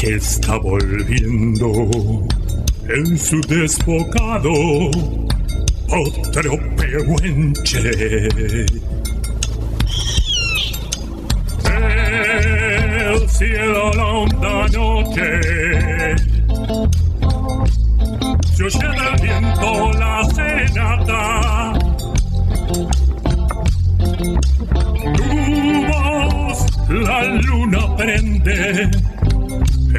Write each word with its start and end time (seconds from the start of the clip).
que 0.00 0.14
está 0.14 0.56
volviendo 0.56 2.26
en 2.88 3.18
su 3.18 3.38
desbocado 3.42 4.50
otro 5.88 6.58
pehuenche. 6.74 7.90
El 11.66 13.28
cielo 13.28 13.92
la 13.92 14.06
honda 14.06 14.68
noche 14.68 15.40
se 18.54 18.64
oye 18.64 18.78
del 18.78 19.20
viento 19.20 19.92
la 19.98 20.24
cenata. 20.34 21.72
Tu 25.14 25.86
voz 25.92 26.66
la 26.88 27.24
luna 27.34 27.96
prende 27.98 28.99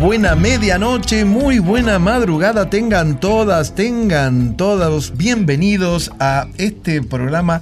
Buena 0.00 0.34
medianoche, 0.34 1.26
muy 1.26 1.58
buena 1.58 1.98
madrugada 1.98 2.70
tengan 2.70 3.20
todas, 3.20 3.74
tengan 3.74 4.56
todos 4.56 5.14
bienvenidos 5.18 6.10
a 6.18 6.48
este 6.56 7.02
programa 7.02 7.60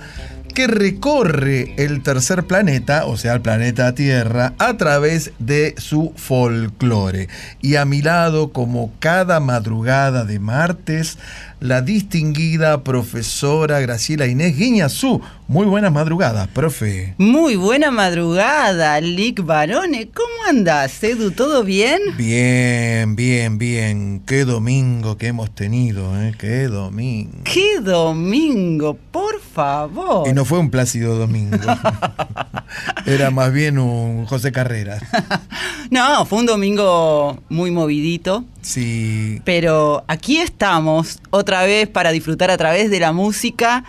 que 0.54 0.69
recorre 0.69 1.75
el 1.78 2.00
tercer 2.03 2.44
planeta, 2.44 3.06
o 3.06 3.16
sea, 3.16 3.34
el 3.34 3.41
planeta 3.41 3.94
Tierra, 3.94 4.54
a 4.59 4.76
través 4.76 5.32
de 5.41 5.75
su 5.78 6.12
folclore. 6.16 7.28
Y 7.60 7.75
a 7.75 7.84
mi 7.84 8.03
lado, 8.03 8.53
como 8.53 8.93
cada 9.00 9.41
madrugada 9.41 10.25
de 10.25 10.38
martes, 10.38 11.19
la 11.60 11.82
distinguida 11.82 12.84
profesora 12.84 13.80
Graciela 13.80 14.26
Inés 14.26 14.56
Guiñazú. 14.56 15.20
Muy 15.48 15.66
buenas 15.66 15.92
madrugadas, 15.92 16.46
profe. 16.48 17.14
Muy 17.19 17.56
buena 17.56 17.91
madrugada, 17.91 19.00
Lick 19.00 19.44
Barone. 19.44 20.08
¿Cómo 20.12 20.28
andas, 20.48 21.02
Edu? 21.02 21.30
¿Todo 21.30 21.64
bien? 21.64 22.00
Bien, 22.16 23.16
bien, 23.16 23.58
bien. 23.58 24.22
Qué 24.26 24.44
domingo 24.44 25.16
que 25.16 25.28
hemos 25.28 25.54
tenido, 25.54 26.20
¿eh? 26.20 26.34
Qué 26.38 26.69
domingo. 26.69 27.38
¡Qué 27.44 27.80
domingo, 27.80 28.98
por 29.10 29.40
favor! 29.40 30.28
Y 30.28 30.32
no 30.32 30.44
fue 30.44 30.58
un 30.58 30.70
plácido 30.70 31.16
domingo. 31.16 31.56
Era 33.06 33.30
más 33.30 33.52
bien 33.52 33.78
un 33.78 34.26
José 34.26 34.52
Carreras. 34.52 35.02
no, 35.90 36.24
fue 36.26 36.38
un 36.38 36.46
domingo 36.46 37.42
muy 37.48 37.70
movidito. 37.70 38.44
Sí. 38.62 39.40
Pero 39.44 40.04
aquí 40.08 40.38
estamos 40.38 41.20
otra 41.30 41.64
vez 41.64 41.88
para 41.88 42.10
disfrutar 42.10 42.50
a 42.50 42.56
través 42.56 42.90
de 42.90 43.00
la 43.00 43.12
música 43.12 43.84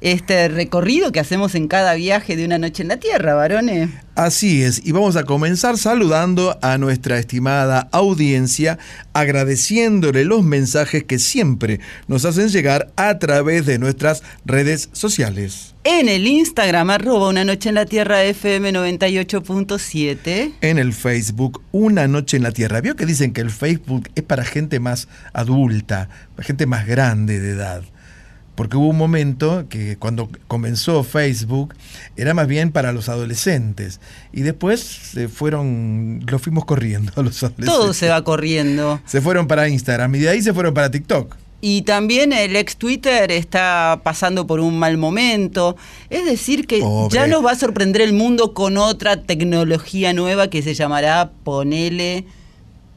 este 0.00 0.48
recorrido 0.48 1.12
que 1.12 1.20
hacemos 1.20 1.54
en 1.54 1.68
cada 1.68 1.94
viaje 1.94 2.36
de 2.36 2.44
una 2.44 2.58
noche 2.58 2.82
en 2.82 2.88
la 2.88 2.96
Tierra, 2.98 3.34
varones. 3.34 3.90
Así 4.14 4.62
es, 4.62 4.82
y 4.84 4.92
vamos 4.92 5.16
a 5.16 5.24
comenzar 5.24 5.78
saludando 5.78 6.58
a 6.62 6.78
nuestra 6.78 7.18
estimada 7.18 7.88
audiencia, 7.92 8.78
agradeciéndole 9.12 10.24
los 10.24 10.42
mensajes 10.42 11.04
que 11.04 11.18
siempre 11.18 11.80
nos 12.06 12.24
hacen 12.24 12.48
llegar 12.48 12.92
a 12.96 13.18
través 13.18 13.66
de 13.66 13.78
nuestras 13.78 14.22
redes 14.44 14.90
sociales. 14.92 15.74
En 15.84 16.10
el 16.10 16.26
Instagram, 16.26 16.90
arroba 16.90 17.28
una 17.28 17.44
noche 17.44 17.70
en 17.70 17.76
la 17.76 17.86
Tierra 17.86 18.22
FM 18.22 18.72
98.7. 18.72 20.52
En 20.60 20.78
el 20.78 20.92
Facebook, 20.92 21.62
Una 21.72 22.06
Noche 22.06 22.36
en 22.36 22.42
la 22.42 22.52
Tierra. 22.52 22.82
Vio 22.82 22.96
que 22.96 23.06
dicen 23.06 23.32
que 23.32 23.40
el 23.40 23.50
Facebook 23.50 24.10
es 24.14 24.22
para 24.22 24.44
gente 24.44 24.80
más 24.80 25.08
adulta, 25.32 26.10
para 26.36 26.46
gente 26.46 26.66
más 26.66 26.86
grande 26.86 27.40
de 27.40 27.52
edad 27.52 27.82
porque 28.54 28.76
hubo 28.76 28.88
un 28.88 28.98
momento 28.98 29.66
que 29.68 29.96
cuando 29.96 30.28
comenzó 30.46 31.02
Facebook 31.02 31.74
era 32.16 32.34
más 32.34 32.46
bien 32.46 32.72
para 32.72 32.92
los 32.92 33.08
adolescentes 33.08 34.00
y 34.32 34.42
después 34.42 34.80
se 34.80 35.28
fueron, 35.28 36.24
lo 36.26 36.38
fuimos 36.38 36.64
corriendo 36.64 37.12
a 37.16 37.22
los 37.22 37.36
adolescentes. 37.42 37.66
Todo 37.66 37.92
se 37.94 38.08
va 38.08 38.22
corriendo. 38.22 39.00
Se 39.06 39.20
fueron 39.20 39.46
para 39.46 39.68
Instagram 39.68 40.14
y 40.14 40.18
de 40.20 40.28
ahí 40.28 40.42
se 40.42 40.52
fueron 40.52 40.74
para 40.74 40.90
TikTok. 40.90 41.36
Y 41.62 41.82
también 41.82 42.32
el 42.32 42.56
ex 42.56 42.76
Twitter 42.76 43.30
está 43.30 44.00
pasando 44.02 44.46
por 44.46 44.60
un 44.60 44.78
mal 44.78 44.96
momento. 44.96 45.76
Es 46.08 46.24
decir, 46.24 46.66
que 46.66 46.78
Pobre. 46.80 47.14
ya 47.14 47.26
nos 47.26 47.44
va 47.44 47.52
a 47.52 47.56
sorprender 47.56 48.00
el 48.02 48.14
mundo 48.14 48.54
con 48.54 48.78
otra 48.78 49.22
tecnología 49.22 50.14
nueva 50.14 50.48
que 50.48 50.62
se 50.62 50.72
llamará 50.72 51.32
Ponele 51.44 52.24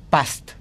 Past. 0.09 0.51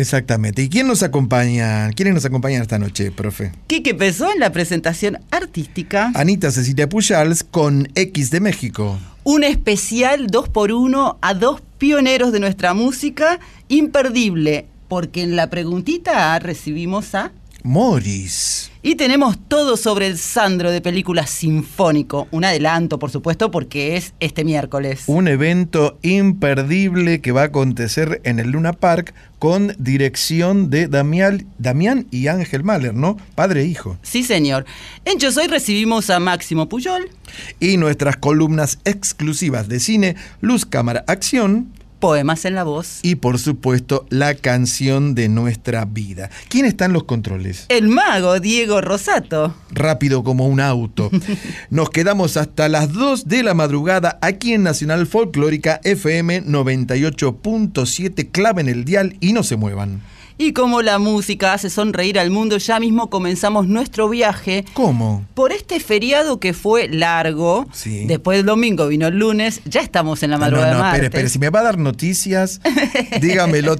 Exactamente. 0.00 0.62
¿Y 0.62 0.68
quién 0.68 0.86
nos 0.86 1.02
acompaña? 1.02 1.90
¿Quiénes 1.90 2.14
nos 2.14 2.24
acompañan 2.24 2.62
esta 2.62 2.78
noche, 2.78 3.10
profe? 3.10 3.52
Quique 3.66 3.94
Pesó 3.94 4.32
en 4.32 4.40
la 4.40 4.50
presentación 4.50 5.18
artística. 5.30 6.10
Anita 6.14 6.50
Cecilia 6.50 6.88
Pujals 6.88 7.44
con 7.44 7.88
X 7.94 8.30
de 8.30 8.40
México. 8.40 8.98
Un 9.24 9.44
especial 9.44 10.28
2x1 10.28 11.18
a 11.20 11.34
dos 11.34 11.60
pioneros 11.78 12.32
de 12.32 12.40
nuestra 12.40 12.72
música, 12.72 13.38
imperdible, 13.68 14.66
porque 14.88 15.22
en 15.22 15.36
la 15.36 15.50
preguntita 15.50 16.34
A 16.34 16.38
recibimos 16.38 17.14
a... 17.14 17.32
Morris. 17.62 18.70
Y 18.82 18.94
tenemos 18.94 19.36
todo 19.48 19.76
sobre 19.76 20.06
el 20.06 20.16
Sandro 20.16 20.70
de 20.70 20.80
película 20.80 21.26
sinfónico. 21.26 22.28
Un 22.30 22.44
adelanto, 22.44 22.98
por 22.98 23.10
supuesto, 23.10 23.50
porque 23.50 23.96
es 23.96 24.14
este 24.20 24.42
miércoles. 24.42 25.04
Un 25.06 25.28
evento 25.28 25.98
imperdible 26.02 27.20
que 27.20 27.32
va 27.32 27.42
a 27.42 27.46
acontecer 27.46 28.22
en 28.24 28.40
el 28.40 28.52
Luna 28.52 28.72
Park 28.72 29.14
con 29.38 29.74
dirección 29.78 30.70
de 30.70 30.88
Damián, 30.88 31.46
Damián 31.58 32.06
y 32.10 32.28
Ángel 32.28 32.64
Mahler, 32.64 32.94
¿no? 32.94 33.18
Padre 33.34 33.62
e 33.62 33.66
hijo. 33.66 33.98
Sí, 34.02 34.22
señor. 34.22 34.64
En 35.04 35.18
Yo 35.18 35.30
Soy 35.30 35.46
recibimos 35.46 36.08
a 36.08 36.18
Máximo 36.18 36.68
Puyol, 36.68 37.10
Y 37.58 37.76
nuestras 37.76 38.16
columnas 38.16 38.78
exclusivas 38.84 39.68
de 39.68 39.80
cine, 39.80 40.16
Luz 40.40 40.64
Cámara 40.64 41.04
Acción 41.06 41.72
Poemas 42.00 42.44
en 42.46 42.54
la 42.54 42.64
Voz, 42.64 42.98
y 43.02 43.16
por 43.16 43.38
supuesto 43.38 44.06
la 44.10 44.34
canción 44.34 45.14
de 45.14 45.28
nuestra 45.28 45.84
vida. 45.84 46.30
¿Quién 46.48 46.64
está 46.66 46.86
en 46.86 46.92
los 46.94 47.04
controles? 47.04 47.66
el 47.68 47.88
mago 47.88 48.40
Diego 48.40 48.80
Rosato. 48.80 49.54
rápido 49.70 50.24
como 50.24 50.46
un 50.46 50.60
auto. 50.60 51.10
Nos 51.70 51.90
quedamos 51.90 52.36
hasta 52.36 52.68
las 52.68 52.92
2 52.92 53.28
de 53.28 53.42
la 53.42 53.54
madrugada 53.54 54.18
aquí 54.22 54.54
en 54.54 54.62
Nacional 54.62 55.06
Folclórica 55.06 55.80
FM 55.84 56.44
98.7. 56.46 58.28
Claven 58.30 58.68
el 58.68 58.84
dial 58.84 59.16
y 59.20 59.32
no 59.32 59.42
se 59.42 59.56
muevan. 59.56 60.00
Y 60.42 60.54
como 60.54 60.80
la 60.80 60.98
música 60.98 61.52
hace 61.52 61.68
sonreír 61.68 62.18
al 62.18 62.30
mundo, 62.30 62.56
ya 62.56 62.80
mismo 62.80 63.10
comenzamos 63.10 63.66
nuestro 63.68 64.08
viaje. 64.08 64.64
¿Cómo? 64.72 65.26
Por 65.34 65.52
este 65.52 65.80
feriado 65.80 66.40
que 66.40 66.54
fue 66.54 66.88
largo, 66.88 67.66
Sí. 67.74 68.06
después 68.06 68.38
del 68.38 68.46
domingo 68.46 68.88
vino 68.88 69.06
el 69.08 69.18
lunes, 69.18 69.60
ya 69.66 69.82
estamos 69.82 70.22
en 70.22 70.30
la 70.30 70.38
madrugada 70.38 70.72
no, 70.72 70.78
no, 70.78 70.84
de 70.84 70.88
espere, 70.92 71.06
espere. 71.08 71.28
Si 71.28 71.38
me 71.38 71.50
va 71.50 71.60
a 71.60 71.64
dar 71.64 71.76
noticias, 71.76 72.62
dígamelo 73.20 73.76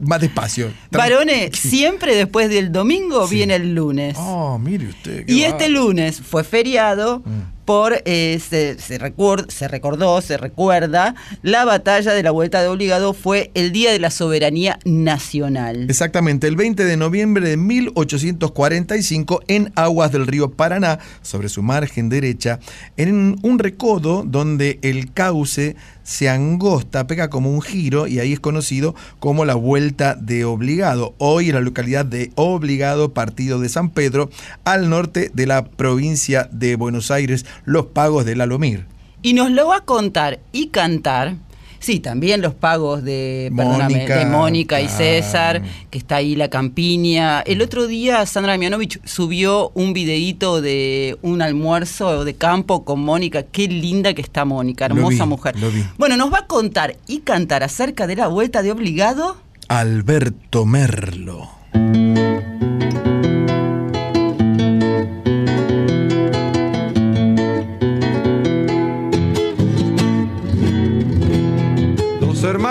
más 0.00 0.20
despacio. 0.22 0.72
Varones, 0.90 1.50
siempre 1.58 2.14
después 2.16 2.48
del 2.48 2.72
domingo 2.72 3.26
Sí. 3.28 3.34
viene 3.34 3.56
el 3.56 3.74
lunes. 3.74 4.16
Oh, 4.18 4.58
mire 4.58 4.86
usted. 4.88 5.24
Y 5.28 5.42
va- 5.42 5.48
este 5.48 5.68
lunes 5.68 6.20
fue 6.22 6.44
feriado 6.44 7.18
Mm. 7.26 7.59
Por, 7.70 8.02
eh, 8.04 8.40
se, 8.40 8.80
se 8.80 8.98
recordó, 8.98 10.20
se 10.20 10.36
recuerda, 10.36 11.14
la 11.42 11.64
batalla 11.64 12.12
de 12.12 12.24
la 12.24 12.32
Vuelta 12.32 12.60
de 12.60 12.66
Obligado 12.66 13.14
fue 13.14 13.52
el 13.54 13.70
Día 13.70 13.92
de 13.92 14.00
la 14.00 14.10
Soberanía 14.10 14.80
Nacional. 14.84 15.86
Exactamente, 15.88 16.48
el 16.48 16.56
20 16.56 16.84
de 16.84 16.96
noviembre 16.96 17.48
de 17.48 17.56
1845 17.56 19.42
en 19.46 19.72
aguas 19.76 20.10
del 20.10 20.26
río 20.26 20.50
Paraná, 20.50 20.98
sobre 21.22 21.48
su 21.48 21.62
margen 21.62 22.08
derecha, 22.08 22.58
en 22.96 23.38
un 23.40 23.60
recodo 23.60 24.24
donde 24.26 24.80
el 24.82 25.12
cauce 25.12 25.76
se 26.10 26.28
angosta, 26.28 27.06
pega 27.06 27.30
como 27.30 27.52
un 27.52 27.62
giro 27.62 28.08
y 28.08 28.18
ahí 28.18 28.32
es 28.32 28.40
conocido 28.40 28.96
como 29.20 29.44
la 29.44 29.54
Vuelta 29.54 30.16
de 30.16 30.44
Obligado. 30.44 31.14
Hoy 31.18 31.50
en 31.50 31.54
la 31.54 31.60
localidad 31.60 32.04
de 32.04 32.32
Obligado, 32.34 33.14
partido 33.14 33.60
de 33.60 33.68
San 33.68 33.90
Pedro, 33.90 34.28
al 34.64 34.90
norte 34.90 35.30
de 35.32 35.46
la 35.46 35.64
provincia 35.66 36.48
de 36.50 36.74
Buenos 36.74 37.12
Aires, 37.12 37.46
los 37.64 37.86
pagos 37.86 38.24
del 38.24 38.40
Alomir. 38.40 38.86
Y 39.22 39.34
nos 39.34 39.52
lo 39.52 39.68
va 39.68 39.76
a 39.76 39.84
contar 39.84 40.40
y 40.50 40.70
cantar. 40.70 41.36
Sí, 41.80 41.98
también 41.98 42.42
los 42.42 42.54
pagos 42.54 43.02
de, 43.02 43.48
Mónica, 43.50 44.18
de 44.18 44.26
Mónica 44.26 44.80
y. 44.82 44.88
César, 44.88 45.62
que 45.90 45.96
está 45.96 46.16
ahí 46.16 46.36
la 46.36 46.48
campiña. 46.48 47.40
El 47.40 47.62
otro 47.62 47.86
día 47.86 48.26
Sandra 48.26 48.58
Mianovich 48.58 49.00
subió 49.04 49.70
un 49.74 49.94
videíto 49.94 50.60
de 50.60 51.18
un 51.22 51.40
almuerzo 51.40 52.24
de 52.24 52.34
campo 52.34 52.84
con 52.84 53.00
Mónica. 53.00 53.44
Qué 53.44 53.66
linda 53.66 54.12
que 54.12 54.20
está 54.20 54.44
Mónica, 54.44 54.84
hermosa 54.84 55.24
vi, 55.24 55.30
mujer. 55.30 55.58
lo 55.58 55.70
vi. 55.70 55.82
Bueno, 55.96 56.18
nos 56.18 56.30
va 56.30 56.40
a 56.40 56.46
contar 56.46 56.96
y 57.06 57.20
cantar 57.20 57.62
acerca 57.62 58.06
de 58.06 58.16
la 58.16 58.28
vuelta 58.28 58.62
de 58.62 58.72
obligado. 58.72 59.38
Alberto 59.68 60.66
Merlo. 60.66 61.48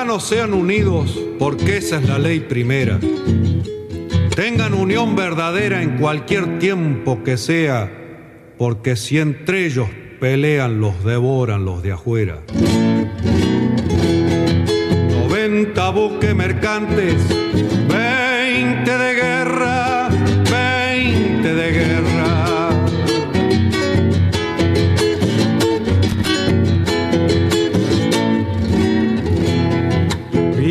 Hermanos 0.10 0.28
sean 0.28 0.56
unidos 0.56 1.20
porque 1.38 1.78
esa 1.78 1.98
es 1.98 2.10
la 2.10 2.18
ley 2.18 2.40
primera. 2.40 3.00
Tengan 4.36 4.74
unión 4.74 5.16
verdadera 5.16 5.84
en 5.84 6.00
cualquier 6.00 6.58
tiempo 6.58 7.24
que 7.24 7.38
sea, 7.38 7.92
porque 8.58 8.96
si 8.96 9.20
entre 9.20 9.68
ellos 9.68 9.88
pelean, 10.20 10.82
los 10.82 11.04
devoran 11.04 11.64
los 11.64 11.84
de 11.84 11.92
afuera. 11.92 12.40
90 15.28 15.90
buques 15.92 16.36
mercantes, 16.36 17.14
20 17.88 18.98
de 18.98 19.14
guerra, 19.14 19.38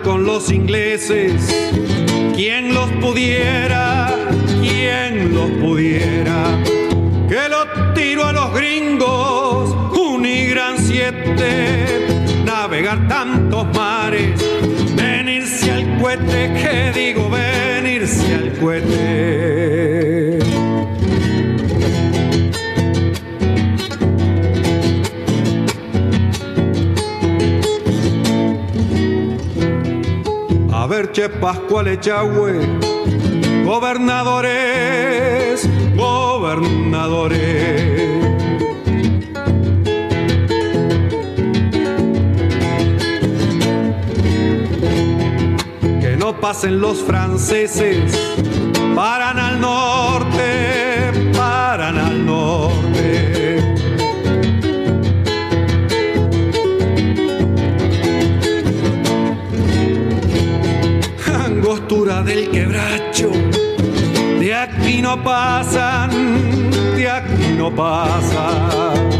Con 0.00 0.24
los 0.24 0.50
ingleses, 0.50 1.70
quien 2.34 2.72
los 2.72 2.90
pudiera, 2.92 4.08
quien 4.60 5.34
los 5.34 5.50
pudiera. 5.60 6.58
Que 7.28 7.48
lo 7.48 7.92
tiro 7.92 8.24
a 8.24 8.32
los 8.32 8.54
gringos, 8.54 9.76
un 9.96 10.24
y 10.24 10.46
gran 10.46 10.78
siete, 10.78 12.06
navegar 12.44 13.06
tantos 13.06 13.66
mares, 13.76 14.42
venirse 14.96 15.70
al 15.70 15.98
cohete, 16.00 16.52
que 16.54 16.98
digo 16.98 17.28
venirse 17.30 18.34
al 18.34 18.52
cohete. 18.54 19.91
Pascual 31.12 31.88
Echagüe, 31.88 32.58
gobernadores, 33.66 35.68
gobernadores. 35.94 37.38
Que 46.00 46.16
no 46.18 46.40
pasen 46.40 46.80
los 46.80 47.02
franceses, 47.02 48.18
De 64.40 64.54
aquí 64.54 65.02
no 65.02 65.22
pasan, 65.22 66.10
de 66.96 67.08
aquí 67.08 67.54
no 67.56 67.70
pasan. 67.70 69.10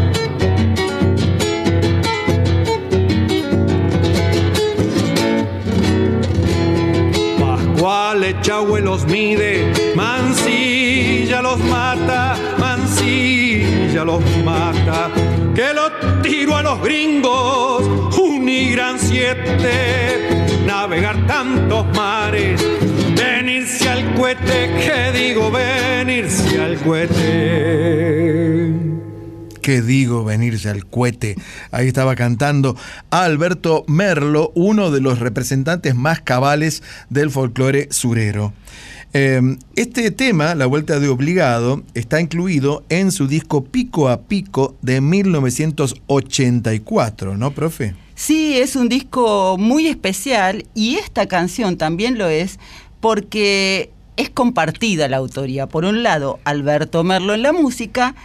Pascual 7.39 8.23
Echagüe 8.23 8.81
los 8.81 9.05
mide, 9.05 9.71
Mansilla 9.95 11.41
los 11.43 11.59
mata, 11.59 12.35
Mansilla 12.59 14.03
los 14.03 14.23
mata. 14.43 15.09
Que 15.53 15.73
lo 15.73 15.91
tiro 16.21 16.57
a 16.57 16.63
los 16.63 16.81
gringos, 16.81 17.83
un 18.17 18.33
gran 18.73 18.97
siete, 18.99 20.47
navegar 20.65 21.15
tantos 21.27 21.85
mares, 21.95 22.61
que 24.45 25.11
digo 25.13 25.51
venirse 25.51 26.61
al 26.61 26.77
cohete. 26.77 28.73
¿Qué 29.61 29.81
digo? 29.81 30.23
Venirse 30.25 30.69
al 30.69 30.85
cohete. 30.85 31.35
Ahí 31.71 31.87
estaba 31.87 32.15
cantando 32.15 32.75
Alberto 33.11 33.85
Merlo, 33.87 34.51
uno 34.55 34.91
de 34.91 34.99
los 34.99 35.19
representantes 35.19 35.95
más 35.95 36.19
cabales 36.19 36.83
del 37.09 37.31
folclore 37.31 37.87
surero. 37.89 38.51
Eh, 39.13 39.39
este 39.77 40.11
tema, 40.11 40.53
La 40.55 40.65
Vuelta 40.65 40.99
de 40.99 41.07
Obligado, 41.07 41.83
está 41.93 42.19
incluido 42.19 42.83
en 42.89 43.13
su 43.13 43.27
disco 43.27 43.63
Pico 43.63 44.09
a 44.09 44.23
Pico 44.23 44.75
de 44.81 44.99
1984, 44.99 47.37
¿no, 47.37 47.51
profe? 47.51 47.95
Sí, 48.15 48.57
es 48.57 48.75
un 48.75 48.89
disco 48.89 49.55
muy 49.57 49.87
especial 49.87 50.65
y 50.75 50.95
esta 50.95 51.27
canción 51.27 51.77
también 51.77 52.17
lo 52.17 52.27
es 52.27 52.59
porque 52.99 53.92
es 54.17 54.29
compartida 54.29 55.07
la 55.07 55.17
autoría. 55.17 55.67
Por 55.67 55.85
un 55.85 56.03
lado, 56.03 56.39
Alberto 56.43 57.03
Merlo 57.03 57.33
en 57.33 57.43
la 57.43 57.53
música 57.53 58.15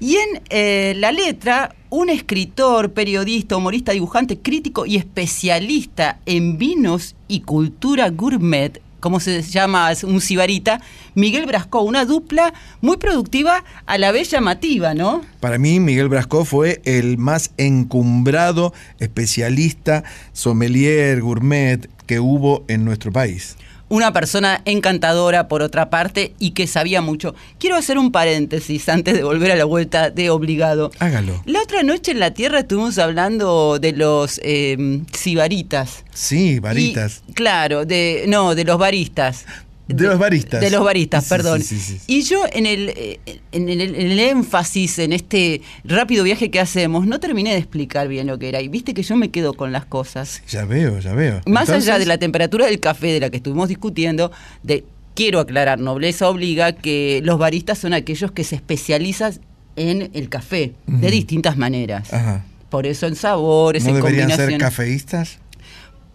y 0.00 0.16
en 0.16 0.42
eh, 0.50 0.94
la 0.96 1.10
letra, 1.10 1.74
un 1.90 2.08
escritor, 2.08 2.92
periodista, 2.92 3.56
humorista, 3.56 3.92
dibujante, 3.92 4.38
crítico 4.38 4.86
y 4.86 4.96
especialista 4.96 6.20
en 6.24 6.56
vinos 6.56 7.16
y 7.26 7.40
cultura 7.40 8.08
gourmet, 8.10 8.80
como 9.00 9.20
se 9.20 9.42
llama 9.42 9.90
un 10.04 10.20
sibarita, 10.20 10.80
Miguel 11.14 11.46
Brasco, 11.46 11.82
una 11.82 12.04
dupla 12.04 12.54
muy 12.80 12.96
productiva, 12.96 13.64
a 13.86 13.98
la 13.98 14.12
vez 14.12 14.30
llamativa, 14.30 14.94
¿no? 14.94 15.22
Para 15.40 15.58
mí, 15.58 15.80
Miguel 15.80 16.08
Brasco 16.08 16.44
fue 16.44 16.80
el 16.84 17.18
más 17.18 17.52
encumbrado 17.56 18.72
especialista, 18.98 20.04
sommelier, 20.32 21.20
gourmet, 21.20 21.88
que 22.06 22.20
hubo 22.20 22.64
en 22.68 22.84
nuestro 22.84 23.12
país. 23.12 23.56
Una 23.88 24.12
persona 24.12 24.60
encantadora, 24.64 25.48
por 25.48 25.62
otra 25.62 25.88
parte, 25.90 26.34
y 26.38 26.50
que 26.50 26.66
sabía 26.66 27.00
mucho. 27.00 27.34
Quiero 27.58 27.76
hacer 27.76 27.98
un 27.98 28.12
paréntesis 28.12 28.88
antes 28.88 29.14
de 29.14 29.22
volver 29.22 29.52
a 29.52 29.56
la 29.56 29.64
vuelta 29.64 30.10
de 30.10 30.30
obligado. 30.30 30.90
Hágalo. 30.98 31.42
La 31.46 31.62
otra 31.62 31.82
noche 31.82 32.12
en 32.12 32.20
la 32.20 32.32
Tierra 32.32 32.60
estuvimos 32.60 32.98
hablando 32.98 33.78
de 33.78 33.92
los 33.92 34.40
eh, 34.44 35.00
sibaritas. 35.12 36.04
Sí, 36.12 36.58
varitas. 36.60 37.22
Y, 37.28 37.32
claro, 37.32 37.84
de 37.86 38.24
no, 38.28 38.54
de 38.54 38.64
los 38.64 38.78
baristas. 38.78 39.46
De 39.88 40.06
los 40.06 40.18
baristas. 40.18 40.60
De 40.60 40.70
los 40.70 40.84
baristas, 40.84 41.24
Sí, 41.24 41.30
perdón. 41.30 41.62
sí, 41.62 41.78
sí, 41.78 41.98
sí. 41.98 42.00
Y 42.06 42.22
yo 42.22 42.42
en 42.52 42.66
el, 42.66 43.18
en, 43.52 43.68
el, 43.68 43.80
en 43.80 43.94
el 43.94 44.20
énfasis, 44.20 44.98
en 44.98 45.12
este 45.12 45.62
rápido 45.84 46.24
viaje 46.24 46.50
que 46.50 46.60
hacemos, 46.60 47.06
no 47.06 47.20
terminé 47.20 47.50
de 47.52 47.58
explicar 47.58 48.06
bien 48.06 48.26
lo 48.26 48.38
que 48.38 48.50
era. 48.50 48.60
Y 48.60 48.68
viste 48.68 48.92
que 48.94 49.02
yo 49.02 49.16
me 49.16 49.30
quedo 49.30 49.54
con 49.54 49.72
las 49.72 49.86
cosas. 49.86 50.42
Ya 50.48 50.64
veo, 50.66 50.98
ya 51.00 51.14
veo. 51.14 51.40
Más 51.46 51.70
allá 51.70 51.98
de 51.98 52.06
la 52.06 52.18
temperatura 52.18 52.66
del 52.66 52.80
café 52.80 53.08
de 53.08 53.20
la 53.20 53.30
que 53.30 53.38
estuvimos 53.38 53.68
discutiendo, 53.68 54.30
de, 54.62 54.84
quiero 55.14 55.40
aclarar, 55.40 55.80
nobleza 55.80 56.28
obliga 56.28 56.72
que 56.72 57.20
los 57.24 57.38
baristas 57.38 57.78
son 57.78 57.94
aquellos 57.94 58.30
que 58.30 58.44
se 58.44 58.56
especializan 58.56 59.40
en 59.76 60.10
el 60.12 60.28
café 60.28 60.74
de 60.86 61.10
distintas 61.10 61.56
maneras. 61.56 62.12
Ajá. 62.12 62.44
Por 62.68 62.86
eso 62.86 63.06
en 63.06 63.16
sabores, 63.16 63.84
¿No 63.84 63.90
en 63.90 63.96
deberían 63.96 64.30
ser 64.30 64.58
cafeístas? 64.58 65.38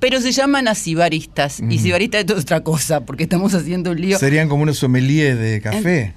Pero 0.04 0.20
se 0.20 0.34
llaman 0.34 0.68
así 0.68 0.96
baristas. 0.96 1.62
Y 1.62 1.76
Ujú. 1.76 1.78
si 1.78 1.92
barista 1.94 2.20
es 2.20 2.30
otra 2.30 2.62
cosa, 2.62 3.06
porque 3.06 3.24
estamos 3.24 3.54
haciendo 3.54 3.92
un 3.92 4.02
lío. 4.02 4.20
Serían 4.20 4.50
como 4.50 4.64
unos 4.64 4.78
sommeliers 4.78 5.40
de 5.40 5.62
café. 5.62 6.14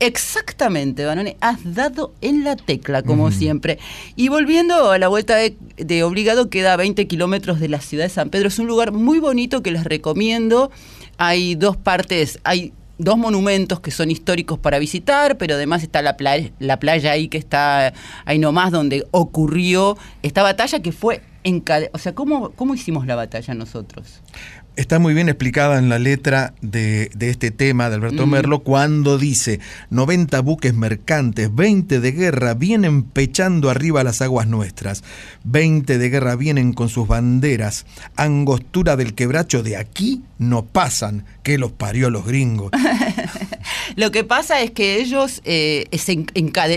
Exactamente, 0.00 1.04
Banone, 1.04 1.36
has 1.42 1.58
dado 1.74 2.14
en 2.22 2.44
la 2.44 2.56
tecla, 2.56 3.02
como 3.02 3.30
siempre. 3.30 3.78
Y 4.16 4.28
volviendo 4.28 4.90
a 4.90 4.98
la 4.98 5.08
vuelta 5.08 5.36
de, 5.36 5.54
de 5.76 6.02
Obligado, 6.02 6.48
queda 6.48 6.72
a 6.72 6.76
20 6.78 7.06
kilómetros 7.06 7.60
de 7.60 7.68
la 7.68 7.82
ciudad 7.82 8.04
de 8.04 8.08
San 8.08 8.30
Pedro. 8.30 8.48
Es 8.48 8.58
un 8.58 8.66
lugar 8.66 8.90
muy 8.92 9.18
bonito 9.18 9.62
que 9.62 9.70
les 9.70 9.84
recomiendo. 9.84 10.70
Hay 11.18 11.56
dos 11.56 11.76
partes, 11.76 12.38
hay 12.42 12.72
dos 12.96 13.18
monumentos 13.18 13.80
que 13.80 13.90
son 13.90 14.10
históricos 14.10 14.58
para 14.58 14.78
visitar, 14.78 15.36
pero 15.36 15.56
además 15.56 15.82
está 15.82 16.00
la 16.00 16.16
playa, 16.16 16.52
la 16.58 16.80
playa 16.80 17.12
ahí 17.12 17.28
que 17.28 17.36
está 17.38 17.92
ahí 18.24 18.38
nomás 18.38 18.72
donde 18.72 19.06
ocurrió 19.10 19.98
esta 20.22 20.42
batalla 20.42 20.80
que 20.80 20.92
fue 20.92 21.20
O 21.92 21.98
sea, 21.98 22.14
¿cómo, 22.14 22.50
¿cómo 22.50 22.74
hicimos 22.74 23.06
la 23.06 23.14
batalla 23.16 23.54
nosotros? 23.54 24.20
Está 24.76 25.00
muy 25.00 25.12
bien 25.12 25.28
explicada 25.28 25.78
en 25.78 25.88
la 25.88 25.98
letra 25.98 26.54
de, 26.60 27.10
de 27.14 27.30
este 27.30 27.50
tema 27.50 27.88
de 27.88 27.96
Alberto 27.96 28.26
Mm. 28.26 28.30
Merlo 28.30 28.60
cuando 28.60 29.18
dice 29.18 29.58
90 29.90 30.40
buques 30.40 30.72
mercantes, 30.72 31.52
20 31.52 31.98
de 31.98 32.12
guerra 32.12 32.54
vienen 32.54 33.02
pechando 33.02 33.70
arriba 33.70 34.04
las 34.04 34.22
aguas 34.22 34.46
nuestras, 34.46 35.02
20 35.42 35.98
de 35.98 36.10
guerra 36.10 36.36
vienen 36.36 36.72
con 36.74 36.88
sus 36.88 37.08
banderas, 37.08 37.86
angostura 38.14 38.94
del 38.94 39.14
quebracho 39.14 39.64
de 39.64 39.76
aquí 39.76 40.22
no 40.38 40.64
pasan, 40.64 41.24
que 41.42 41.58
los 41.58 41.72
parió 41.72 42.10
los 42.10 42.24
gringos. 42.24 42.70
Lo 43.96 44.10
que 44.10 44.24
pasa 44.24 44.60
es 44.60 44.70
que 44.70 45.00
ellos 45.00 45.40
eh, 45.44 45.86
se 45.96 46.26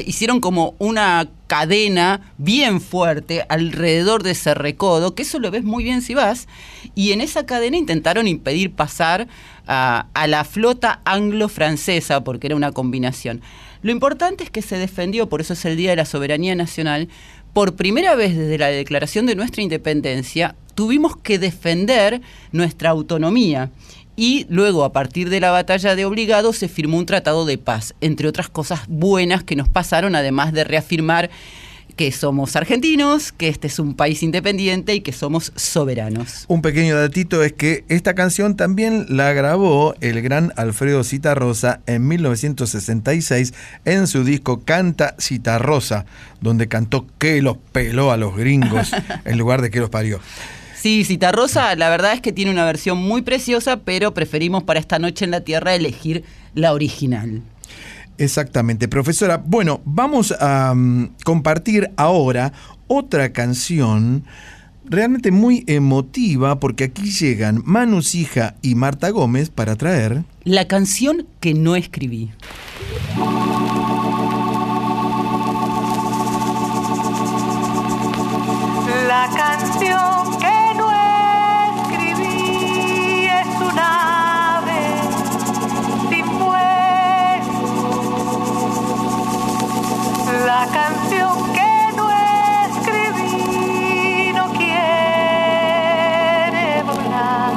hicieron 0.05 0.39
como 0.39 0.75
una 0.79 1.29
cadena 1.47 2.33
bien 2.37 2.79
fuerte 2.79 3.45
alrededor 3.49 4.23
de 4.23 4.31
ese 4.31 4.53
recodo, 4.53 5.15
que 5.15 5.23
eso 5.23 5.39
lo 5.39 5.51
ves 5.51 5.63
muy 5.63 5.83
bien 5.83 6.01
si 6.01 6.13
vas, 6.13 6.47
y 6.95 7.11
en 7.11 7.21
esa 7.21 7.45
cadena 7.45 7.77
intentaron 7.77 8.27
impedir 8.27 8.71
pasar 8.71 9.27
a, 9.67 10.07
a 10.13 10.27
la 10.27 10.43
flota 10.43 11.01
anglo-francesa, 11.05 12.23
porque 12.23 12.47
era 12.47 12.55
una 12.55 12.71
combinación. 12.71 13.41
Lo 13.81 13.91
importante 13.91 14.43
es 14.43 14.49
que 14.49 14.61
se 14.61 14.77
defendió, 14.77 15.27
por 15.27 15.41
eso 15.41 15.53
es 15.53 15.65
el 15.65 15.75
Día 15.75 15.89
de 15.89 15.97
la 15.97 16.05
Soberanía 16.05 16.55
Nacional, 16.55 17.09
por 17.53 17.75
primera 17.75 18.15
vez 18.15 18.37
desde 18.37 18.57
la 18.57 18.67
declaración 18.67 19.25
de 19.25 19.35
nuestra 19.35 19.61
independencia, 19.61 20.55
tuvimos 20.73 21.17
que 21.17 21.37
defender 21.37 22.21
nuestra 22.53 22.91
autonomía. 22.91 23.71
Y 24.21 24.45
luego, 24.49 24.83
a 24.83 24.93
partir 24.93 25.31
de 25.31 25.39
la 25.39 25.49
batalla 25.49 25.95
de 25.95 26.05
Obligado, 26.05 26.53
se 26.53 26.67
firmó 26.67 26.99
un 26.99 27.07
tratado 27.07 27.43
de 27.43 27.57
paz, 27.57 27.95
entre 28.01 28.27
otras 28.27 28.49
cosas 28.49 28.81
buenas 28.87 29.43
que 29.43 29.55
nos 29.55 29.67
pasaron, 29.67 30.13
además 30.15 30.53
de 30.53 30.63
reafirmar 30.63 31.31
que 31.95 32.11
somos 32.11 32.55
argentinos, 32.55 33.31
que 33.31 33.47
este 33.47 33.65
es 33.65 33.79
un 33.79 33.95
país 33.95 34.21
independiente 34.21 34.93
y 34.93 35.01
que 35.01 35.11
somos 35.11 35.51
soberanos. 35.55 36.45
Un 36.49 36.61
pequeño 36.61 36.95
datito 36.99 37.41
es 37.41 37.53
que 37.53 37.83
esta 37.87 38.13
canción 38.13 38.55
también 38.55 39.07
la 39.09 39.33
grabó 39.33 39.95
el 40.01 40.21
gran 40.21 40.53
Alfredo 40.55 41.03
Citarrosa 41.03 41.81
en 41.87 42.07
1966 42.07 43.55
en 43.85 44.05
su 44.05 44.23
disco 44.23 44.61
Canta 44.61 45.15
Citarrosa, 45.19 46.05
donde 46.41 46.67
cantó 46.67 47.07
que 47.17 47.41
los 47.41 47.57
peló 47.71 48.11
a 48.11 48.17
los 48.17 48.35
gringos 48.35 48.91
en 49.25 49.39
lugar 49.39 49.63
de 49.63 49.71
que 49.71 49.79
los 49.79 49.89
parió. 49.89 50.19
Sí, 50.81 51.05
Citarrosa, 51.05 51.75
la 51.75 51.91
verdad 51.91 52.13
es 52.13 52.21
que 52.21 52.31
tiene 52.31 52.49
una 52.49 52.65
versión 52.65 52.97
muy 52.97 53.21
preciosa, 53.21 53.81
pero 53.81 54.15
preferimos 54.15 54.63
para 54.63 54.79
esta 54.79 54.97
noche 54.97 55.25
en 55.25 55.29
la 55.29 55.41
Tierra 55.41 55.75
elegir 55.75 56.23
la 56.55 56.73
original. 56.73 57.43
Exactamente, 58.17 58.87
profesora. 58.87 59.37
Bueno, 59.37 59.81
vamos 59.85 60.33
a 60.39 60.73
mm, 60.73 61.17
compartir 61.23 61.91
ahora 61.97 62.51
otra 62.87 63.31
canción 63.31 64.23
realmente 64.83 65.29
muy 65.29 65.65
emotiva 65.67 66.59
porque 66.59 66.85
aquí 66.85 67.11
llegan 67.11 67.61
Manu 67.63 68.01
Sija 68.01 68.55
y 68.63 68.73
Marta 68.73 69.11
Gómez 69.11 69.51
para 69.51 69.75
traer... 69.75 70.23
La 70.45 70.67
canción 70.67 71.27
que 71.39 71.53
no 71.53 71.75
escribí. 71.75 72.31
La 79.07 79.29
canción 79.37 80.40
La 90.53 90.67
canción 90.67 91.53
que 91.53 91.95
no 91.95 92.05
escribí 92.67 94.33
no 94.33 94.51
quiere 94.51 96.03
volar. 96.83 97.53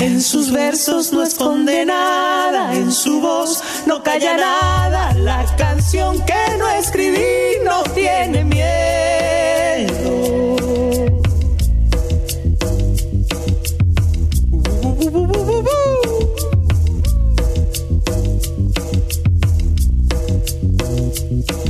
En 0.00 0.20
sus 0.20 0.52
versos 0.52 1.14
no 1.14 1.22
esconde 1.22 1.86
nada, 1.86 2.74
en 2.74 2.92
su 2.92 3.22
voz 3.22 3.64
no 3.86 4.02
calla 4.02 4.36
nada. 4.36 5.14
La 5.14 5.46
canción 5.56 6.22
que 6.26 6.58
no 6.58 6.68
escribí 6.68 7.56
no 7.64 7.82
tiene 7.94 8.44
miedo. 8.44 9.15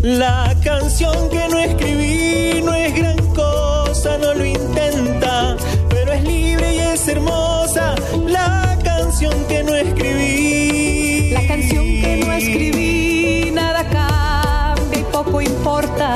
La 0.06 0.54
canción 0.62 1.28
que 1.30 1.48
no 1.48 1.58
escribí 1.58 2.62
no 2.62 2.72
es 2.72 2.94
gran 2.94 3.16
cosa, 3.34 4.16
no 4.18 4.34
lo 4.34 4.44
intenta, 4.44 5.56
pero 5.88 6.12
es 6.12 6.22
libre 6.22 6.76
y 6.76 6.78
es 6.78 7.08
hermosa. 7.08 7.96
La 8.24 8.78
canción 8.84 9.34
que 9.48 9.64
no 9.64 9.74
escribí. 9.74 11.30
La 11.32 11.44
canción 11.48 11.84
que 11.84 12.22
no 12.24 12.32
escribí, 12.34 13.50
nada 13.52 13.82
cambia 13.88 15.00
y 15.00 15.04
poco 15.10 15.40
importa, 15.40 16.14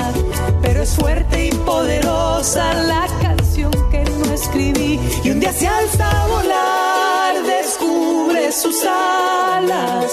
pero 0.63 0.83
es 0.85 0.95
fuerte 0.95 1.47
y 1.47 1.51
poderosa 1.51 2.73
la 2.85 3.09
canción 3.21 3.73
que 3.91 4.05
no 4.05 4.33
escribí. 4.33 5.01
Y 5.25 5.31
un 5.31 5.41
día 5.41 5.53
se 5.53 5.67
alza 5.67 6.09
a 6.09 6.27
volar, 6.29 7.43
descubre 7.43 8.53
sus 8.53 8.85
alas 8.85 10.13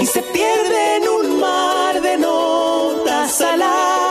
y 0.00 0.06
se 0.06 0.22
pierde 0.22 0.96
en 0.96 1.08
un 1.08 1.40
mar 1.40 2.02
de 2.02 2.18
notas 2.18 2.31
salam. 3.32 4.01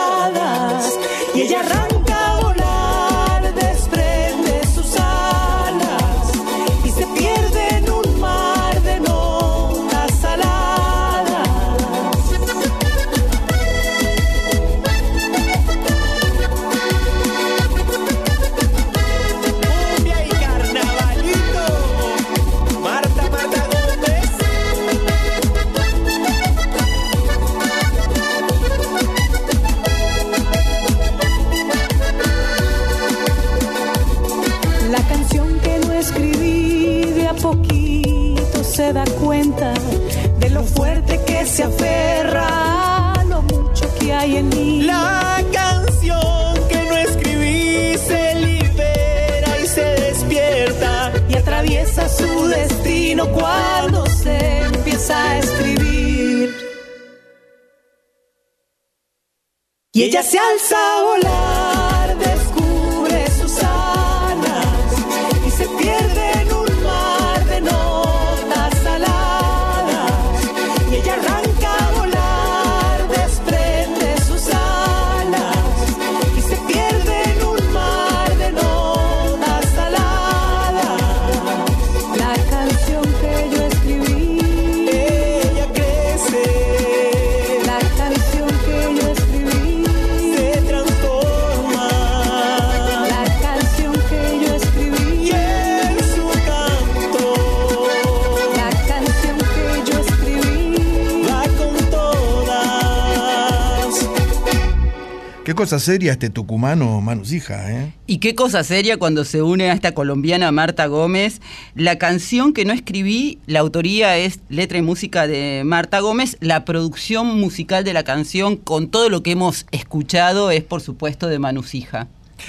Seria 105.82 106.12
este 106.12 106.30
tucumano 106.30 107.00
Manusija, 107.00 107.70
¿eh? 107.70 107.92
Y 108.06 108.18
qué 108.18 108.34
cosa 108.34 108.64
seria 108.64 108.96
cuando 108.96 109.24
se 109.24 109.42
une 109.42 109.70
a 109.70 109.74
esta 109.74 109.92
colombiana 109.92 110.50
Marta 110.52 110.86
Gómez. 110.86 111.40
La 111.74 111.98
canción 111.98 112.52
que 112.52 112.64
no 112.64 112.72
escribí, 112.72 113.38
la 113.46 113.60
autoría 113.60 114.16
es 114.16 114.40
letra 114.48 114.78
y 114.78 114.82
música 114.82 115.26
de 115.26 115.62
Marta 115.64 116.00
Gómez. 116.00 116.36
La 116.40 116.64
producción 116.64 117.38
musical 117.38 117.84
de 117.84 117.92
la 117.92 118.04
canción, 118.04 118.56
con 118.56 118.88
todo 118.88 119.10
lo 119.10 119.22
que 119.22 119.32
hemos 119.32 119.66
escuchado, 119.72 120.50
es 120.50 120.62
por 120.62 120.80
supuesto 120.80 121.28
de 121.28 121.38
Manusija. 121.38 122.08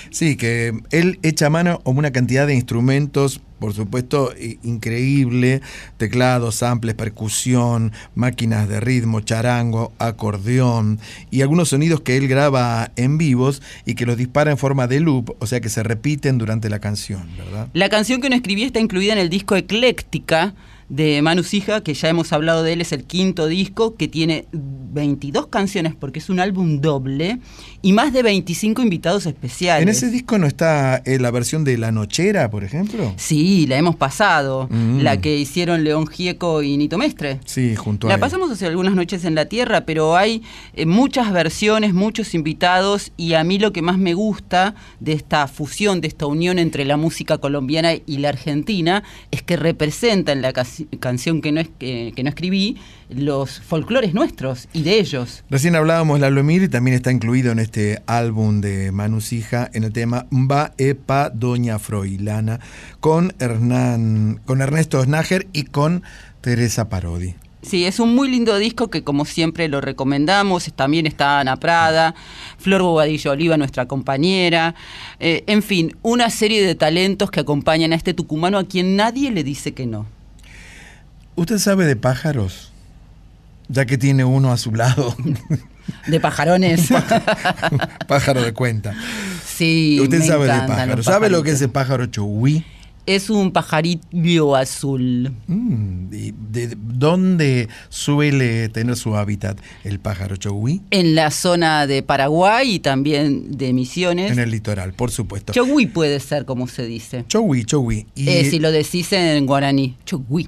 Sí, 0.10 0.36
que 0.38 0.74
él 0.92 1.20
echa 1.24 1.50
mano 1.50 1.82
a 1.86 1.90
una 1.90 2.12
cantidad 2.12 2.48
de 2.48 2.56
instrumentos, 2.56 3.42
por 3.64 3.74
supuesto, 3.74 4.34
increíble, 4.64 5.62
teclados, 5.96 6.56
samples, 6.56 6.96
percusión, 6.96 7.94
máquinas 8.14 8.68
de 8.68 8.82
ritmo, 8.82 9.22
charango, 9.22 9.94
acordeón 10.00 11.00
y 11.32 11.44
algunos 11.44 11.70
sonidos 11.70 12.02
que 12.02 12.18
él 12.18 12.28
graba 12.28 12.92
en 12.98 13.18
vivos 13.18 13.62
y 13.86 13.96
que 13.96 14.06
los 14.06 14.18
dispara 14.18 14.52
en 14.52 14.58
forma 14.58 14.88
de 14.88 15.00
loop, 15.00 15.38
o 15.40 15.48
sea 15.48 15.62
que 15.62 15.70
se 15.70 15.82
repiten 15.82 16.38
durante 16.38 16.70
la 16.70 16.80
canción. 16.80 17.26
La 17.72 17.88
canción 17.88 18.20
que 18.20 18.30
no 18.30 18.36
escribí 18.36 18.64
está 18.64 18.82
incluida 18.82 19.14
en 19.14 19.20
el 19.20 19.30
disco 19.30 19.56
Ecléctica 19.56 20.54
de 20.90 21.22
Manu 21.22 21.44
Sija, 21.44 21.82
que 21.82 21.94
ya 21.94 22.10
hemos 22.10 22.34
hablado 22.34 22.64
de 22.64 22.74
él, 22.74 22.82
es 22.82 22.92
el 22.92 23.04
quinto 23.06 23.48
disco, 23.48 23.96
que 23.96 24.08
tiene 24.08 24.46
22 24.52 25.48
canciones 25.48 25.96
porque 25.96 26.20
es 26.20 26.30
un 26.30 26.40
álbum 26.40 26.80
doble 26.82 27.40
y 27.82 27.94
más 27.94 28.14
de 28.14 28.22
25 28.24 28.82
invitados 28.82 29.26
especiales. 29.26 29.82
En 29.84 29.90
ese 29.90 30.10
disco 30.12 30.38
no 30.38 30.46
está 30.48 30.98
eh, 31.06 31.18
la 31.20 31.32
versión 31.32 31.64
de 31.64 31.78
La 31.78 31.92
Nochera, 31.92 32.50
por 32.52 32.64
ejemplo. 32.64 33.14
Sí, 33.18 33.66
la 33.68 33.78
hemos 33.78 33.96
pasado, 33.96 34.68
Mm. 34.70 35.00
la 35.02 35.20
que 35.20 35.38
hicieron 35.38 35.84
León 35.84 36.06
Gieco 36.08 36.62
y 36.62 36.78
Nito 36.78 36.98
Mestre. 36.98 37.40
Sí, 37.46 37.76
junto 37.76 38.08
a 38.08 38.10
La 38.10 38.16
él. 38.16 38.20
pasamos 38.22 38.52
hace 38.52 38.66
algunas 38.68 38.94
noches 38.94 39.26
en 39.26 39.36
la 39.36 39.46
Tierra, 39.46 39.86
pero 39.86 40.16
hay 40.16 40.44
eh, 40.76 40.86
muchas 40.86 41.32
versiones, 41.32 41.94
muchos 41.94 42.34
invitados 42.36 43.12
y 43.18 43.34
a 43.34 43.44
mí 43.44 43.58
lo 43.60 43.74
que 43.74 43.82
más 43.82 43.98
me 43.98 44.14
gusta 44.14 44.76
de 45.00 45.14
esta 45.14 45.48
fusión, 45.48 46.02
de 46.02 46.08
esta 46.08 46.26
unión 46.28 46.60
entre 46.60 46.86
la 46.86 46.98
música 46.98 47.38
colombiana 47.40 47.94
y 48.06 48.18
la 48.20 48.30
argentina 48.30 49.04
es 49.32 49.42
que 49.42 49.58
representa 49.58 50.32
en 50.32 50.42
la 50.42 50.54
casi- 50.54 50.83
canción 51.00 51.42
que 51.42 51.52
no, 51.52 51.62
es, 51.62 51.70
que, 51.78 52.14
que 52.16 52.24
no 52.24 52.30
escribí 52.30 52.78
los 53.10 53.60
folclores 53.62 54.14
nuestros 54.14 54.68
y 54.74 54.84
de 54.84 55.00
ellos. 55.00 55.44
Recién 55.50 55.76
hablábamos 55.76 56.20
la 56.20 56.30
Luemir 56.30 56.64
y 56.64 56.70
también 56.70 56.96
está 56.96 57.12
incluido 57.12 57.52
en 57.52 57.60
este 57.60 58.02
álbum 58.08 58.62
de 58.62 58.92
Manu 58.92 59.22
Sija 59.22 59.70
en 59.74 59.84
el 59.84 59.94
tema 59.94 60.26
Mba 60.30 60.74
Epa 60.78 61.30
Doña 61.30 61.80
Froilana 61.80 62.60
con, 63.00 63.34
Hernán, 63.40 64.42
con 64.46 64.62
Ernesto 64.62 65.04
Snager 65.04 65.48
y 65.54 65.64
con 65.64 66.04
Teresa 66.42 66.90
Parodi. 66.90 67.36
Sí, 67.64 67.86
es 67.86 68.02
un 68.02 68.14
muy 68.14 68.30
lindo 68.30 68.58
disco 68.58 68.90
que 68.90 69.06
como 69.06 69.24
siempre 69.24 69.70
lo 69.70 69.80
recomendamos. 69.80 70.70
También 70.76 71.08
está 71.08 71.40
Ana 71.40 71.56
Prada, 71.56 72.14
Flor 72.58 72.82
Bobadillo 72.82 73.32
Oliva, 73.32 73.56
nuestra 73.56 73.88
compañera. 73.88 74.76
Eh, 75.22 75.46
en 75.48 75.64
fin, 75.64 75.96
una 76.02 76.30
serie 76.30 76.66
de 76.66 76.76
talentos 76.76 77.32
que 77.32 77.40
acompañan 77.40 77.94
a 77.94 77.96
este 77.96 78.14
tucumano 78.14 78.58
a 78.58 78.66
quien 78.66 78.98
nadie 78.98 79.32
le 79.32 79.46
dice 79.46 79.74
que 79.74 79.86
no. 79.86 80.06
¿Usted 81.36 81.58
sabe 81.60 81.86
de 81.86 81.96
pájaros? 81.96 82.72
Ya 83.70 83.86
que 83.86 83.98
tiene 83.98 84.24
uno 84.26 84.52
a 84.52 84.58
su 84.58 84.74
lado. 84.74 85.16
De 86.08 86.18
pajarones. 86.22 86.88
Pájaro 88.08 88.42
de 88.42 88.54
cuenta. 88.54 88.94
sí. 89.46 90.00
Usted 90.02 90.20
me 90.20 90.26
sabe 90.26 90.46
de 90.46 90.68
pájaros. 90.68 91.06
¿Sabe 91.06 91.30
lo 91.30 91.44
que 91.44 91.52
es 91.52 91.62
el 91.62 91.72
pájaro 91.72 92.06
chogüí? 92.06 92.64
Es 93.06 93.30
un 93.30 93.52
pajarillo 93.52 94.56
azul. 94.56 95.34
Mm, 95.48 96.14
¿y 96.14 96.32
¿De 96.52 96.78
dónde 96.80 97.68
suele 97.90 98.70
tener 98.70 98.96
su 98.96 99.18
hábitat 99.18 99.58
el 99.84 100.00
pájaro 100.00 100.38
chogüí? 100.38 100.82
En 100.90 101.16
la 101.16 101.32
zona 101.32 101.86
de 101.86 102.02
Paraguay 102.02 102.76
y 102.76 102.80
también 102.80 103.58
de 103.58 103.74
Misiones. 103.74 104.32
En 104.32 104.40
el 104.40 104.52
litoral, 104.52 104.94
por 104.94 105.12
supuesto. 105.12 105.52
Chogüí 105.52 105.88
puede 105.88 106.22
ser 106.22 106.46
como 106.46 106.68
se 106.70 106.86
dice. 106.86 107.26
Chogüí, 107.28 107.66
chogüí. 107.66 108.08
Y, 108.16 108.30
Eh, 108.30 108.50
si 108.50 108.60
lo 108.60 108.72
decís 108.72 109.12
en 109.12 109.46
guaraní. 109.46 109.98
Chogüí. 110.06 110.48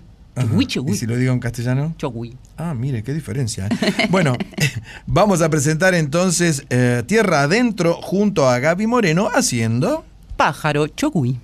¿Y 0.88 0.95
si 0.95 1.06
lo 1.06 1.15
digo 1.15 1.32
en 1.32 1.39
castellano? 1.39 1.93
Chogüí. 1.98 2.36
Ah, 2.58 2.74
mire, 2.74 3.04
qué 3.04 3.13
diferencia. 3.13 3.67
¿eh? 3.67 4.08
bueno, 4.10 4.36
vamos 5.08 5.41
a 5.41 5.50
presentar 5.50 5.93
entonces 5.93 6.65
eh, 6.69 7.04
Tierra 7.08 7.43
Adentro 7.43 7.93
junto 8.02 8.50
a 8.50 8.60
Gaby 8.60 8.88
Moreno 8.88 9.30
haciendo... 9.34 10.06
Pájaro 10.36 10.88
chogüí. 10.88 11.39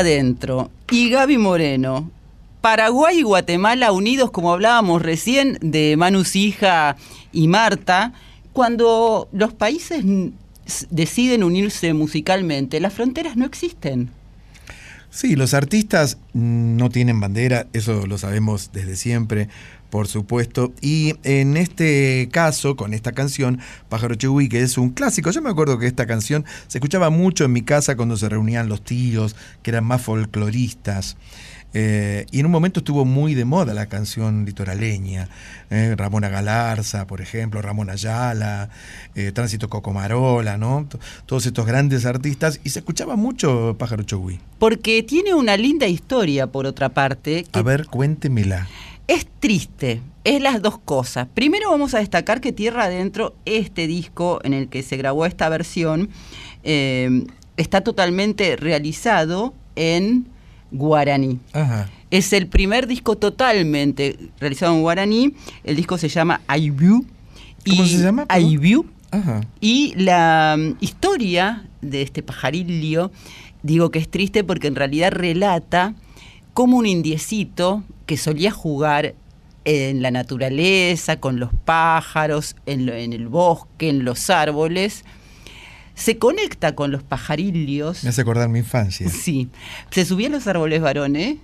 Adentro 0.00 0.70
y 0.90 1.10
Gaby 1.10 1.38
Moreno. 1.38 2.10
Paraguay 2.60 3.18
y 3.18 3.22
Guatemala 3.22 3.92
unidos, 3.92 4.30
como 4.30 4.52
hablábamos 4.52 5.00
recién, 5.00 5.58
de 5.60 5.94
Manu 5.96 6.22
Hija 6.34 6.96
y 7.32 7.48
Marta, 7.48 8.12
cuando 8.52 9.28
los 9.32 9.54
países 9.54 10.04
deciden 10.90 11.42
unirse 11.42 11.94
musicalmente, 11.94 12.80
las 12.80 12.92
fronteras 12.92 13.36
no 13.36 13.46
existen. 13.46 14.10
Sí, 15.10 15.34
los 15.34 15.54
artistas 15.54 16.18
no 16.34 16.88
tienen 16.88 17.18
bandera, 17.18 17.66
eso 17.72 18.06
lo 18.06 18.16
sabemos 18.16 18.70
desde 18.72 18.94
siempre, 18.94 19.48
por 19.90 20.06
supuesto. 20.06 20.72
Y 20.80 21.16
en 21.24 21.56
este 21.56 22.28
caso, 22.30 22.76
con 22.76 22.94
esta 22.94 23.10
canción, 23.10 23.58
Pájaro 23.88 24.14
Chegui, 24.14 24.48
que 24.48 24.62
es 24.62 24.78
un 24.78 24.90
clásico, 24.90 25.32
yo 25.32 25.42
me 25.42 25.50
acuerdo 25.50 25.80
que 25.80 25.88
esta 25.88 26.06
canción 26.06 26.44
se 26.68 26.78
escuchaba 26.78 27.10
mucho 27.10 27.44
en 27.44 27.52
mi 27.52 27.62
casa 27.62 27.96
cuando 27.96 28.16
se 28.16 28.28
reunían 28.28 28.68
los 28.68 28.84
tíos, 28.84 29.34
que 29.64 29.70
eran 29.70 29.84
más 29.84 30.00
folcloristas. 30.00 31.16
Eh, 31.72 32.26
y 32.32 32.40
en 32.40 32.46
un 32.46 32.52
momento 32.52 32.80
estuvo 32.80 33.04
muy 33.04 33.34
de 33.34 33.44
moda 33.44 33.74
la 33.74 33.86
canción 33.86 34.44
litoraleña. 34.44 35.28
eh, 35.70 35.94
Ramona 35.96 36.28
Galarza, 36.28 37.06
por 37.06 37.20
ejemplo, 37.20 37.62
Ramón 37.62 37.90
Ayala, 37.90 38.70
eh, 39.14 39.30
Tránsito 39.32 39.68
Cocomarola, 39.68 40.58
¿no? 40.58 40.86
T- 40.90 40.98
Todos 41.26 41.46
estos 41.46 41.64
grandes 41.66 42.06
artistas. 42.06 42.60
Y 42.64 42.70
se 42.70 42.80
escuchaba 42.80 43.14
mucho 43.16 43.76
Pájaro 43.78 44.02
Chogui. 44.02 44.40
Porque 44.58 45.02
tiene 45.04 45.32
una 45.34 45.56
linda 45.56 45.86
historia, 45.86 46.46
por 46.48 46.66
otra 46.66 46.88
parte, 46.88 47.44
que 47.44 47.58
A 47.58 47.62
ver, 47.62 47.86
cuéntemela. 47.86 48.66
Es 49.06 49.26
triste, 49.40 50.00
es 50.24 50.40
las 50.40 50.62
dos 50.62 50.78
cosas. 50.78 51.26
Primero 51.34 51.70
vamos 51.70 51.94
a 51.94 51.98
destacar 51.98 52.40
que 52.40 52.52
Tierra 52.52 52.84
Adentro, 52.84 53.34
este 53.44 53.86
disco 53.86 54.40
en 54.44 54.54
el 54.54 54.68
que 54.68 54.82
se 54.82 54.96
grabó 54.96 55.26
esta 55.26 55.48
versión, 55.48 56.10
eh, 56.62 57.24
está 57.56 57.80
totalmente 57.80 58.56
realizado 58.56 59.52
en 59.76 60.26
guaraní. 60.70 61.38
Ajá. 61.52 61.88
Es 62.10 62.32
el 62.32 62.46
primer 62.48 62.86
disco 62.86 63.16
totalmente 63.16 64.16
realizado 64.40 64.74
en 64.74 64.82
guaraní. 64.82 65.34
El 65.64 65.76
disco 65.76 65.96
se 65.98 66.08
llama 66.08 66.40
Aibu. 66.46 67.04
¿Cómo 67.66 67.84
se 67.86 67.98
llama. 68.02 68.26
Ajá. 69.10 69.40
Y 69.60 69.92
la 69.96 70.56
mm, 70.58 70.76
historia 70.80 71.64
de 71.82 72.02
este 72.02 72.22
pajarillo, 72.22 73.10
digo 73.62 73.90
que 73.90 73.98
es 73.98 74.08
triste 74.10 74.44
porque 74.44 74.66
en 74.68 74.76
realidad 74.76 75.12
relata 75.12 75.94
cómo 76.54 76.76
un 76.78 76.86
indiecito 76.86 77.82
que 78.06 78.16
solía 78.16 78.50
jugar 78.50 79.14
en 79.64 80.00
la 80.02 80.10
naturaleza, 80.10 81.18
con 81.20 81.38
los 81.38 81.50
pájaros, 81.64 82.56
en, 82.66 82.86
lo- 82.86 82.94
en 82.94 83.12
el 83.12 83.28
bosque, 83.28 83.88
en 83.88 84.04
los 84.04 84.30
árboles, 84.30 85.04
se 86.00 86.18
conecta 86.18 86.74
con 86.74 86.90
los 86.90 87.02
pajarillos. 87.02 88.02
Me 88.04 88.10
hace 88.10 88.22
acordar 88.22 88.48
mi 88.48 88.60
infancia. 88.60 89.08
Sí. 89.08 89.48
Se 89.90 90.04
subía 90.04 90.28
a 90.28 90.30
los 90.30 90.46
árboles 90.46 90.80
varones. 90.80 91.36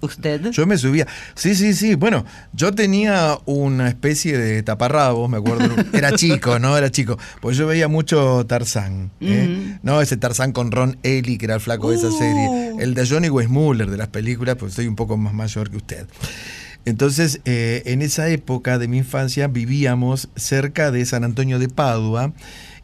¿Usted? 0.00 0.50
Yo 0.50 0.66
me 0.66 0.76
subía. 0.76 1.06
Sí, 1.34 1.54
sí, 1.54 1.72
sí. 1.72 1.94
Bueno, 1.94 2.26
yo 2.52 2.74
tenía 2.74 3.38
una 3.46 3.88
especie 3.88 4.36
de 4.36 4.62
taparrabos, 4.62 5.30
me 5.30 5.38
acuerdo. 5.38 5.74
Era 5.94 6.12
chico, 6.12 6.58
¿no? 6.58 6.76
Era 6.76 6.90
chico. 6.90 7.18
Pues 7.40 7.56
yo 7.56 7.66
veía 7.66 7.88
mucho 7.88 8.44
Tarzán. 8.46 9.10
¿eh? 9.22 9.78
No, 9.82 10.02
ese 10.02 10.18
Tarzán 10.18 10.52
con 10.52 10.72
Ron 10.72 10.98
Ellie, 11.04 11.38
que 11.38 11.46
era 11.46 11.54
el 11.54 11.60
flaco 11.62 11.88
de 11.90 11.96
esa 11.96 12.08
Uh. 12.08 12.18
serie. 12.18 12.72
El 12.80 12.92
de 12.92 13.06
Johnny 13.08 13.30
Weissmuller 13.30 13.90
de 13.90 13.96
las 13.96 14.08
películas, 14.08 14.56
pues 14.58 14.74
soy 14.74 14.88
un 14.88 14.96
poco 14.96 15.16
más 15.16 15.32
mayor 15.32 15.70
que 15.70 15.78
usted. 15.78 16.06
Entonces, 16.84 17.40
eh, 17.46 17.82
en 17.86 18.02
esa 18.02 18.28
época 18.28 18.78
de 18.78 18.88
mi 18.88 18.98
infancia 18.98 19.46
vivíamos 19.48 20.28
cerca 20.36 20.90
de 20.90 21.06
San 21.06 21.24
Antonio 21.24 21.58
de 21.58 21.68
Padua 21.70 22.34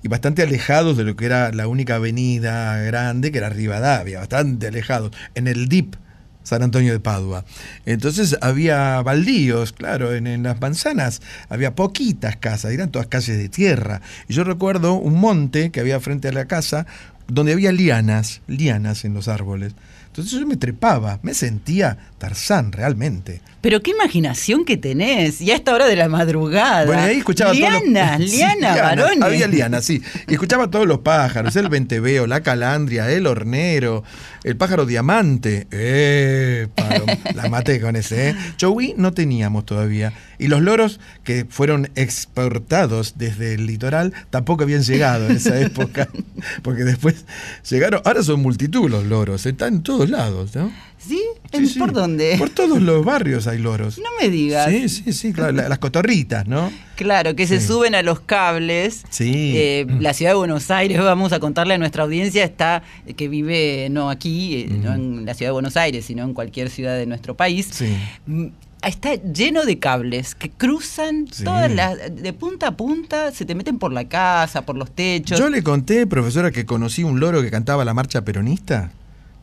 y 0.03 0.09
bastante 0.09 0.43
alejados 0.43 0.97
de 0.97 1.05
lo 1.05 1.17
que 1.17 1.27
era 1.27 1.53
la 1.53 1.67
única 1.67 1.97
avenida 1.97 2.79
grande, 2.83 3.33
que 3.33 3.39
era 3.39 3.49
Rivadavia, 3.49 4.21
bastante 4.21 4.69
alejados, 4.69 5.13
en 5.35 5.49
el 5.49 5.69
DIP. 5.69 5.97
San 6.43 6.63
Antonio 6.63 6.93
de 6.93 7.01
Padua. 7.01 7.45
Entonces 7.85 8.37
había 8.41 9.03
baldíos, 9.03 9.73
claro, 9.73 10.15
en, 10.15 10.27
en 10.27 10.43
las 10.43 10.59
manzanas 10.59 11.21
había 11.51 11.75
poquitas 11.75 12.37
casas, 12.37 12.73
eran 12.73 12.91
todas 12.91 13.09
calles 13.09 13.37
de 13.37 13.51
tierra. 13.51 14.01
Y 14.27 14.33
yo 14.33 14.43
recuerdo 14.43 14.95
un 14.95 15.21
monte 15.21 15.71
que 15.71 15.81
había 15.81 16.01
frente 16.01 16.29
a 16.29 16.33
la 16.33 16.47
casa 16.47 16.87
donde 17.29 17.53
había 17.53 17.73
lianas, 17.73 18.41
lianas 18.47 19.05
en 19.05 19.15
los 19.15 19.29
árboles. 19.29 19.75
Entonces 20.07 20.41
yo 20.41 20.47
me 20.47 20.57
trepaba, 20.57 21.21
me 21.23 21.35
sentía 21.35 21.97
Tarzán 22.19 22.73
realmente. 22.73 23.41
Pero 23.61 23.83
qué 23.83 23.91
imaginación 23.91 24.65
que 24.65 24.77
tenés. 24.77 25.41
Y 25.41 25.51
a 25.51 25.55
esta 25.55 25.75
hora 25.75 25.87
de 25.87 25.97
la 25.97 26.09
madrugada. 26.09 26.87
Bueno, 26.87 27.03
ahí 27.03 27.19
escuchaba 27.19 27.53
todos 27.53 27.63
los- 27.73 27.83
Lianas, 27.83 28.19
Sí, 28.31 28.37
lianas, 28.37 28.59
lianas, 28.61 28.81
varones. 28.83 29.23
Había 29.23 29.47
lianas, 29.49 29.85
sí. 29.85 30.03
Y 30.29 30.33
escuchaba 30.35 30.71
todos 30.71 30.87
los 30.87 31.01
pájaros, 31.01 31.55
el 31.57 31.69
venteveo, 31.69 32.27
la 32.27 32.43
calandria, 32.43 33.11
el 33.11 33.27
hornero, 33.27 34.03
el 34.45 34.57
pájaro 34.57 34.87
diamante. 34.87 35.67
¡Eh! 35.71 36.69
palo, 36.75 37.05
La 37.35 37.49
maté 37.49 37.81
con 37.81 37.97
ese, 37.97 38.31
¿eh? 38.31 38.37
Chowi 38.57 38.95
no 38.97 39.13
teníamos 39.13 39.67
todavía. 39.67 40.13
Y 40.39 40.49
los 40.49 40.63
loros 40.63 40.99
que 41.23 41.45
fueron 41.49 41.91
exportados 41.97 43.15
desde 43.19 43.55
el 43.55 43.67
litoral 43.67 44.13
tampoco 44.31 44.63
habían 44.63 44.83
llegado 44.83 45.27
en 45.29 45.37
esa 45.37 45.61
época. 45.61 46.09
Porque 46.63 46.85
después 46.85 47.25
llegaron. 47.69 48.01
Ahora 48.05 48.23
son 48.23 48.41
multitud 48.41 48.89
los 48.91 49.05
loros, 49.05 49.45
están 49.47 49.75
en 49.75 49.83
todos 49.83 50.09
lados, 50.09 50.55
¿no? 50.55 50.73
¿Sí? 51.01 51.21
Sí, 51.53 51.67
sí. 51.67 51.79
¿Por 51.79 51.93
dónde? 51.93 52.37
Por 52.39 52.51
todos 52.51 52.81
los 52.81 53.05
barrios 53.05 53.47
hay 53.47 53.59
loros. 53.59 53.99
No 53.99 54.11
me 54.21 54.29
digas. 54.29 54.69
Sí, 54.71 54.89
sí, 54.89 55.13
sí, 55.13 55.33
claro. 55.33 55.53
la- 55.53 55.69
las 55.69 55.79
cotorritas, 55.79 56.47
¿no? 56.47 56.71
Claro, 56.97 57.35
que 57.35 57.47
se 57.47 57.61
suben 57.61 57.95
a 57.95 58.03
los 58.03 58.21
cables. 58.21 59.03
Sí. 59.09 59.55
Eh, 59.57 59.87
la 60.01 60.13
ciudad 60.13 60.33
de 60.33 60.37
Buenos 60.37 60.71
Aires, 60.71 60.99
vamos 60.99 61.33
a 61.33 61.41
contarle 61.41 61.75
a 61.75 61.79
nuestra 61.79 62.03
audiencia, 62.05 62.45
está 62.45 62.83
que 63.17 63.29
vive 63.29 63.89
no 63.91 64.11
aquí, 64.11 64.55
eh, 64.63 64.67
no 64.71 64.93
en 64.95 65.25
la 65.25 65.33
ciudad 65.35 65.49
de 65.49 65.55
Buenos 65.55 65.77
Aires, 65.79 66.05
sino 66.05 66.23
en 66.23 66.35
cualquier 66.35 66.69
ciudad 66.69 66.97
de 66.99 67.07
nuestro 67.07 67.35
país. 67.37 67.69
Sí. 67.73 67.97
Mm, 68.27 68.47
Está 68.83 69.13
lleno 69.17 69.67
de 69.67 69.79
cables 69.79 70.35
que 70.35 70.49
cruzan 70.49 71.27
Sí. 71.31 71.45
todas 71.45 71.71
las, 71.71 71.99
de 72.17 72.33
punta 72.33 72.69
a 72.69 72.77
punta, 72.79 73.31
se 73.31 73.45
te 73.45 73.55
meten 73.55 73.79
por 73.79 73.93
la 73.93 74.09
casa, 74.09 74.65
por 74.65 74.75
los 74.75 74.91
techos. 74.91 75.39
Yo 75.39 75.51
le 75.51 75.63
conté, 75.63 76.07
profesora, 76.07 76.51
que 76.51 76.65
conocí 76.65 77.05
un 77.05 77.21
loro 77.21 77.43
que 77.43 77.51
cantaba 77.51 77.85
la 77.85 77.93
marcha 77.93 78.25
peronista. 78.25 78.91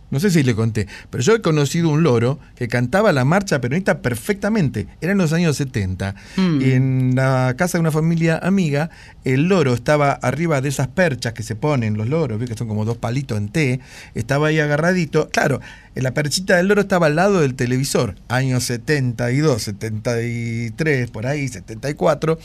No 0.10 0.20
sé 0.20 0.32
si 0.32 0.42
le 0.44 0.56
conté, 0.56 0.88
pero 1.10 1.22
yo 1.22 1.36
he 1.36 1.42
conocido 1.42 1.90
un 1.90 2.04
loro 2.04 2.40
que 2.56 2.68
cantaba 2.68 3.12
la 3.12 3.26
marcha 3.26 3.60
peronista 3.60 4.02
perfectamente. 4.02 4.88
Era 5.02 5.12
en 5.12 5.18
los 5.18 5.34
años 5.34 5.58
70. 5.58 6.16
Mm. 6.38 6.62
Y 6.62 6.72
en 6.72 7.12
la 7.16 7.56
casa 7.58 7.78
de 7.78 7.82
una 7.82 7.92
familia 7.92 8.40
amiga, 8.42 8.90
el 9.26 9.50
loro 9.50 9.74
estaba 9.74 10.12
arriba 10.12 10.62
de 10.62 10.70
esas 10.70 10.88
perchas 10.88 11.34
que 11.34 11.44
se 11.44 11.56
ponen 11.56 11.98
los 11.98 12.08
loros, 12.08 12.40
¿ves? 12.40 12.50
que 12.50 12.56
son 12.56 12.68
como 12.68 12.86
dos 12.86 12.98
palitos 12.98 13.38
en 13.38 13.50
T. 13.50 13.82
Estaba 14.16 14.48
ahí 14.48 14.60
agarradito. 14.60 15.30
Claro, 15.30 15.60
la 16.02 16.14
perchita 16.14 16.56
del 16.56 16.68
loro 16.68 16.82
estaba 16.82 17.08
al 17.08 17.16
lado 17.16 17.42
del 17.42 17.56
televisor, 17.56 18.16
años 18.28 18.64
72, 18.66 19.62
73, 19.64 21.12
por 21.12 21.28
ahí, 21.28 21.48
74. 21.48 22.38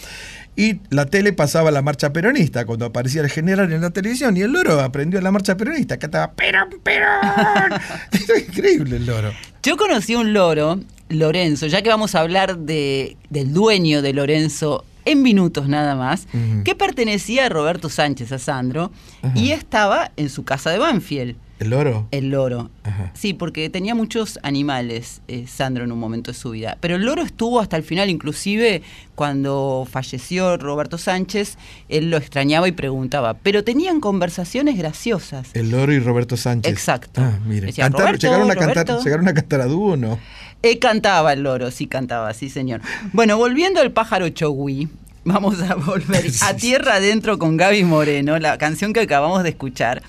Y 0.55 0.81
la 0.91 1.07
tele 1.07 1.33
pasaba 1.33 1.71
la 1.71 1.81
marcha 1.81 2.13
peronista 2.13 2.67
cuando 2.67 2.85
aparecía 2.87 3.23
el 3.23 3.31
general 3.31 3.73
en 3.73 3.81
la 3.81 3.91
televisión. 3.91 4.37
Y 4.37 4.43
el 4.43 4.53
loro 4.53 4.81
aprendió 4.81 5.21
la 5.21 5.31
marcha 5.31 5.57
peronista. 5.57 5.99
Cantaba 5.99 6.33
Perón, 6.33 6.69
Perón. 6.83 7.21
Era 8.13 8.39
increíble 8.39 8.97
el 8.97 9.07
loro. 9.07 9.33
Yo 9.63 9.77
conocí 9.77 10.15
un 10.15 10.33
loro, 10.33 10.81
Lorenzo, 11.09 11.67
ya 11.67 11.83
que 11.83 11.89
vamos 11.89 12.15
a 12.15 12.21
hablar 12.21 12.59
de, 12.59 13.17
del 13.31 13.53
dueño 13.53 14.03
de 14.03 14.13
Lorenzo 14.13 14.85
en 15.05 15.23
minutos 15.23 15.69
nada 15.69 15.97
más, 15.97 16.27
que 16.65 16.75
pertenecía 16.75 17.47
a 17.47 17.49
Roberto 17.49 17.89
Sánchez, 17.89 18.31
a 18.33 18.39
Sandro, 18.39 18.93
y 19.35 19.51
estaba 19.51 20.13
en 20.17 20.31
su 20.31 20.45
casa 20.45 20.71
de 20.71 20.79
Banfield. 20.79 21.37
¿El 21.63 21.71
loro? 21.71 22.09
El 22.11 22.31
loro. 22.31 22.71
Ajá. 22.85 23.11
Sí, 23.15 23.33
porque 23.33 23.71
tenía 23.71 23.95
muchos 23.95 24.39
animales, 24.43 25.23
eh, 25.29 25.47
Sandro, 25.47 25.85
en 25.85 25.93
un 25.93 25.99
momento 25.99 26.33
de 26.33 26.37
su 26.39 26.51
vida. 26.51 26.77
Pero 26.81 26.97
el 26.97 27.03
loro 27.05 27.23
estuvo 27.23 27.61
hasta 27.61 27.77
el 27.77 27.83
final, 27.83 28.11
inclusive 28.11 28.83
cuando 29.15 29.87
falleció 29.91 30.57
Roberto 30.57 30.99
Sánchez, 30.99 31.57
él 31.89 32.11
lo 32.11 32.17
extrañaba 32.17 32.67
y 32.69 32.73
preguntaba. 32.73 33.35
Pero 33.35 33.65
tenían 33.65 34.01
conversaciones 34.01 34.77
graciosas. 34.77 35.49
El 35.55 35.71
loro 35.71 35.93
y 35.93 35.99
Roberto 35.99 36.37
Sánchez. 36.37 36.73
Exacto. 36.73 37.21
Ah, 37.23 37.39
mire. 37.47 37.67
Decía, 37.67 37.85
Cantar- 37.85 38.01
"Roberto, 38.07 38.27
llegaron, 38.27 38.51
a 38.51 38.55
cantar, 38.55 38.87
Roberto". 38.87 39.05
llegaron 39.05 39.29
a 39.29 39.35
cantar 39.35 39.61
a 39.61 39.67
dúo, 39.67 39.97
¿no? 39.97 40.19
Eh, 40.63 40.79
cantaba 40.79 41.33
el 41.33 41.43
loro, 41.43 41.71
sí 41.71 41.87
cantaba, 41.87 42.33
sí 42.35 42.49
señor. 42.49 42.81
Bueno, 43.13 43.37
volviendo 43.37 43.81
al 43.81 43.93
pájaro 43.93 44.29
chogui, 44.29 44.89
vamos 45.25 45.61
a 45.63 45.75
volver 45.75 46.25
a 46.43 46.55
tierra 46.57 46.95
adentro 46.97 47.39
con 47.39 47.57
Gaby 47.57 47.85
Moreno, 47.85 48.39
la 48.39 48.59
canción 48.59 48.93
que 48.93 49.01
acabamos 49.01 49.43
de 49.43 49.51
escuchar. 49.51 50.03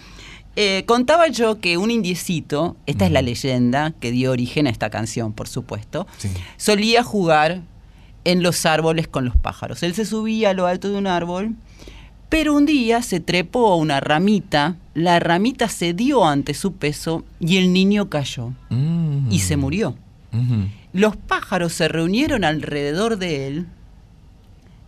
Eh, 0.56 0.84
contaba 0.86 1.28
yo 1.30 1.60
que 1.60 1.78
un 1.78 1.90
indiecito, 1.90 2.76
esta 2.86 3.06
es 3.06 3.12
la 3.12 3.22
leyenda 3.24 3.92
que 4.00 4.12
dio 4.12 4.32
origen 4.32 4.68
a 4.68 4.70
esta 4.70 4.90
canción, 4.92 5.34
por 5.34 5.48
supuesto, 5.48 6.06
Sí. 6.18 6.30
solía 6.58 7.04
jugar 7.04 7.62
en 8.24 8.44
los 8.44 8.66
árboles 8.66 9.08
con 9.08 9.26
los 9.26 9.36
pájaros. 9.36 9.82
Él 9.84 9.96
se 9.96 10.06
subía 10.06 10.52
a 10.52 10.54
lo 10.54 10.68
alto 10.68 10.90
de 10.92 10.98
un 10.98 11.08
árbol, 11.08 11.56
pero 12.30 12.54
un 12.56 12.66
día 12.66 13.02
se 13.02 13.20
trepó 13.20 13.72
a 13.72 13.76
una 13.78 14.00
ramita, 14.00 14.76
la 14.94 15.20
ramita 15.20 15.68
cedió 15.70 16.26
ante 16.26 16.54
su 16.54 16.74
peso 16.74 17.24
y 17.40 17.58
el 17.58 17.74
niño 17.74 18.10
cayó 18.10 18.54
Mm. 18.70 19.32
y 19.32 19.40
se 19.40 19.58
murió. 19.58 19.96
Ujú. 20.32 20.68
Los 20.94 21.16
pájaros 21.18 21.74
se 21.74 21.88
reunieron 21.88 22.44
alrededor 22.44 23.18
de 23.18 23.48
él 23.48 23.68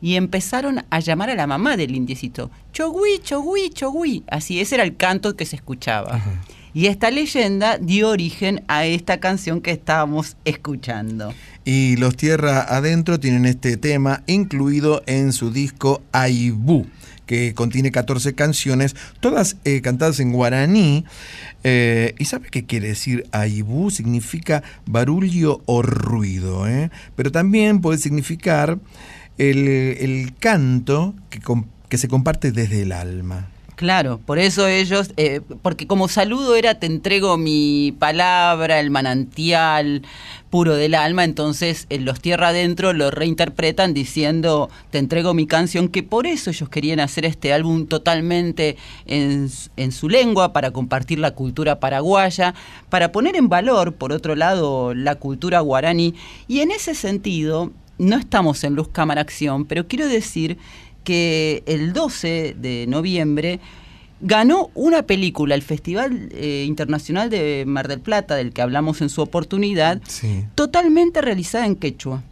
y 0.01 0.15
empezaron 0.15 0.86
a 0.89 0.99
llamar 0.99 1.29
a 1.29 1.36
la 1.36 1.47
mamá 1.47 1.77
del 1.77 1.95
indiecito. 1.95 2.51
Chogui, 2.73 3.19
chogui, 3.23 3.69
chogui. 3.69 4.23
Así, 4.27 4.60
ese 4.60 4.75
era 4.75 4.84
el 4.84 4.95
canto 4.95 5.36
que 5.36 5.45
se 5.45 5.55
escuchaba. 5.55 6.15
Ajá. 6.15 6.41
Y 6.75 6.88
esta 6.88 7.10
leyenda 7.10 7.77
dio 7.77 8.10
origen 8.10 8.65
a 8.67 8.86
esta 8.86 9.21
canción 9.21 9.62
que 9.62 9.71
estábamos 9.71 10.36
escuchando. 10.43 11.34
Y 11.63 11.95
los 11.95 12.17
Tierra 12.17 12.63
Adentro 12.63 13.17
tienen 13.17 13.45
este 13.45 13.77
tema 13.77 14.23
incluido 14.27 15.01
en 15.05 15.31
su 15.31 15.51
disco 15.51 16.03
Aibú, 16.12 16.86
que 17.25 17.53
contiene 17.53 17.91
14 17.91 18.36
canciones, 18.36 18.93
todas 19.21 19.55
eh, 19.63 19.79
cantadas 19.79 20.19
en 20.19 20.34
guaraní. 20.34 21.05
Eh, 21.63 22.13
¿Y 22.19 22.25
sabe 22.25 22.49
qué 22.51 22.65
quiere 22.65 22.89
decir 22.89 23.25
Aibú? 23.31 23.89
Significa 23.89 24.62
barullo 24.86 25.62
o 25.67 25.81
ruido, 25.81 26.67
¿eh? 26.67 26.91
pero 27.15 27.31
también 27.31 27.79
puede 27.79 27.99
significar 27.99 28.79
el, 29.38 30.34
canto 30.39 31.13
que, 31.30 31.98
se 31.98 32.08
comparte 32.08 32.52
desde 32.52 32.82
el 32.82 32.91
alma. 32.91 33.50
Claro, 33.76 34.21
por 34.26 34.39
eso 34.39 34.67
ellos, 34.67 35.12
eh, 35.17 35.41
porque 35.62 35.86
como 35.86 36.08
saludo 36.08 36.56
era 36.56 36.76
te 36.76 36.86
entrego 36.86 37.36
mi 37.36 37.93
palabra, 38.00 38.80
el 38.80 38.89
manantial 38.89 40.02
puro 40.50 40.76
del 40.76 40.95
alma, 40.95 41.26
entonces 41.26 41.86
en 41.89 42.06
los 42.06 42.21
tierra 42.21 42.50
adentro 42.50 42.93
lo 42.93 43.12
reinterpretan 43.12 43.93
diciendo 43.93 44.69
te 44.91 45.00
entrego 45.00 45.34
mi 45.34 45.45
canción, 45.45 45.89
que 45.89 46.04
por 46.04 46.26
eso 46.26 46.52
ellos 46.52 46.69
querían 46.69 47.02
hacer 47.02 47.26
este 47.26 47.52
álbum 47.52 47.86
totalmente 47.88 48.78
en 49.08 49.91
su 49.91 50.08
lengua, 50.08 50.54
para 50.54 50.71
compartir 50.71 51.19
la 51.19 51.32
cultura 51.32 51.82
paraguaya, 51.82 52.54
para 52.88 53.12
poner 53.12 53.36
en 53.36 53.50
valor, 53.50 53.95
por 53.95 54.13
otro 54.13 54.36
lado, 54.36 54.93
la 54.93 55.15
cultura 55.15 55.60
guaraní, 55.60 56.15
y 56.48 56.62
en 56.62 56.71
ese 56.71 56.95
sentido, 56.95 57.74
no 57.97 58.17
estamos 58.17 58.63
en 58.63 58.75
Luz 58.75 58.89
Cámara 58.89 59.21
Acción, 59.21 59.65
pero 59.65 59.88
quiero 59.88 60.08
decir 60.08 60.58
que 61.03 61.63
el 61.65 61.93
12 61.93 62.55
de 62.60 62.86
noviembre 62.88 63.60
ganó 64.21 64.69
una 64.73 65.03
película, 65.03 65.55
el 65.55 65.62
Festival 65.62 66.29
eh, 66.31 66.63
Internacional 66.67 67.29
de 67.29 67.63
Mar 67.67 67.88
del 67.88 67.99
Plata, 67.99 68.36
del 68.36 68.53
que 68.53 68.62
hablamos 68.62 69.01
en 69.01 69.10
su 69.10 69.21
oportunidad, 69.21 70.01
Sí. 70.08 70.45
totalmente 70.55 71.21
realizada 71.21 71.65
en 71.65 71.75
quechua. 71.75 72.23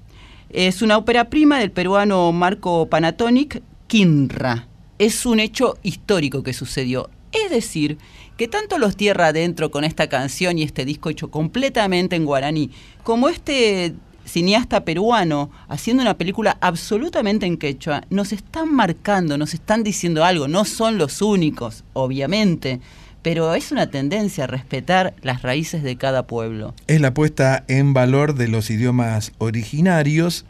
Es 0.49 0.81
una 0.81 0.97
ópera 0.97 1.29
prima 1.29 1.59
del 1.59 1.71
peruano 1.71 2.31
Marco 2.31 2.87
Panatonic, 2.87 3.61
Quinra. 3.87 4.67
Es 4.99 5.25
un 5.25 5.39
hecho 5.39 5.77
histórico 5.83 6.41
que 6.43 6.53
sucedió. 6.53 7.09
Es 7.31 7.49
decir, 7.51 7.97
que 8.37 8.47
tanto 8.47 8.77
los 8.77 8.95
Tierra 8.95 9.27
Adentro 9.27 9.71
con 9.71 9.83
esta 9.83 10.07
canción 10.07 10.57
y 10.57 10.63
este 10.63 10.85
disco 10.85 11.09
hecho 11.09 11.29
completamente 11.31 12.15
en 12.15 12.25
guaraní, 12.25 12.69
como 13.03 13.29
este 13.29 13.93
cineasta 14.25 14.85
peruano 14.85 15.51
haciendo 15.67 16.03
una 16.03 16.17
película 16.17 16.57
absolutamente 16.61 17.45
en 17.45 17.57
quechua, 17.57 18.03
nos 18.09 18.31
están 18.31 18.73
marcando, 18.73 19.37
nos 19.37 19.53
están 19.53 19.83
diciendo 19.83 20.23
algo. 20.23 20.47
No 20.47 20.65
son 20.65 20.97
los 20.97 21.21
únicos, 21.21 21.83
obviamente, 21.93 22.79
pero 23.21 23.53
es 23.55 23.71
una 23.71 23.89
tendencia 23.89 24.43
a 24.43 24.47
respetar 24.47 25.13
las 25.21 25.41
raíces 25.41 25.83
de 25.83 25.95
cada 25.95 26.27
pueblo. 26.27 26.73
es 26.87 27.01
la 27.01 27.13
puesta 27.13 27.63
en 27.67 27.93
valor 27.93 28.35
de 28.35 28.47
los 28.47 28.69
idiomas 28.69 29.31
originarios. 29.37 30.45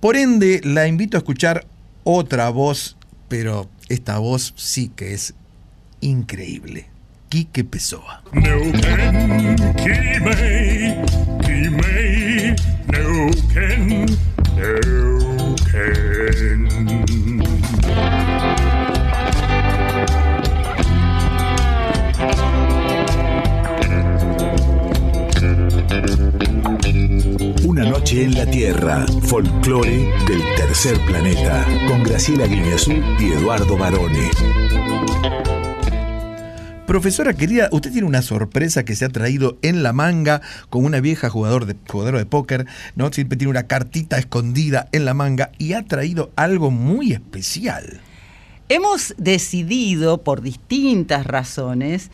Por 0.00 0.16
ende, 0.16 0.60
la 0.64 0.86
invito 0.86 1.16
a 1.16 1.18
escuchar 1.18 1.66
otra 2.04 2.50
voz, 2.50 2.96
pero 3.28 3.68
esta 3.88 4.18
voz 4.18 4.52
sí 4.56 4.90
que 4.94 5.14
es 5.14 5.34
increíble. 6.00 6.88
Quique 7.28 7.64
Pessoa. 7.64 8.22
Una 27.64 27.84
noche 27.84 28.24
en 28.24 28.34
la 28.34 28.46
Tierra, 28.46 29.06
folclore 29.22 30.12
del 30.28 30.42
tercer 30.56 30.98
planeta, 31.06 31.66
con 31.88 32.02
Graciela 32.02 32.46
Guineazú 32.46 32.92
y 33.18 33.32
Eduardo 33.32 33.76
Barone. 33.76 34.30
Profesora 36.86 37.32
querida, 37.32 37.70
usted 37.72 37.92
tiene 37.92 38.06
una 38.06 38.20
sorpresa 38.20 38.84
que 38.84 38.94
se 38.94 39.06
ha 39.06 39.08
traído 39.08 39.56
en 39.62 39.82
la 39.82 39.94
manga 39.94 40.42
con 40.68 40.84
una 40.84 41.00
vieja 41.00 41.30
jugador 41.30 41.64
de, 41.64 41.76
jugadora 41.88 42.18
de 42.18 42.26
póker, 42.26 42.66
¿no? 42.94 43.10
Siempre 43.10 43.38
tiene 43.38 43.50
una 43.50 43.62
cartita 43.62 44.18
escondida 44.18 44.88
en 44.92 45.06
la 45.06 45.14
manga 45.14 45.50
y 45.58 45.72
ha 45.72 45.82
traído 45.84 46.30
algo 46.36 46.70
muy 46.70 47.12
especial. 47.12 48.00
Hemos 48.68 49.14
decidido, 49.16 50.18
por 50.18 50.42
distintas 50.42 51.26
razones, 51.26 52.10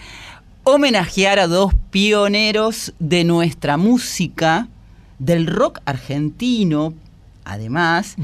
homenajear 0.62 1.40
a 1.40 1.48
dos 1.48 1.74
pioneros 1.90 2.94
de 3.00 3.24
nuestra 3.24 3.76
música, 3.76 4.68
del 5.18 5.48
rock 5.48 5.80
argentino, 5.84 6.94
además, 7.44 8.14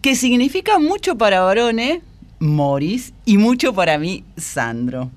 que 0.00 0.14
significa 0.14 0.78
mucho 0.78 1.18
para 1.18 1.40
Barone, 1.40 2.02
Morris, 2.38 3.12
y 3.24 3.36
mucho 3.36 3.74
para 3.74 3.98
mí, 3.98 4.22
Sandro. 4.36 5.10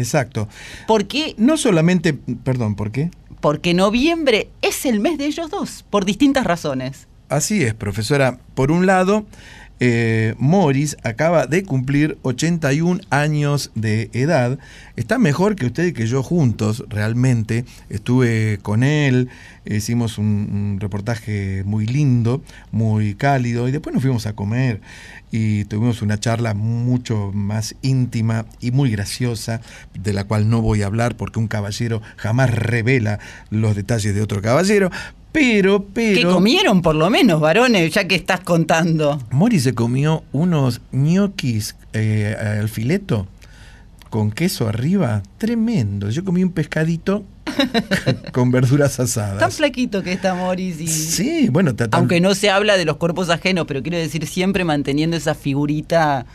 Exacto. 0.00 0.48
¿Por 0.86 1.06
qué? 1.06 1.34
No 1.36 1.56
solamente, 1.56 2.14
perdón, 2.14 2.74
¿por 2.74 2.90
qué? 2.90 3.10
Porque 3.40 3.74
noviembre 3.74 4.50
es 4.62 4.86
el 4.86 5.00
mes 5.00 5.18
de 5.18 5.26
ellos 5.26 5.50
dos, 5.50 5.84
por 5.88 6.04
distintas 6.04 6.44
razones. 6.44 7.06
Así 7.28 7.62
es, 7.62 7.74
profesora. 7.74 8.38
Por 8.54 8.72
un 8.72 8.86
lado, 8.86 9.24
eh, 9.80 10.34
Morris 10.38 10.96
acaba 11.02 11.46
de 11.46 11.62
cumplir 11.64 12.18
81 12.22 13.00
años 13.10 13.72
de 13.74 14.10
edad. 14.12 14.58
Está 14.96 15.18
mejor 15.18 15.56
que 15.56 15.66
usted 15.66 15.86
y 15.86 15.92
que 15.92 16.06
yo 16.06 16.22
juntos, 16.22 16.84
realmente. 16.88 17.64
Estuve 17.88 18.58
con 18.62 18.82
él, 18.84 19.28
hicimos 19.64 20.18
un, 20.18 20.26
un 20.26 20.80
reportaje 20.80 21.62
muy 21.64 21.86
lindo, 21.86 22.42
muy 22.70 23.14
cálido, 23.14 23.68
y 23.68 23.72
después 23.72 23.94
nos 23.94 24.02
fuimos 24.02 24.26
a 24.26 24.34
comer 24.34 24.80
y 25.30 25.64
tuvimos 25.64 26.02
una 26.02 26.18
charla 26.18 26.54
mucho 26.54 27.30
más 27.32 27.76
íntima 27.82 28.46
y 28.60 28.72
muy 28.72 28.90
graciosa, 28.90 29.60
de 29.94 30.12
la 30.12 30.24
cual 30.24 30.48
no 30.48 30.60
voy 30.60 30.82
a 30.82 30.86
hablar 30.86 31.16
porque 31.16 31.38
un 31.38 31.48
caballero 31.48 32.02
jamás 32.16 32.50
revela 32.50 33.18
los 33.50 33.76
detalles 33.76 34.14
de 34.14 34.22
otro 34.22 34.42
caballero. 34.42 34.90
Pero, 35.32 35.84
pero. 35.92 36.16
¿Qué 36.16 36.34
comieron 36.34 36.82
por 36.82 36.94
lo 36.94 37.08
menos, 37.10 37.40
varones, 37.40 37.92
ya 37.94 38.06
que 38.06 38.16
estás 38.16 38.40
contando? 38.40 39.20
Mori 39.30 39.60
se 39.60 39.74
comió 39.74 40.24
unos 40.32 40.80
ñoquis 40.92 41.76
eh, 41.92 42.36
al 42.38 42.68
fileto 42.68 43.26
con 44.10 44.32
queso 44.32 44.68
arriba, 44.68 45.22
tremendo. 45.38 46.10
Yo 46.10 46.24
comí 46.24 46.42
un 46.42 46.50
pescadito 46.50 47.24
con 48.32 48.50
verduras 48.50 48.96
Tan 48.96 49.04
asadas. 49.06 49.56
flaquito 49.56 50.02
que 50.02 50.12
está 50.12 50.34
Morris 50.34 50.80
y... 50.80 50.88
Sí, 50.88 51.48
bueno, 51.48 51.74
Aunque 51.92 52.20
no 52.20 52.34
se 52.34 52.50
habla 52.50 52.76
de 52.76 52.84
los 52.84 52.96
cuerpos 52.96 53.30
ajenos, 53.30 53.66
pero 53.66 53.82
quiero 53.82 53.98
decir 53.98 54.26
siempre 54.26 54.64
manteniendo 54.64 55.16
esa 55.16 55.34
figurita 55.34 56.26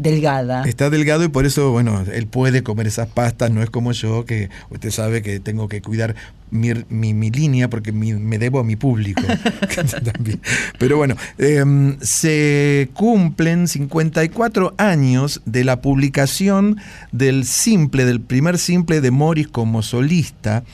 delgada. 0.00 0.64
Está 0.64 0.90
delgado 0.90 1.24
y 1.24 1.28
por 1.28 1.46
eso, 1.46 1.70
bueno, 1.70 2.04
él 2.12 2.26
puede 2.26 2.62
comer 2.62 2.86
esas 2.86 3.08
pastas, 3.08 3.50
no 3.50 3.62
es 3.62 3.70
como 3.70 3.92
yo, 3.92 4.24
que 4.24 4.48
usted 4.70 4.90
sabe 4.90 5.22
que 5.22 5.40
tengo 5.40 5.68
que 5.68 5.80
cuidar 5.82 6.14
mi, 6.50 6.70
mi- 6.88 7.14
mi 7.14 7.30
línea 7.30 7.70
porque 7.70 7.92
mi- 7.92 8.14
me 8.14 8.38
debo 8.38 8.58
a 8.60 8.64
mi 8.64 8.76
público. 8.76 9.22
También. 10.12 10.40
Pero 10.78 10.96
bueno, 10.96 11.14
em, 11.38 11.96
se 12.00 12.88
cumplen 12.94 13.68
54 13.68 14.74
años 14.78 15.42
de 15.44 15.64
la 15.64 15.80
publicación 15.80 16.76
del 17.12 17.44
simple, 17.44 18.04
del 18.04 18.20
primer 18.20 18.58
simple 18.58 19.00
de 19.00 19.10
Morris 19.10 19.48
como 19.48 19.82
solista 19.82 20.64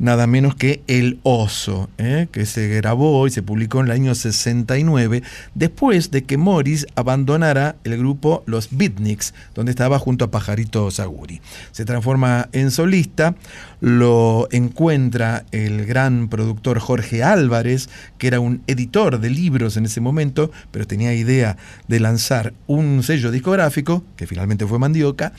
nada 0.00 0.26
menos 0.26 0.56
que 0.56 0.82
El 0.88 1.20
Oso, 1.22 1.88
¿eh? 1.98 2.26
que 2.32 2.46
se 2.46 2.66
grabó 2.68 3.26
y 3.26 3.30
se 3.30 3.42
publicó 3.42 3.80
en 3.80 3.86
el 3.86 3.92
año 3.92 4.14
69, 4.14 5.22
después 5.54 6.10
de 6.10 6.24
que 6.24 6.38
Morris 6.38 6.86
abandonara 6.96 7.76
el 7.84 7.96
grupo 7.98 8.42
Los 8.46 8.68
Beatniks, 8.72 9.34
donde 9.54 9.70
estaba 9.70 9.98
junto 9.98 10.24
a 10.24 10.30
Pajarito 10.30 10.90
Saguri. 10.90 11.40
Se 11.70 11.84
transforma 11.84 12.48
en 12.52 12.70
solista, 12.70 13.36
lo 13.80 14.48
encuentra 14.50 15.44
el 15.52 15.86
gran 15.86 16.28
productor 16.28 16.78
Jorge 16.78 17.22
Álvarez, 17.22 17.88
que 18.18 18.26
era 18.26 18.40
un 18.40 18.62
editor 18.66 19.20
de 19.20 19.30
libros 19.30 19.76
en 19.76 19.86
ese 19.86 20.00
momento, 20.00 20.50
pero 20.70 20.86
tenía 20.86 21.14
idea 21.14 21.56
de 21.88 22.00
lanzar 22.00 22.52
un 22.66 23.02
sello 23.02 23.30
discográfico, 23.30 24.04
que 24.16 24.26
finalmente 24.26 24.66
fue 24.66 24.78
Mandioca, 24.78 25.32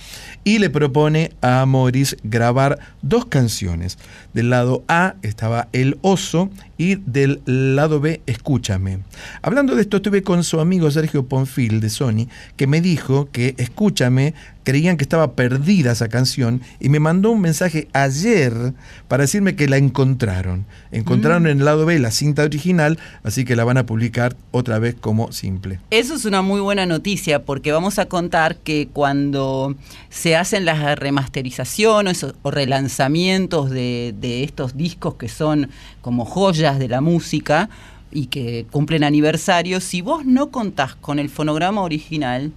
y 0.44 0.60
le 0.60 0.70
propone 0.70 1.32
a 1.42 1.66
Morris 1.66 2.18
grabar 2.24 2.80
dos 3.02 3.26
canciones. 3.26 3.98
Del 4.34 4.50
lado 4.50 4.84
A 4.88 5.16
estaba 5.22 5.68
El 5.72 5.98
Oso 6.02 6.50
y 6.82 6.96
del 6.96 7.44
lado 7.46 8.00
B 8.00 8.22
Escúchame. 8.26 9.02
Hablando 9.44 9.76
de 9.76 9.84
esto, 9.84 9.98
estuve 9.98 10.24
con 10.24 10.44
su 10.44 10.60
amigo 10.60 10.90
Sergio 10.90 11.28
Ponfil 11.28 11.80
de 11.80 11.92
Sony, 11.92 12.28
que 12.58 12.66
me 12.66 12.82
dijo 12.82 13.30
que 13.32 13.54
Escúchame 13.60 14.34
creían 14.64 14.98
que 14.98 15.04
estaba 15.04 15.34
perdida 15.34 15.92
esa 15.92 16.10
canción 16.10 16.62
y 16.80 16.90
me 16.90 17.00
mandó 17.00 17.32
un 17.32 17.42
mensaje 17.42 17.88
ayer 17.94 18.74
para 19.08 19.24
decirme 19.24 19.56
que 19.56 19.68
la 19.68 19.78
encontraron. 19.78 20.66
Encontraron 20.92 21.48
en 21.48 21.60
el 21.60 21.66
lado 21.66 21.86
B 21.86 21.98
la 22.00 22.12
cinta 22.12 22.44
original, 22.44 23.00
así 23.24 23.46
que 23.46 23.56
la 23.56 23.64
van 23.64 23.78
a 23.78 23.86
publicar 23.86 24.36
otra 24.52 24.80
vez 24.80 24.96
como 25.00 25.32
simple. 25.32 25.80
Eso 25.90 26.16
es 26.16 26.26
una 26.26 26.42
muy 26.42 26.62
buena 26.62 26.86
noticia 26.86 27.44
porque 27.44 27.72
vamos 27.72 28.00
a 28.00 28.06
contar 28.06 28.58
que 28.58 28.90
cuando 28.92 29.76
se 30.10 30.36
hacen 30.36 30.66
las 30.66 30.98
remasterizaciones 30.98 32.24
o, 32.24 32.34
o 32.42 32.52
relanzamientos 32.52 33.70
de, 33.70 34.14
de 34.20 34.44
estos 34.44 34.78
discos 34.78 35.16
que 35.16 35.30
son 35.30 35.70
como 36.02 36.26
joyas 36.26 36.71
de 36.80 36.88
la 36.88 37.02
música 37.02 37.70
y 38.12 38.28
que 38.28 38.66
cumplen 38.72 39.04
aniversario, 39.04 39.80
si 39.80 40.02
vos 40.02 40.26
no 40.26 40.52
contás 40.52 40.96
con 40.96 41.18
el 41.20 41.30
fonograma 41.30 41.82
original, 41.82 42.52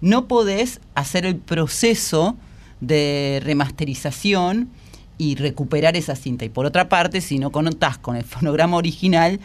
no 0.00 0.26
podés 0.26 0.80
hacer 0.94 1.24
el 1.26 1.36
proceso 1.36 2.36
de 2.80 3.40
remasterización 3.44 4.68
y 5.18 5.36
recuperar 5.36 5.96
esa 5.96 6.14
cinta. 6.16 6.44
Y 6.44 6.48
por 6.48 6.66
otra 6.66 6.88
parte, 6.88 7.20
si 7.20 7.38
no 7.38 7.50
contás 7.50 7.98
con 7.98 8.16
el 8.16 8.24
fonograma 8.24 8.76
original, 8.76 9.40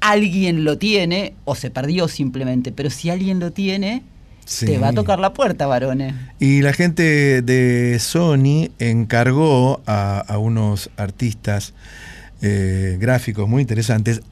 alguien 0.00 0.64
lo 0.64 0.76
tiene 0.78 1.34
o 1.44 1.54
se 1.54 1.70
perdió 1.70 2.08
simplemente, 2.08 2.72
pero 2.72 2.90
si 2.90 3.10
alguien 3.10 3.38
lo 3.40 3.52
tiene, 3.52 4.02
Sí. 4.44 4.66
te 4.66 4.78
va 4.78 4.88
a 4.88 4.92
tocar 4.92 5.20
la 5.20 5.32
puerta, 5.32 5.68
varones. 5.68 6.12
Y 6.40 6.62
la 6.62 6.72
gente 6.72 7.40
de 7.40 7.96
Sony 8.00 8.70
encargó 8.80 9.80
a, 9.86 10.18
a 10.18 10.38
unos 10.38 10.90
artistas 10.96 11.72
eh, 12.42 12.96
gráficos 13.00 13.48
muy 13.48 13.62
interesantes 13.62 14.22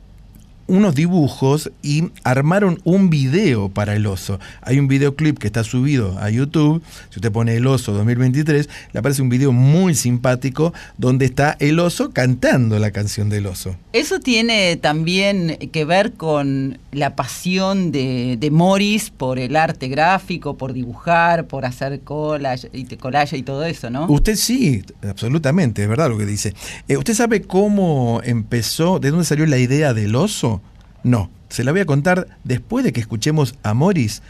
unos 0.69 0.95
dibujos 0.95 1.73
y 1.83 2.11
armaron 2.25 2.81
un 2.85 3.11
video 3.11 3.69
para 3.69 3.97
el 3.97 4.07
oso. 4.07 4.39
Hay 4.63 4.79
un 4.79 4.87
videoclip 4.87 5.39
que 5.39 5.47
está 5.47 5.65
subido 5.65 6.19
a 6.19 6.31
YouTube. 6.31 6.83
Si 7.11 7.17
usted 7.17 7.33
pone 7.33 7.57
el 7.57 7.67
oso 7.67 7.93
2023, 7.93 8.69
le 8.93 9.01
aparece 9.01 9.23
un 9.23 9.31
video 9.31 9.51
muy 9.51 9.95
simpático 9.95 10.73
donde 10.97 11.25
está 11.25 11.57
el 11.59 11.81
oso 11.81 12.11
cantando 12.11 12.79
la 12.79 12.91
canción 12.91 13.31
del 13.31 13.47
oso. 13.47 13.75
Eso 13.93 14.21
tiene 14.21 14.77
también 14.77 15.59
que 15.73 15.85
ver 15.85 16.13
con 16.13 16.79
la 16.93 17.17
pasión 17.17 17.91
de, 17.91 18.37
de 18.39 18.51
Morris 18.51 19.11
por 19.11 19.39
el 19.39 19.57
arte 19.57 19.89
gráfico, 19.89 20.57
por 20.57 20.73
dibujar, 20.73 21.47
por 21.47 21.65
hacer 21.65 22.01
collage 22.01 22.69
y, 22.73 22.85
collage 22.97 23.37
y 23.37 23.43
todo 23.43 23.65
eso, 23.65 23.91
¿no? 23.91 24.07
Usted 24.07 24.37
sí, 24.37 24.83
absolutamente, 25.09 25.83
es 25.83 25.89
verdad 25.89 26.11
lo 26.11 26.19
que 26.19 26.27
dice. 26.27 26.55
Eh, 26.89 26.97
¿Usted 26.97 27.15
sabe 27.15 27.43
cómo 27.43 28.21
empezó, 28.25 28.99
de 28.99 29.11
dónde 29.11 29.25
salió 29.25 29.47
la 29.47 29.59
idea 29.59 29.95
del 29.95 30.15
oso? 30.15 30.58
No, 31.03 31.31
se 31.49 31.65
la 31.65 31.73
voy 31.73 31.81
a 31.81 31.87
contar 31.87 32.39
después 32.45 32.85
de 32.85 32.93
que 32.93 33.01
escuchemos 33.01 33.55
a 33.63 33.75
Morris 33.75 34.23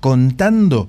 contando 0.00 0.88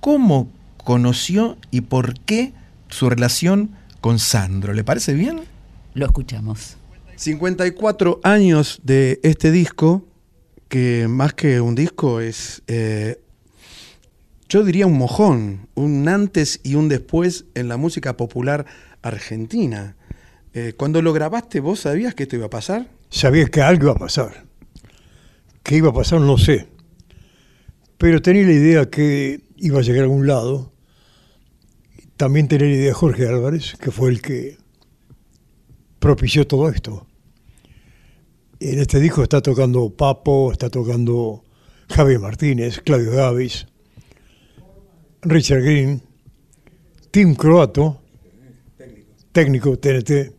cómo 0.00 0.48
conoció 0.84 1.56
y 1.70 1.82
por 1.82 2.18
qué 2.20 2.52
su 2.88 3.08
relación 3.08 3.70
con 4.00 4.18
Sandro. 4.18 4.72
¿Le 4.72 4.84
parece 4.84 5.14
bien? 5.14 5.42
Lo 5.94 6.06
escuchamos. 6.06 6.76
54 7.16 8.20
años 8.22 8.80
de 8.82 9.20
este 9.22 9.50
disco, 9.50 10.04
que 10.68 11.06
más 11.08 11.34
que 11.34 11.60
un 11.60 11.74
disco 11.74 12.20
es, 12.20 12.62
eh, 12.66 13.20
yo 14.48 14.64
diría 14.64 14.86
un 14.86 14.96
mojón, 14.96 15.68
un 15.74 16.08
antes 16.08 16.60
y 16.62 16.76
un 16.76 16.88
después 16.88 17.44
en 17.54 17.68
la 17.68 17.76
música 17.76 18.16
popular 18.16 18.66
argentina. 19.02 19.96
Eh, 20.54 20.72
cuando 20.76 21.02
lo 21.02 21.12
grabaste, 21.12 21.60
¿vos 21.60 21.80
sabías 21.80 22.14
que 22.14 22.22
esto 22.24 22.36
iba 22.36 22.46
a 22.46 22.50
pasar? 22.50 22.88
Sabía 23.10 23.46
que 23.46 23.60
algo 23.60 23.84
iba 23.84 23.92
a 23.92 23.98
pasar. 23.98 24.49
¿Qué 25.70 25.76
iba 25.76 25.90
a 25.90 25.92
pasar? 25.92 26.20
No 26.20 26.36
sé. 26.36 26.66
Pero 27.96 28.20
tenía 28.20 28.42
la 28.42 28.52
idea 28.54 28.90
que 28.90 29.44
iba 29.56 29.78
a 29.78 29.82
llegar 29.82 30.00
a 30.00 30.02
algún 30.06 30.26
lado. 30.26 30.72
También 32.16 32.48
tenía 32.48 32.66
la 32.66 32.74
idea 32.74 32.86
de 32.86 32.92
Jorge 32.92 33.28
Álvarez, 33.28 33.76
que 33.80 33.92
fue 33.92 34.10
el 34.10 34.20
que 34.20 34.58
propició 36.00 36.44
todo 36.44 36.68
esto. 36.70 37.06
En 38.58 38.80
este 38.80 38.98
disco 38.98 39.22
está 39.22 39.42
tocando 39.42 39.90
Papo, 39.90 40.50
está 40.50 40.70
tocando 40.70 41.44
Javier 41.88 42.18
Martínez, 42.18 42.80
Claudio 42.80 43.12
Gavis, 43.12 43.68
Richard 45.22 45.62
Green, 45.62 46.02
Tim 47.12 47.36
Croato, 47.36 48.02
técnico 49.30 49.78
TNT. 49.78 50.34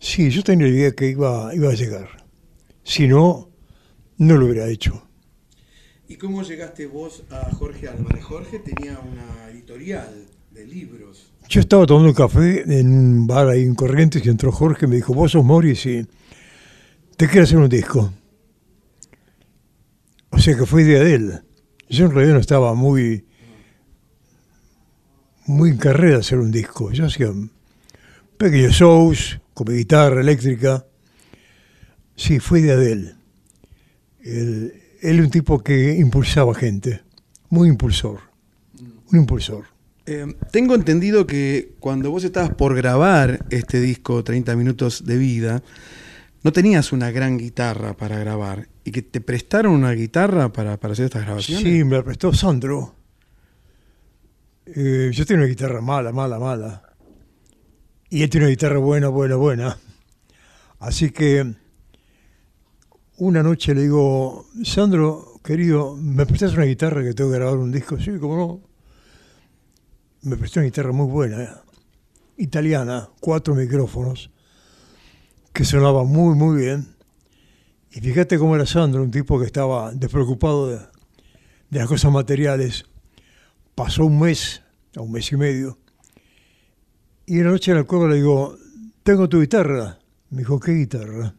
Sí, 0.00 0.30
yo 0.30 0.42
tenía 0.42 0.66
la 0.66 0.72
idea 0.72 0.90
que 0.90 1.10
iba, 1.10 1.54
iba 1.54 1.70
a 1.70 1.74
llegar. 1.74 2.08
Si 2.82 3.06
no, 3.06 3.51
no 4.18 4.36
lo 4.36 4.46
hubiera 4.46 4.68
hecho. 4.68 5.06
¿Y 6.08 6.16
cómo 6.16 6.42
llegaste 6.42 6.86
vos 6.86 7.22
a 7.30 7.50
Jorge 7.54 7.88
Álvarez? 7.88 8.22
Jorge 8.24 8.58
tenía 8.58 8.98
una 8.98 9.48
editorial 9.50 10.26
de 10.50 10.66
libros. 10.66 11.32
Yo 11.48 11.60
estaba 11.60 11.86
tomando 11.86 12.10
un 12.10 12.14
café 12.14 12.62
en 12.80 12.92
un 12.92 13.26
bar 13.26 13.48
ahí 13.48 13.62
en 13.62 13.74
Corrientes 13.74 14.24
y 14.24 14.28
entró 14.28 14.52
Jorge 14.52 14.86
y 14.86 14.88
me 14.88 14.96
dijo, 14.96 15.14
vos 15.14 15.32
sos 15.32 15.44
Morris 15.44 15.86
y 15.86 16.06
te 17.16 17.28
quiero 17.28 17.44
hacer 17.44 17.58
un 17.58 17.68
disco. 17.68 18.12
O 20.30 20.38
sea 20.38 20.56
que 20.56 20.66
fue 20.66 20.82
idea 20.82 21.02
de 21.02 21.14
él. 21.14 21.42
Yo 21.88 22.06
en 22.06 22.12
realidad 22.12 22.34
no 22.34 22.40
estaba 22.40 22.74
muy, 22.74 23.24
muy 25.46 25.70
en 25.70 25.76
carrera 25.78 26.14
de 26.14 26.20
hacer 26.20 26.38
un 26.38 26.50
disco. 26.50 26.90
Yo 26.90 27.06
hacía 27.06 27.28
pequeños 28.36 28.72
shows 28.72 29.40
con 29.54 29.70
mi 29.70 29.78
guitarra 29.78 30.20
eléctrica. 30.20 30.86
Sí, 32.16 32.40
fue 32.40 32.60
idea 32.60 32.76
de 32.76 32.92
él. 32.92 33.16
Él, 34.24 34.74
es 35.00 35.18
un 35.18 35.30
tipo 35.30 35.62
que 35.62 35.96
impulsaba 35.96 36.54
gente, 36.54 37.02
muy 37.48 37.68
impulsor, 37.68 38.20
un 39.10 39.18
impulsor. 39.18 39.64
Eh, 40.06 40.26
tengo 40.50 40.74
entendido 40.74 41.26
que 41.26 41.74
cuando 41.78 42.10
vos 42.10 42.24
estabas 42.24 42.50
por 42.54 42.74
grabar 42.74 43.46
este 43.50 43.80
disco 43.80 44.24
30 44.24 44.56
minutos 44.56 45.04
de 45.04 45.16
vida, 45.16 45.62
no 46.42 46.52
tenías 46.52 46.92
una 46.92 47.10
gran 47.10 47.38
guitarra 47.38 47.96
para 47.96 48.18
grabar 48.18 48.68
y 48.84 48.90
que 48.90 49.02
te 49.02 49.20
prestaron 49.20 49.72
una 49.72 49.92
guitarra 49.92 50.52
para, 50.52 50.78
para 50.78 50.92
hacer 50.92 51.06
estas 51.06 51.24
grabaciones. 51.24 51.62
Sí, 51.62 51.84
me 51.84 51.96
la 51.96 52.02
prestó 52.02 52.32
Sandro. 52.32 52.96
Eh, 54.66 55.10
yo 55.12 55.26
tengo 55.26 55.40
una 55.40 55.48
guitarra 55.48 55.80
mala, 55.80 56.12
mala, 56.12 56.38
mala. 56.38 56.82
Y 58.10 58.22
él 58.22 58.30
tiene 58.30 58.46
una 58.46 58.50
guitarra 58.50 58.78
buena, 58.78 59.08
buena, 59.08 59.36
buena. 59.36 59.78
Así 60.78 61.10
que 61.10 61.54
una 63.22 63.40
noche 63.40 63.72
le 63.72 63.82
digo, 63.82 64.46
Sandro, 64.64 65.38
querido, 65.44 65.96
¿me 65.96 66.26
prestas 66.26 66.54
una 66.54 66.64
guitarra 66.64 67.04
que 67.04 67.14
tengo 67.14 67.30
que 67.30 67.36
grabar 67.38 67.56
un 67.56 67.70
disco? 67.70 67.96
Sí, 67.96 68.10
cómo 68.18 68.36
no. 68.36 68.60
Me 70.22 70.36
prestó 70.36 70.58
una 70.58 70.64
guitarra 70.64 70.90
muy 70.90 71.06
buena, 71.06 71.40
eh, 71.40 71.48
italiana, 72.38 73.08
cuatro 73.20 73.54
micrófonos, 73.54 74.32
que 75.52 75.64
sonaba 75.64 76.02
muy, 76.02 76.34
muy 76.34 76.62
bien. 76.62 76.96
Y 77.92 78.00
fíjate 78.00 78.40
cómo 78.40 78.56
era 78.56 78.66
Sandro, 78.66 79.04
un 79.04 79.12
tipo 79.12 79.38
que 79.38 79.46
estaba 79.46 79.92
despreocupado 79.92 80.66
de, 80.66 80.80
las 81.70 81.86
cosas 81.86 82.10
materiales. 82.10 82.86
Pasó 83.76 84.04
un 84.04 84.18
mes, 84.18 84.62
o 84.96 85.02
un 85.02 85.12
mes 85.12 85.30
y 85.30 85.36
medio, 85.36 85.78
y 87.24 87.38
una 87.38 87.50
noche 87.50 87.70
en 87.70 87.76
la 87.76 87.84
cueva 87.84 88.08
le 88.08 88.16
digo, 88.16 88.58
tengo 89.04 89.28
tu 89.28 89.40
guitarra. 89.40 90.00
Me 90.30 90.38
dijo, 90.38 90.58
¿qué 90.58 90.72
guitarra? 90.72 91.36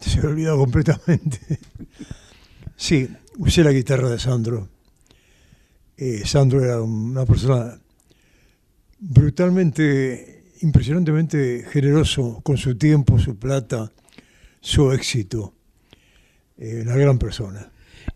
Se 0.00 0.20
me 0.20 0.28
olvidó 0.28 0.56
completamente. 0.56 1.38
Sí, 2.76 3.08
usé 3.38 3.64
la 3.64 3.72
guitarra 3.72 4.08
de 4.08 4.18
Sandro. 4.18 4.68
Eh, 5.96 6.22
Sandro 6.24 6.64
era 6.64 6.80
una 6.80 7.26
persona 7.26 7.76
brutalmente, 9.00 10.44
impresionantemente 10.60 11.66
generoso 11.68 12.40
con 12.44 12.56
su 12.56 12.78
tiempo, 12.78 13.18
su 13.18 13.36
plata, 13.36 13.90
su 14.60 14.92
éxito. 14.92 15.54
Eh, 16.56 16.82
una 16.82 16.94
gran 16.94 17.18
persona. 17.18 17.70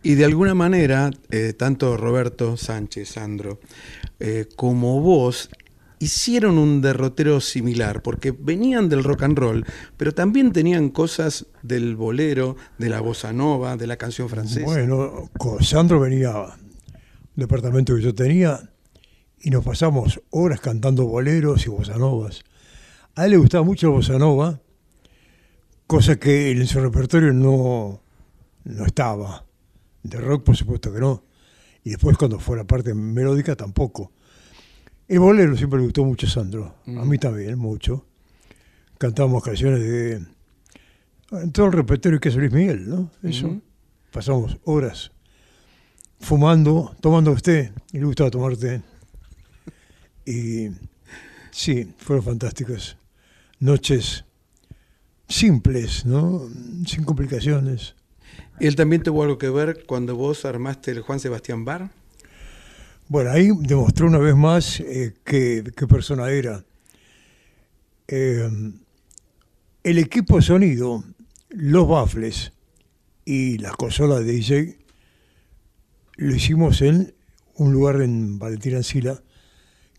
Y 0.04 0.14
de 0.14 0.24
alguna 0.24 0.54
manera, 0.54 1.10
eh, 1.30 1.54
tanto 1.54 1.96
Roberto 1.96 2.56
Sánchez, 2.56 3.08
Sandro, 3.08 3.60
como 4.54 5.00
vos, 5.00 5.50
hicieron 6.02 6.58
un 6.58 6.82
derrotero 6.82 7.40
similar, 7.40 8.02
porque 8.02 8.32
venían 8.32 8.88
del 8.88 9.04
rock 9.04 9.22
and 9.22 9.38
roll, 9.38 9.64
pero 9.96 10.12
también 10.12 10.52
tenían 10.52 10.88
cosas 10.88 11.46
del 11.62 11.94
bolero, 11.94 12.56
de 12.76 12.88
la 12.88 13.00
bossa 13.00 13.32
nova, 13.32 13.76
de 13.76 13.86
la 13.86 13.96
canción 13.96 14.28
francesa. 14.28 14.66
Bueno, 14.66 15.30
con 15.38 15.62
Sandro 15.62 16.00
venía 16.00 16.32
un 16.32 16.50
departamento 17.36 17.94
que 17.94 18.02
yo 18.02 18.12
tenía 18.12 18.72
y 19.40 19.50
nos 19.50 19.64
pasamos 19.64 20.20
horas 20.30 20.60
cantando 20.60 21.06
boleros 21.06 21.64
y 21.66 21.70
bossa 21.70 21.96
novas. 21.96 22.42
A 23.14 23.26
él 23.26 23.32
le 23.32 23.36
gustaba 23.36 23.62
mucho 23.62 23.86
la 23.86 23.92
bossa 23.92 24.18
nova, 24.18 24.60
cosa 25.86 26.16
que 26.16 26.50
en 26.50 26.66
su 26.66 26.80
repertorio 26.80 27.32
no, 27.32 28.02
no 28.64 28.86
estaba. 28.86 29.46
De 30.02 30.18
rock, 30.18 30.42
por 30.42 30.56
supuesto 30.56 30.92
que 30.92 30.98
no. 30.98 31.22
Y 31.84 31.90
después, 31.90 32.16
cuando 32.16 32.40
fue 32.40 32.56
la 32.56 32.64
parte 32.64 32.92
melódica, 32.92 33.54
tampoco. 33.54 34.10
El 35.08 35.18
bolero 35.18 35.56
siempre 35.56 35.78
le 35.78 35.84
gustó 35.86 36.04
mucho 36.04 36.26
a 36.26 36.30
Sandro. 36.30 36.74
A 36.86 37.04
mí 37.04 37.18
también, 37.18 37.58
mucho. 37.58 38.06
Cantábamos 38.98 39.42
canciones 39.42 39.80
de. 39.80 40.24
En 41.32 41.52
todo 41.52 41.66
el 41.66 41.72
repertorio 41.72 42.20
que 42.20 42.28
es 42.28 42.36
Luis 42.36 42.52
Miguel, 42.52 42.88
¿no? 42.88 43.10
Eso. 43.22 43.60
Pasamos 44.10 44.58
horas 44.64 45.12
fumando, 46.22 46.94
tomando 47.00 47.32
usted. 47.32 47.72
Y 47.92 47.98
le 47.98 48.06
gustaba 48.06 48.30
tomar 48.30 48.56
té. 48.56 48.80
Y 50.24 50.68
sí, 51.50 51.92
fueron 51.98 52.24
fantásticas. 52.24 52.96
Noches 53.58 54.24
simples, 55.28 56.06
¿no? 56.06 56.48
Sin 56.86 57.04
complicaciones. 57.04 57.94
¿Él 58.60 58.76
también 58.76 59.02
tuvo 59.02 59.22
algo 59.22 59.38
que 59.38 59.50
ver 59.50 59.84
cuando 59.86 60.14
vos 60.16 60.44
armaste 60.44 60.92
el 60.92 61.00
Juan 61.00 61.20
Sebastián 61.20 61.64
Bar? 61.64 61.90
Bueno, 63.08 63.30
ahí 63.30 63.50
demostró 63.60 64.06
una 64.06 64.18
vez 64.18 64.34
más 64.34 64.80
eh, 64.80 65.14
qué, 65.24 65.64
persona 65.88 66.30
era. 66.30 66.64
Eh, 68.08 68.48
el 69.84 69.98
equipo 69.98 70.36
de 70.36 70.42
sonido, 70.42 71.04
los 71.50 71.88
baffles 71.88 72.52
y 73.24 73.58
las 73.58 73.76
consolas 73.76 74.24
de 74.24 74.32
DJ 74.32 74.78
lo 76.16 76.34
hicimos 76.34 76.80
en 76.82 77.14
un 77.56 77.72
lugar 77.72 78.00
en 78.00 78.38
Valentín 78.38 78.76
Ancila, 78.76 79.22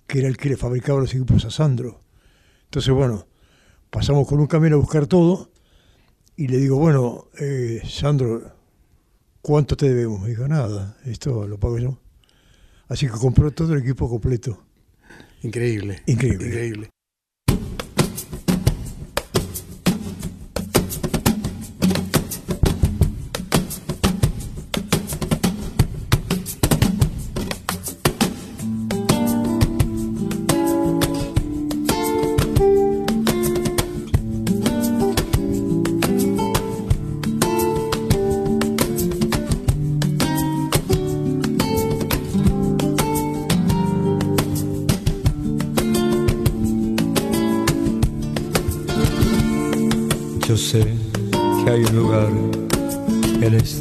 que 0.08 0.20
era 0.20 0.28
el 0.28 0.38
que 0.38 0.50
le 0.50 0.58
fabricaba 0.58 1.02
los 1.02 1.14
equipos 1.14 1.46
a 1.46 1.52
Sandro. 1.52 2.02
Entonces, 2.66 2.94
bueno, 2.94 3.28
pasamos 3.90 4.28
con 4.28 4.40
un 4.40 4.48
camión 4.48 4.74
a 4.74 4.78
buscar 4.78 5.06
todo 5.06 5.52
y 6.36 6.48
le 6.48 6.58
digo, 6.58 6.78
bueno, 6.78 7.28
eh, 7.40 7.82
Sandro, 7.86 8.42
¿cuánto 9.42 9.78
te 9.78 9.90
debemos? 9.90 10.22
Me 10.22 10.30
dijo, 10.30 10.48
nada, 10.48 10.98
esto 11.06 11.48
lo 11.48 11.60
pago 11.60 11.78
yo. 11.78 12.03
Así 12.88 13.08
que 13.08 13.14
compró 13.14 13.52
todo 13.52 13.74
el 13.74 13.82
equipo 13.82 14.10
completo. 14.10 14.64
Increíble. 15.42 16.02
Increíble. 16.06 16.48
Increíble. 16.48 16.93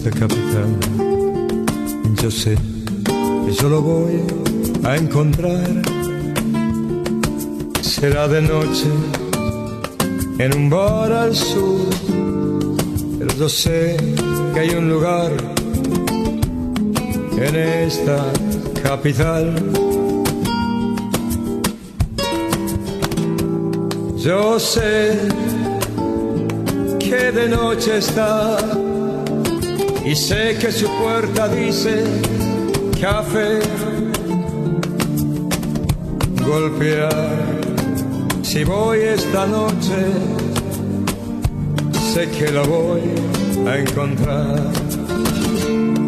Esta 0.04 0.18
capital. 0.18 0.66
Yo 2.20 2.28
sé 2.28 2.56
que 3.46 3.52
yo 3.52 3.68
lo 3.68 3.82
voy 3.82 4.20
a 4.82 4.96
encontrar. 4.96 5.70
Será 7.80 8.26
de 8.26 8.42
noche 8.42 8.88
en 10.38 10.56
un 10.56 10.70
bar 10.70 11.12
al 11.12 11.36
sur. 11.36 11.88
Pero 13.18 13.32
yo 13.36 13.48
sé 13.48 13.96
que 14.52 14.60
hay 14.60 14.70
un 14.70 14.88
lugar 14.88 15.30
en 17.36 17.54
esta 17.54 18.24
capital. 18.82 19.54
Yo 24.16 24.58
sé 24.58 25.16
que 26.98 27.30
de 27.30 27.48
noche 27.48 27.98
está 27.98 28.81
y 30.04 30.14
sé 30.16 30.56
que 30.60 30.72
su 30.72 30.88
puerta 30.98 31.48
dice 31.48 32.04
café. 33.00 33.60
Golpear 36.44 37.62
si 38.42 38.64
voy 38.64 38.98
esta 38.98 39.46
noche, 39.46 39.96
sé 42.12 42.28
que 42.30 42.50
lo 42.50 42.64
voy 42.66 43.00
a 43.66 43.78
encontrar. 43.78 44.60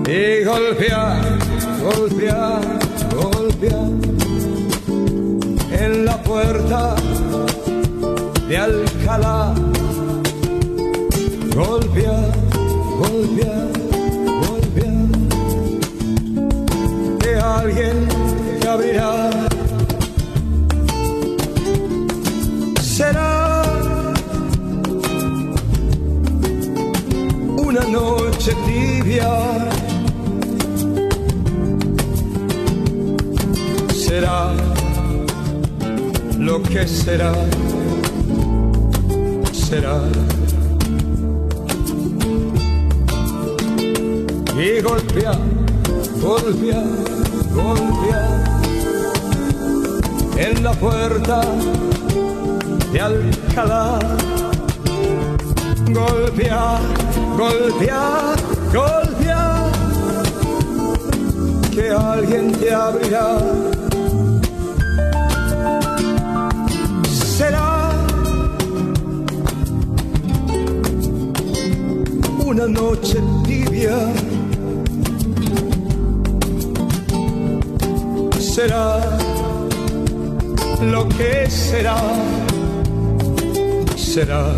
Y 0.06 0.44
golpear, 0.44 1.38
golpear, 1.82 2.60
golpear 3.14 3.88
en 5.72 6.04
la 6.04 6.22
puerta 6.22 6.96
de 8.48 8.58
Alcalá 8.58 9.54
golpear, 11.54 12.32
golpear. 12.98 13.83
Noche 27.94 28.52
tibia. 28.66 29.32
Será 33.92 34.52
lo 36.38 36.62
que 36.62 36.86
será. 36.86 37.32
Será. 39.52 39.98
y 44.56 44.80
golpear, 44.80 45.38
golpear, 46.20 46.84
golpear 47.52 48.44
en 50.36 50.62
la 50.62 50.72
puerta 50.72 51.40
de 52.92 53.00
Alcalá. 53.00 53.98
Golpear, 55.90 56.80
golpear, 57.36 58.36
golpear, 58.72 59.70
que 61.72 61.90
alguien 61.90 62.52
te 62.52 62.74
abrirá. 62.74 63.38
Será 67.36 67.90
una 72.46 72.66
noche 72.66 73.18
tibia. 73.44 73.98
será 78.54 79.00
lo 80.80 81.08
que 81.08 81.50
será, 81.50 81.96
será. 83.96 84.54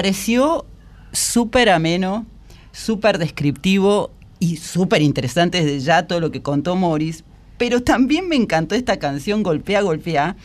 Pareció 0.00 0.64
súper 1.12 1.68
ameno, 1.68 2.24
súper 2.72 3.18
descriptivo 3.18 4.10
y 4.38 4.56
súper 4.56 5.02
interesante 5.02 5.62
desde 5.62 5.80
ya 5.80 6.06
todo 6.06 6.20
lo 6.20 6.30
que 6.30 6.40
contó 6.40 6.74
Morris, 6.74 7.22
pero 7.58 7.82
también 7.82 8.26
me 8.26 8.34
encantó 8.34 8.74
esta 8.74 8.98
canción 8.98 9.42
Golpea, 9.42 9.82
Golpea, 9.82 10.36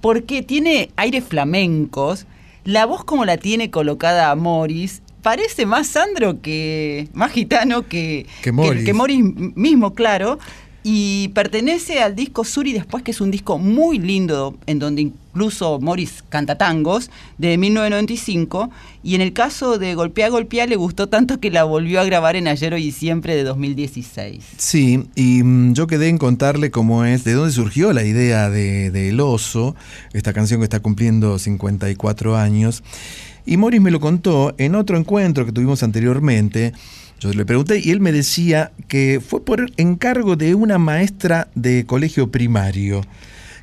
porque 0.00 0.42
tiene 0.42 0.90
aires 0.96 1.22
flamencos, 1.22 2.26
la 2.64 2.86
voz 2.86 3.04
como 3.04 3.24
la 3.24 3.36
tiene 3.36 3.70
colocada 3.70 4.34
Morris, 4.34 5.00
parece 5.22 5.64
más 5.64 5.86
Sandro 5.86 6.42
que, 6.42 7.08
más 7.12 7.30
gitano 7.30 7.86
que, 7.86 8.26
Que 8.42 8.50
Morris. 8.50 8.84
que 8.84 8.94
Morris 8.94 9.22
mismo, 9.54 9.94
claro, 9.94 10.40
y 10.82 11.28
pertenece 11.34 12.02
al 12.02 12.16
disco 12.16 12.42
Sur 12.42 12.66
y 12.66 12.72
Después, 12.72 13.04
que 13.04 13.12
es 13.12 13.20
un 13.20 13.30
disco 13.30 13.58
muy 13.58 14.00
lindo, 14.00 14.56
en 14.66 14.80
donde 14.80 15.12
incluso 15.38 15.78
Morris 15.78 16.24
canta 16.28 16.58
tangos, 16.58 17.12
de 17.38 17.56
1995. 17.58 18.70
Y 19.04 19.14
en 19.14 19.20
el 19.20 19.32
caso 19.32 19.78
de 19.78 19.94
Golpea 19.94 20.30
Golpea 20.30 20.66
le 20.66 20.74
gustó 20.74 21.08
tanto 21.08 21.38
que 21.38 21.52
la 21.52 21.62
volvió 21.62 22.00
a 22.00 22.04
grabar 22.04 22.34
en 22.34 22.48
Ayer, 22.48 22.74
Hoy 22.74 22.86
y 22.86 22.90
Siempre 22.90 23.36
de 23.36 23.44
2016. 23.44 24.44
Sí, 24.56 25.04
y 25.14 25.44
mm, 25.44 25.74
yo 25.74 25.86
quedé 25.86 26.08
en 26.08 26.18
contarle 26.18 26.72
cómo 26.72 27.04
es, 27.04 27.22
de 27.22 27.34
dónde 27.34 27.52
surgió 27.52 27.92
la 27.92 28.02
idea 28.02 28.50
de, 28.50 28.90
de 28.90 29.10
El 29.10 29.20
Oso, 29.20 29.76
esta 30.12 30.32
canción 30.32 30.58
que 30.58 30.64
está 30.64 30.80
cumpliendo 30.80 31.38
54 31.38 32.36
años. 32.36 32.82
Y 33.46 33.58
Morris 33.58 33.80
me 33.80 33.92
lo 33.92 34.00
contó 34.00 34.56
en 34.58 34.74
otro 34.74 34.98
encuentro 34.98 35.46
que 35.46 35.52
tuvimos 35.52 35.84
anteriormente. 35.84 36.72
Yo 37.20 37.32
le 37.32 37.44
pregunté 37.44 37.80
y 37.80 37.92
él 37.92 38.00
me 38.00 38.10
decía 38.10 38.72
que 38.88 39.20
fue 39.24 39.44
por 39.44 39.70
encargo 39.76 40.34
de 40.34 40.56
una 40.56 40.78
maestra 40.78 41.46
de 41.54 41.86
colegio 41.86 42.32
primario 42.32 43.02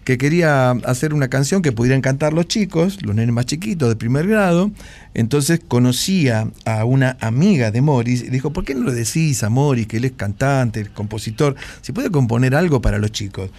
que 0.06 0.20
quería 0.20 0.72
hacer 0.72 1.14
una 1.14 1.30
canción 1.30 1.64
que 1.64 1.72
pudieran 1.72 2.02
cantar 2.02 2.32
los 2.32 2.48
chicos, 2.48 3.02
los 3.02 3.16
nenes 3.16 3.34
más 3.34 3.48
chiquitos 3.48 3.90
de 3.90 3.96
primer 3.96 4.28
grado. 4.28 4.72
Entonces 5.16 5.60
conocía 5.68 6.48
a 6.64 6.86
una 6.86 7.18
amiga 7.20 7.72
de 7.72 7.82
Morris 7.82 8.22
y 8.22 8.30
dijo, 8.30 8.54
¿por 8.54 8.64
qué 8.64 8.76
no 8.76 8.84
lo 8.84 8.92
decís 8.92 9.44
a 9.44 9.50
Morris, 9.50 9.88
que 9.88 9.98
él 9.98 10.06
es 10.06 10.12
cantante, 10.12 10.86
compositor, 10.94 11.56
si 11.82 11.92
puede 11.92 12.12
componer 12.12 12.56
algo 12.56 12.82
para 12.82 13.00
los 13.00 13.12
chicos? 13.12 13.50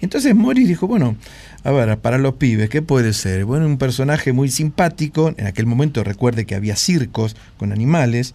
Entonces 0.00 0.34
Morris 0.34 0.66
dijo, 0.66 0.86
bueno, 0.86 1.16
a 1.64 1.70
ver, 1.70 1.98
para 1.98 2.16
los 2.16 2.34
pibes, 2.34 2.70
¿qué 2.70 2.80
puede 2.80 3.12
ser? 3.12 3.44
Bueno, 3.44 3.66
un 3.66 3.76
personaje 3.76 4.32
muy 4.32 4.50
simpático, 4.50 5.34
en 5.36 5.46
aquel 5.46 5.66
momento 5.66 6.02
recuerde 6.02 6.46
que 6.46 6.54
había 6.54 6.76
circos 6.76 7.36
con 7.58 7.72
animales, 7.72 8.34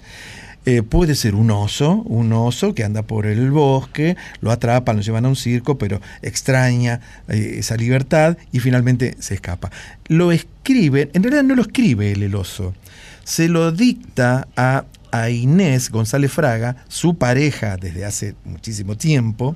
eh, 0.65 0.81
puede 0.81 1.13
ser 1.15 1.35
un 1.35 1.51
oso, 1.51 2.01
un 2.05 2.33
oso 2.33 2.73
que 2.73 2.83
anda 2.83 3.03
por 3.03 3.27
el 3.27 3.51
bosque, 3.51 4.17
lo 4.41 4.51
atrapan, 4.51 4.95
lo 4.95 5.01
llevan 5.03 5.25
a 5.25 5.29
un 5.29 5.35
circo, 5.35 5.77
pero 5.77 6.01
extraña 6.23 7.01
eh, 7.27 7.57
esa 7.59 7.75
libertad 7.77 8.37
y 8.51 8.59
finalmente 8.59 9.15
se 9.19 9.35
escapa. 9.35 9.71
Lo 10.07 10.31
escribe, 10.31 11.11
en 11.13 11.21
realidad 11.21 11.43
no 11.43 11.55
lo 11.55 11.61
escribe 11.61 12.11
él, 12.11 12.23
el 12.23 12.33
oso, 12.33 12.73
se 13.23 13.47
lo 13.47 13.71
dicta 13.71 14.47
a, 14.55 14.85
a 15.11 15.29
Inés 15.29 15.91
González 15.91 16.31
Fraga, 16.31 16.77
su 16.87 17.15
pareja 17.15 17.77
desde 17.77 18.03
hace 18.03 18.35
muchísimo 18.43 18.97
tiempo, 18.97 19.55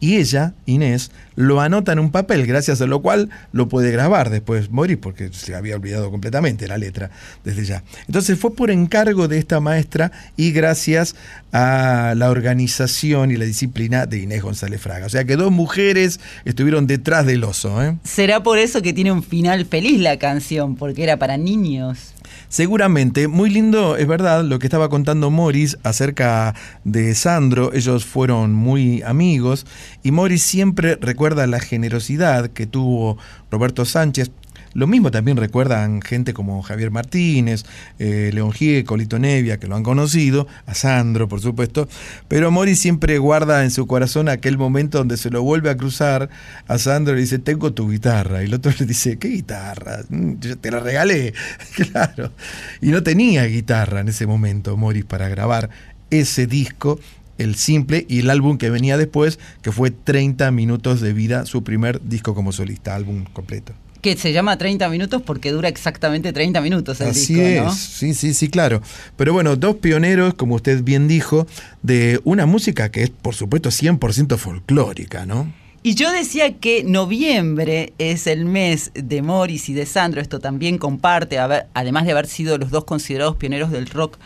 y 0.00 0.16
ella, 0.16 0.54
Inés, 0.64 1.10
lo 1.36 1.60
anota 1.60 1.92
en 1.92 1.98
un 1.98 2.10
papel, 2.10 2.46
gracias 2.46 2.80
a 2.80 2.86
lo 2.86 3.02
cual 3.02 3.28
lo 3.52 3.68
puede 3.68 3.90
grabar 3.90 4.30
después 4.30 4.70
morir, 4.70 4.98
porque 4.98 5.30
se 5.32 5.54
había 5.54 5.76
olvidado 5.76 6.10
completamente 6.10 6.66
la 6.66 6.78
letra 6.78 7.10
desde 7.44 7.64
ya. 7.66 7.84
Entonces 8.06 8.38
fue 8.38 8.54
por 8.54 8.70
encargo 8.70 9.28
de 9.28 9.38
esta 9.38 9.60
maestra 9.60 10.10
y 10.36 10.52
gracias 10.52 11.16
a 11.52 12.14
la 12.16 12.30
organización 12.30 13.30
y 13.30 13.36
la 13.36 13.44
disciplina 13.44 14.06
de 14.06 14.20
Inés 14.20 14.42
González 14.42 14.80
Fraga. 14.80 15.06
O 15.06 15.10
sea 15.10 15.24
que 15.24 15.36
dos 15.36 15.52
mujeres 15.52 16.20
estuvieron 16.44 16.86
detrás 16.86 17.26
del 17.26 17.44
oso. 17.44 17.82
¿eh? 17.82 17.96
Será 18.04 18.42
por 18.42 18.58
eso 18.58 18.80
que 18.80 18.92
tiene 18.92 19.12
un 19.12 19.22
final 19.22 19.66
feliz 19.66 20.00
la 20.00 20.18
canción, 20.18 20.76
porque 20.76 21.02
era 21.02 21.18
para 21.18 21.36
niños. 21.36 22.14
Seguramente, 22.50 23.28
muy 23.28 23.48
lindo, 23.48 23.96
es 23.96 24.08
verdad, 24.08 24.42
lo 24.42 24.58
que 24.58 24.66
estaba 24.66 24.88
contando 24.88 25.30
Morris 25.30 25.78
acerca 25.84 26.56
de 26.82 27.14
Sandro. 27.14 27.72
Ellos 27.72 28.04
fueron 28.04 28.54
muy 28.54 29.02
amigos 29.02 29.66
y 30.02 30.10
Morris 30.10 30.42
siempre 30.42 30.96
recuerda 31.00 31.46
la 31.46 31.60
generosidad 31.60 32.50
que 32.50 32.66
tuvo 32.66 33.18
Roberto 33.52 33.84
Sánchez. 33.84 34.32
Lo 34.74 34.86
mismo 34.86 35.10
también 35.10 35.36
recuerdan 35.36 36.00
gente 36.02 36.32
como 36.32 36.62
Javier 36.62 36.90
Martínez, 36.90 37.64
eh, 37.98 38.30
León 38.32 38.52
Gieco, 38.52 38.96
Lito 38.96 39.18
Nevia, 39.18 39.58
que 39.58 39.66
lo 39.66 39.76
han 39.76 39.82
conocido, 39.82 40.46
a 40.66 40.74
Sandro, 40.74 41.28
por 41.28 41.40
supuesto, 41.40 41.88
pero 42.28 42.50
Morris 42.50 42.78
siempre 42.80 43.18
guarda 43.18 43.64
en 43.64 43.70
su 43.70 43.86
corazón 43.86 44.28
aquel 44.28 44.58
momento 44.58 44.98
donde 44.98 45.16
se 45.16 45.30
lo 45.30 45.42
vuelve 45.42 45.70
a 45.70 45.76
cruzar 45.76 46.30
a 46.68 46.78
Sandro 46.78 47.14
y 47.14 47.16
le 47.16 47.22
dice, 47.22 47.38
tengo 47.38 47.72
tu 47.72 47.90
guitarra. 47.90 48.42
Y 48.42 48.46
el 48.46 48.54
otro 48.54 48.72
le 48.78 48.86
dice, 48.86 49.18
¿qué 49.18 49.28
guitarra? 49.28 50.00
"Mm, 50.08 50.34
Yo 50.40 50.56
te 50.58 50.70
la 50.70 50.80
regalé. 50.80 51.34
claro. 51.74 52.32
Y 52.80 52.88
no 52.90 53.02
tenía 53.02 53.44
guitarra 53.46 54.00
en 54.00 54.08
ese 54.08 54.26
momento, 54.26 54.76
Morris, 54.76 55.04
para 55.04 55.28
grabar 55.28 55.70
ese 56.10 56.46
disco 56.46 56.98
el 57.38 57.54
simple 57.54 58.04
y 58.08 58.18
el 58.18 58.28
álbum 58.30 58.58
que 58.58 58.68
venía 58.68 58.98
después, 58.98 59.38
que 59.62 59.72
fue 59.72 59.90
30 59.90 60.50
minutos 60.50 61.00
de 61.00 61.14
vida, 61.14 61.46
su 61.46 61.64
primer 61.64 62.02
disco 62.02 62.34
como 62.34 62.52
solista, 62.52 62.94
álbum 62.94 63.24
completo. 63.32 63.72
Que 64.00 64.16
se 64.16 64.32
llama 64.32 64.56
30 64.56 64.88
minutos 64.88 65.22
porque 65.22 65.50
dura 65.52 65.68
exactamente 65.68 66.32
30 66.32 66.60
minutos 66.60 67.00
el 67.00 67.08
Así 67.08 67.34
disco, 67.34 67.48
es, 67.48 67.62
¿no? 67.62 67.72
sí, 67.74 68.14
sí, 68.14 68.34
sí, 68.34 68.48
claro. 68.48 68.80
Pero 69.16 69.32
bueno, 69.32 69.56
dos 69.56 69.76
pioneros, 69.76 70.34
como 70.34 70.54
usted 70.54 70.82
bien 70.82 71.06
dijo, 71.06 71.46
de 71.82 72.20
una 72.24 72.46
música 72.46 72.90
que 72.90 73.02
es, 73.02 73.10
por 73.10 73.34
supuesto, 73.34 73.70
100% 73.70 74.36
folclórica, 74.38 75.26
¿no? 75.26 75.52
Y 75.82 75.94
yo 75.94 76.12
decía 76.12 76.58
que 76.58 76.84
noviembre 76.84 77.94
es 77.96 78.26
el 78.26 78.44
mes 78.44 78.90
de 78.92 79.22
Morris 79.22 79.70
y 79.70 79.72
de 79.72 79.86
Sandro, 79.86 80.20
esto 80.20 80.38
también 80.38 80.76
comparte, 80.76 81.38
además 81.38 82.04
de 82.04 82.12
haber 82.12 82.26
sido 82.26 82.58
los 82.58 82.70
dos 82.70 82.84
considerados 82.84 83.36
pioneros 83.36 83.70
del 83.70 83.86
rock 83.86 84.18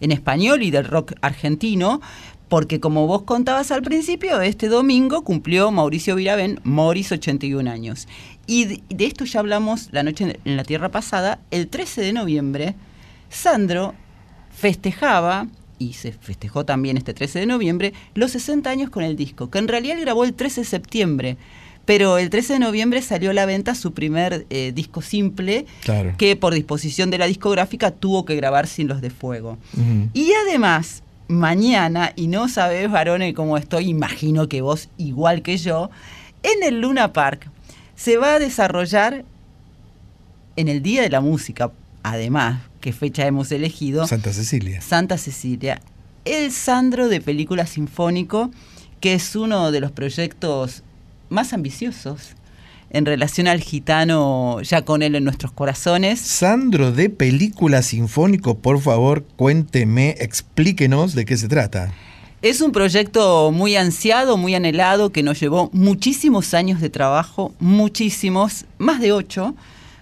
en 0.00 0.10
español 0.10 0.62
y 0.62 0.70
del 0.70 0.86
rock 0.86 1.12
argentino, 1.20 2.00
porque 2.48 2.80
como 2.80 3.06
vos 3.06 3.22
contabas 3.22 3.70
al 3.70 3.82
principio, 3.82 4.40
este 4.40 4.68
domingo 4.68 5.22
cumplió 5.22 5.70
Mauricio 5.70 6.16
Virabén, 6.16 6.60
Morris 6.64 7.12
81 7.12 7.70
años. 7.70 8.08
Y 8.46 8.64
de, 8.88 9.04
esto 9.06 9.24
ya 9.24 9.40
hablamos 9.40 9.88
la 9.92 10.02
noche 10.02 10.36
en- 10.44 10.56
la 10.56 10.64
Tierra 10.64 10.90
pasada, 10.90 11.38
el 11.50 11.68
13 11.68 12.00
de 12.02 12.12
noviembre, 12.12 12.74
Sandro 13.30 13.94
festejaba, 14.54 15.46
y 15.78 15.94
se 15.94 16.12
festejó 16.12 16.64
también 16.64 16.96
este 16.96 17.14
13 17.14 17.40
de 17.40 17.46
noviembre, 17.46 17.92
los 18.14 18.30
60 18.32 18.70
años 18.70 18.90
con 18.90 19.02
el 19.02 19.16
disco, 19.16 19.50
que 19.50 19.58
en 19.58 19.66
realidad 19.68 19.96
él 19.96 20.02
grabó 20.04 20.24
el 20.24 20.34
13 20.34 20.60
de 20.60 20.64
septiembre, 20.66 21.36
pero 21.84 22.18
el 22.18 22.30
13 22.30 22.52
de 22.54 22.58
noviembre 22.60 23.02
salió 23.02 23.30
a 23.30 23.34
la 23.34 23.46
venta 23.46 23.74
su 23.74 23.92
primer 23.92 24.46
eh, 24.50 24.70
disco 24.72 25.02
simple, 25.02 25.66
Claro. 25.82 26.14
que 26.18 26.36
por 26.36 26.54
disposición 26.54 27.10
de 27.10 27.18
la 27.18 27.26
discográfica 27.26 27.90
tuvo 27.90 28.24
que 28.24 28.36
grabar 28.36 28.68
sin 28.68 28.86
los 28.86 29.00
de 29.00 29.10
fuego. 29.10 29.58
Y 30.14 30.30
además, 30.46 31.02
mañana, 31.26 32.12
y 32.14 32.28
no 32.28 32.48
sabés, 32.48 32.88
varones, 32.88 33.34
cómo 33.34 33.56
estoy, 33.56 33.88
imagino 33.88 34.48
que 34.48 34.60
vos 34.60 34.88
igual 34.98 35.42
que 35.42 35.56
yo, 35.56 35.90
en 36.44 36.62
el 36.62 36.80
Luna 36.80 37.12
Park 37.12 37.48
se 37.96 38.16
va 38.16 38.34
a 38.34 38.38
desarrollar 38.38 39.24
en 40.56 40.68
el 40.68 40.82
Día 40.82 41.02
de 41.02 41.10
la 41.10 41.20
Música, 41.20 41.72
además, 42.02 42.60
qué 42.80 42.92
fecha 42.92 43.26
hemos 43.26 43.50
elegido, 43.52 44.06
Santa 44.06 44.32
Cecilia. 44.32 44.80
Santa 44.80 45.18
Cecilia, 45.18 45.80
el 46.24 46.52
Sandro 46.52 47.08
de 47.08 47.20
Película 47.20 47.66
Sinfónico, 47.66 48.50
que 49.00 49.14
es 49.14 49.34
uno 49.34 49.72
de 49.72 49.80
los 49.80 49.92
proyectos 49.92 50.82
más 51.28 51.52
ambiciosos 51.52 52.36
en 52.90 53.06
relación 53.06 53.48
al 53.48 53.60
gitano, 53.60 54.60
ya 54.62 54.84
con 54.84 55.02
él 55.02 55.14
en 55.14 55.24
nuestros 55.24 55.50
corazones. 55.52 56.20
Sandro 56.20 56.92
de 56.92 57.08
Película 57.08 57.80
Sinfónico, 57.80 58.58
por 58.58 58.80
favor, 58.80 59.24
cuénteme, 59.36 60.16
explíquenos 60.20 61.14
de 61.14 61.24
qué 61.24 61.38
se 61.38 61.48
trata. 61.48 61.90
Es 62.42 62.60
un 62.60 62.72
proyecto 62.72 63.52
muy 63.52 63.76
ansiado, 63.76 64.36
muy 64.36 64.56
anhelado, 64.56 65.10
que 65.12 65.22
nos 65.22 65.38
llevó 65.38 65.70
muchísimos 65.72 66.54
años 66.54 66.80
de 66.80 66.90
trabajo, 66.90 67.54
muchísimos, 67.60 68.64
más 68.78 69.00
de 69.00 69.12
ocho, 69.12 69.54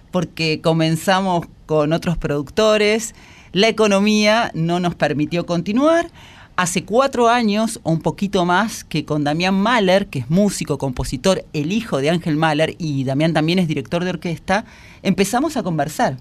porque 0.09 0.59
comenzamos 0.59 1.45
con 1.67 1.93
otros 1.93 2.17
productores, 2.17 3.13
la 3.51 3.67
economía 3.67 4.49
no 4.55 4.79
nos 4.79 4.95
permitió 4.95 5.45
continuar. 5.45 6.09
Hace 6.55 6.83
cuatro 6.83 7.29
años 7.29 7.79
o 7.83 7.91
un 7.91 8.01
poquito 8.01 8.43
más 8.43 8.83
que 8.85 9.05
con 9.05 9.23
Damián 9.23 9.53
Mahler, 9.53 10.07
que 10.07 10.19
es 10.19 10.29
músico, 10.31 10.79
compositor, 10.79 11.45
el 11.53 11.71
hijo 11.71 11.99
de 11.99 12.09
Ángel 12.09 12.37
Mahler, 12.37 12.73
y 12.79 13.03
Damián 13.03 13.33
también 13.33 13.59
es 13.59 13.67
director 13.67 14.03
de 14.03 14.09
orquesta, 14.09 14.65
empezamos 15.03 15.57
a 15.57 15.63
conversar. 15.63 16.17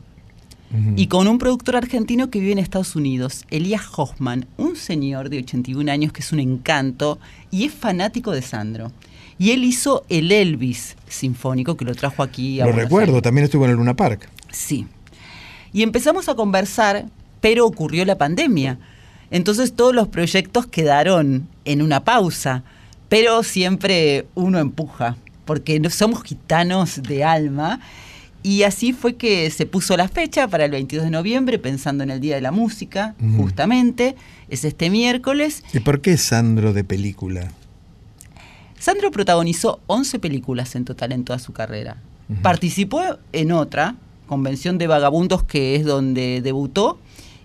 Y 0.95 1.09
con 1.09 1.27
un 1.27 1.39
productor 1.39 1.75
argentino 1.75 2.31
que 2.31 2.39
vive 2.39 2.53
en 2.53 2.59
Estados 2.59 2.95
Unidos, 2.95 3.45
Elías 3.51 3.83
Hoffman, 3.97 4.47
un 4.57 4.77
señor 4.77 5.29
de 5.29 5.39
81 5.39 5.91
años 5.91 6.13
que 6.13 6.21
es 6.21 6.33
un 6.33 6.39
encanto 6.39 7.19
y 7.51 7.65
es 7.65 7.73
fanático 7.75 8.31
de 8.31 8.41
Sandro. 8.41 8.93
Y 9.37 9.51
él 9.51 9.65
hizo 9.65 10.05
el 10.09 10.31
Elvis 10.31 10.97
sinfónico 11.09 11.77
que 11.77 11.85
lo 11.85 11.95
trajo 11.95 12.23
aquí 12.23 12.61
a 12.61 12.67
Lo 12.67 12.71
Buenos 12.73 12.85
recuerdo, 12.85 13.13
Aires. 13.15 13.23
también 13.23 13.45
estuvo 13.47 13.65
en 13.65 13.73
el 13.73 13.77
Luna 13.79 13.97
Park. 13.97 14.29
Sí. 14.53 14.87
Y 15.73 15.83
empezamos 15.83 16.29
a 16.29 16.35
conversar, 16.37 17.07
pero 17.41 17.67
ocurrió 17.67 18.05
la 18.05 18.17
pandemia. 18.19 18.79
Entonces 19.33 19.75
todos 19.75 19.95
los 19.95 20.07
proyectos 20.09 20.67
quedaron 20.67 21.49
en 21.65 21.83
una 21.83 22.05
pausa, 22.05 22.63
pero 23.09 23.43
siempre 23.43 24.27
uno 24.37 24.59
empuja, 24.59 25.17
porque 25.45 25.81
no 25.81 25.91
somos 25.91 26.23
gitanos 26.23 27.03
de 27.03 27.25
alma. 27.25 27.81
Y 28.43 28.63
así 28.63 28.93
fue 28.93 29.17
que 29.17 29.51
se 29.51 29.67
puso 29.67 29.97
la 29.97 30.09
fecha 30.09 30.49
para 30.49 30.65
el 30.65 30.71
22 30.71 31.05
de 31.05 31.11
noviembre, 31.11 31.59
pensando 31.59 32.05
en 32.05 32.11
el 32.11 32.21
Día 32.21 32.37
de 32.37 32.41
la 32.41 32.53
Música, 32.53 33.15
justamente. 33.37 34.17
Es 34.49 34.65
este 34.65 34.89
miércoles. 34.89 35.63
¿Y 35.73 35.81
por 35.81 36.01
qué 36.01 36.17
Sandro 36.17 36.73
de 36.73 36.83
Película? 36.83 37.53
Sandro 38.79 39.11
protagonizó 39.11 39.81
11 39.87 40.19
películas 40.21 40.75
en 40.75 40.87
total 40.87 41.13
en 41.13 41.25
toda 41.25 41.39
su 41.39 41.53
carrera. 41.53 41.99
Participó 42.43 43.03
en 43.33 43.53
otra, 43.53 43.97
Convención 44.27 44.79
de 44.79 44.87
Vagabundos, 44.87 45.43
que 45.43 45.75
es 45.75 45.85
donde 45.85 46.41
debutó, 46.41 46.99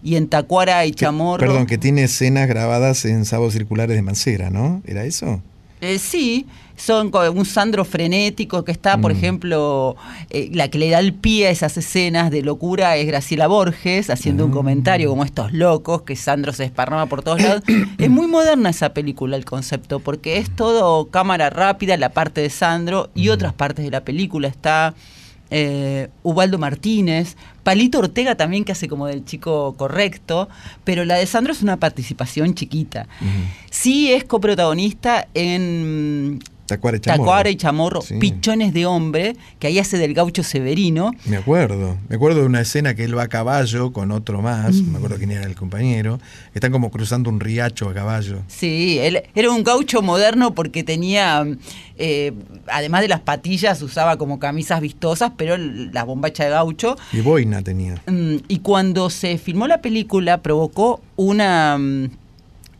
y 0.03 0.15
en 0.15 0.27
Tacuara 0.27 0.85
y 0.85 0.91
Chamorro. 0.91 1.39
Perdón, 1.39 1.65
que 1.65 1.77
tiene 1.77 2.03
escenas 2.03 2.47
grabadas 2.47 3.03
en 3.05 3.25
Sabos 3.25 3.53
Circulares 3.53 3.95
de 3.95 4.01
Mancera, 4.01 4.49
¿no? 4.49 4.81
¿Era 4.85 5.03
eso? 5.03 5.41
Eh, 5.81 5.99
sí, 5.99 6.45
son 6.77 7.11
un 7.35 7.45
Sandro 7.45 7.85
frenético 7.85 8.63
que 8.65 8.71
está, 8.71 8.97
por 8.97 9.13
Mm. 9.13 9.17
ejemplo, 9.17 9.95
eh, 10.29 10.49
la 10.53 10.67
que 10.69 10.77
le 10.77 10.89
da 10.89 10.99
el 10.99 11.13
pie 11.13 11.47
a 11.47 11.49
esas 11.49 11.77
escenas 11.77 12.31
de 12.31 12.41
locura 12.41 12.97
es 12.97 13.07
Graciela 13.07 13.47
Borges 13.47 14.09
haciendo 14.09 14.45
un 14.45 14.51
Ah. 14.51 14.55
comentario 14.55 15.09
como 15.09 15.23
estos 15.23 15.53
locos 15.53 16.01
que 16.01 16.15
Sandro 16.15 16.51
se 16.53 16.63
desparrama 16.63 17.05
por 17.05 17.21
todos 17.23 17.41
lados. 17.41 17.63
es 17.97 18.09
muy 18.09 18.27
moderna 18.27 18.69
esa 18.71 18.89
película, 18.93 19.37
el 19.37 19.45
concepto, 19.45 19.99
porque 19.99 20.37
es 20.37 20.53
todo 20.53 21.05
cámara 21.07 21.49
rápida, 21.49 21.95
la 21.97 22.09
parte 22.09 22.41
de 22.41 22.49
Sandro 22.49 23.09
y 23.15 23.29
otras 23.29 23.53
partes 23.53 23.85
de 23.85 23.91
la 23.91 24.03
película 24.03 24.47
está 24.47 24.93
eh, 25.51 26.09
Ubaldo 26.23 26.57
Martínez, 26.57 27.37
Palito 27.63 27.99
Ortega 27.99 28.33
también 28.35 28.63
que 28.63 28.71
hace 28.71 28.87
como 28.87 29.05
del 29.05 29.23
chico 29.25 29.75
correcto, 29.77 30.49
pero 30.83 31.05
la 31.05 31.15
de 31.15 31.25
Sandro 31.27 31.53
es 31.53 31.61
una 31.61 31.77
participación 31.77 32.55
chiquita. 32.55 33.07
Sí 33.69 34.11
es 34.11 34.23
coprotagonista 34.23 35.27
en 35.35 36.39
Tacuara 36.65 36.97
y 36.97 36.99
Chamorro. 36.99 37.23
Tacuara 37.23 37.49
y 37.49 37.55
Chamorro, 37.55 38.01
Sí. 38.01 38.15
Pichones 38.19 38.73
de 38.73 38.85
Hombre, 38.85 39.35
que 39.59 39.67
ahí 39.67 39.77
hace 39.79 39.97
del 39.97 40.13
gaucho 40.13 40.43
Severino. 40.43 41.11
Me 41.25 41.37
acuerdo. 41.37 41.97
Me 42.09 42.15
acuerdo 42.15 42.39
de 42.41 42.45
una 42.47 42.61
escena 42.61 42.95
que 42.95 43.03
él 43.03 43.17
va 43.17 43.23
a 43.23 43.27
caballo 43.27 43.93
con 43.93 44.11
otro 44.11 44.41
más. 44.41 44.73
Mm. 44.75 44.91
Me 44.91 44.97
acuerdo 44.97 45.17
quién 45.17 45.31
era 45.31 45.43
el 45.45 45.55
compañero. 45.55 46.19
Están 46.53 46.71
como 46.71 46.89
cruzando 46.91 47.29
un 47.29 47.39
riacho 47.39 47.89
a 47.89 47.93
caballo. 47.93 48.39
Sí, 48.47 48.97
él 48.99 49.23
era 49.35 49.51
un 49.51 49.63
gaucho 49.63 50.01
moderno 50.01 50.55
porque 50.55 50.83
tenía, 50.83 51.45
eh, 51.97 52.33
además 52.67 53.01
de 53.01 53.07
las 53.09 53.19
patillas, 53.21 53.81
usaba 53.81 54.17
como 54.17 54.39
camisas 54.39 54.81
vistosas, 54.81 55.31
pero 55.37 55.57
la 55.57 56.03
bombacha 56.03 56.43
de 56.45 56.49
gaucho. 56.49 56.95
Y 57.13 57.21
boina 57.21 57.61
tenía. 57.61 58.01
Mm, 58.07 58.37
Y 58.47 58.59
cuando 58.59 59.09
se 59.09 59.37
filmó 59.37 59.67
la 59.67 59.81
película 59.81 60.41
provocó 60.41 61.01
una, 61.15 61.77
mm, 61.77 62.09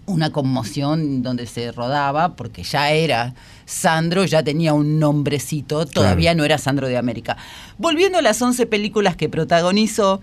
una 0.08 0.32
conmoción 0.32 1.22
donde 1.24 1.48
se 1.48 1.72
rodaba, 1.72 2.36
porque 2.36 2.64
ya 2.64 2.92
era 2.92 3.34
Sandro, 3.66 4.26
ya 4.26 4.44
tenía 4.44 4.74
un 4.74 5.00
nombrecito, 5.00 5.86
todavía 5.86 6.32
Claro. 6.32 6.38
no 6.38 6.46
era 6.46 6.58
Sandro 6.58 6.88
de 6.88 6.98
América. 6.98 7.36
Volviendo 7.78 8.18
a 8.20 8.22
las 8.22 8.42
11 8.42 8.66
películas 8.68 9.16
que 9.16 9.28
protagonizó, 9.30 10.22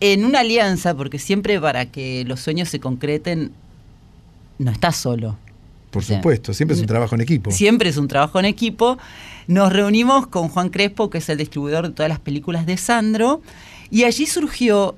en 0.00 0.24
una 0.24 0.40
alianza, 0.40 0.94
porque 0.94 1.18
siempre 1.18 1.60
para 1.60 1.86
que 1.86 2.24
los 2.26 2.40
sueños 2.40 2.68
se 2.68 2.80
concreten, 2.80 3.52
no 4.58 4.70
está 4.70 4.92
solo. 4.92 5.38
Por 5.90 6.04
supuesto, 6.04 6.52
siempre 6.52 6.74
es 6.74 6.80
un 6.80 6.88
trabajo 6.88 7.14
en 7.14 7.20
equipo. 7.20 7.50
Siempre 7.52 7.88
es 7.88 7.96
un 7.96 8.08
trabajo 8.08 8.38
en 8.40 8.44
equipo. 8.46 8.98
Nos 9.46 9.72
reunimos 9.72 10.26
con 10.26 10.48
Juan 10.48 10.68
Crespo, 10.68 11.08
que 11.08 11.18
es 11.18 11.28
el 11.28 11.38
distribuidor 11.38 11.86
de 11.88 11.94
todas 11.94 12.08
las 12.08 12.18
películas 12.18 12.66
de 12.66 12.76
Sandro, 12.76 13.40
y 13.90 14.02
allí 14.04 14.26
surgió 14.26 14.96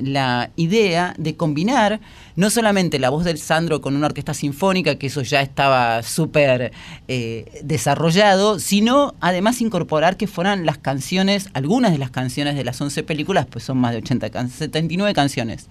la 0.00 0.50
idea 0.56 1.14
de 1.18 1.36
combinar 1.36 2.00
no 2.36 2.48
solamente 2.50 2.98
la 2.98 3.10
voz 3.10 3.24
del 3.24 3.38
Sandro 3.38 3.80
con 3.82 3.94
una 3.96 4.06
orquesta 4.06 4.32
sinfónica, 4.34 4.96
que 4.96 5.08
eso 5.08 5.22
ya 5.22 5.42
estaba 5.42 6.02
súper 6.02 6.72
eh, 7.08 7.60
desarrollado, 7.62 8.58
sino 8.58 9.14
además 9.20 9.60
incorporar 9.60 10.16
que 10.16 10.26
fueran 10.26 10.64
las 10.64 10.78
canciones, 10.78 11.48
algunas 11.52 11.92
de 11.92 11.98
las 11.98 12.10
canciones 12.10 12.56
de 12.56 12.64
las 12.64 12.80
11 12.80 13.02
películas, 13.02 13.46
pues 13.50 13.64
son 13.64 13.78
más 13.78 13.92
de 13.92 13.98
80, 13.98 14.30
can- 14.30 14.48
79 14.50 15.12
canciones 15.14 15.66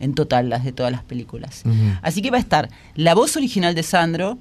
en 0.00 0.14
total, 0.14 0.48
las 0.48 0.64
de 0.64 0.72
todas 0.72 0.92
las 0.92 1.02
películas. 1.02 1.62
Así 2.02 2.22
que 2.22 2.30
va 2.30 2.36
a 2.38 2.40
estar 2.40 2.68
la 2.94 3.14
voz 3.14 3.36
original 3.36 3.74
de 3.74 3.82
Sandro, 3.82 4.38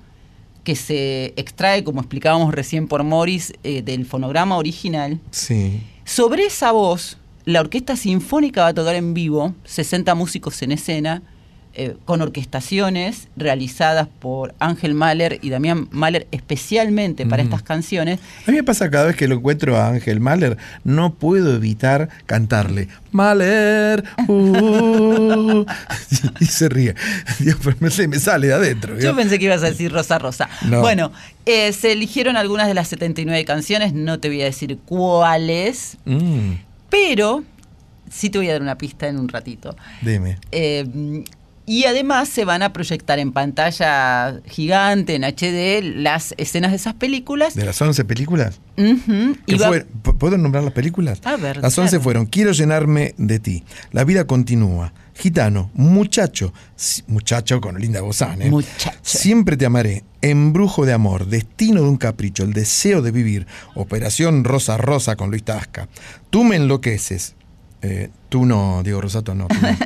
que 0.63 0.75
se 0.75 1.33
extrae, 1.37 1.83
como 1.83 2.01
explicábamos 2.01 2.53
recién 2.53 2.87
por 2.87 3.03
Morris, 3.03 3.53
eh, 3.63 3.81
del 3.81 4.05
fonograma 4.05 4.57
original. 4.57 5.19
Sí. 5.31 5.81
Sobre 6.05 6.45
esa 6.45 6.71
voz, 6.71 7.17
la 7.45 7.61
Orquesta 7.61 7.95
Sinfónica 7.95 8.61
va 8.61 8.67
a 8.69 8.73
tocar 8.73 8.95
en 8.95 9.13
vivo, 9.13 9.53
60 9.65 10.13
músicos 10.15 10.61
en 10.61 10.71
escena, 10.71 11.21
eh, 11.77 11.97
con 12.05 12.21
orquestaciones 12.21 13.27
realizadas 13.35 14.07
por 14.19 14.55
Ángel 14.59 14.93
Mahler 14.93 15.39
y 15.41 15.49
Damián 15.49 15.89
Mahler 15.91 16.25
especialmente 16.31 17.25
para 17.25 17.43
Ujú. 17.43 17.49
estas 17.51 17.63
canciones. 17.63 18.19
A 18.47 18.51
mí 18.51 18.55
me 18.55 18.63
pasa 18.63 18.89
cada 18.89 19.07
vez 19.07 19.17
que 19.17 19.27
lo 19.27 19.35
encuentro 19.35 19.75
a 19.75 19.89
Ángel 19.89 20.21
Mahler, 20.21 20.55
no 20.85 21.15
puedo 21.15 21.53
evitar 21.53 22.07
cantarle. 22.27 22.87
Mahler, 23.11 24.05
uh", 24.29 25.65
y 26.39 26.45
se 26.45 26.69
ríe. 26.69 26.95
Dios, 27.39 27.57
pero 27.61 27.75
me, 27.81 28.07
me 28.07 28.19
sale 28.19 28.47
de 28.47 28.53
adentro. 28.53 28.97
Yo 28.97 29.13
pensé 29.13 29.37
que 29.37 29.43
ibas 29.45 29.61
a 29.63 29.65
decir 29.69 29.91
Rosa 29.91 30.17
Rosa. 30.17 30.47
No. 30.65 30.79
Bueno, 30.79 31.11
eh, 31.45 31.73
se 31.73 31.91
eligieron 31.91 32.37
algunas 32.37 32.67
de 32.67 32.73
las 32.73 32.87
79 32.87 33.43
canciones, 33.43 33.91
no 33.93 34.17
te 34.19 34.29
voy 34.29 34.41
a 34.41 34.45
decir 34.45 34.77
cuáles, 34.85 35.97
Mm, 36.05 36.51
pero 36.89 37.43
sí 38.09 38.29
te 38.29 38.37
voy 38.37 38.49
a 38.49 38.53
dar 38.53 38.61
una 38.61 38.77
pista 38.77 39.07
en 39.07 39.19
un 39.19 39.27
ratito. 39.29 39.75
dime. 40.01 40.37
Eh, 40.51 41.23
y 41.67 41.85
además 41.85 42.29
se 42.29 42.45
van 42.45 42.61
a 42.61 42.71
proyectar 42.73 43.17
en 43.17 43.31
pantalla 43.31 44.39
gigante, 44.45 45.15
en 45.15 45.23
HD, 45.23 45.81
las 45.99 46.35
escenas 46.37 46.69
de 46.69 46.77
esas 46.77 46.93
películas. 46.93 47.55
¿De 47.55 47.65
las 47.65 47.81
11 47.81 48.05
películas? 48.05 48.59
¿P- 48.75 50.13
¿Puedo 50.19 50.37
nombrar 50.37 50.63
las 50.63 50.73
películas? 50.73 51.21
A 51.25 51.37
ver, 51.37 51.57
Las 51.57 51.75
11 51.77 51.89
claro. 51.89 52.03
fueron 52.03 52.25
Quiero 52.27 52.51
llenarme 52.51 53.15
de 53.17 53.39
ti, 53.39 53.63
La 53.91 54.03
vida 54.03 54.27
continúa, 54.27 54.93
Gitano, 55.15 55.71
Muchacho, 55.73 56.53
Muchacho 57.07 57.61
con 57.61 57.79
linda 57.79 58.01
gozán, 58.01 58.41
¿eh? 58.41 58.49
Muchacho. 58.49 58.97
Siempre 59.01 59.55
te 59.57 59.65
amaré, 59.65 60.03
Embrujo 60.21 60.85
de 60.85 60.93
amor, 60.93 61.27
Destino 61.27 61.81
de 61.81 61.87
un 61.87 61.97
capricho, 61.97 62.43
El 62.43 62.53
deseo 62.53 63.01
de 63.01 63.11
vivir, 63.11 63.47
Operación 63.75 64.43
Rosa 64.43 64.77
Rosa 64.77 65.15
con 65.15 65.29
Luis 65.29 65.43
Tasca. 65.43 65.87
Tú 66.29 66.43
me 66.43 66.55
enloqueces. 66.55 67.35
Eh, 67.81 68.09
tú 68.29 68.45
no, 68.45 68.81
Diego 68.83 69.01
Rosato, 69.01 69.35
no. 69.35 69.47
tú 69.47 69.55
no. 69.61 69.69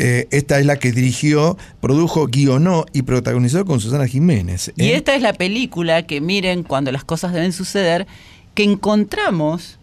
Eh, 0.00 0.28
esta 0.30 0.60
es 0.60 0.64
la 0.64 0.76
que 0.76 0.92
dirigió, 0.92 1.58
produjo, 1.80 2.28
guionó 2.28 2.86
y 2.92 3.02
protagonizó 3.02 3.64
con 3.64 3.80
Susana 3.80 4.06
Jiménez. 4.06 4.72
Y 4.76 4.90
¿eh? 4.90 4.96
esta 4.96 5.16
es 5.16 5.22
la 5.22 5.32
película 5.32 6.04
que 6.06 6.20
miren 6.20 6.62
cuando 6.62 6.92
las 6.92 7.02
cosas 7.02 7.32
deben 7.32 7.52
suceder, 7.52 8.06
que 8.54 8.62
encontramos 8.62 9.80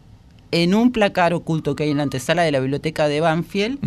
en 0.51 0.73
un 0.73 0.93
placar 0.93 1.33
oculto 1.33 1.75
que 1.75 1.83
hay 1.83 1.91
en 1.91 1.97
la 1.97 2.03
antesala 2.03 2.43
de 2.43 2.53
la 2.53 2.61
biblioteca 2.61 3.09
de 3.09 3.19
Banfield. 3.19 3.79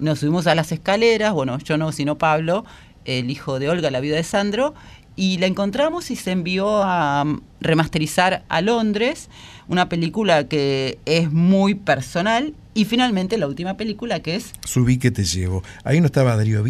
Nos 0.00 0.20
subimos 0.20 0.46
a 0.46 0.54
las 0.54 0.72
escaleras, 0.72 1.32
bueno, 1.32 1.58
yo 1.58 1.76
no, 1.76 1.92
sino 1.92 2.18
Pablo, 2.18 2.64
el 3.04 3.30
hijo 3.30 3.58
de 3.58 3.68
Olga, 3.68 3.90
la 3.90 4.00
viuda 4.00 4.16
de 4.16 4.22
Sandro, 4.24 4.74
y 5.14 5.38
la 5.38 5.46
encontramos 5.46 6.10
y 6.10 6.16
se 6.16 6.32
envió 6.32 6.82
a 6.82 7.24
remasterizar 7.60 8.42
a 8.48 8.60
Londres, 8.62 9.28
una 9.68 9.88
película 9.88 10.48
que 10.48 10.98
es 11.04 11.30
muy 11.30 11.74
personal 11.74 12.54
Y 12.72 12.84
finalmente 12.84 13.36
la 13.36 13.48
última 13.48 13.76
película 13.76 14.20
que 14.20 14.36
es 14.36 14.52
Subí 14.64 14.98
que 14.98 15.10
te 15.10 15.24
llevo. 15.24 15.64
Ahí 15.82 16.00
no 16.00 16.06
estaba 16.06 16.36
Darío 16.36 16.62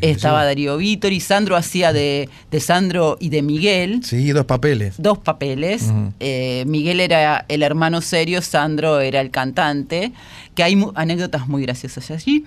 te 0.00 0.10
estaba. 0.12 0.44
Darío 0.44 0.76
Vítor 0.76 1.12
y 1.12 1.18
Sandro 1.20 1.56
hacía 1.56 1.92
de, 1.92 2.28
de 2.50 2.60
Sandro 2.60 3.16
y 3.20 3.28
de 3.30 3.42
Miguel. 3.42 4.02
Sí, 4.04 4.30
dos 4.30 4.44
papeles. 4.44 4.94
Dos 4.98 5.18
papeles. 5.18 5.86
Eh, 6.20 6.62
Miguel 6.68 7.00
era 7.00 7.44
el 7.48 7.62
hermano 7.64 8.00
serio, 8.02 8.40
Sandro 8.40 9.00
era 9.00 9.20
el 9.20 9.30
cantante, 9.32 10.12
que 10.54 10.62
hay 10.62 10.76
mu- 10.76 10.92
anécdotas 10.94 11.48
muy 11.48 11.62
graciosas 11.62 12.10
allí. 12.12 12.44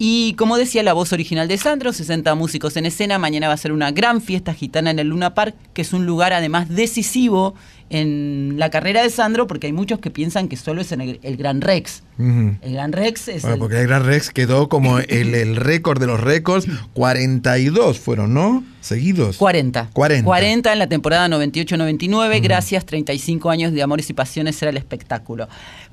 Y 0.00 0.34
como 0.34 0.56
decía 0.56 0.82
la 0.84 0.92
voz 0.92 1.12
original 1.12 1.48
de 1.48 1.58
Sandro, 1.58 1.92
60 1.92 2.34
músicos 2.36 2.76
en 2.76 2.86
escena, 2.86 3.18
mañana 3.18 3.48
va 3.48 3.54
a 3.54 3.56
ser 3.58 3.72
una 3.72 3.90
gran 3.90 4.20
fiesta 4.20 4.54
gitana 4.54 4.90
en 4.92 5.00
el 5.00 5.08
Luna 5.08 5.34
Park, 5.34 5.56
que 5.74 5.82
es 5.82 5.92
un 5.92 6.06
lugar 6.06 6.32
además 6.32 6.68
decisivo 6.68 7.54
en 7.90 8.54
la 8.58 8.70
carrera 8.70 9.02
de 9.02 9.10
Sandro, 9.10 9.46
porque 9.46 9.66
hay 9.66 9.72
muchos 9.72 9.98
que 9.98 10.10
piensan 10.10 10.46
que 10.48 10.56
solo 10.56 10.82
es 10.82 10.92
en 10.92 11.00
el, 11.00 11.20
el 11.22 11.36
Gran 11.36 11.60
Rex. 11.62 12.02
El 12.18 12.72
Gran 12.72 12.92
Rex 12.92 13.28
es... 13.28 13.42
Bueno, 13.42 13.54
el- 13.54 13.60
porque 13.60 13.80
el 13.80 13.86
Gran 13.88 14.04
Rex 14.04 14.30
quedó 14.30 14.68
como 14.68 14.98
el, 14.98 15.34
el 15.34 15.56
récord 15.56 15.98
de 15.98 16.06
los 16.06 16.20
récords. 16.20 16.66
42 16.92 17.98
fueron, 17.98 18.34
¿no? 18.34 18.62
Seguidos. 18.80 19.36
40. 19.38 19.90
40. 19.92 20.24
40 20.24 20.72
en 20.72 20.78
la 20.78 20.86
temporada 20.88 21.28
98-99. 21.28 22.40
Gracias, 22.42 22.84
35 22.86 23.50
años 23.50 23.72
de 23.72 23.82
amores 23.82 24.08
y 24.10 24.14
pasiones 24.14 24.60
era 24.62 24.70
el 24.70 24.76
espectáculo. 24.76 25.48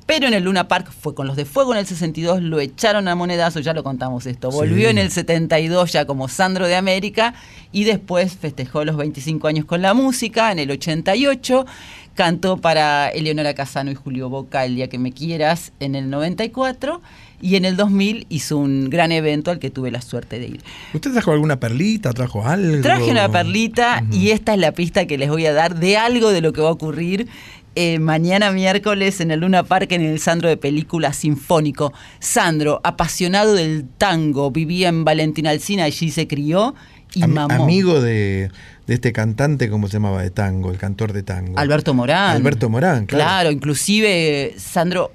Pero 0.05 0.27
en 0.27 0.35
el 0.35 0.43
Luna 0.43 0.67
Park 0.67 0.91
fue 0.91 1.15
con 1.15 1.25
los 1.25 1.35
de 1.35 1.45
fuego 1.45 1.73
en 1.73 1.79
el 1.79 1.87
62, 1.87 2.41
lo 2.43 2.59
echaron 2.59 3.07
a 3.07 3.15
monedazo, 3.15 3.59
ya 3.59 3.73
lo 3.73 3.83
contamos 3.83 4.27
esto. 4.27 4.51
Volvió 4.51 4.85
Sí. 4.85 4.91
en 4.91 4.97
el 4.99 5.09
72 5.09 5.91
ya 5.91 6.05
como 6.05 6.27
Sandro 6.27 6.67
de 6.67 6.75
América 6.75 7.33
y 7.71 7.85
después 7.85 8.35
festejó 8.35 8.85
los 8.85 8.97
25 8.97 9.47
años 9.47 9.65
con 9.65 9.81
la 9.81 9.95
música. 9.95 10.51
En 10.51 10.59
el 10.59 10.69
88 10.69 11.65
cantó 12.13 12.57
para 12.57 13.09
Eleonora 13.09 13.55
Casano 13.55 13.89
y 13.91 13.95
Julio 13.95 14.29
Boca 14.29 14.63
El 14.65 14.75
Día 14.75 14.87
que 14.89 14.99
Me 14.99 15.11
Quieras 15.11 15.71
en 15.79 15.95
el 15.95 16.09
94 16.09 17.01
y 17.41 17.57
en 17.57 17.65
el 17.65 17.75
2000 17.75 18.25
hizo 18.29 18.57
un 18.57 18.89
gran 18.89 19.11
evento 19.11 19.51
al 19.51 19.59
que 19.59 19.69
tuve 19.69 19.91
la 19.91 20.01
suerte 20.01 20.39
de 20.39 20.47
ir. 20.47 20.61
¿Usted 20.93 21.11
trajo 21.11 21.31
alguna 21.33 21.59
perlita? 21.59 22.13
¿Trajo 22.13 22.47
algo? 22.47 22.81
Traje 22.81 23.11
una 23.11 23.29
perlita 23.29 24.03
y 24.11 24.29
esta 24.29 24.53
es 24.53 24.59
la 24.59 24.71
pista 24.71 25.05
que 25.05 25.17
les 25.17 25.29
voy 25.29 25.45
a 25.45 25.51
dar 25.53 25.75
de 25.77 25.97
algo 25.97 26.29
de 26.31 26.39
lo 26.41 26.53
que 26.53 26.61
va 26.61 26.69
a 26.69 26.71
ocurrir 26.71 27.27
eh, 27.75 27.99
mañana 27.99 28.51
miércoles 28.51 29.19
en 29.21 29.31
el 29.31 29.41
Luna 29.41 29.63
Park 29.63 29.91
en 29.91 30.01
el 30.01 30.19
Sandro 30.19 30.49
de 30.49 30.57
Película 30.57 31.13
Sinfónico. 31.13 31.93
Sandro, 32.19 32.79
apasionado 32.83 33.53
del 33.53 33.85
tango, 33.97 34.49
vivía 34.51 34.89
en 34.89 35.03
Valentina 35.05 35.49
Alcina, 35.51 35.83
allí 35.83 36.09
se 36.11 36.27
crió 36.27 36.73
y 37.13 37.23
Am- 37.23 37.31
mamó. 37.33 37.63
Amigo 37.63 38.01
de, 38.01 38.49
de 38.87 38.93
este 38.93 39.11
cantante, 39.13 39.69
¿cómo 39.69 39.87
se 39.87 39.93
llamaba? 39.93 40.21
De 40.21 40.31
tango, 40.31 40.71
el 40.71 40.77
cantor 40.77 41.13
de 41.13 41.23
tango. 41.23 41.57
Alberto 41.59 41.93
Morán. 41.93 42.35
Alberto 42.35 42.69
Morán, 42.69 43.05
claro. 43.05 43.23
Claro, 43.25 43.51
inclusive 43.51 44.45
eh, 44.47 44.55
Sandro 44.57 45.11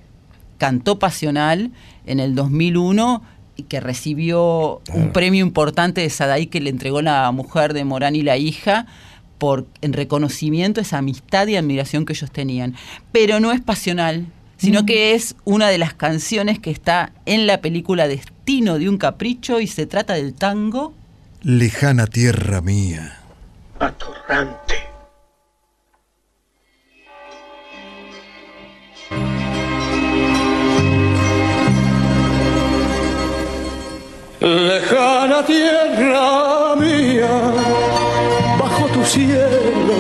cantó 0.59 0.99
Pasional 0.99 1.71
en 2.07 2.21
el 2.21 2.35
2001 2.35 3.23
y 3.57 3.63
que 3.65 3.81
recibió 3.81 4.81
un 4.95 5.13
premio 5.13 5.45
importante 5.45 6.01
de 6.01 6.11
Sadaí 6.11 6.47
que 6.47 6.61
le 6.61 6.71
entregó 6.71 7.03
la 7.03 7.31
mujer 7.33 7.73
de 7.75 7.85
Morán 7.85 8.17
y 8.17 8.23
la 8.23 8.37
hija 8.39 8.87
por 9.41 9.67
en 9.81 9.93
reconocimiento 9.93 10.81
a 10.81 10.83
esa 10.83 10.99
amistad 10.99 11.49
y 11.49 11.57
admiración 11.57 12.05
que 12.05 12.13
ellos 12.13 12.31
tenían. 12.31 12.77
Pero 13.11 13.41
no 13.41 13.51
es 13.51 13.61
pasional, 13.61 14.27
sino 14.57 14.87
que 14.87 15.15
es 15.15 15.35
una 15.45 15.69
de 15.69 15.79
las 15.79 15.95
canciones 15.95 16.61
que 16.61 16.71
está 16.71 17.13
en 17.27 17.49
la 17.49 17.61
película 17.61 18.07
Destino 18.07 18.79
de 18.79 18.89
un 18.89 18.99
capricho 18.99 19.59
y 19.59 19.67
se 19.67 19.87
trata 19.87 20.15
del 20.15 20.35
tango 20.35 20.95
Lejana 21.43 22.07
tierra 22.07 22.61
mía. 22.61 23.17
atorrante. 23.79 24.75
Lejana 34.41 35.45
tierra 35.47 36.77
mía, 36.77 37.31
cielo, 39.11 39.99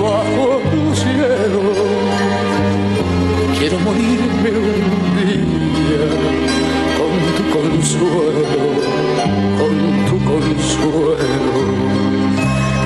bajo 0.00 0.60
tu 0.70 0.82
cielo, 0.94 1.62
quiero 3.58 3.78
morirme 3.80 4.50
un 4.62 5.06
día 5.18 6.06
con 6.98 7.12
tu 7.36 7.44
consuelo, 7.58 8.62
con 9.58 9.74
tu 10.08 10.16
consuelo, 10.30 11.56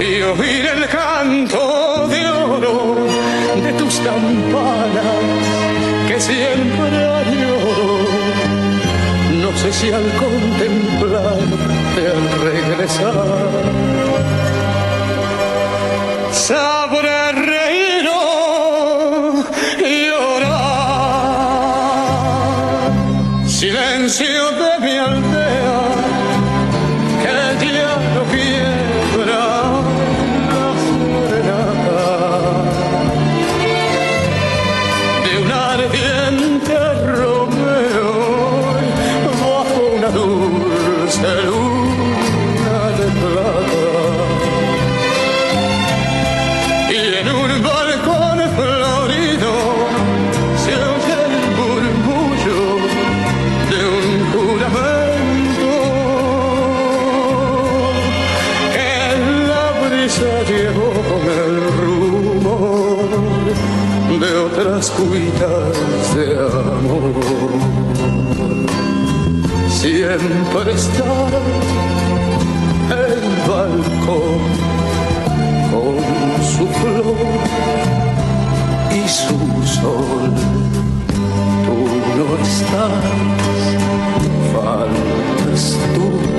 y 0.00 0.22
oír 0.22 0.64
el 0.74 0.88
canto 0.88 2.08
de 2.08 2.20
oro 2.28 2.96
de 3.62 3.72
tus 3.74 3.94
campanas 3.96 5.20
que 6.08 6.18
siempre 6.18 6.96
añoro. 7.20 7.88
No 9.42 9.50
sé 9.58 9.70
si 9.70 9.92
al 9.92 10.08
contemplarte 10.14 12.02
al 12.14 12.24
regresar 12.40 14.15
Sabor 16.36 17.06
otras 64.76 64.90
cuitas 64.90 66.14
de 66.14 66.36
amor. 66.36 67.14
Siempre 69.70 70.72
está 70.74 71.04
el 72.90 73.24
balcón 73.48 74.38
con 75.72 75.96
su 76.44 76.66
flor 76.66 77.16
y 78.90 79.08
su 79.08 79.38
sol. 79.80 80.34
Tú 81.64 81.76
no 82.18 82.26
estás, 82.44 83.04
faltas 84.52 85.76
tú 85.94 86.35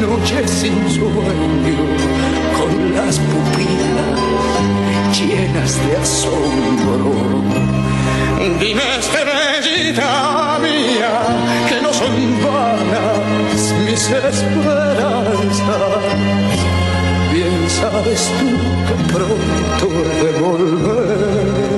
noches 0.00 0.50
sin 0.50 0.90
sueño, 0.90 1.78
con 2.58 2.94
las 2.94 3.18
pupilas 3.18 4.24
llenas 5.16 5.86
de 5.86 5.96
asombro. 5.96 7.12
Dime, 8.60 8.82
estrellita 8.98 10.58
mía, 10.60 11.12
que 11.68 11.80
no 11.82 11.92
son 11.92 12.14
vanas 12.42 13.74
mis 13.86 14.10
esperanzas. 14.10 14.44
Bien 17.32 17.68
sabes 17.68 18.30
tú 18.38 18.50
que 18.86 18.94
pronto 19.12 19.86
he 20.02 20.24
de 20.24 20.32
volver. 20.40 21.73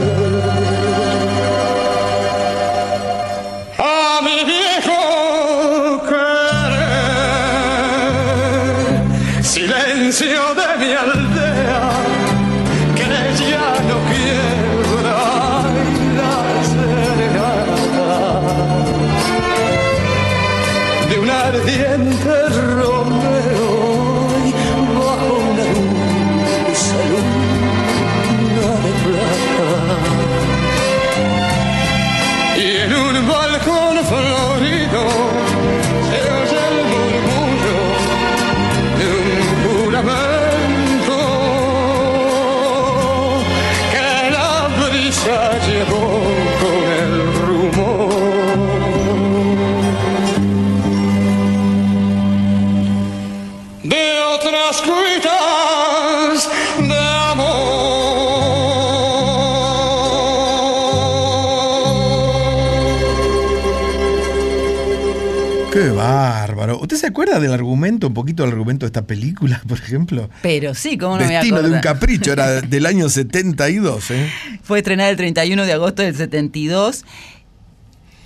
Bárbaro. 66.66 66.82
¿Usted 66.82 66.96
se 66.96 67.06
acuerda 67.06 67.40
del 67.40 67.52
argumento, 67.52 68.08
un 68.08 68.14
poquito 68.14 68.42
del 68.42 68.52
argumento 68.52 68.86
de 68.86 68.88
esta 68.88 69.06
película, 69.06 69.62
por 69.68 69.78
ejemplo? 69.78 70.28
Pero 70.42 70.74
sí, 70.74 70.98
¿cómo 70.98 71.18
no 71.18 71.26
me 71.26 71.34
Destino 71.34 71.62
de 71.62 71.70
un 71.70 71.80
capricho, 71.80 72.32
era 72.32 72.60
del 72.62 72.86
año 72.86 73.08
72, 73.08 74.10
¿eh? 74.10 74.30
Fue 74.62 74.78
estrenada 74.78 75.10
el 75.10 75.16
31 75.16 75.64
de 75.64 75.72
agosto 75.72 76.02
del 76.02 76.16
72. 76.16 77.04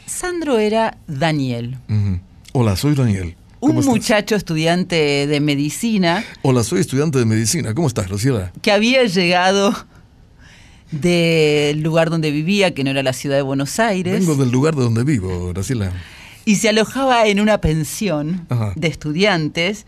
Sandro 0.07 0.59
era 0.59 0.99
Daniel. 1.07 1.78
Hola, 2.53 2.76
soy 2.76 2.95
Daniel. 2.95 3.36
un 3.61 3.76
muchacho 3.84 4.34
estudiante 4.34 5.26
de 5.26 5.41
medicina 5.41 6.24
Hola, 6.43 6.64
soy 6.64 6.80
estudiante 6.80 7.18
de 7.18 7.24
medicina. 7.26 7.74
¿Cómo 7.74 7.86
estás, 7.86 8.09
Rociela? 8.09 8.53
que 8.62 8.72
había 8.72 9.05
llegado 9.05 9.74
del 10.91 11.80
lugar 11.82 12.11
donde 12.11 12.32
vivía, 12.32 12.74
que 12.74 12.82
no 12.82 12.91
era 12.91 13.03
la 13.03 13.12
ciudad 13.12 13.36
de 13.36 13.43
Buenos 13.43 13.78
Aires, 13.78 14.12
Vengo 14.12 14.34
del 14.34 14.51
lugar 14.51 14.74
de 14.74 14.82
donde 14.82 15.05
vivo, 15.05 15.53
Graciela. 15.53 15.93
Y 16.45 16.57
se 16.57 16.68
alojaba 16.68 17.26
en 17.26 17.41
una 17.41 17.61
pensión 17.61 18.47
Ajá. 18.49 18.72
de 18.76 18.88
estudiantes 18.88 19.86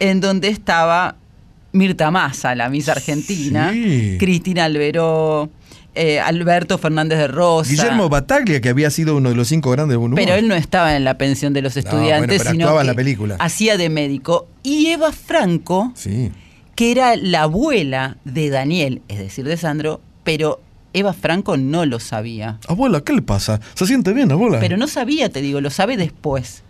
en 0.00 0.20
donde 0.20 0.48
estaba 0.48 1.16
Mirta 1.72 2.10
Massa, 2.10 2.54
la 2.54 2.68
Miss 2.68 2.88
Argentina, 2.88 3.72
Sí. 3.72 4.16
Cristina 4.18 4.64
Alberó, 4.64 5.50
eh, 5.94 6.20
Alberto 6.20 6.78
Fernández 6.78 7.18
de 7.18 7.28
Rosa. 7.28 7.70
Guillermo 7.70 8.08
Bataglia, 8.08 8.60
que 8.60 8.68
había 8.68 8.90
sido 8.90 9.16
uno 9.16 9.28
de 9.30 9.34
los 9.34 9.48
cinco 9.48 9.70
grandes 9.72 9.96
humor. 9.98 10.14
Pero 10.14 10.34
él 10.34 10.46
no 10.48 10.54
estaba 10.54 10.96
en 10.96 11.04
la 11.04 11.18
pensión 11.18 11.52
de 11.52 11.62
los 11.62 11.74
bueno, 11.74 11.88
estudiantes, 11.88 12.38
pero 12.38 12.50
sino 12.52 12.64
actuaba 12.64 12.80
en 12.82 12.86
que 12.86 12.92
la 12.92 12.96
película. 12.96 13.36
hacía 13.40 13.76
de 13.76 13.88
médico. 13.88 14.46
Y 14.62 14.86
Eva 14.86 15.10
Franco, 15.12 15.92
Sí. 15.96 16.30
que 16.76 16.92
era 16.92 17.16
la 17.16 17.42
abuela 17.42 18.16
de 18.24 18.48
Daniel, 18.50 19.02
es 19.08 19.18
decir, 19.18 19.44
de 19.44 19.56
Sandro, 19.56 20.00
pero 20.24 20.60
Eva 20.92 21.12
Franco 21.12 21.56
no 21.56 21.84
lo 21.86 22.00
sabía. 22.00 22.58
Abuela, 22.68 23.00
¿qué 23.02 23.12
le 23.12 23.22
pasa? 23.22 23.60
¿Se 23.74 23.86
siente 23.86 24.12
bien, 24.12 24.30
abuela? 24.32 24.58
Pero 24.60 24.76
no 24.76 24.86
sabía, 24.88 25.28
te 25.30 25.40
digo, 25.40 25.60
lo 25.60 25.70
sabe 25.70 25.96
después. 25.96 26.62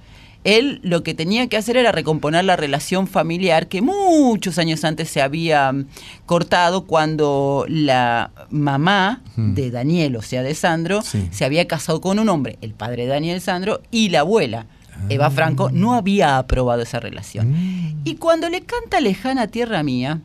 Él 0.44 0.78
lo 0.84 1.02
que 1.02 1.14
tenía 1.14 1.48
que 1.48 1.56
hacer 1.56 1.76
era 1.76 1.90
recomponer 1.90 2.44
la 2.44 2.54
relación 2.56 3.08
familiar 3.08 3.66
que 3.66 3.82
muchos 3.82 4.56
años 4.58 4.84
antes 4.84 5.08
se 5.10 5.20
había 5.20 5.72
mm, 5.72 5.86
cortado 6.26 6.84
cuando 6.84 7.64
la 7.68 8.30
mamá 8.50 9.20
Hmm. 9.36 9.54
de 9.54 9.70
Daniel, 9.70 10.16
o 10.16 10.22
sea, 10.22 10.42
de 10.42 10.54
Sandro, 10.54 11.02
Sí. 11.02 11.28
se 11.32 11.44
había 11.44 11.66
casado 11.66 12.00
con 12.00 12.18
un 12.18 12.28
hombre, 12.28 12.56
el 12.60 12.72
padre 12.72 13.02
de 13.02 13.08
Daniel 13.08 13.40
Sandro, 13.40 13.80
y 13.90 14.08
la 14.10 14.20
abuela. 14.20 14.66
Ah. 14.92 15.06
Eva 15.10 15.30
Franco 15.30 15.70
no 15.72 15.94
había 15.94 16.38
aprobado 16.38 16.82
esa 16.82 16.98
relación. 17.00 17.50
Mm. 17.52 18.00
Y 18.04 18.14
cuando 18.16 18.48
le 18.48 18.62
canta 18.62 19.00
Lejana 19.00 19.48
Tierra 19.48 19.82
Mía, 19.82 20.20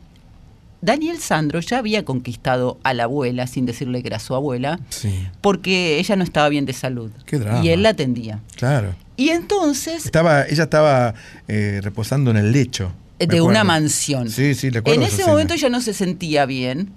Daniel 0.84 1.18
Sandro 1.18 1.60
ya 1.60 1.78
había 1.78 2.04
conquistado 2.04 2.78
a 2.82 2.92
la 2.94 3.04
abuela, 3.04 3.46
sin 3.46 3.66
decirle 3.66 4.02
que 4.02 4.08
era 4.08 4.18
su 4.18 4.34
abuela, 4.34 4.78
Sí, 4.90 5.26
porque 5.40 5.98
ella 5.98 6.16
no 6.16 6.24
estaba 6.24 6.48
bien 6.48 6.66
de 6.66 6.72
salud. 6.72 7.10
Qué 7.26 7.38
drama. 7.38 7.64
Y 7.64 7.70
él 7.70 7.82
la 7.82 7.90
atendía. 7.90 8.40
claro. 8.56 8.94
Y 9.16 9.28
entonces, 9.28 10.04
Estaba, 10.06 10.44
ella 10.46 10.64
estaba 10.64 11.14
eh, 11.46 11.80
reposando 11.84 12.32
en 12.32 12.36
el 12.36 12.50
lecho. 12.50 12.90
de 13.20 13.40
una 13.40 13.62
mansión. 13.62 14.28
Sí, 14.28 14.54
sí, 14.56 14.70
recuerdo 14.70 15.00
En 15.00 15.06
ese 15.06 15.14
escena. 15.18 15.28
momento 15.30 15.54
ella 15.54 15.68
no 15.68 15.80
se 15.80 15.94
sentía 15.94 16.46
bien. 16.46 16.90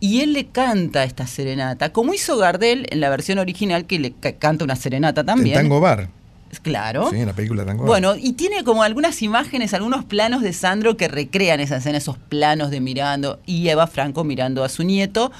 Y 0.00 0.20
él 0.20 0.34
le 0.34 0.46
canta 0.46 1.02
esta 1.04 1.26
serenata, 1.26 1.92
como 1.92 2.14
hizo 2.14 2.36
Gardel 2.36 2.86
en 2.90 3.00
la 3.00 3.08
versión 3.08 3.38
original, 3.38 3.86
que 3.86 3.98
le 3.98 4.12
ca- 4.12 4.34
canta 4.34 4.64
una 4.64 4.76
serenata 4.76 5.22
En 5.22 5.26
también. 5.26 5.54
Tango 5.56 5.80
Bar. 5.80 6.08
Claro. 6.60 7.10
Sí, 7.10 7.16
en 7.16 7.26
la 7.26 7.32
película 7.32 7.64
Bar. 7.64 7.76
Bueno, 7.76 8.14
y 8.16 8.32
tiene 8.32 8.64
como 8.64 8.82
algunas 8.82 9.22
imágenes, 9.22 9.74
algunos 9.74 10.04
planos 10.04 10.42
de 10.42 10.52
Sandro 10.52 10.96
que 10.96 11.08
recrean 11.08 11.60
esa 11.60 11.76
escena, 11.76 11.98
esos 11.98 12.18
planos 12.18 12.70
de 12.70 12.80
mirando 12.80 13.40
y 13.46 13.68
Eva 13.68 13.86
Franco 13.86 14.24
mirando 14.24 14.64
a 14.64 14.68
su 14.68 14.82
nieto. 14.84 15.32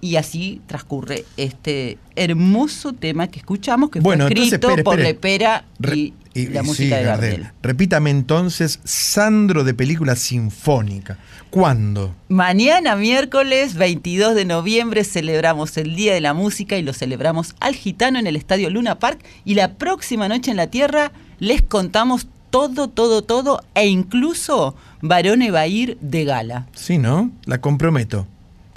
Y 0.00 0.14
así 0.14 0.60
transcurre 0.68 1.24
este 1.36 1.98
hermoso 2.14 2.92
tema 2.92 3.26
que 3.26 3.40
escuchamos, 3.40 3.90
que 3.90 3.98
Bueno, 3.98 4.24
fue 4.26 4.32
entonces, 4.32 4.52
escrito 4.52 4.68
espere, 4.68 4.84
por. 4.84 4.98
Lepera 5.00 5.64
Re- 5.80 6.12
y, 6.38 6.46
la 6.46 6.62
y 6.62 6.64
música 6.64 6.96
sí, 6.96 7.02
de 7.02 7.02
Gardel. 7.02 7.46
Repítame 7.62 8.10
entonces, 8.10 8.80
Sandro 8.84 9.64
de 9.64 9.74
película 9.74 10.16
sinfónica. 10.16 11.18
¿Cuándo? 11.50 12.14
Mañana, 12.28 12.94
miércoles 12.96 13.74
22 13.74 14.34
de 14.34 14.44
noviembre, 14.44 15.04
celebramos 15.04 15.76
el 15.78 15.96
Día 15.96 16.12
de 16.14 16.20
la 16.20 16.34
Música 16.34 16.76
y 16.76 16.82
lo 16.82 16.92
celebramos 16.92 17.54
al 17.60 17.74
gitano 17.74 18.18
en 18.18 18.26
el 18.26 18.36
Estadio 18.36 18.68
Luna 18.70 18.98
Park. 18.98 19.20
Y 19.44 19.54
la 19.54 19.74
próxima 19.74 20.28
noche 20.28 20.50
en 20.50 20.58
la 20.58 20.66
Tierra 20.66 21.12
les 21.38 21.62
contamos 21.62 22.28
todo, 22.50 22.88
todo, 22.88 23.22
todo. 23.22 23.62
E 23.74 23.86
incluso 23.86 24.74
Barone 25.00 25.50
va 25.50 25.60
a 25.60 25.66
ir 25.66 25.96
de 26.00 26.24
gala. 26.24 26.66
Sí, 26.74 26.98
¿no? 26.98 27.30
La 27.46 27.60
comprometo. 27.60 28.26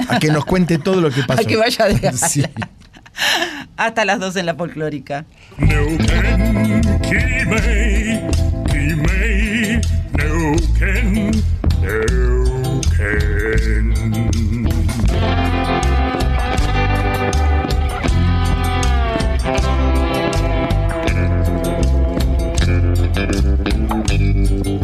A 0.07 0.19
que 0.19 0.29
nos 0.29 0.45
cuente 0.45 0.77
todo 0.77 1.01
lo 1.01 1.11
que 1.11 1.23
pasó. 1.27 1.41
A 1.41 1.43
que 1.43 1.57
vaya 1.57 1.85
de 1.85 1.95
gala. 1.99 2.17
Sí. 2.17 2.43
Hasta 3.77 4.05
las 4.05 4.19
2 4.19 4.35
en 4.35 4.45
la 4.45 4.55
folclórica. 4.55 5.25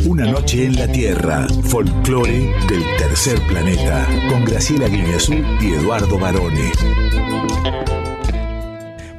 Una 0.05 0.25
noche 0.25 0.65
en 0.65 0.75
la 0.75 0.87
Tierra, 0.87 1.47
folclore 1.63 2.53
del 2.67 2.83
tercer 2.97 3.39
planeta, 3.47 4.07
con 4.29 4.45
Graciela 4.45 4.87
Guineazú 4.87 5.33
y 5.61 5.73
Eduardo 5.73 6.17
Barone. 6.17 6.71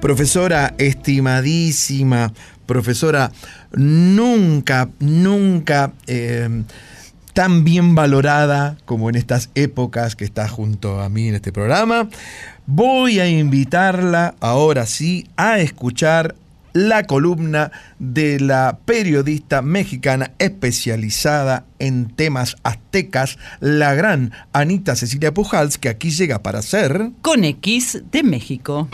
Profesora 0.00 0.74
estimadísima, 0.78 2.32
profesora 2.66 3.32
nunca, 3.72 4.88
nunca 5.00 5.92
eh, 6.06 6.62
tan 7.34 7.64
bien 7.64 7.94
valorada 7.94 8.76
como 8.84 9.08
en 9.08 9.16
estas 9.16 9.50
épocas 9.54 10.16
que 10.16 10.24
está 10.24 10.48
junto 10.48 11.00
a 11.00 11.08
mí 11.08 11.28
en 11.28 11.34
este 11.34 11.52
programa, 11.52 12.08
voy 12.66 13.18
a 13.18 13.28
invitarla 13.28 14.34
ahora 14.40 14.86
sí 14.86 15.26
a 15.36 15.58
escuchar 15.58 16.36
la 16.72 17.04
columna 17.04 17.72
de 17.98 18.38
la 18.40 18.78
periodista 18.84 19.62
mexicana 19.62 20.32
especializada 20.38 21.64
en 21.78 22.08
temas 22.08 22.56
aztecas, 22.62 23.38
la 23.60 23.94
gran 23.94 24.32
Anita 24.52 24.94
Cecilia 24.94 25.34
Pujals, 25.34 25.78
que 25.78 25.88
aquí 25.88 26.10
llega 26.10 26.42
para 26.42 26.62
ser... 26.62 27.10
Con 27.22 27.44
X 27.44 28.02
de 28.12 28.22
México. 28.22 28.88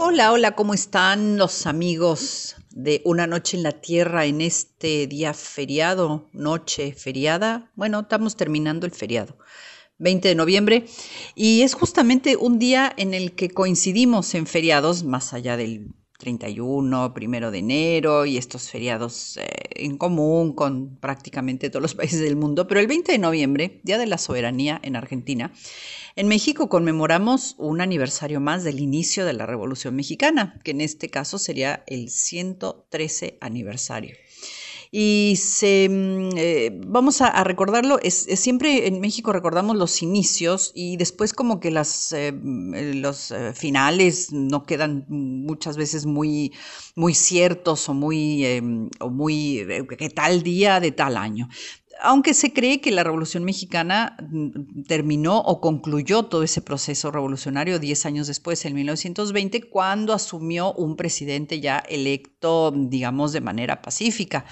Hola, 0.00 0.32
hola, 0.32 0.54
¿cómo 0.54 0.72
están 0.72 1.36
los 1.36 1.66
amigos 1.66 2.56
de 2.70 3.02
Una 3.04 3.26
Noche 3.26 3.58
en 3.58 3.62
la 3.62 3.72
Tierra 3.72 4.24
en 4.24 4.40
este 4.40 5.06
día 5.06 5.34
feriado, 5.34 6.30
noche 6.32 6.94
feriada? 6.94 7.70
Bueno, 7.74 8.00
estamos 8.00 8.36
terminando 8.36 8.86
el 8.86 8.92
feriado, 8.92 9.36
20 9.98 10.28
de 10.28 10.34
noviembre, 10.34 10.86
y 11.34 11.60
es 11.60 11.74
justamente 11.74 12.36
un 12.36 12.58
día 12.58 12.90
en 12.96 13.12
el 13.12 13.34
que 13.34 13.50
coincidimos 13.50 14.34
en 14.34 14.46
feriados, 14.46 15.04
más 15.04 15.34
allá 15.34 15.58
del 15.58 15.90
31, 16.18 17.14
primero 17.14 17.52
de 17.52 17.58
enero 17.58 18.26
y 18.26 18.36
estos 18.36 18.68
feriados 18.68 19.36
eh, 19.36 19.46
en 19.76 19.96
común 19.96 20.52
con 20.52 20.96
prácticamente 20.96 21.70
todos 21.70 21.80
los 21.82 21.94
países 21.96 22.20
del 22.20 22.36
mundo, 22.36 22.66
pero 22.66 22.80
el 22.80 22.88
20 22.88 23.12
de 23.12 23.18
noviembre, 23.18 23.80
Día 23.84 23.98
de 23.98 24.06
la 24.06 24.18
Soberanía 24.18 24.80
en 24.82 24.96
Argentina, 24.96 25.52
en 26.16 26.26
México 26.26 26.68
conmemoramos 26.68 27.54
un 27.58 27.80
aniversario 27.80 28.40
más 28.40 28.64
del 28.64 28.80
inicio 28.80 29.24
de 29.24 29.32
la 29.32 29.46
Revolución 29.46 29.94
Mexicana, 29.94 30.58
que 30.64 30.72
en 30.72 30.80
este 30.80 31.08
caso 31.08 31.38
sería 31.38 31.84
el 31.86 32.10
113 32.10 33.38
aniversario. 33.40 34.16
Y 34.90 35.34
se, 35.36 35.88
mm, 35.88 36.30
eh, 36.36 36.70
vamos 36.86 37.20
a, 37.20 37.44
recordarlo, 37.44 37.98
es, 38.02 38.26
siempre 38.40 38.86
en 38.86 39.00
México 39.00 39.32
recordamos 39.32 39.76
los 39.76 40.02
inicios 40.02 40.72
y 40.74 40.96
después 40.96 41.34
como 41.34 41.60
que 41.60 41.70
las, 41.70 42.12
eh, 42.12 42.32
mm, 42.32 43.00
los 43.00 43.30
eh, 43.30 43.52
finales 43.54 44.32
no 44.32 44.64
quedan 44.64 45.04
muchas 45.08 45.76
veces 45.76 46.06
muy, 46.06 46.52
muy 46.94 47.14
ciertos 47.14 47.88
o 47.88 47.94
muy, 47.94 48.44
eh, 48.44 48.62
o 49.00 49.10
muy, 49.10 49.58
eh, 49.60 49.86
que 49.98 50.10
tal 50.10 50.42
día 50.42 50.80
de 50.80 50.92
tal 50.92 51.16
año 51.16 51.48
aunque 52.00 52.34
se 52.34 52.52
cree 52.52 52.80
que 52.80 52.90
la 52.90 53.04
Revolución 53.04 53.44
Mexicana 53.44 54.16
mm, 54.30 54.82
terminó 54.86 55.38
o 55.38 55.60
concluyó 55.60 56.24
todo 56.24 56.42
ese 56.42 56.62
proceso 56.62 57.10
revolucionario 57.10 57.78
10 57.78 58.06
años 58.06 58.26
después, 58.26 58.64
en 58.64 58.74
1920, 58.74 59.62
cuando 59.68 60.12
asumió 60.12 60.72
un 60.74 60.96
presidente 60.96 61.60
ya 61.60 61.78
electo, 61.78 62.72
digamos, 62.74 63.32
de 63.32 63.40
manera 63.40 63.82
pacífica. 63.82 64.44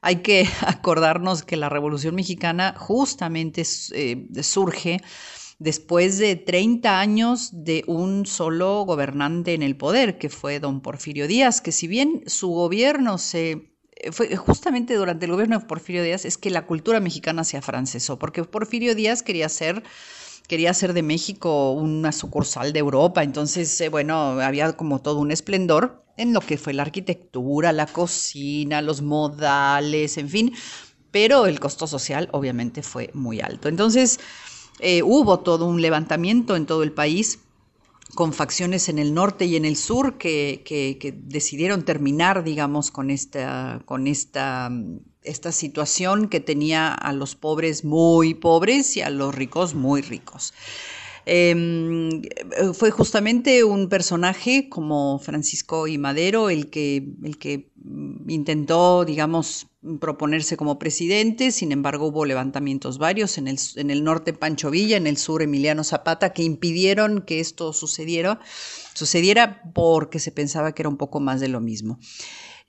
Hay 0.00 0.16
que 0.16 0.48
acordarnos 0.66 1.42
que 1.42 1.56
la 1.56 1.68
Revolución 1.68 2.14
Mexicana 2.14 2.74
justamente 2.76 3.62
eh, 3.92 4.26
surge 4.42 5.00
después 5.58 6.18
de 6.18 6.36
30 6.36 6.98
años 6.98 7.50
de 7.52 7.84
un 7.86 8.24
solo 8.26 8.84
gobernante 8.84 9.52
en 9.54 9.62
el 9.62 9.76
poder, 9.76 10.18
que 10.18 10.30
fue 10.30 10.58
don 10.58 10.80
Porfirio 10.80 11.28
Díaz, 11.28 11.60
que 11.60 11.70
si 11.70 11.86
bien 11.86 12.22
su 12.26 12.48
gobierno 12.48 13.18
se 13.18 13.69
fue 14.12 14.34
justamente 14.36 14.94
durante 14.94 15.26
el 15.26 15.32
gobierno 15.32 15.58
de 15.58 15.66
Porfirio 15.66 16.02
Díaz 16.02 16.24
es 16.24 16.38
que 16.38 16.50
la 16.50 16.66
cultura 16.66 17.00
mexicana 17.00 17.44
se 17.44 17.56
afrancesó, 17.56 18.18
porque 18.18 18.44
Porfirio 18.44 18.94
Díaz 18.94 19.22
quería 19.22 19.48
ser 19.48 19.82
quería 20.50 20.72
hacer 20.72 20.94
de 20.94 21.04
México 21.04 21.70
una 21.70 22.10
sucursal 22.10 22.72
de 22.72 22.80
Europa, 22.80 23.22
entonces, 23.22 23.80
eh, 23.80 23.88
bueno, 23.88 24.40
había 24.40 24.72
como 24.72 25.00
todo 25.00 25.20
un 25.20 25.30
esplendor 25.30 26.02
en 26.16 26.32
lo 26.32 26.40
que 26.40 26.58
fue 26.58 26.72
la 26.72 26.82
arquitectura, 26.82 27.72
la 27.72 27.86
cocina, 27.86 28.82
los 28.82 29.00
modales, 29.00 30.18
en 30.18 30.28
fin, 30.28 30.52
pero 31.12 31.46
el 31.46 31.60
costo 31.60 31.86
social 31.86 32.28
obviamente 32.32 32.82
fue 32.82 33.10
muy 33.14 33.40
alto. 33.40 33.68
Entonces, 33.68 34.18
eh, 34.80 35.04
hubo 35.04 35.38
todo 35.38 35.66
un 35.66 35.80
levantamiento 35.80 36.56
en 36.56 36.66
todo 36.66 36.82
el 36.82 36.90
país 36.90 37.38
con 38.14 38.32
facciones 38.32 38.88
en 38.88 38.98
el 38.98 39.14
norte 39.14 39.44
y 39.44 39.56
en 39.56 39.64
el 39.64 39.76
sur 39.76 40.18
que, 40.18 41.14
decidieron 41.24 41.84
terminar, 41.84 42.44
digamos, 42.44 42.90
con 42.90 43.10
esta, 43.10 43.82
con 43.84 44.06
esta, 44.06 44.70
esta 45.22 45.52
situación 45.52 46.28
que 46.28 46.40
tenía 46.40 46.92
a 46.92 47.12
los 47.12 47.34
pobres 47.34 47.84
muy 47.84 48.34
pobres 48.34 48.96
y 48.96 49.02
a 49.02 49.10
los 49.10 49.34
ricos 49.34 49.74
muy 49.74 50.02
ricos. 50.02 50.52
Em, 51.32 52.22
fue 52.74 52.90
justamente 52.90 53.62
un 53.62 53.88
personaje 53.88 54.68
como 54.68 55.20
Francisco 55.20 55.86
y 55.86 55.96
Madero 55.96 56.50
el 56.50 56.70
que, 56.70 57.06
el 57.22 57.38
que 57.38 57.70
intentó, 58.26 59.04
digamos, 59.04 59.68
proponerse 60.00 60.56
como 60.56 60.80
presidente, 60.80 61.52
sin 61.52 61.70
embargo 61.70 62.06
hubo 62.06 62.24
levantamientos 62.24 62.98
varios, 62.98 63.38
en 63.38 63.46
el, 63.46 63.60
en 63.76 63.92
el 63.92 64.02
norte 64.02 64.32
Pancho 64.32 64.72
Villa, 64.72 64.96
en 64.96 65.06
el 65.06 65.18
sur 65.18 65.40
Emiliano 65.40 65.84
Zapata, 65.84 66.32
que 66.32 66.42
impidieron 66.42 67.22
que 67.22 67.38
esto 67.38 67.72
sucediera, 67.72 68.40
sucediera 68.94 69.62
porque 69.72 70.18
se 70.18 70.32
pensaba 70.32 70.72
que 70.72 70.82
era 70.82 70.88
un 70.88 70.96
poco 70.96 71.20
más 71.20 71.38
de 71.38 71.46
lo 71.46 71.60
mismo. 71.60 72.00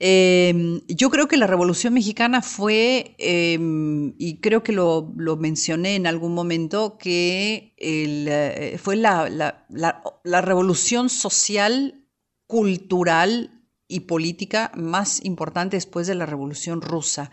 Em, 0.04 0.80
yo 0.88 1.10
creo 1.10 1.28
que 1.28 1.36
la 1.36 1.46
Revolución 1.46 1.94
Mexicana 1.94 2.42
fue, 2.42 3.14
em, 3.18 4.14
y 4.18 4.40
creo 4.40 4.64
que 4.64 4.72
lo, 4.72 5.12
mencioné 5.38 5.94
en 5.94 6.08
algún 6.08 6.34
momento, 6.34 6.98
que 6.98 7.72
eh, 7.78 8.78
fue 8.82 8.96
la, 8.96 9.30
la, 9.70 10.40
revolución 10.40 11.08
social, 11.08 12.04
cultural 12.48 13.62
y 13.86 14.00
política 14.00 14.72
más 14.74 15.24
importante 15.24 15.76
después 15.76 16.08
de 16.08 16.16
la 16.16 16.26
Revolución 16.26 16.82
Rusa. 16.82 17.30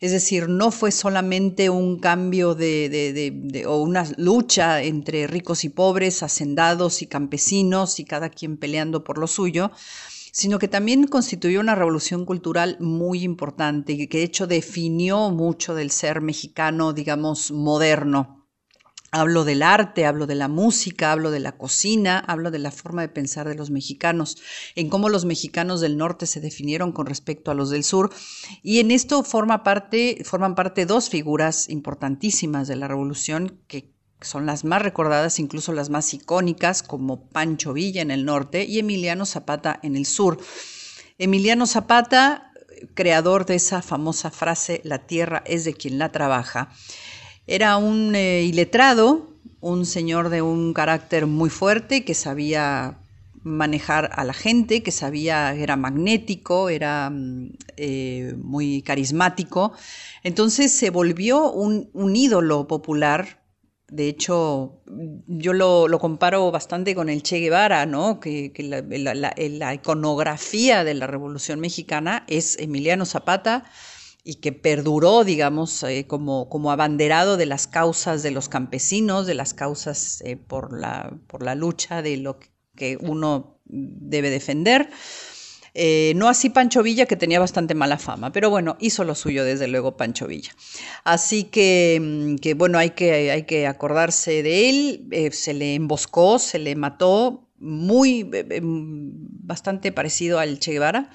Es 0.00 0.12
decir, 0.12 0.48
no 0.48 0.70
fue 0.70 0.92
solamente 0.92 1.68
un 1.68 2.00
cambio 2.00 2.54
de, 2.54 3.64
o 3.68 3.82
una 3.82 4.04
lucha 4.16 4.82
entre 4.82 5.26
ricos 5.26 5.62
y 5.64 5.68
pobres, 5.68 6.22
hacendados 6.22 7.02
y 7.02 7.06
campesinos 7.06 8.00
y 8.00 8.06
cada 8.06 8.30
quien 8.30 8.56
peleando 8.56 9.04
por 9.04 9.18
lo 9.18 9.26
suyo, 9.26 9.70
sino 10.32 10.58
que 10.58 10.66
también 10.66 11.06
constituyó 11.06 11.60
una 11.60 11.74
revolución 11.74 12.24
cultural 12.24 12.78
muy 12.80 13.22
importante 13.22 13.92
y 13.92 14.08
que 14.08 14.18
de 14.18 14.24
hecho 14.24 14.46
definió 14.46 15.30
mucho 15.30 15.74
del 15.74 15.90
ser 15.90 16.22
mexicano, 16.22 16.94
digamos, 16.94 17.52
moderno. 17.52 18.48
Hablo 19.14 19.44
del 19.44 19.62
arte, 19.62 20.06
hablo 20.06 20.26
de 20.26 20.34
la 20.34 20.48
música, 20.48 21.12
hablo 21.12 21.30
de 21.30 21.38
la 21.38 21.58
cocina, 21.58 22.18
hablo 22.18 22.50
de 22.50 22.58
la 22.58 22.70
forma 22.70 23.02
de 23.02 23.10
pensar 23.10 23.46
de 23.46 23.54
los 23.54 23.70
mexicanos, 23.70 24.38
en 24.74 24.88
cómo 24.88 25.10
los 25.10 25.26
mexicanos 25.26 25.82
del 25.82 25.98
norte 25.98 26.24
se 26.24 26.40
definieron 26.40 26.92
con 26.92 27.04
respecto 27.04 27.50
a 27.50 27.54
los 27.54 27.68
del 27.68 27.84
sur. 27.84 28.10
Y 28.62 28.78
en 28.78 28.90
esto 28.90 29.22
parte, 29.22 30.22
forman 30.24 30.54
parte 30.54 30.86
dos 30.86 31.10
figuras 31.10 31.68
importantísimas 31.68 32.68
de 32.68 32.76
la 32.76 32.88
revolución 32.88 33.60
que 33.66 33.92
son 34.24 34.46
las 34.46 34.64
más 34.64 34.82
recordadas, 34.82 35.38
incluso 35.38 35.72
las 35.72 35.90
más 35.90 36.12
icónicas, 36.14 36.82
como 36.82 37.28
Pancho 37.28 37.72
Villa 37.72 38.02
en 38.02 38.10
el 38.10 38.24
norte 38.24 38.64
y 38.64 38.78
Emiliano 38.78 39.26
Zapata 39.26 39.78
en 39.82 39.96
el 39.96 40.06
sur. 40.06 40.38
Emiliano 41.18 41.66
Zapata, 41.66 42.52
creador 42.94 43.46
de 43.46 43.56
esa 43.56 43.82
famosa 43.82 44.30
frase, 44.30 44.80
la 44.84 45.06
tierra 45.06 45.42
es 45.46 45.64
de 45.64 45.74
quien 45.74 45.98
la 45.98 46.10
trabaja, 46.10 46.70
era 47.46 47.76
un 47.76 48.14
eh, 48.14 48.42
iletrado, 48.44 49.36
un 49.60 49.86
señor 49.86 50.28
de 50.28 50.42
un 50.42 50.72
carácter 50.72 51.26
muy 51.26 51.50
fuerte 51.50 52.04
que 52.04 52.14
sabía 52.14 52.98
manejar 53.42 54.10
a 54.14 54.24
la 54.24 54.32
gente, 54.32 54.82
que 54.82 54.92
sabía, 54.92 55.52
era 55.54 55.76
magnético, 55.76 56.68
era 56.68 57.10
mm, 57.10 57.52
eh, 57.76 58.34
muy 58.38 58.82
carismático. 58.82 59.72
Entonces 60.22 60.72
se 60.72 60.90
volvió 60.90 61.50
un, 61.50 61.90
un 61.92 62.14
ídolo 62.14 62.68
popular 62.68 63.41
de 63.92 64.08
hecho, 64.08 64.80
yo 65.26 65.52
lo, 65.52 65.98
comparo 65.98 66.50
bastante 66.50 66.94
con 66.94 67.10
el 67.10 67.22
Che 67.22 67.40
Guevara, 67.40 67.84
¿no? 67.84 68.20
Que, 68.20 68.50
la, 68.58 69.74
iconografía 69.74 70.82
de 70.82 70.94
la 70.94 71.06
Revolución 71.06 71.60
Mexicana 71.60 72.24
es 72.26 72.58
Emiliano 72.58 73.04
Zapata 73.04 73.64
y 74.24 74.36
que 74.36 74.52
perduró, 74.52 75.24
digamos, 75.24 75.82
eh, 75.82 76.06
como, 76.06 76.48
como 76.48 76.72
abanderado 76.72 77.36
de 77.36 77.44
las 77.44 77.66
causas 77.66 78.22
de 78.22 78.30
los 78.30 78.48
campesinos, 78.48 79.26
de 79.26 79.34
las 79.34 79.52
causas 79.52 80.22
eh, 80.22 80.36
por 80.36 80.72
la 80.72 81.54
lucha 81.54 82.00
de 82.00 82.16
lo 82.16 82.38
que 82.74 82.96
uno 82.98 83.58
debe 83.66 84.30
defender. 84.30 84.88
Eh, 85.74 86.12
no 86.16 86.28
así 86.28 86.50
Pancho 86.50 86.82
Villa, 86.82 87.06
que 87.06 87.16
tenía 87.16 87.40
bastante 87.40 87.74
mala 87.74 87.98
fama, 87.98 88.30
pero 88.30 88.50
bueno, 88.50 88.76
hizo 88.80 89.04
lo 89.04 89.14
suyo 89.14 89.44
desde 89.44 89.68
luego 89.68 89.96
Pancho 89.96 90.26
Villa. 90.26 90.54
Así 91.04 91.44
que, 91.44 91.98
mm, 92.00 92.58
bueno, 92.58 92.78
hay 92.78 92.90
que, 92.90 93.30
hay 93.30 93.44
que 93.44 93.66
acordarse 93.66 94.42
de 94.42 94.68
él, 94.68 95.08
eh, 95.10 95.30
se 95.32 95.54
le 95.54 95.74
emboscó, 95.74 96.38
se 96.38 96.58
le 96.58 96.76
mató, 96.76 97.48
muy, 97.58 98.28
eh, 98.32 98.60
bastante 98.62 99.92
parecido 99.92 100.38
al 100.40 100.58
Che 100.58 100.72
Guevara. 100.72 101.10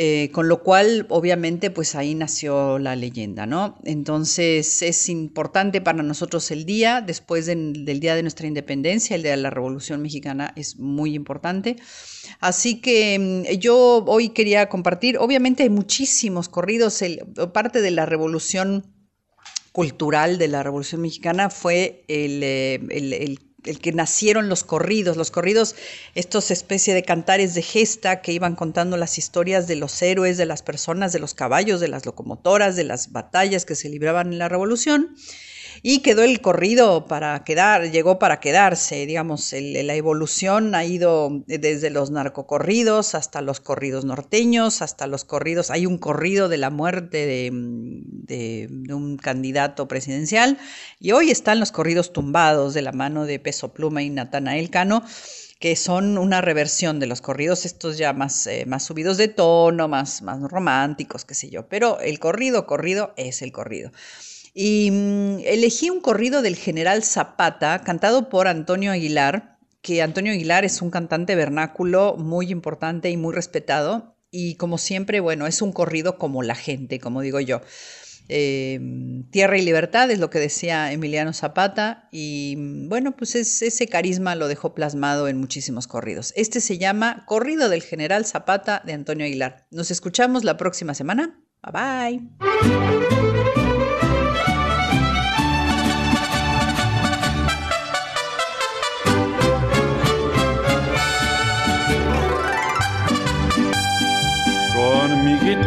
Eh, 0.00 0.30
con 0.30 0.46
lo 0.46 0.62
cual, 0.62 1.06
obviamente, 1.08 1.72
pues 1.72 1.96
ahí 1.96 2.14
nació 2.14 2.78
la 2.78 2.94
leyenda, 2.94 3.46
¿no? 3.46 3.80
Entonces 3.82 4.80
es 4.80 5.08
importante 5.08 5.80
para 5.80 6.04
nosotros 6.04 6.52
el 6.52 6.64
día, 6.64 7.00
después 7.00 7.46
del 7.46 7.98
día 7.98 8.14
de 8.14 8.22
nuestra 8.22 8.46
independencia, 8.46 9.16
el 9.16 9.24
día 9.24 9.32
de 9.32 9.38
la 9.38 9.50
Revolución 9.50 10.00
Mexicana 10.00 10.52
es 10.54 10.78
muy 10.78 11.16
importante. 11.16 11.78
Así 12.38 12.80
que 12.80 13.18
mm, 13.18 13.58
yo 13.58 14.04
hoy 14.06 14.28
quería 14.28 14.68
compartir, 14.68 15.18
obviamente 15.18 15.64
hay 15.64 15.70
muchísimos 15.70 16.48
corridos, 16.48 17.02
parte 17.52 17.82
de 17.82 17.90
la 17.90 18.06
revolución 18.06 18.94
cultural 19.72 20.38
de 20.38 20.46
la 20.46 20.62
Revolución 20.62 21.00
Mexicana 21.00 21.50
fue 21.50 22.04
el, 22.06 22.40
eh, 22.44 22.74
el 22.90 23.47
el 23.64 23.80
que 23.80 23.92
nacieron 23.92 24.48
los 24.48 24.64
corridos, 24.64 25.16
los 25.16 25.30
corridos, 25.30 25.74
estos 26.14 26.50
especie 26.50 26.94
de 26.94 27.02
cantares 27.02 27.54
de 27.54 27.62
gesta 27.62 28.22
que 28.22 28.32
iban 28.32 28.54
contando 28.54 28.96
las 28.96 29.18
historias 29.18 29.66
de 29.66 29.76
los 29.76 30.00
héroes, 30.00 30.36
de 30.36 30.46
las 30.46 30.62
personas, 30.62 31.12
de 31.12 31.18
los 31.18 31.34
caballos, 31.34 31.80
de 31.80 31.88
las 31.88 32.06
locomotoras, 32.06 32.76
de 32.76 32.84
las 32.84 33.12
batallas 33.12 33.64
que 33.64 33.74
se 33.74 33.88
libraban 33.88 34.32
en 34.32 34.38
la 34.38 34.48
revolución 34.48 35.16
y 35.82 36.00
quedó 36.00 36.22
el 36.22 36.40
corrido 36.40 37.06
para 37.06 37.44
quedar, 37.44 37.90
llegó 37.90 38.18
para 38.18 38.40
quedarse, 38.40 39.06
digamos, 39.06 39.52
la 39.52 39.94
evolución 39.94 40.74
ha 40.74 40.84
ido 40.84 41.42
desde 41.46 41.90
los 41.90 42.10
narcocorridos 42.10 43.14
hasta 43.14 43.40
los 43.40 43.60
corridos 43.60 44.04
norteños, 44.04 44.82
hasta 44.82 45.06
los 45.06 45.24
corridos, 45.24 45.70
hay 45.70 45.86
un 45.86 45.98
corrido 45.98 46.48
de 46.48 46.58
la 46.58 46.70
muerte 46.70 47.26
de, 47.26 47.48
un 47.50 49.16
candidato 49.16 49.88
presidencial 49.88 50.58
y 51.00 51.12
hoy 51.12 51.30
están 51.30 51.60
los 51.60 51.72
corridos 51.72 52.12
tumbados 52.12 52.74
de 52.74 52.82
la 52.82 52.92
mano 52.92 53.24
de 53.24 53.38
Peso 53.38 53.72
Pluma 53.72 54.02
y 54.02 54.10
Natanael 54.10 54.70
Cano 54.70 55.02
que 55.58 55.74
son 55.74 56.18
una 56.18 56.40
reversión 56.40 57.00
de 57.00 57.06
los 57.06 57.20
corridos, 57.20 57.66
estos 57.66 57.98
ya 57.98 58.12
más, 58.12 58.46
eh, 58.46 58.64
más 58.66 58.84
subidos 58.84 59.16
de 59.16 59.26
tono, 59.26 59.88
más, 59.88 60.22
más 60.22 60.40
románticos, 60.40 61.24
qué 61.24 61.34
sé 61.34 61.50
yo, 61.50 61.66
pero 61.68 61.98
el 61.98 62.20
corrido, 62.20 62.66
corrido 62.66 63.12
es 63.16 63.42
el 63.42 63.50
corrido. 63.50 63.90
Y 64.60 64.90
mm, 64.90 65.38
elegí 65.44 65.88
un 65.88 66.00
corrido 66.00 66.42
del 66.42 66.56
general 66.56 67.04
Zapata, 67.04 67.84
cantado 67.84 68.28
por 68.28 68.48
Antonio 68.48 68.90
Aguilar, 68.90 69.56
que 69.82 70.02
Antonio 70.02 70.32
Aguilar 70.32 70.64
es 70.64 70.82
un 70.82 70.90
cantante 70.90 71.36
vernáculo 71.36 72.16
muy 72.16 72.50
importante 72.50 73.08
y 73.08 73.16
muy 73.16 73.32
respetado. 73.32 74.16
Y 74.32 74.56
como 74.56 74.76
siempre, 74.76 75.20
bueno, 75.20 75.46
es 75.46 75.62
un 75.62 75.70
corrido 75.70 76.18
como 76.18 76.42
la 76.42 76.56
gente, 76.56 76.98
como 76.98 77.20
digo 77.20 77.38
yo. 77.38 77.60
Em, 78.26 79.30
tierra 79.30 79.56
y 79.56 79.62
libertad 79.64 80.10
es 80.10 80.18
lo 80.18 80.28
que 80.28 80.40
decía 80.40 80.90
Emiliano 80.90 81.32
Zapata 81.32 82.08
y 82.10 82.56
mm, 82.58 82.88
bueno, 82.88 83.16
pues 83.16 83.36
ese 83.36 83.86
carisma 83.86 84.34
lo 84.34 84.48
dejó 84.48 84.74
plasmado 84.74 85.28
en 85.28 85.38
muchísimos 85.38 85.86
corridos. 85.86 86.32
Este 86.34 86.60
se 86.60 86.78
llama 86.78 87.22
Corrido 87.28 87.68
del 87.68 87.84
General 87.84 88.26
Zapata 88.26 88.82
de 88.84 88.94
Antonio 88.94 89.24
Aguilar. 89.24 89.68
Nos 89.70 89.92
escuchamos 89.92 90.42
la 90.42 90.56
próxima 90.56 90.94
semana. 90.94 91.40
Bye 91.62 92.18
bye. 92.18 93.47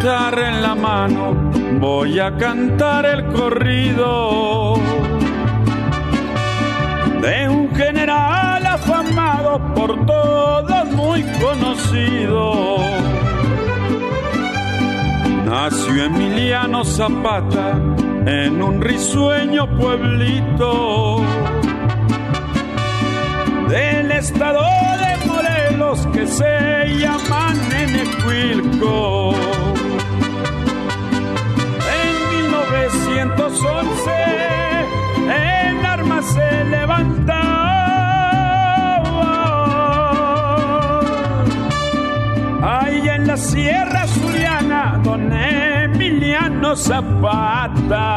En 0.04 0.64
la 0.64 0.74
mano 0.74 1.36
voy 1.80 2.20
a 2.20 2.36
cantar 2.36 3.06
el 3.06 3.24
corrido 3.28 4.74
de 7.22 7.48
un 7.48 7.70
general 7.76 8.66
afamado 8.66 9.60
por 9.76 10.04
todos 10.08 10.86
muy 10.94 11.24
conocido. 11.40 12.78
Nació 15.46 16.06
Emiliano 16.06 16.84
Zapata 16.84 17.74
en 18.26 18.60
un 18.60 18.82
risueño 18.82 19.68
pueblito 19.78 21.22
del 23.70 24.12
estado 24.14 24.64
de 24.98 25.28
Morelos 25.28 26.08
que 26.08 26.26
se 26.26 26.88
llama 26.98 27.54
Nenecuilco. 27.70 29.36
1911 33.12 34.12
en 35.28 35.86
armas 35.86 36.26
se 36.34 36.64
levantaba. 36.66 37.42
Ahí 42.64 43.10
en 43.10 43.28
la 43.28 43.38
Sierra 43.38 44.08
Zuliana, 44.08 45.00
don 45.04 45.32
Emiliano 45.34 46.76
Zapata. 46.76 48.08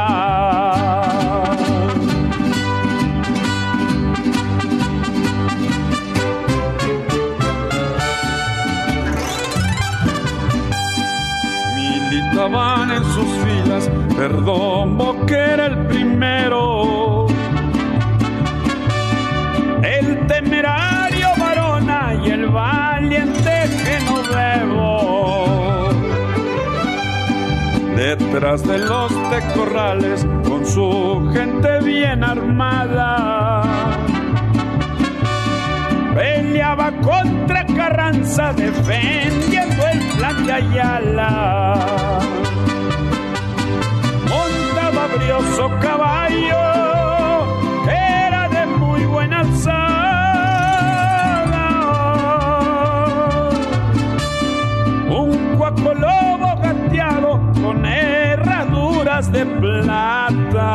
Militaban 11.74 12.90
en 12.92 13.04
sus 13.14 13.30
filas, 13.42 13.53
perdón, 14.16 15.26
que 15.26 15.34
era 15.34 15.66
el 15.66 15.86
primero. 15.86 17.26
El 19.82 20.26
temerario 20.26 21.28
varona 21.38 22.14
y 22.24 22.30
el 22.30 22.46
valiente 22.48 23.68
Genovevo. 23.84 25.04
Detrás 27.96 28.62
de 28.66 28.78
los 28.78 29.12
tecorrales, 29.30 30.26
con 30.46 30.66
su 30.66 31.30
gente 31.32 31.80
bien 31.80 32.24
armada 32.24 33.62
peleaba 36.14 36.92
contra 37.00 37.66
Carranza 37.66 38.52
defendiendo 38.52 39.86
el 39.86 39.98
plan 40.16 40.46
de 40.46 40.52
Ayala. 40.52 42.20
Caballo, 45.80 46.56
era 47.88 48.48
de 48.48 48.66
muy 48.66 49.04
buena 49.04 49.40
alzada. 49.40 49.84
Un 55.08 55.56
cuaco 55.56 55.94
lobo 55.94 56.56
gateado 56.60 57.40
con 57.62 57.86
herraduras 57.86 59.30
de 59.30 59.46
plata. 59.46 60.70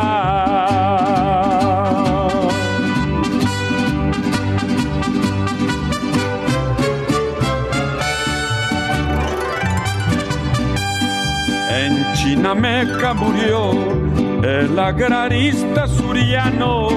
En 11.68 12.12
Chinameca 12.14 13.12
murió 13.12 13.99
el 14.58 14.78
agrarista 14.78 15.86
suriano 15.86 16.88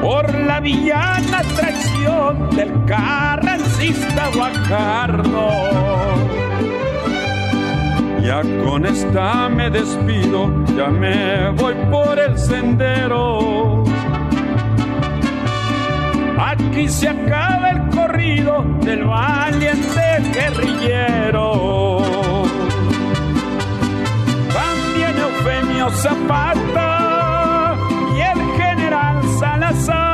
por 0.00 0.32
la 0.32 0.60
villana 0.60 1.42
traición 1.56 2.50
del 2.50 2.84
carrancista 2.84 4.30
Guajardo. 4.34 5.50
Ya 8.22 8.42
con 8.64 8.86
esta 8.86 9.48
me 9.48 9.70
despido, 9.70 10.64
ya 10.76 10.86
me 10.88 11.50
voy 11.50 11.74
por 11.90 12.18
el 12.18 12.38
sendero. 12.38 13.82
Aquí 16.38 16.88
se 16.88 17.08
acaba 17.08 17.70
el 17.70 17.88
corrido 17.88 18.64
del 18.82 19.04
valiente 19.04 20.22
guerrillero. 20.32 22.29
Zapata 25.88 27.74
y 28.14 28.20
el 28.20 28.38
general 28.60 29.22
Salazar. 29.38 30.10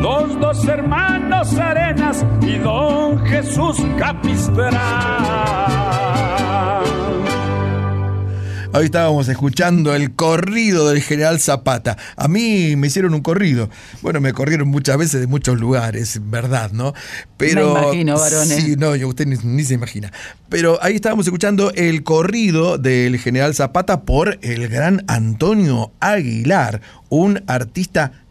Los 0.00 0.40
dos 0.40 0.66
hermanos 0.66 1.56
Arenas 1.56 2.26
y 2.40 2.58
don 2.58 3.24
Jesús 3.24 3.76
Capistrán. 3.98 5.71
Hoy 8.74 8.86
estábamos 8.86 9.28
escuchando 9.28 9.94
el 9.94 10.14
corrido 10.14 10.88
del 10.88 11.02
general 11.02 11.38
Zapata. 11.40 11.98
A 12.16 12.26
mí 12.26 12.74
me 12.76 12.86
hicieron 12.86 13.12
un 13.12 13.20
corrido. 13.20 13.68
Bueno, 14.00 14.18
me 14.22 14.32
corrieron 14.32 14.68
muchas 14.68 14.96
veces 14.96 15.20
de 15.20 15.26
muchos 15.26 15.60
lugares, 15.60 16.18
verdad, 16.30 16.72
¿no? 16.72 16.94
Pero. 17.36 17.74
Me 17.74 17.80
imagino, 17.80 18.18
varones. 18.18 18.64
Sí, 18.64 18.76
no, 18.78 18.92
usted 19.06 19.26
ni, 19.26 19.36
ni 19.44 19.64
se 19.64 19.74
imagina. 19.74 20.10
Pero 20.48 20.78
ahí 20.82 20.94
estábamos 20.94 21.26
escuchando 21.26 21.70
el 21.74 22.02
corrido 22.02 22.78
del 22.78 23.18
general 23.18 23.54
Zapata 23.54 24.02
por 24.02 24.38
el 24.40 24.68
gran 24.68 25.04
Antonio 25.06 25.92
Aguilar, 26.00 26.80
un 27.10 27.42
artista 27.46 28.24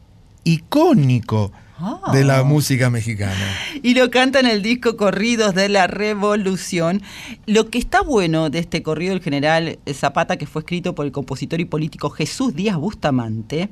icónico 0.43 1.51
Ah. 1.83 2.11
de 2.13 2.23
la 2.23 2.43
música 2.43 2.91
mexicana. 2.91 3.57
Y 3.81 3.95
lo 3.95 4.11
canta 4.11 4.39
en 4.39 4.45
el 4.45 4.61
disco 4.61 4.97
Corridos 4.97 5.55
de 5.55 5.67
la 5.67 5.87
Revolución. 5.87 7.01
Lo 7.47 7.69
que 7.69 7.79
está 7.79 8.01
bueno 8.01 8.51
de 8.51 8.59
este 8.59 8.83
corrido 8.83 9.13
del 9.13 9.23
general 9.23 9.79
Zapata, 9.91 10.37
que 10.37 10.45
fue 10.45 10.61
escrito 10.61 10.93
por 10.93 11.07
el 11.07 11.11
compositor 11.11 11.59
y 11.59 11.65
político 11.65 12.11
Jesús 12.11 12.55
Díaz 12.55 12.77
Bustamante, 12.77 13.69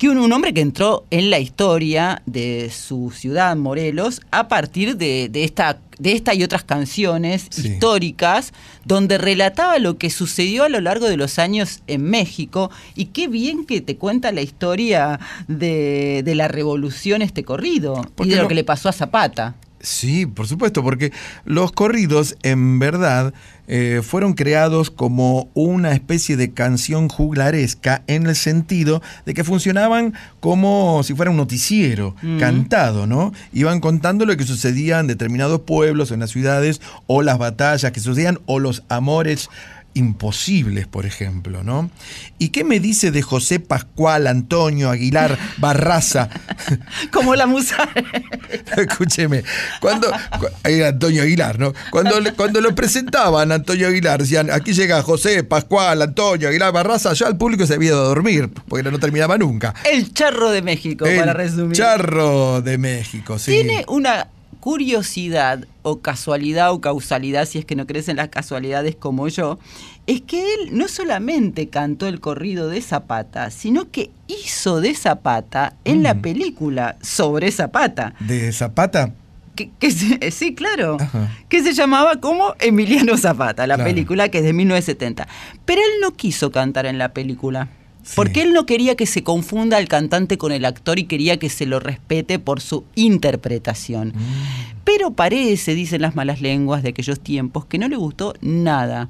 que 0.00 0.08
un, 0.08 0.16
un 0.16 0.32
hombre 0.32 0.54
que 0.54 0.62
entró 0.62 1.04
en 1.10 1.28
la 1.28 1.40
historia 1.40 2.22
de 2.24 2.70
su 2.70 3.12
ciudad, 3.14 3.54
Morelos, 3.54 4.22
a 4.30 4.48
partir 4.48 4.96
de, 4.96 5.28
de 5.28 5.44
esta, 5.44 5.78
de 5.98 6.12
esta 6.12 6.32
y 6.32 6.42
otras 6.42 6.64
canciones 6.64 7.48
históricas, 7.58 8.54
donde 8.86 9.18
relataba 9.18 9.78
lo 9.78 9.98
que 9.98 10.08
sucedió 10.08 10.64
a 10.64 10.70
lo 10.70 10.80
largo 10.80 11.06
de 11.06 11.18
los 11.18 11.38
años 11.38 11.82
en 11.86 12.02
México. 12.04 12.70
Y 12.96 13.06
qué 13.06 13.28
bien 13.28 13.66
que 13.66 13.82
te 13.82 13.96
cuenta 13.96 14.32
la 14.32 14.40
historia 14.40 15.20
de, 15.48 16.22
de 16.24 16.34
la 16.34 16.48
revolución 16.48 17.20
este 17.20 17.44
corrido 17.44 18.02
y 18.24 18.30
de 18.30 18.36
lo 18.36 18.48
que 18.48 18.54
le 18.54 18.64
pasó 18.64 18.88
a 18.88 18.92
Zapata. 18.92 19.54
Sí, 19.82 20.26
por 20.26 20.46
supuesto, 20.46 20.82
porque 20.82 21.10
los 21.46 21.72
corridos 21.72 22.36
en 22.42 22.78
verdad 22.78 23.32
eh, 23.66 24.02
fueron 24.04 24.34
creados 24.34 24.90
como 24.90 25.48
una 25.54 25.92
especie 25.92 26.36
de 26.36 26.52
canción 26.52 27.08
juglaresca 27.08 28.02
en 28.06 28.26
el 28.26 28.36
sentido 28.36 29.00
de 29.24 29.32
que 29.32 29.44
funcionaban 29.44 30.12
como 30.40 31.02
si 31.02 31.14
fuera 31.14 31.30
un 31.30 31.36
noticiero 31.38 32.14
Mm. 32.20 32.38
cantado, 32.38 33.06
¿no? 33.06 33.32
Iban 33.52 33.80
contando 33.80 34.26
lo 34.26 34.36
que 34.36 34.44
sucedía 34.44 34.98
en 35.00 35.06
determinados 35.06 35.60
pueblos, 35.62 36.10
en 36.10 36.20
las 36.20 36.30
ciudades, 36.30 36.80
o 37.06 37.22
las 37.22 37.38
batallas 37.38 37.90
que 37.92 38.00
sucedían, 38.00 38.38
o 38.46 38.58
los 38.58 38.82
amores 38.88 39.48
imposibles, 39.94 40.86
por 40.86 41.04
ejemplo, 41.06 41.62
¿no? 41.64 41.90
¿Y 42.38 42.50
qué 42.50 42.64
me 42.64 42.80
dice 42.80 43.10
de 43.10 43.22
José 43.22 43.60
Pascual, 43.60 44.26
Antonio 44.26 44.90
Aguilar, 44.90 45.36
Barraza? 45.58 46.28
Como 47.12 47.34
la 47.34 47.46
musa. 47.46 47.88
Escúcheme, 48.76 49.42
cuando 49.80 50.08
cu- 50.38 50.46
era 50.64 50.88
Antonio 50.88 51.22
Aguilar, 51.22 51.58
¿no? 51.58 51.72
Cuando, 51.90 52.14
cuando 52.36 52.60
lo 52.60 52.74
presentaban 52.74 53.52
Antonio 53.52 53.88
Aguilar, 53.88 54.20
decían, 54.20 54.50
aquí 54.50 54.72
llega 54.72 55.02
José, 55.02 55.44
Pascual, 55.44 56.02
Antonio 56.02 56.48
Aguilar 56.48 56.72
Barraza, 56.72 57.12
ya 57.12 57.26
el 57.26 57.36
público 57.36 57.66
se 57.66 57.74
había 57.74 57.88
ido 57.90 58.00
a 58.00 58.08
dormir, 58.08 58.48
porque 58.68 58.88
no 58.90 58.98
terminaba 58.98 59.38
nunca. 59.38 59.74
El 59.90 60.12
charro 60.14 60.50
de 60.50 60.62
México, 60.62 61.06
El 61.06 61.18
para 61.18 61.32
resumir. 61.32 61.76
Charro 61.76 62.62
de 62.62 62.78
México, 62.78 63.38
sí. 63.38 63.50
Tiene 63.52 63.84
una 63.88 64.28
curiosidad 64.60 65.66
o 65.82 66.00
casualidad 66.00 66.70
o 66.72 66.80
causalidad, 66.80 67.46
si 67.46 67.58
es 67.58 67.64
que 67.64 67.76
no 67.76 67.86
crees 67.86 68.08
en 68.08 68.16
las 68.16 68.28
casualidades 68.28 68.94
como 68.96 69.26
yo, 69.28 69.58
es 70.06 70.20
que 70.20 70.40
él 70.54 70.70
no 70.76 70.86
solamente 70.88 71.68
cantó 71.68 72.06
el 72.06 72.20
corrido 72.20 72.68
de 72.68 72.80
Zapata, 72.82 73.50
sino 73.50 73.90
que 73.90 74.10
hizo 74.28 74.80
de 74.80 74.94
Zapata 74.94 75.74
en 75.84 76.02
la 76.02 76.14
película 76.22 76.96
sobre 77.02 77.50
Zapata. 77.50 78.14
¿De 78.20 78.52
Zapata? 78.52 79.12
Que, 79.56 79.70
que 79.78 79.90
se- 79.90 80.30
sí, 80.30 80.54
claro. 80.54 80.96
Ajá. 81.00 81.28
Que 81.48 81.62
se 81.62 81.72
llamaba 81.74 82.16
como 82.20 82.54
Emiliano 82.60 83.16
Zapata, 83.16 83.66
la 83.66 83.74
Claro. 83.74 83.90
película 83.90 84.28
que 84.28 84.38
es 84.38 84.44
de 84.44 84.52
1970. 84.52 85.26
Pero 85.64 85.80
él 85.80 86.00
no 86.00 86.12
quiso 86.12 86.50
cantar 86.50 86.86
en 86.86 86.98
la 86.98 87.12
película. 87.12 87.68
Porque 88.16 88.42
él 88.42 88.52
no 88.52 88.66
quería 88.66 88.96
que 88.96 89.06
se 89.06 89.22
confunda 89.22 89.78
el 89.78 89.88
cantante 89.88 90.38
con 90.38 90.52
el 90.52 90.64
actor 90.64 90.98
y 90.98 91.04
quería 91.04 91.38
que 91.38 91.48
se 91.48 91.66
lo 91.66 91.80
respete 91.80 92.38
por 92.38 92.60
su 92.60 92.84
interpretación. 92.94 94.08
Mm. 94.08 94.80
Pero 94.84 95.12
parece, 95.12 95.74
dicen 95.74 96.02
las 96.02 96.16
malas 96.16 96.40
lenguas 96.40 96.82
de 96.82 96.90
aquellos 96.90 97.20
tiempos, 97.20 97.66
que 97.66 97.78
no 97.78 97.88
le 97.88 97.96
gustó 97.96 98.34
nada. 98.40 99.08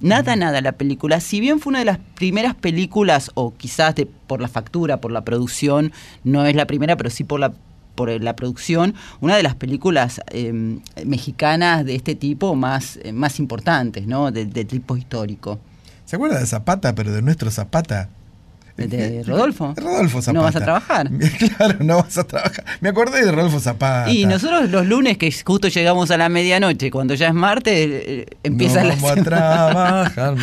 Nada, 0.00 0.36
nada 0.36 0.60
la 0.60 0.72
película. 0.72 1.20
Si 1.20 1.40
bien 1.40 1.58
fue 1.58 1.70
una 1.70 1.78
de 1.78 1.86
las 1.86 1.98
primeras 1.98 2.54
películas, 2.54 3.30
o 3.34 3.54
quizás 3.54 3.94
de, 3.94 4.06
por 4.06 4.40
la 4.40 4.48
factura, 4.48 5.00
por 5.00 5.10
la 5.10 5.24
producción, 5.24 5.92
no 6.22 6.44
es 6.44 6.54
la 6.54 6.66
primera, 6.66 6.96
pero 6.96 7.10
sí 7.10 7.24
por 7.24 7.40
la 7.40 7.52
por 7.96 8.10
la 8.22 8.36
producción, 8.36 8.94
una 9.20 9.36
de 9.36 9.42
las 9.42 9.54
películas 9.54 10.20
eh, 10.30 10.52
mexicanas 11.06 11.84
de 11.84 11.94
este 11.94 12.14
tipo 12.14 12.54
más, 12.54 12.98
eh, 13.02 13.12
más 13.12 13.38
importantes, 13.40 14.06
¿no? 14.06 14.30
De, 14.30 14.44
de 14.44 14.66
tipo 14.66 14.98
histórico. 14.98 15.58
¿Se 16.04 16.16
acuerda 16.16 16.38
de 16.38 16.46
Zapata, 16.46 16.94
pero 16.94 17.10
de 17.10 17.22
nuestro 17.22 17.50
Zapata? 17.50 18.10
¿De 18.76 19.22
Rodolfo? 19.24 19.72
Rodolfo 19.76 20.20
Zapata. 20.20 20.32
¿No 20.38 20.42
vas 20.44 20.56
a 20.56 20.60
trabajar? 20.60 21.10
Claro, 21.56 21.76
no 21.80 21.96
vas 22.02 22.18
a 22.18 22.24
trabajar. 22.24 22.64
Me 22.80 22.88
acordé 22.90 23.24
de 23.24 23.32
Rodolfo 23.32 23.58
Zapata. 23.60 24.10
Y 24.10 24.26
nosotros 24.26 24.68
los 24.70 24.86
lunes, 24.86 25.16
que 25.16 25.32
justo 25.44 25.68
llegamos 25.68 26.10
a 26.10 26.16
la 26.18 26.28
medianoche, 26.28 26.90
cuando 26.90 27.14
ya 27.14 27.28
es 27.28 27.34
martes, 27.34 27.74
eh, 27.74 28.26
empieza 28.42 28.82
no 28.82 28.88
la 28.90 28.94
vamos 28.96 29.10
a 29.12 29.22
trabajar. 29.22 30.34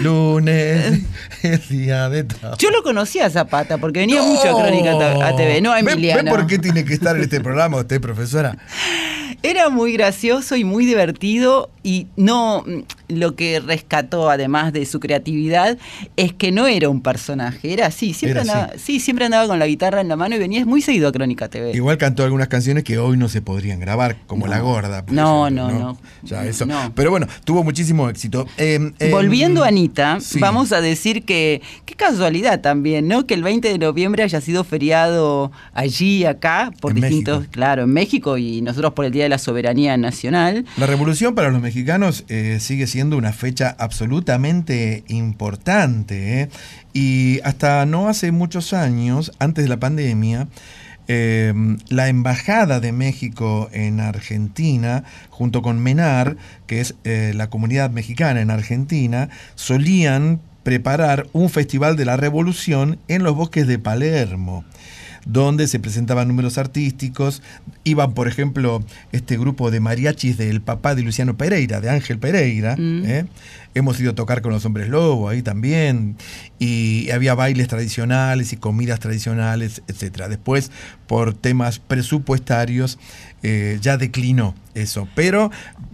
lunes 0.00 1.00
es 1.42 1.68
día 1.68 2.08
de 2.08 2.24
trabajo. 2.24 2.56
Yo 2.58 2.70
lo 2.70 2.82
conocía 2.82 3.26
a 3.26 3.30
Zapata, 3.30 3.78
porque 3.78 4.00
venía 4.00 4.22
mucho 4.22 4.56
a 4.56 4.62
Crónica 4.62 4.92
a 5.26 5.36
TV, 5.36 5.60
no 5.60 5.72
a 5.72 5.82
¿Ve- 5.82 5.92
Emiliana. 5.92 6.22
¿Ve 6.22 6.30
por 6.30 6.46
qué 6.46 6.58
tiene 6.58 6.84
que 6.84 6.94
estar 6.94 7.16
en 7.16 7.22
este 7.22 7.40
programa 7.40 7.78
usted, 7.78 8.00
profesora? 8.00 8.56
Era 9.42 9.68
muy 9.68 9.92
gracioso 9.92 10.56
y 10.56 10.64
muy 10.64 10.84
divertido 10.84 11.70
y 11.84 12.08
no 12.16 12.64
lo 13.08 13.34
que 13.34 13.60
rescató 13.60 14.30
además 14.30 14.72
de 14.72 14.84
su 14.86 15.00
creatividad 15.00 15.78
es 16.16 16.32
que 16.32 16.52
no 16.52 16.66
era 16.66 16.88
un 16.88 17.02
personaje, 17.02 17.72
era 17.72 17.86
así, 17.86 18.12
siempre 18.12 18.42
Era 18.42 18.52
andaba, 18.52 18.72
sí, 18.78 19.00
siempre 19.00 19.24
andaba 19.24 19.46
con 19.46 19.58
la 19.58 19.66
guitarra 19.66 20.00
en 20.00 20.08
la 20.08 20.16
mano 20.16 20.36
y 20.36 20.38
venía 20.38 20.64
muy 20.64 20.82
seguido 20.82 21.08
a 21.08 21.12
Crónica 21.12 21.48
TV. 21.48 21.72
Igual 21.72 21.98
cantó 21.98 22.24
algunas 22.24 22.48
canciones 22.48 22.84
que 22.84 22.98
hoy 22.98 23.16
no 23.16 23.28
se 23.28 23.42
podrían 23.42 23.80
grabar, 23.80 24.16
como 24.26 24.46
La 24.46 24.60
Gorda. 24.60 25.04
No, 25.08 25.46
ejemplo, 25.46 25.70
no, 25.70 25.78
no. 25.78 25.98
Ya, 26.22 26.44
eso. 26.44 26.66
No. 26.66 26.92
Pero 26.94 27.10
bueno, 27.10 27.26
tuvo 27.44 27.64
muchísimo 27.64 28.08
éxito. 28.08 28.46
Eh, 28.56 28.92
eh, 28.98 29.10
Volviendo 29.10 29.64
a 29.64 29.68
Anita, 29.68 30.18
sí. 30.20 30.38
vamos 30.38 30.72
a 30.72 30.80
decir 30.80 31.24
que 31.24 31.62
qué 31.86 31.94
casualidad 31.94 32.60
también, 32.60 33.08
¿no? 33.08 33.26
Que 33.26 33.34
el 33.34 33.42
20 33.42 33.68
de 33.68 33.78
noviembre 33.78 34.22
haya 34.22 34.40
sido 34.40 34.64
feriado 34.64 35.50
allí, 35.72 36.24
acá, 36.24 36.72
por 36.80 36.92
En 36.92 37.00
distintos, 37.00 37.46
claro, 37.48 37.84
en 37.84 37.92
México 37.92 38.36
y 38.36 38.60
nosotros 38.60 38.92
por 38.92 39.04
el 39.04 39.12
Día 39.12 39.24
de 39.24 39.28
la 39.30 39.38
Soberanía 39.38 39.96
Nacional. 39.96 40.66
La 40.76 40.86
revolución 40.86 41.34
para 41.34 41.50
los 41.50 41.62
mexicanos 41.62 42.24
eh, 42.28 42.58
sigue 42.60 42.86
siendo 42.86 42.97
una 43.02 43.32
fecha 43.32 43.74
absolutamente 43.78 45.04
importante. 45.08 46.42
¿eh? 46.42 46.48
Y 46.92 47.40
hasta 47.44 47.86
no 47.86 48.08
hace 48.08 48.32
muchos 48.32 48.72
años, 48.72 49.32
antes 49.38 49.64
de 49.64 49.68
la 49.68 49.78
pandemia, 49.78 50.48
eh, 51.06 51.54
la 51.88 52.08
Embajada 52.08 52.80
de 52.80 52.92
México 52.92 53.70
en 53.72 54.00
Argentina, 54.00 55.04
junto 55.30 55.62
con 55.62 55.80
MENAR, 55.80 56.36
que 56.66 56.80
es 56.80 56.96
eh, 57.04 57.32
la 57.34 57.48
comunidad 57.48 57.90
mexicana 57.90 58.40
en 58.40 58.50
Argentina, 58.50 59.30
solían 59.54 60.40
preparar 60.64 61.26
un 61.32 61.48
festival 61.48 61.96
de 61.96 62.04
la 62.04 62.16
revolución 62.16 62.98
en 63.08 63.22
los 63.22 63.34
bosques 63.34 63.66
de 63.66 63.78
Palermo 63.78 64.64
donde 65.28 65.68
se 65.68 65.78
presentaban 65.78 66.26
números 66.26 66.58
artísticos. 66.58 67.42
Iban, 67.84 68.14
por 68.14 68.26
ejemplo, 68.26 68.82
este 69.12 69.38
grupo 69.38 69.70
de 69.70 69.78
mariachis 69.78 70.36
del 70.36 70.60
papá 70.60 70.94
de 70.94 71.02
Luciano 71.02 71.36
Pereira, 71.36 71.80
de 71.80 71.90
Ángel 71.90 72.18
Pereira. 72.18 72.74
Mm. 72.76 73.04
¿eh? 73.04 73.26
Hemos 73.74 74.00
ido 74.00 74.12
a 74.12 74.14
tocar 74.14 74.42
con 74.42 74.52
los 74.52 74.64
hombres 74.64 74.88
lobo 74.88 75.28
ahí 75.28 75.42
también. 75.42 76.16
Y 76.58 77.10
había 77.10 77.34
bailes 77.34 77.68
tradicionales 77.68 78.52
y 78.52 78.56
comidas 78.56 78.98
tradicionales, 78.98 79.82
etc. 79.86 80.24
Después, 80.28 80.72
por 81.06 81.34
temas 81.34 81.78
presupuestarios, 81.78 82.98
eh, 83.42 83.78
ya 83.80 83.96
declinó 83.96 84.54
eso. 84.74 85.08
Pero, 85.14 85.50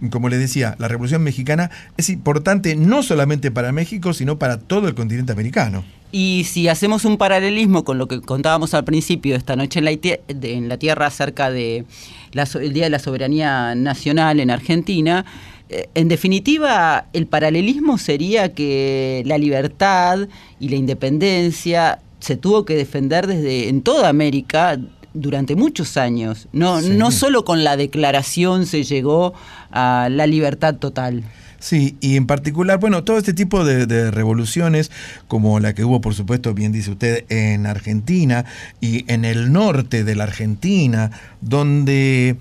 como 0.09 0.29
le 0.29 0.37
decía, 0.37 0.75
la 0.79 0.87
Revolución 0.87 1.23
Mexicana 1.23 1.69
es 1.97 2.09
importante 2.09 2.75
no 2.75 3.03
solamente 3.03 3.51
para 3.51 3.71
México, 3.71 4.13
sino 4.13 4.39
para 4.39 4.57
todo 4.57 4.87
el 4.87 4.95
continente 4.95 5.31
americano. 5.31 5.83
Y 6.11 6.45
si 6.45 6.67
hacemos 6.67 7.03
un 7.03 7.17
paralelismo 7.17 7.83
con 7.83 7.97
lo 7.97 8.07
que 8.07 8.21
contábamos 8.21 8.73
al 8.73 8.85
principio, 8.85 9.35
esta 9.35 9.55
noche 9.55 9.79
en 9.79 9.85
la, 9.85 9.91
en 9.91 10.69
la 10.69 10.77
Tierra 10.77 11.07
acerca 11.07 11.51
del 11.51 11.85
Día 12.31 12.83
de 12.85 12.89
la 12.89 12.99
Soberanía 12.99 13.75
Nacional 13.75 14.39
en 14.39 14.49
Argentina, 14.49 15.25
eh, 15.67 15.89
en 15.95 16.07
definitiva, 16.07 17.07
el 17.13 17.27
paralelismo 17.27 17.97
sería 17.97 18.53
que 18.53 19.23
la 19.25 19.37
libertad 19.37 20.27
y 20.59 20.69
la 20.69 20.75
independencia 20.75 21.99
se 22.19 22.37
tuvo 22.37 22.65
que 22.65 22.75
defender 22.75 23.27
desde 23.27 23.69
en 23.69 23.81
toda 23.81 24.09
América 24.09 24.79
durante 25.15 25.55
muchos 25.55 25.97
años. 25.97 26.47
No, 26.53 26.81
Sí. 26.81 26.91
no 26.91 27.09
solo 27.11 27.43
con 27.45 27.63
la 27.63 27.75
declaración 27.77 28.65
se 28.67 28.83
llegó 28.83 29.33
a 29.71 30.07
la 30.11 30.27
libertad 30.27 30.75
total. 30.75 31.23
Sí, 31.57 31.97
y 31.99 32.15
en 32.15 32.27
particular, 32.27 32.79
bueno, 32.79 33.03
todo 33.03 33.17
este 33.17 33.33
tipo 33.33 33.65
de, 33.65 33.87
de 33.87 34.11
revoluciones, 34.11 34.91
como 35.27 35.59
la 35.59 35.73
que 35.73 35.83
hubo, 35.83 35.99
por 35.99 36.13
supuesto, 36.13 36.53
bien 36.53 36.71
dice 36.71 36.91
usted, 36.91 37.25
en 37.29 37.65
Argentina 37.65 38.45
y 38.81 39.11
en 39.11 39.25
el 39.25 39.51
norte 39.51 40.03
de 40.03 40.15
la 40.15 40.25
Argentina, 40.25 41.09
donde, 41.41 42.35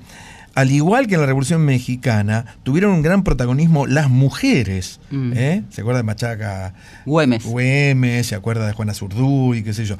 al 0.54 0.70
igual 0.72 1.06
que 1.06 1.14
en 1.14 1.20
la 1.20 1.26
Revolución 1.26 1.64
Mexicana, 1.64 2.56
tuvieron 2.64 2.92
un 2.92 3.00
gran 3.02 3.24
protagonismo 3.24 3.86
las 3.86 4.10
mujeres. 4.10 5.00
Mm. 5.10 5.32
¿eh? 5.34 5.62
¿Se 5.70 5.80
acuerda 5.80 6.00
de 6.00 6.04
Machaca? 6.04 6.74
Güemes. 7.06 7.44
Güemes, 7.44 8.26
se 8.26 8.34
acuerda 8.34 8.66
de 8.66 8.74
Juana 8.74 8.92
Zurduy, 8.92 9.62
qué 9.62 9.72
sé 9.72 9.86
yo. 9.86 9.96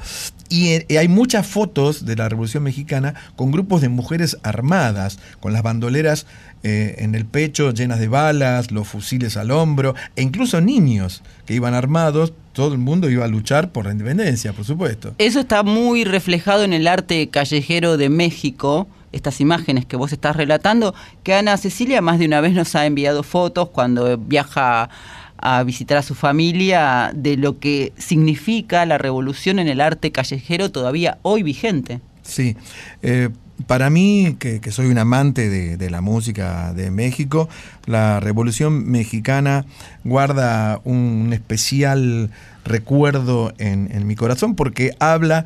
Y 0.49 0.69
eh, 0.69 0.85
hay 0.99 1.07
muchas 1.07 1.47
fotos 1.47 2.05
de 2.05 2.15
la 2.15 2.29
Revolución 2.29 2.63
Mexicana 2.63 3.15
con 3.35 3.51
grupos 3.51 3.81
de 3.81 3.89
mujeres 3.89 4.37
armadas, 4.43 5.19
con 5.39 5.53
las 5.53 5.63
bandoleras 5.63 6.27
eh, 6.63 6.95
en 6.99 7.15
el 7.15 7.25
pecho 7.25 7.71
llenas 7.71 7.99
de 7.99 8.07
balas, 8.07 8.71
los 8.71 8.87
fusiles 8.87 9.37
al 9.37 9.51
hombro, 9.51 9.95
e 10.15 10.21
incluso 10.21 10.61
niños 10.61 11.23
que 11.45 11.53
iban 11.53 11.73
armados. 11.73 12.33
Todo 12.53 12.73
el 12.73 12.79
mundo 12.79 13.09
iba 13.09 13.25
a 13.25 13.27
luchar 13.27 13.71
por 13.71 13.85
la 13.85 13.91
independencia, 13.91 14.53
por 14.53 14.65
supuesto. 14.65 15.13
Eso 15.17 15.41
está 15.41 15.63
muy 15.63 16.05
reflejado 16.05 16.63
en 16.63 16.73
el 16.73 16.87
arte 16.87 17.27
callejero 17.29 17.97
de 17.97 18.09
México, 18.09 18.87
estas 19.11 19.41
imágenes 19.41 19.85
que 19.85 19.95
vos 19.95 20.13
estás 20.13 20.35
relatando, 20.35 20.93
que 21.23 21.33
Ana 21.33 21.57
Cecilia 21.57 22.01
más 22.01 22.19
de 22.19 22.25
una 22.25 22.41
vez 22.41 22.53
nos 22.53 22.75
ha 22.75 22.85
enviado 22.85 23.23
fotos 23.23 23.69
cuando 23.69 24.17
viaja 24.17 24.89
a 25.37 25.63
visitar 25.63 25.97
a 25.97 26.01
su 26.01 26.15
familia 26.15 27.11
de 27.13 27.37
lo 27.37 27.59
que 27.59 27.93
significa 27.97 28.85
la 28.85 28.97
revolución 28.97 29.59
en 29.59 29.67
el 29.67 29.81
arte 29.81 30.11
callejero 30.11 30.71
todavía 30.71 31.17
hoy 31.21 31.43
vigente. 31.43 32.01
Sí, 32.23 32.55
eh, 33.01 33.29
para 33.67 33.89
mí, 33.89 34.35
que, 34.37 34.59
soy 34.71 34.87
un 34.87 34.97
amante 34.97 35.49
de, 35.49 35.77
de 35.77 35.89
la 35.89 36.01
música 36.01 36.73
de 36.73 36.91
México, 36.91 37.47
la 37.85 38.19
Revolución 38.19 38.89
Mexicana 38.89 39.65
guarda 40.03 40.81
un 40.83 41.31
especial 41.31 42.31
recuerdo 42.65 43.53
en, 43.57 43.89
en 43.91 44.07
mi 44.07 44.15
corazón 44.15 44.55
porque 44.55 44.95
habla, 44.99 45.45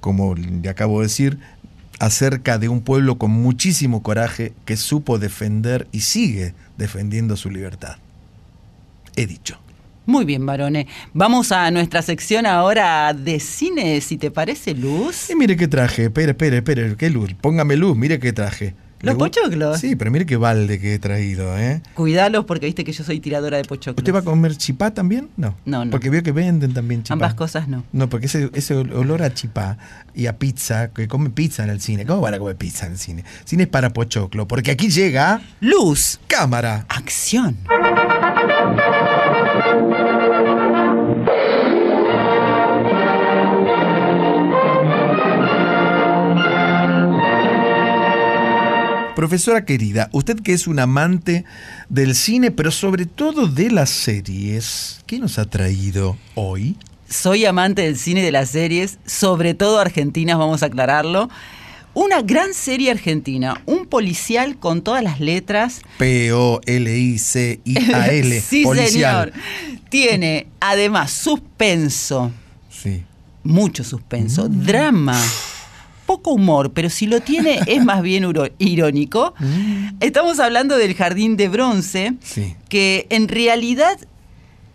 como 0.00 0.34
le 0.34 0.68
acabo 0.68 1.00
de 1.00 1.06
decir, 1.06 1.38
acerca 1.98 2.58
de 2.58 2.68
un 2.68 2.80
pueblo 2.80 3.16
con 3.16 3.30
muchísimo 3.30 4.02
coraje 4.02 4.52
que 4.64 4.76
supo 4.76 5.18
defender 5.18 5.86
y 5.92 6.00
sigue 6.00 6.54
defendiendo 6.76 7.36
su 7.36 7.50
libertad. 7.50 7.96
He 9.16 9.26
dicho. 9.26 9.58
Muy 10.06 10.24
bien, 10.24 10.46
varones. 10.46 10.86
Vamos 11.14 11.50
a 11.50 11.68
nuestra 11.72 12.00
sección 12.00 12.46
ahora 12.46 13.12
de 13.12 13.40
cine, 13.40 14.00
si 14.00 14.16
te 14.16 14.30
parece, 14.30 14.74
Luz. 14.74 15.30
Y 15.30 15.34
mire 15.34 15.56
qué 15.56 15.66
traje, 15.66 16.04
espere, 16.04 16.30
espere, 16.30 16.58
espere, 16.58 16.96
qué 16.96 17.10
luz, 17.10 17.34
póngame 17.34 17.76
luz, 17.76 17.96
mire 17.96 18.20
qué 18.20 18.32
traje. 18.32 18.74
¿Los 19.00 19.16
pochoclos? 19.16 19.78
Sí, 19.78 19.94
pero 19.94 20.10
mire 20.10 20.24
qué 20.24 20.36
balde 20.36 20.80
que 20.80 20.94
he 20.94 20.98
traído, 20.98 21.56
¿eh? 21.58 21.82
Cuidalos 21.94 22.44
porque 22.44 22.66
viste 22.66 22.82
que 22.82 22.92
yo 22.92 23.04
soy 23.04 23.20
tiradora 23.20 23.56
de 23.58 23.64
pochoclos. 23.64 23.98
¿Usted 23.98 24.14
va 24.14 24.20
a 24.20 24.22
comer 24.22 24.56
chipá 24.56 24.92
también? 24.92 25.28
No. 25.36 25.54
No, 25.64 25.84
no. 25.84 25.90
Porque 25.90 26.08
veo 26.08 26.22
que 26.22 26.32
venden 26.32 26.72
también 26.72 27.02
chipá. 27.02 27.14
Ambas 27.14 27.34
cosas 27.34 27.68
no. 27.68 27.84
No, 27.92 28.08
porque 28.08 28.26
ese, 28.26 28.50
ese 28.54 28.74
olor 28.74 29.22
a 29.22 29.34
chipá 29.34 29.76
y 30.14 30.26
a 30.26 30.38
pizza, 30.38 30.92
que 30.92 31.08
come 31.08 31.30
pizza 31.30 31.62
en 31.62 31.70
el 31.70 31.80
cine. 31.80 32.06
¿Cómo 32.06 32.22
van 32.22 32.34
a 32.34 32.38
comer 32.38 32.56
pizza 32.56 32.86
en 32.86 32.92
el 32.92 32.98
cine? 32.98 33.24
Cine 33.44 33.64
es 33.64 33.68
para 33.68 33.92
pochoclo, 33.92 34.48
porque 34.48 34.70
aquí 34.70 34.88
llega... 34.88 35.42
Luz. 35.60 36.18
Cámara. 36.26 36.86
Acción. 36.88 37.58
Profesora 49.16 49.64
querida, 49.64 50.10
usted 50.12 50.38
que 50.40 50.52
es 50.52 50.66
un 50.66 50.78
amante 50.78 51.46
del 51.88 52.14
cine, 52.14 52.50
pero 52.50 52.70
sobre 52.70 53.06
todo 53.06 53.46
de 53.48 53.70
las 53.70 53.88
series, 53.88 55.00
¿qué 55.06 55.18
nos 55.18 55.38
ha 55.38 55.46
traído 55.46 56.18
hoy? 56.34 56.76
Soy 57.08 57.46
amante 57.46 57.80
del 57.80 57.96
cine 57.96 58.20
y 58.20 58.24
de 58.24 58.30
las 58.32 58.50
series, 58.50 58.98
sobre 59.06 59.54
todo 59.54 59.78
argentinas, 59.80 60.36
vamos 60.36 60.62
a 60.62 60.66
aclararlo. 60.66 61.30
Una 61.94 62.20
gran 62.20 62.52
serie 62.52 62.90
argentina, 62.90 63.62
un 63.64 63.86
policial 63.86 64.58
con 64.58 64.82
todas 64.82 65.02
las 65.02 65.18
letras. 65.18 65.80
P-O-L-I-C-I-A-L. 65.96 66.60
sí, 68.46 68.64
policial. 68.64 69.32
señor. 69.32 69.80
Tiene 69.88 70.46
además 70.60 71.10
suspenso, 71.10 72.32
Sí. 72.68 73.02
mucho 73.42 73.82
suspenso, 73.82 74.46
drama, 74.50 75.18
poco 76.06 76.32
humor, 76.32 76.72
pero 76.72 76.88
si 76.88 77.06
lo 77.06 77.20
tiene 77.20 77.60
es 77.66 77.84
más 77.84 78.02
bien 78.02 78.24
irónico. 78.58 79.34
Estamos 80.00 80.38
hablando 80.40 80.76
del 80.78 80.94
Jardín 80.94 81.36
de 81.36 81.48
Bronce, 81.48 82.14
Sí. 82.22 82.54
que 82.68 83.06
en 83.10 83.28
realidad 83.28 83.98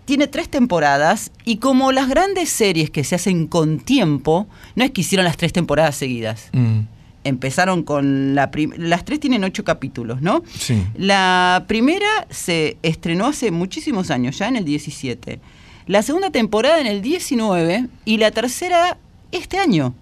tiene 0.05 0.27
tres 0.27 0.49
temporadas 0.49 1.31
y 1.45 1.57
como 1.57 1.91
las 1.91 2.09
grandes 2.09 2.49
series 2.49 2.89
que 2.89 3.03
se 3.03 3.15
hacen 3.15 3.47
con 3.47 3.79
tiempo, 3.79 4.47
no 4.75 4.83
es 4.83 4.91
que 4.91 5.01
hicieron 5.01 5.23
las 5.25 5.37
tres 5.37 5.53
temporadas 5.53 5.95
seguidas. 5.95 6.49
Mm, 6.51 6.79
Empezaron 7.23 7.83
con 7.83 8.33
la 8.33 8.49
las 8.77 9.05
tres 9.05 9.19
tienen 9.19 9.43
ocho 9.43 9.63
capítulos, 9.63 10.23
¿no? 10.23 10.41
Sí. 10.57 10.83
La 10.97 11.65
primera 11.67 12.25
se 12.31 12.77
estrenó 12.81 13.27
hace 13.27 13.51
muchísimos 13.51 14.09
años, 14.09 14.39
ya 14.39 14.47
en 14.47 14.55
el 14.55 14.65
17. 14.65 15.39
La 15.85 16.01
segunda 16.01 16.31
temporada 16.31 16.81
en 16.81 16.87
el 16.87 17.03
19 17.03 17.85
y 18.05 18.17
la 18.17 18.31
tercera 18.31 18.97
este 19.31 19.59
año. 19.59 19.93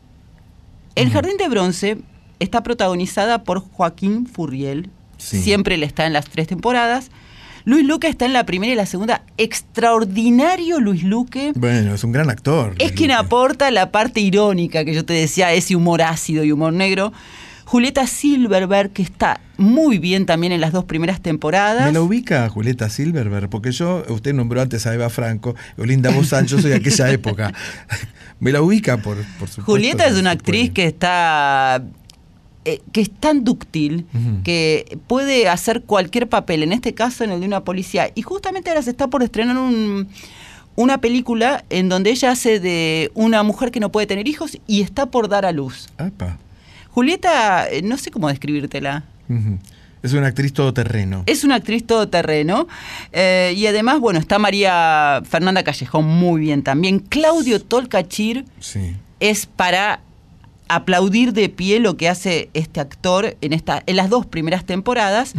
El 0.99 1.11
Jardín 1.11 1.38
de 1.38 1.47
Bronce 1.47 1.97
está 2.39 2.61
protagonizada 2.63 3.43
por 3.43 3.59
Joaquín 3.59 4.27
Furriel. 4.27 4.89
Sí. 5.17 5.41
Siempre 5.41 5.77
le 5.77 5.85
está 5.85 6.05
en 6.05 6.13
las 6.13 6.30
tres 6.30 6.47
temporadas. 6.47 7.09
Luis 7.65 7.85
Luque 7.85 8.07
está 8.07 8.26
en 8.26 8.34
la 8.34 8.45
primera 8.45 8.73
y 8.73 8.76
la 8.76 8.85
segunda. 8.85 9.23
Extraordinario 9.38 10.80
Luis 10.80 11.03
Luque. 11.03 11.51
Bueno, 11.55 11.93
es 11.93 12.03
un 12.03 12.11
gran 12.11 12.30
actor. 12.30 12.76
Es 12.80 12.91
quien 12.93 13.11
aporta 13.11 13.69
la 13.71 13.91
parte 13.91 14.21
irónica 14.21 14.85
que 14.85 14.93
yo 14.93 15.05
te 15.05 15.13
decía, 15.13 15.53
ese 15.53 15.76
humor 15.76 16.01
ácido 16.01 16.43
y 16.43 16.51
humor 16.51 16.73
negro. 16.73 17.13
Julieta 17.69 18.07
Silverberg, 18.07 18.89
que 18.93 19.03
está 19.03 19.39
muy 19.57 19.99
bien 19.99 20.25
también 20.25 20.51
en 20.51 20.59
las 20.59 20.71
dos 20.71 20.85
primeras 20.85 21.21
temporadas. 21.21 21.85
¿Me 21.85 21.91
la 21.91 22.01
ubica 22.01 22.49
Julieta 22.49 22.89
Silverberg? 22.89 23.47
Porque 23.47 23.71
yo, 23.71 24.03
usted 24.09 24.33
nombró 24.33 24.59
antes 24.61 24.87
a 24.87 24.93
Eva 24.95 25.07
Franco, 25.11 25.53
Olinda 25.77 26.09
Bozán, 26.09 26.47
yo 26.47 26.59
soy 26.59 26.71
de 26.71 26.77
aquella 26.77 27.11
época. 27.11 27.53
¿Me 28.39 28.51
la 28.51 28.63
ubica, 28.63 28.97
por, 28.97 29.17
por 29.37 29.49
supuesto? 29.49 29.63
Julieta 29.71 30.07
es 30.07 30.15
una 30.17 30.31
actriz 30.31 30.71
que 30.71 30.85
está 30.85 31.83
eh, 32.65 32.81
que 32.91 33.01
es 33.01 33.11
tan 33.11 33.43
dúctil 33.43 34.07
que 34.43 34.97
puede 35.05 35.47
hacer 35.47 35.83
cualquier 35.83 36.27
papel, 36.27 36.63
en 36.63 36.73
este 36.73 36.95
caso 36.95 37.23
en 37.23 37.29
el 37.29 37.39
de 37.41 37.45
una 37.45 37.63
policía. 37.63 38.09
Y 38.15 38.23
justamente 38.23 38.71
ahora 38.71 38.81
se 38.81 38.89
está 38.89 39.09
por 39.09 39.21
estrenar 39.21 39.57
un- 39.57 40.07
una 40.75 41.01
película 41.01 41.63
en 41.69 41.87
donde 41.87 42.09
ella 42.09 42.31
hace 42.31 42.59
de 42.59 43.11
una 43.13 43.43
mujer 43.43 43.69
que 43.69 43.79
no 43.79 43.91
puede 43.91 44.07
tener 44.07 44.27
hijos 44.27 44.57
y 44.65 44.81
está 44.81 45.05
por 45.05 45.29
dar 45.29 45.45
a 45.45 45.51
luz. 45.51 45.87
Apa. 45.99 46.39
Julieta, 46.91 47.69
eh, 47.69 47.81
no 47.83 47.97
sé 47.97 48.11
cómo 48.11 48.27
describírtela. 48.29 49.03
Es 50.01 50.13
una 50.13 50.27
actriz 50.27 50.53
todoterreno. 50.53 51.23
Es 51.25 51.43
una 51.43 51.55
actriz 51.55 51.85
todoterreno. 51.85 52.67
eh, 53.11 53.53
y 53.55 53.65
además, 53.67 53.99
bueno, 53.99 54.19
está 54.19 54.39
María 54.39 55.21
Fernanda 55.29 55.63
Callejón 55.63 56.05
muy 56.05 56.41
bien 56.41 56.63
también. 56.63 56.99
Claudio 56.99 57.61
Tolcachir 57.61 58.45
Sí. 58.59 58.95
es 59.19 59.45
para 59.45 59.99
aplaudir 60.71 61.33
de 61.33 61.49
pie 61.49 61.79
lo 61.79 61.97
que 61.97 62.07
hace 62.07 62.49
este 62.53 62.79
actor 62.79 63.35
en, 63.41 63.53
esta, 63.53 63.81
en 63.87 63.95
las 63.95 64.09
dos 64.09 64.25
primeras 64.25 64.65
temporadas. 64.65 65.33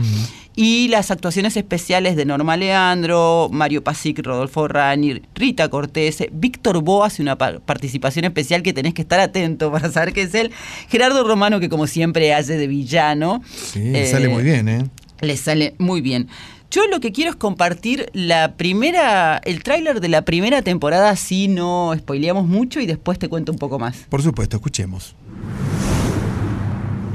Y 0.62 0.89
las 0.89 1.11
actuaciones 1.11 1.57
especiales 1.57 2.16
de 2.16 2.27
Norma 2.27 2.55
Leandro, 2.59 3.49
Mario 3.51 3.82
Pasic, 3.82 4.19
Rodolfo 4.23 4.69
Rani, 4.69 5.23
Rita 5.35 5.70
Cortés, 5.70 6.23
Víctor 6.32 6.82
Bo 6.82 7.03
hace 7.03 7.23
una 7.23 7.39
pa- 7.39 7.61
participación 7.61 8.27
especial 8.27 8.62
que 8.62 8.74
tenés 8.74 8.93
que 8.93 9.01
estar 9.01 9.20
atento 9.20 9.73
para 9.73 9.91
saber 9.91 10.12
qué 10.12 10.20
es 10.20 10.35
él. 10.35 10.51
Gerardo 10.91 11.27
Romano, 11.27 11.61
que 11.61 11.70
como 11.70 11.87
siempre 11.87 12.35
hace 12.35 12.59
de 12.59 12.66
villano. 12.66 13.43
Sí, 13.51 13.81
Eh, 13.95 14.07
sale 14.11 14.28
muy 14.28 14.43
bien, 14.43 14.69
¿eh? 14.69 14.85
le 15.23 15.37
sale 15.39 15.77
muy 15.78 16.03
bien. 16.03 16.28
Yo 16.70 16.87
lo 16.89 17.01
que 17.01 17.11
quiero 17.12 17.31
es 17.31 17.37
compartir 17.37 18.11
la 18.12 18.53
primera, 18.59 19.39
el 19.39 19.62
tráiler 19.62 20.03
de 20.03 20.09
la 20.11 20.27
primera 20.27 20.61
temporada, 20.61 21.09
así 21.09 21.49
no 21.49 21.95
spoileamos 21.97 22.47
mucho 22.47 22.81
y 22.81 22.87
después 22.87 23.19
te 23.19 23.28
cuento 23.31 23.51
un 23.51 23.59
poco 23.59 23.78
más. 23.78 23.97
Por 24.11 24.20
supuesto, 24.20 24.57
escuchemos. 24.59 25.15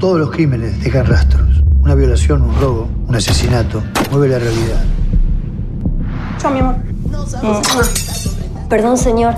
Todos 0.00 0.18
los 0.18 0.32
crímenes 0.32 0.82
dejan 0.82 1.06
rastros. 1.06 1.62
Una 1.86 1.94
violación, 1.94 2.42
un 2.42 2.60
robo, 2.60 2.88
un 3.06 3.14
asesinato, 3.14 3.80
mueve 4.10 4.26
la 4.26 4.40
realidad. 4.40 4.82
Chao, 6.36 6.50
mi 6.50 6.58
amor. 6.58 6.74
Perdón, 8.68 8.98
señor. 8.98 9.36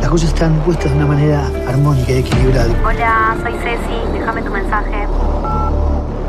Las 0.00 0.10
cosas 0.10 0.30
están 0.30 0.52
puestas 0.64 0.90
de 0.90 0.96
una 0.96 1.06
manera 1.06 1.46
armónica 1.68 2.10
y 2.10 2.16
equilibrada. 2.16 2.74
Hola, 2.84 3.36
soy 3.40 3.52
Ceci. 3.52 4.18
Déjame 4.18 4.42
tu 4.42 4.50
mensaje. 4.50 5.06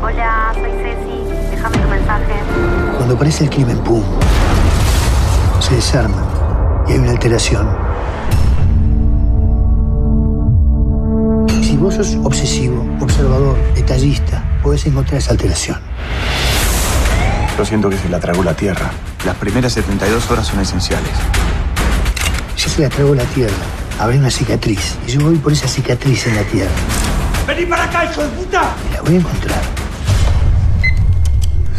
Hola, 0.00 0.52
soy 0.54 0.70
Ceci. 0.70 1.50
Déjame 1.50 1.76
tu 1.76 1.88
mensaje. 1.88 2.34
Cuando 2.98 3.14
aparece 3.16 3.42
el 3.42 3.50
crimen, 3.50 3.78
¡pum! 3.78 4.04
Se 5.58 5.74
desarma 5.74 6.22
y 6.86 6.92
hay 6.92 6.98
una 6.98 7.10
alteración. 7.10 7.85
Si 11.62 11.76
vos 11.76 11.94
sos 11.94 12.16
obsesivo, 12.24 12.86
observador, 13.00 13.56
detallista, 13.74 14.42
podés 14.62 14.86
encontrar 14.86 15.18
esa 15.18 15.32
alteración. 15.32 15.78
Yo 17.56 17.64
siento 17.64 17.88
que 17.88 17.96
se 17.96 18.08
la 18.08 18.20
tragó 18.20 18.42
la 18.42 18.54
tierra. 18.54 18.90
Las 19.24 19.36
primeras 19.36 19.72
72 19.72 20.30
horas 20.30 20.46
son 20.46 20.60
esenciales. 20.60 21.12
Ya 22.56 22.68
se 22.68 22.82
la 22.82 22.88
tragó 22.88 23.14
la 23.14 23.24
tierra. 23.24 23.54
Habrá 23.98 24.16
una 24.16 24.30
cicatriz. 24.30 24.96
Y 25.06 25.12
yo 25.12 25.20
voy 25.20 25.36
por 25.36 25.52
esa 25.52 25.66
cicatriz 25.68 26.26
en 26.26 26.36
la 26.36 26.42
tierra. 26.42 26.70
¡Vení 27.46 27.64
para 27.66 27.84
acá, 27.84 28.04
hijo 28.04 28.22
de 28.22 28.28
puta! 28.28 28.74
Y 28.90 28.94
la 28.94 29.02
voy 29.02 29.14
a 29.14 29.18
encontrar. 29.18 29.60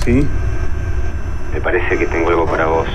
¿Sí? 0.03 0.27
Me 1.53 1.61
parece 1.61 1.97
que 1.97 2.05
tengo 2.07 2.29
algo 2.29 2.45
para 2.45 2.65
vos. 2.67 2.87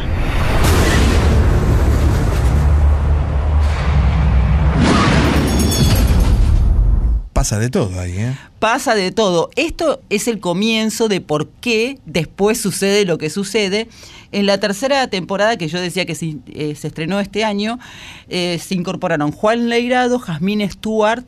Pasa 7.42 7.58
de 7.58 7.70
todo 7.70 7.98
ahí, 7.98 8.12
¿eh? 8.18 8.36
Pasa 8.60 8.94
de 8.94 9.10
todo. 9.10 9.50
Esto 9.56 10.00
es 10.10 10.28
el 10.28 10.38
comienzo 10.38 11.08
de 11.08 11.20
por 11.20 11.48
qué 11.48 11.98
después 12.06 12.60
sucede 12.60 13.04
lo 13.04 13.18
que 13.18 13.30
sucede. 13.30 13.88
En 14.30 14.46
la 14.46 14.58
tercera 14.58 15.08
temporada, 15.08 15.56
que 15.56 15.66
yo 15.66 15.80
decía 15.80 16.06
que 16.06 16.14
se, 16.14 16.36
eh, 16.54 16.76
se 16.76 16.86
estrenó 16.86 17.18
este 17.18 17.42
año, 17.42 17.80
eh, 18.28 18.60
se 18.64 18.76
incorporaron 18.76 19.32
Juan 19.32 19.68
Leirado, 19.68 20.20
Jazmín 20.20 20.60
Stewart, 20.70 21.24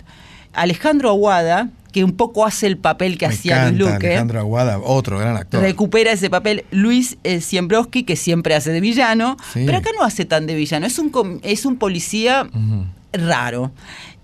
Alejandro 0.52 1.10
Aguada, 1.10 1.70
que 1.90 2.04
un 2.04 2.12
poco 2.12 2.46
hace 2.46 2.68
el 2.68 2.78
papel 2.78 3.18
que 3.18 3.26
Me 3.26 3.34
hacía 3.34 3.70
Luis 3.70 3.80
Luque. 3.80 4.06
Alejandro 4.06 4.38
Aguada, 4.38 4.78
otro 4.78 5.18
gran 5.18 5.36
actor. 5.36 5.62
Recupera 5.62 6.12
ese 6.12 6.30
papel 6.30 6.64
Luis 6.70 7.18
eh, 7.24 7.40
Siembrowski, 7.40 8.04
que 8.04 8.14
siempre 8.14 8.54
hace 8.54 8.70
de 8.70 8.80
villano, 8.80 9.36
Sí. 9.52 9.64
pero 9.66 9.78
acá 9.78 9.90
no 9.98 10.04
hace 10.04 10.24
tan 10.24 10.46
de 10.46 10.54
villano, 10.54 10.86
es 10.86 10.96
un, 11.00 11.40
es 11.42 11.66
un 11.66 11.74
policía 11.76 12.48
raro. 13.12 13.72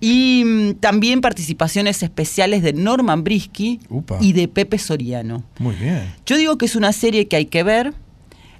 Y 0.01 0.43
mm, 0.45 0.75
también 0.81 1.21
participaciones 1.21 2.03
especiales 2.03 2.63
de 2.63 2.73
Norman 2.73 3.23
Brisky 3.25 3.81
Upa. 3.89 4.19
y 4.21 4.33
de 4.33 4.49
Pepe 4.49 4.79
Soriano. 4.79 5.45
Muy 5.59 5.75
bien. 5.77 6.03
Yo 6.27 6.37
digo 6.39 6.57
que 6.59 6.67
es 6.67 6.77
una 6.77 6.93
serie 6.93 7.29
que 7.29 7.37
hay 7.37 7.47
que 7.47 7.63
ver. 7.63 7.93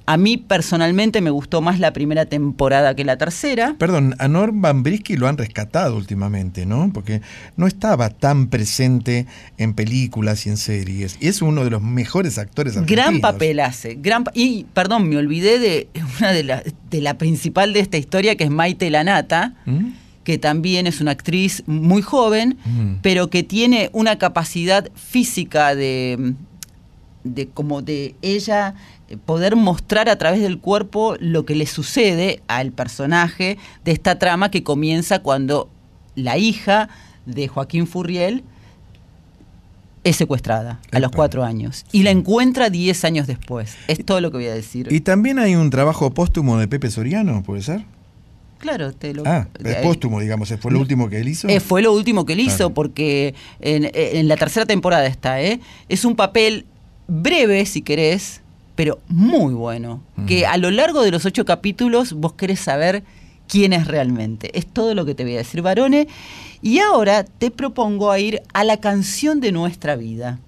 A 0.07 0.17
mí 0.17 0.39
personalmente 0.39 1.21
me 1.21 1.31
gustó 1.31 1.61
más 1.61 1.79
la 1.79 1.93
primera 1.93 2.27
temporada 2.27 2.97
que 2.97 3.05
la 3.05 3.17
tercera. 3.17 3.77
Perdón, 3.79 4.17
a 4.19 4.27
Norman 4.27 4.83
Brisky 4.83 5.17
lo 5.17 5.29
han 5.29 5.39
rescatado 5.39 5.97
últimamente, 5.97 6.67
¿no? 6.67 6.91
Porque 6.93 7.21
no 7.57 7.69
estaba 7.69 8.09
tan 8.11 8.49
presente 8.49 9.27
en 9.57 9.73
películas 9.75 10.47
y 10.47 10.49
en 10.49 10.57
series. 10.57 11.17
Y 11.21 11.29
es 11.29 11.43
uno 11.43 11.63
de 11.63 11.71
los 11.71 11.81
mejores 11.81 12.39
actores 12.39 12.77
argentinos. 12.77 13.05
Gran 13.05 13.21
papel 13.21 13.61
hace. 13.61 13.95
Gran 14.01 14.25
pa- 14.25 14.33
y, 14.35 14.65
perdón, 14.75 15.09
me 15.09 15.17
olvidé 15.17 15.61
de 15.61 15.89
una 16.19 16.33
de 16.33 16.43
la, 16.43 16.63
de 16.91 17.01
la 17.01 17.17
principal 17.17 17.73
de 17.73 17.79
esta 17.81 17.97
historia, 17.97 18.35
que 18.35 18.45
es 18.45 18.51
Maite 18.51 18.91
Lanata, 18.91 19.55
¿Mm? 19.65 19.91
Que 20.31 20.39
también 20.39 20.87
es 20.87 21.01
una 21.01 21.11
actriz 21.11 21.65
muy 21.67 22.03
joven, 22.03 22.57
Mm. 22.65 22.99
pero 23.03 23.31
que 23.31 23.43
tiene 23.43 23.91
una 23.93 24.17
capacidad 24.17 24.89
física 24.95 25.75
de, 25.75 26.35
de 27.25 27.49
como 27.49 27.83
de 27.83 28.15
ella 28.23 28.75
eh, 29.09 29.17
poder 29.17 29.57
mostrar 29.57 30.09
a 30.09 30.17
través 30.19 30.41
del 30.41 30.61
cuerpo 30.61 31.17
lo 31.19 31.45
que 31.45 31.57
le 31.57 31.67
sucede 31.67 32.43
al 32.47 32.71
personaje 32.71 33.59
de 33.85 33.91
esta 33.91 34.21
trama 34.21 34.53
que 34.53 34.63
comienza 34.63 35.19
cuando 35.19 35.69
la 36.15 36.39
hija 36.39 36.89
de 37.27 37.49
Joaquín 37.49 37.89
Furriel 37.89 38.45
es 40.05 40.15
secuestrada 40.15 40.79
a 40.93 41.01
los 41.01 41.11
cuatro 41.11 41.43
años 41.43 41.85
y 41.91 42.05
la 42.05 42.11
encuentra 42.13 42.71
diez 42.71 43.05
años 43.05 43.27
después. 43.27 43.77
Es 43.89 44.05
todo 44.05 44.21
lo 44.21 44.31
que 44.31 44.37
voy 44.37 44.47
a 44.47 44.55
decir. 44.55 44.87
Y 44.93 45.01
también 45.01 45.41
hay 45.41 45.57
un 45.57 45.71
trabajo 45.71 46.13
póstumo 46.15 46.57
de 46.57 46.69
Pepe 46.69 46.89
Soriano, 46.93 47.43
¿puede 47.43 47.63
ser? 47.63 47.85
Claro, 48.61 48.93
te 48.93 49.13
lo... 49.15 49.25
Ah, 49.27 49.49
es 49.65 49.77
póstumo, 49.77 50.21
digamos, 50.21 50.55
fue 50.61 50.71
lo 50.71 50.79
último 50.79 51.09
que 51.11 51.19
él 51.21 51.29
hizo. 51.29 51.49
Eh, 51.49 51.59
fue 51.59 51.83
lo 51.83 51.93
último 51.93 52.25
que 52.25 52.35
él 52.35 52.41
hizo, 52.41 52.57
Claro. 52.59 52.75
porque 52.75 53.35
en, 53.61 53.91
en 53.93 54.29
la 54.29 54.37
tercera 54.37 54.65
temporada 54.67 55.07
está, 55.07 55.43
¿eh? 55.43 55.59
Es 55.89 56.05
un 56.05 56.15
papel 56.15 56.67
breve, 57.09 57.67
si 57.67 57.83
querés, 57.83 58.41
pero 58.77 59.01
muy 59.09 59.53
bueno. 59.55 60.01
Que 60.27 60.47
a 60.47 60.57
lo 60.57 60.71
largo 60.71 61.03
de 61.03 61.11
los 61.11 61.25
ocho 61.27 61.45
capítulos 61.45 62.13
vos 62.13 62.35
querés 62.35 62.61
saber 62.61 63.03
quién 63.49 63.73
es 63.73 63.87
realmente. 63.89 64.57
Es 64.57 64.65
todo 64.67 64.95
lo 64.95 65.05
que 65.05 65.15
te 65.15 65.25
voy 65.25 65.35
a 65.35 65.39
decir, 65.39 65.61
varones. 65.61 66.07
Y 66.63 66.79
ahora 66.79 67.25
te 67.25 67.51
propongo 67.51 68.11
a 68.13 68.19
ir 68.21 68.43
a 68.53 68.63
la 68.65 68.77
canción 68.77 69.41
de 69.41 69.51
nuestra 69.51 69.97
vida, 69.97 70.39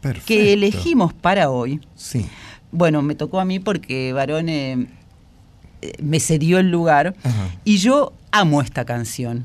Perfecto. 0.00 0.26
que 0.28 0.52
elegimos 0.52 1.12
para 1.12 1.50
hoy. 1.50 1.80
Sí. 1.96 2.24
Bueno, 2.72 3.02
me 3.02 3.14
tocó 3.14 3.40
a 3.40 3.44
mí 3.44 3.58
porque, 3.58 4.12
varones, 4.12 4.78
eh, 4.78 4.86
me 6.02 6.20
cedió 6.20 6.58
el 6.58 6.70
lugar 6.70 7.14
y 7.64 7.78
yo 7.78 8.12
amo 8.30 8.62
esta 8.62 8.84
canción. 8.84 9.44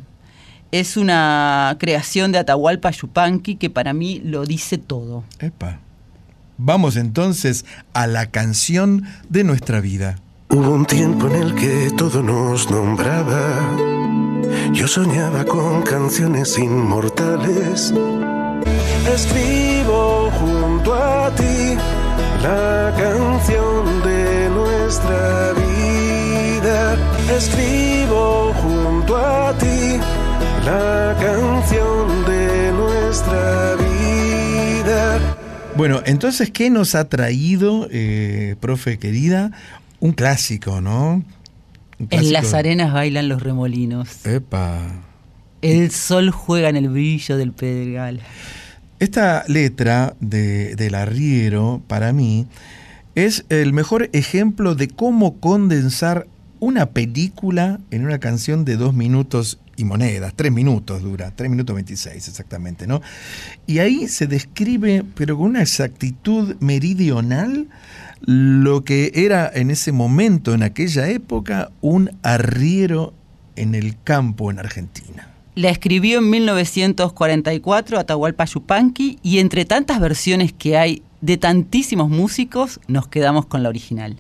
Es 0.72 0.96
una 0.96 1.76
creación 1.80 2.32
de 2.32 2.40
Atahualpa 2.40 2.92
Yupanqui 2.92 3.56
que 3.56 3.70
para 3.70 3.94
mí 3.94 4.22
lo 4.24 4.46
dice 4.46 4.78
todo. 4.78 5.24
Epa. 5.40 5.80
Vamos 6.58 6.96
entonces 6.96 7.66
a 7.94 8.08
la 8.08 8.28
canción 8.28 9.04
de 9.30 9.44
nuestra 9.44 9.82
vida. 9.82 10.20
Hubo 10.50 10.72
un 10.72 10.86
tiempo 10.86 11.28
en 11.28 11.36
el 11.36 11.56
que 11.56 11.92
todo 11.98 12.22
nos 12.22 12.70
nombraba. 12.70 13.78
Yo 14.74 14.88
soñaba 14.88 15.44
con 15.46 15.82
canciones 15.82 16.58
inmortales. 16.58 17.94
Escribo 19.14 20.30
junto 20.40 20.94
a 20.94 21.34
ti 21.36 21.78
la 22.44 22.94
canción 22.98 24.04
de 24.04 24.50
nuestra 24.50 25.54
vida. 25.54 25.61
Escribo 27.30 28.54
junto 28.54 29.18
a 29.18 29.58
ti 29.58 30.00
la 30.66 31.16
canción 31.20 32.26
de 32.26 32.72
nuestra 32.72 33.76
vida. 33.76 35.20
Bueno, 35.76 36.02
entonces, 36.06 36.52
¿qué 36.52 36.70
nos 36.70 36.96
ha 36.96 37.08
traído, 37.08 37.88
eh, 37.92 38.56
profe 38.60 38.98
querida? 39.00 39.52
Un 40.00 40.12
clásico, 40.14 40.82
¿no? 40.82 41.24
Un 42.00 42.08
En 42.10 42.34
las 42.34 42.54
arenas 42.54 42.94
bailan 42.94 43.30
los 43.30 43.42
remolinos. 43.42 44.26
Epa. 44.26 44.80
El 45.62 45.92
sol 45.92 46.32
juega 46.32 46.70
en 46.70 46.76
el 46.76 46.90
brillo 46.90 47.38
del 47.38 47.52
pedregal. 47.54 48.20
Esta 49.00 49.44
letra 49.48 50.16
de, 50.20 50.76
del 50.76 50.96
arriero, 50.96 51.82
para 51.88 52.14
mí, 52.14 52.48
es 53.16 53.46
el 53.50 53.74
mejor 53.74 54.10
ejemplo 54.14 54.76
de 54.76 54.88
cómo 54.88 55.40
condensar 55.40 56.28
una 56.62 56.92
película 56.92 57.80
en 57.90 58.06
una 58.06 58.20
canción 58.20 58.66
de 58.66 58.78
dos 58.78 58.94
minutos 58.94 59.60
y 59.78 59.84
monedas, 59.84 60.34
tres 60.36 60.52
minutos 60.52 61.02
dura, 61.02 61.34
tres 61.36 61.50
minutos 61.50 61.74
veintiséis 61.76 62.28
exactamente, 62.28 62.86
¿no? 62.86 63.02
Y 63.66 63.80
ahí 63.80 64.08
se 64.08 64.28
describe, 64.28 65.04
pero 65.16 65.36
con 65.38 65.48
una 65.48 65.64
exactitud 65.64 66.56
meridional, 66.60 67.68
lo 68.22 68.84
que 68.84 69.12
era 69.16 69.52
en 69.52 69.72
ese 69.72 69.92
momento, 69.92 70.54
en 70.54 70.62
aquella 70.62 71.10
época, 71.10 71.72
un 71.82 72.12
arriero 72.22 73.16
en 73.56 73.74
el 73.74 74.00
campo 74.04 74.52
en 74.52 74.60
Argentina. 74.60 75.30
La 75.56 75.70
escribió 75.70 76.20
en 76.20 76.30
1944 76.30 77.98
Atahualpa 77.98 78.46
Yupanqui 78.46 79.18
y 79.24 79.40
entre 79.40 79.66
tantas 79.66 80.00
versiones 80.00 80.54
que 80.54 80.78
hay 80.78 81.02
de 81.22 81.38
tantísimos 81.38 82.08
músicos, 82.08 82.80
nos 82.88 83.08
quedamos 83.08 83.48
con 83.48 83.64
la 83.64 83.70
original. 83.70 84.18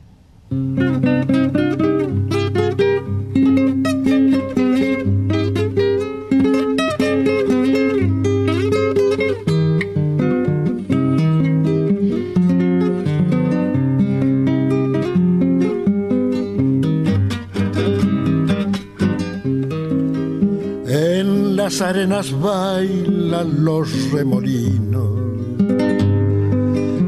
Las 21.71 21.81
arenas 21.81 22.37
bailan 22.37 23.63
los 23.63 24.11
remolinos. 24.11 25.09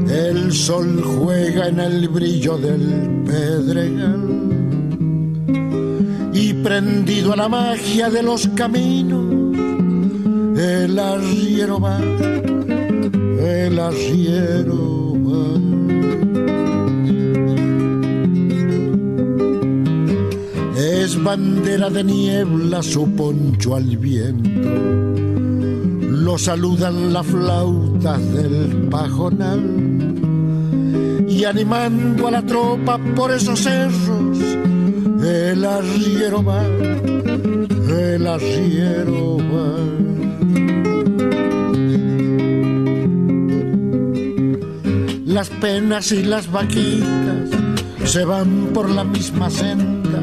El 0.08 0.52
sol 0.54 1.02
juega 1.04 1.68
en 1.68 1.80
el 1.80 2.08
brillo 2.08 2.56
del 2.56 3.24
pedregal. 3.26 4.22
Y 6.32 6.54
prendido 6.54 7.34
a 7.34 7.36
la 7.36 7.48
magia 7.48 8.08
de 8.08 8.22
los 8.22 8.48
caminos, 8.56 9.54
el 10.56 10.98
arriero 10.98 11.78
va, 11.78 12.00
el 12.00 13.78
arriero 13.78 15.03
Es 21.04 21.22
bandera 21.22 21.90
de 21.90 22.02
niebla 22.02 22.82
su 22.82 23.06
poncho 23.14 23.76
al 23.76 23.94
viento. 23.98 24.70
Lo 26.00 26.38
saludan 26.38 27.12
las 27.12 27.26
flautas 27.26 28.32
del 28.32 28.88
pajonal. 28.90 29.60
Y 31.28 31.44
animando 31.44 32.28
a 32.28 32.30
la 32.30 32.40
tropa 32.40 32.98
por 33.14 33.32
esos 33.32 33.60
cerros, 33.60 34.38
el 35.22 35.62
arriero 35.62 36.42
va, 36.42 36.64
el 36.64 38.26
arriero 38.26 39.36
va. 39.52 39.76
Las 45.26 45.50
penas 45.50 46.12
y 46.12 46.22
las 46.22 46.50
vaquitas 46.50 47.50
se 48.06 48.24
van 48.24 48.70
por 48.72 48.88
la 48.88 49.04
misma 49.04 49.50
senda. 49.50 50.22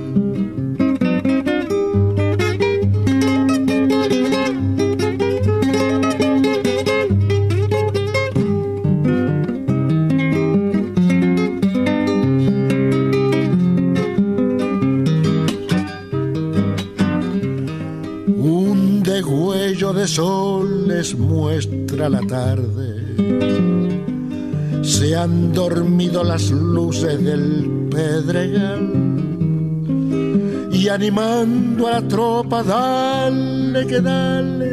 Animando 31.01 31.87
a 31.87 31.91
la 31.93 32.01
tropa, 32.07 32.61
dale 32.61 33.87
que 33.87 33.99
dale. 33.99 34.71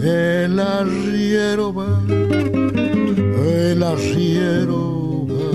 El 0.00 0.60
arriero 0.60 1.74
va, 1.74 2.00
el 3.66 3.82
arriero 3.82 5.26
va. 5.28 5.50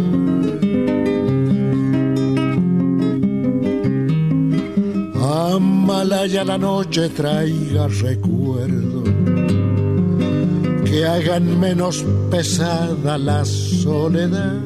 Amalaya 5.56 6.44
la 6.44 6.58
noche 6.58 7.08
traiga 7.08 7.88
recuerdo 7.88 9.04
que 10.84 11.06
hagan 11.06 11.58
menos 11.58 12.06
pesada 12.30 13.18
la 13.18 13.46
soledad. 13.46 14.57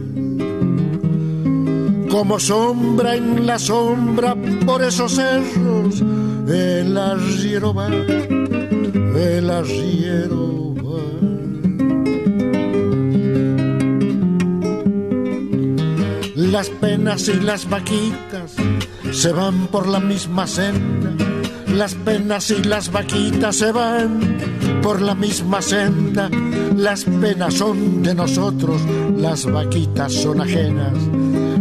Como 2.11 2.37
sombra 2.41 3.15
en 3.15 3.47
la 3.47 3.57
sombra 3.57 4.35
por 4.65 4.83
esos 4.83 5.13
cerros, 5.13 6.03
el 6.45 6.97
arriero 6.97 7.73
va, 7.73 7.87
el 7.87 9.49
arriero 9.49 10.75
va. 10.75 10.99
Las 16.35 16.69
penas 16.69 17.29
y 17.29 17.39
las 17.39 17.69
vaquitas 17.69 18.55
se 19.13 19.31
van 19.31 19.67
por 19.67 19.87
la 19.87 20.01
misma 20.01 20.47
senda. 20.47 21.11
Las 21.67 21.95
penas 21.95 22.51
y 22.51 22.61
las 22.61 22.91
vaquitas 22.91 23.55
se 23.55 23.71
van 23.71 24.19
por 24.81 25.01
la 25.01 25.15
misma 25.15 25.61
senda. 25.61 26.29
Las 26.75 27.05
penas 27.05 27.53
son 27.53 28.03
de 28.03 28.13
nosotros, 28.13 28.81
las 29.15 29.49
vaquitas 29.49 30.11
son 30.11 30.41
ajenas. 30.41 31.20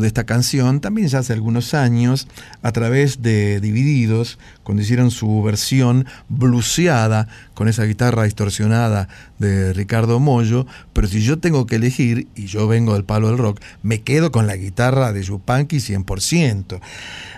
De 0.00 0.06
esta 0.06 0.24
canción, 0.24 0.80
también 0.80 1.08
ya 1.08 1.18
hace 1.18 1.32
algunos 1.32 1.74
años, 1.74 2.26
a 2.62 2.72
través 2.72 3.20
de 3.20 3.60
Divididos, 3.60 4.38
cuando 4.62 4.82
hicieron 4.82 5.10
su 5.10 5.42
versión 5.42 6.06
bluseada 6.28 7.28
con 7.54 7.68
esa 7.68 7.84
guitarra 7.84 8.24
distorsionada 8.24 9.08
de 9.38 9.72
Ricardo 9.72 10.18
Mollo, 10.18 10.66
pero 10.92 11.08
si 11.08 11.22
yo 11.22 11.38
tengo 11.38 11.66
que 11.66 11.76
elegir, 11.76 12.28
y 12.34 12.46
yo 12.46 12.66
vengo 12.68 12.94
del 12.94 13.04
palo 13.04 13.28
del 13.28 13.38
rock, 13.38 13.60
me 13.82 14.00
quedo 14.00 14.32
con 14.32 14.46
la 14.46 14.56
guitarra 14.56 15.12
de 15.12 15.22
Yupanqui 15.22 15.76
100%. 15.76 16.80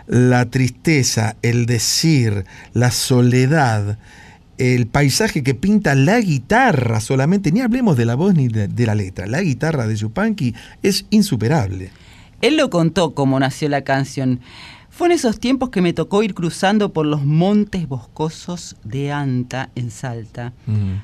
La 0.06 0.48
tristeza, 0.51 1.36
el 1.43 1.66
decir, 1.66 2.44
la 2.72 2.90
soledad, 2.90 3.98
el 4.59 4.86
paisaje 4.86 5.43
que 5.43 5.55
pinta 5.55 5.94
la 5.94 6.20
guitarra 6.20 7.01
solamente, 7.01 7.51
ni 7.51 7.60
hablemos 7.60 7.97
de 7.97 8.05
la 8.05 8.14
voz 8.14 8.35
ni 8.35 8.48
de, 8.48 8.68
de 8.68 8.86
la 8.86 8.94
letra, 8.94 9.26
la 9.26 9.43
guitarra 9.43 9.86
de 9.86 9.97
Yupanqui 9.97 10.55
es 10.82 11.06
insuperable. 11.10 11.90
Él 12.44 12.58
lo 12.58 12.68
contó 12.68 13.14
cómo 13.14 13.40
nació 13.40 13.70
la 13.70 13.84
canción. 13.84 14.38
Fue 14.90 15.06
en 15.06 15.12
esos 15.12 15.40
tiempos 15.40 15.70
que 15.70 15.80
me 15.80 15.94
tocó 15.94 16.22
ir 16.22 16.34
cruzando 16.34 16.92
por 16.92 17.06
los 17.06 17.24
montes 17.24 17.88
boscosos 17.88 18.76
de 18.84 19.10
Anta, 19.12 19.70
en 19.74 19.90
Salta. 19.90 20.52
Mm. 20.66 20.96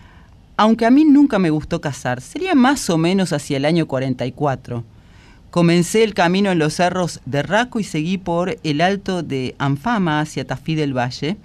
Aunque 0.58 0.84
a 0.84 0.90
mí 0.90 1.06
nunca 1.06 1.38
me 1.38 1.48
gustó 1.48 1.80
cazar, 1.80 2.20
sería 2.20 2.54
más 2.54 2.90
o 2.90 2.98
menos 2.98 3.32
hacia 3.32 3.56
el 3.56 3.64
año 3.64 3.86
44. 3.86 4.84
Comencé 5.50 6.04
el 6.04 6.12
camino 6.12 6.50
en 6.50 6.58
los 6.58 6.74
cerros 6.74 7.22
de 7.24 7.42
Raco 7.42 7.80
y 7.80 7.84
seguí 7.84 8.18
por 8.18 8.58
el 8.62 8.82
alto 8.82 9.22
de 9.22 9.54
Anfama 9.56 10.20
hacia 10.20 10.46
Tafí 10.46 10.74
del 10.74 10.94
Valle. 10.94 11.38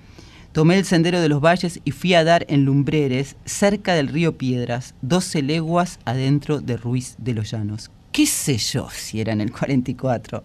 Tomé 0.51 0.77
el 0.77 0.83
sendero 0.83 1.21
de 1.21 1.29
los 1.29 1.39
valles 1.39 1.79
y 1.85 1.91
fui 1.91 2.15
a 2.15 2.25
dar 2.25 2.45
en 2.49 2.65
Lumbreres, 2.65 3.37
cerca 3.45 3.93
del 3.93 4.09
río 4.09 4.37
Piedras, 4.37 4.93
12 5.03 5.41
leguas 5.41 5.99
adentro 6.03 6.59
de 6.59 6.75
Ruiz 6.75 7.15
de 7.17 7.33
los 7.33 7.49
Llanos. 7.49 7.91
¿Qué 8.15 8.25
sé 8.25 8.57
yo 8.57 8.87
si 8.89 9.19
era 9.19 9.33
en 9.33 9.41
el 9.41 9.51
44? 9.51 10.41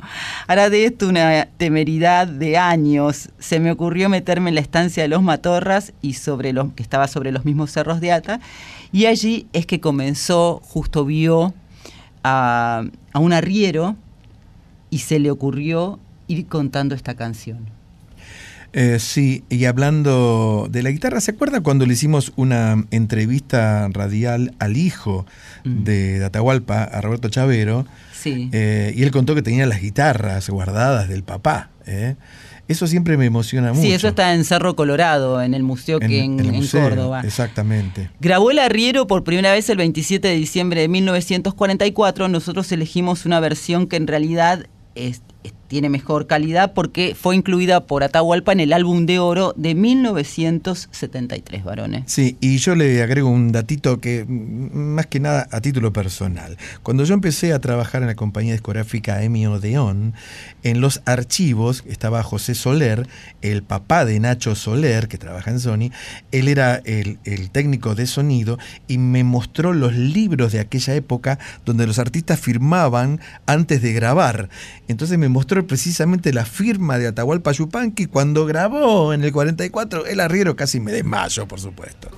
Hará 0.48 0.70
de 0.70 0.86
esto 0.86 1.06
una 1.06 1.46
temeridad 1.56 2.26
de 2.26 2.58
años. 2.58 3.28
Se 3.38 3.60
me 3.60 3.70
ocurrió 3.70 4.08
meterme 4.08 4.48
en 4.48 4.56
la 4.56 4.60
estancia 4.60 5.04
de 5.04 5.08
los 5.08 5.22
Matorras 5.22 5.92
y 6.02 6.14
sobre 6.14 6.52
los 6.52 6.72
que 6.72 6.82
estaba 6.82 7.06
sobre 7.06 7.30
los 7.30 7.44
mismos 7.44 7.70
cerros 7.70 8.00
de 8.00 8.10
Ata. 8.10 8.40
Y 8.90 9.06
allí 9.06 9.46
es 9.52 9.66
que 9.66 9.78
comenzó, 9.78 10.60
justo 10.64 11.04
vio 11.04 11.54
a, 12.24 12.82
a 13.12 13.18
un 13.20 13.32
arriero 13.32 13.94
y 14.90 14.98
se 14.98 15.20
le 15.20 15.30
ocurrió 15.30 16.00
ir 16.26 16.48
contando 16.48 16.96
esta 16.96 17.14
canción. 17.14 17.68
Eh, 18.72 18.98
sí, 19.00 19.42
y 19.48 19.64
hablando 19.64 20.68
de 20.70 20.82
la 20.84 20.90
guitarra, 20.90 21.20
¿se 21.20 21.32
acuerda 21.32 21.60
cuando 21.60 21.86
le 21.86 21.94
hicimos 21.94 22.32
una 22.36 22.84
entrevista 22.92 23.88
radial 23.92 24.54
al 24.60 24.76
hijo 24.76 25.26
Mm. 25.64 25.84
de 25.84 26.24
Atahualpa, 26.24 26.84
a 26.84 27.00
Roberto 27.00 27.28
Chavero? 27.28 27.84
Sí. 28.12 28.48
Eh, 28.52 28.92
y 28.96 29.02
él 29.02 29.10
contó 29.10 29.34
que 29.34 29.42
tenía 29.42 29.66
las 29.66 29.80
guitarras 29.80 30.48
guardadas 30.50 31.08
del 31.08 31.22
papá. 31.24 31.70
¿eh? 31.86 32.14
Eso 32.68 32.86
siempre 32.86 33.16
me 33.16 33.26
emociona 33.26 33.70
mucho. 33.72 33.82
Sí, 33.82 33.90
eso 33.92 34.06
está 34.08 34.32
en 34.34 34.44
Cerro 34.44 34.76
Colorado, 34.76 35.42
en 35.42 35.54
el 35.54 35.64
museo 35.64 35.98
que 35.98 36.20
en, 36.20 36.38
el 36.38 36.46
en 36.50 36.54
museo, 36.54 36.82
Córdoba. 36.88 37.22
Exactamente. 37.24 38.10
Grabó 38.20 38.52
el 38.52 38.60
arriero 38.60 39.08
por 39.08 39.24
primera 39.24 39.50
vez 39.52 39.68
el 39.70 39.78
27 39.78 40.28
de 40.28 40.34
diciembre 40.36 40.82
de 40.82 40.86
1944. 40.88 42.28
Nosotros 42.28 42.70
elegimos 42.70 43.26
una 43.26 43.40
versión 43.40 43.88
que 43.88 43.96
en 43.96 44.06
realidad 44.06 44.66
es- 44.94 45.22
es- 45.42 45.54
tiene 45.70 45.88
mejor 45.88 46.26
calidad 46.26 46.72
porque 46.74 47.14
fue 47.14 47.36
incluida 47.36 47.86
por 47.86 48.02
Atahualpa 48.02 48.50
en 48.50 48.58
el 48.58 48.72
álbum 48.72 49.06
de 49.06 49.20
oro 49.20 49.54
de 49.56 49.76
1973, 49.76 51.62
varones. 51.62 52.02
Sí, 52.06 52.36
y 52.40 52.58
yo 52.58 52.74
le 52.74 53.00
agrego 53.00 53.28
un 53.30 53.52
datito 53.52 54.00
que 54.00 54.24
mm, 54.26 54.76
más 54.76 55.06
que 55.06 55.20
nada 55.20 55.46
a 55.52 55.60
título 55.60 55.92
personal. 55.92 56.58
Cuando 56.82 57.04
yo 57.04 57.14
empecé 57.14 57.52
a 57.52 57.60
trabajar 57.60 58.02
en 58.02 58.08
la 58.08 58.16
compañía 58.16 58.50
discográfica 58.50 59.22
Emi 59.22 59.46
Odeón, 59.46 60.14
en 60.64 60.80
los 60.80 61.02
archivos 61.04 61.84
estaba 61.86 62.24
José 62.24 62.56
Soler, 62.56 63.06
el 63.40 63.62
papá 63.62 64.04
de 64.04 64.18
Nacho 64.18 64.56
Soler, 64.56 65.06
que 65.06 65.18
trabaja 65.18 65.52
en 65.52 65.60
Sony. 65.60 65.92
Él 66.32 66.48
era 66.48 66.82
el, 66.84 67.20
el 67.24 67.50
técnico 67.50 67.94
de 67.94 68.08
sonido 68.08 68.58
y 68.88 68.98
me 68.98 69.22
mostró 69.22 69.72
los 69.72 69.94
libros 69.94 70.50
de 70.50 70.58
aquella 70.58 70.96
época 70.96 71.38
donde 71.64 71.86
los 71.86 72.00
artistas 72.00 72.40
firmaban 72.40 73.20
antes 73.46 73.82
de 73.82 73.92
grabar. 73.92 74.48
Entonces 74.88 75.16
me 75.16 75.28
mostró 75.28 75.59
precisamente 75.66 76.32
la 76.32 76.44
firma 76.44 76.98
de 76.98 77.08
Atahualpa 77.08 77.52
Yupanqui 77.52 78.06
cuando 78.06 78.46
grabó 78.46 79.12
en 79.12 79.24
el 79.24 79.32
44. 79.32 80.06
El 80.06 80.20
arriero 80.20 80.56
casi 80.56 80.80
me 80.80 80.92
desmayo, 80.92 81.46
por 81.46 81.60
supuesto. 81.60 82.10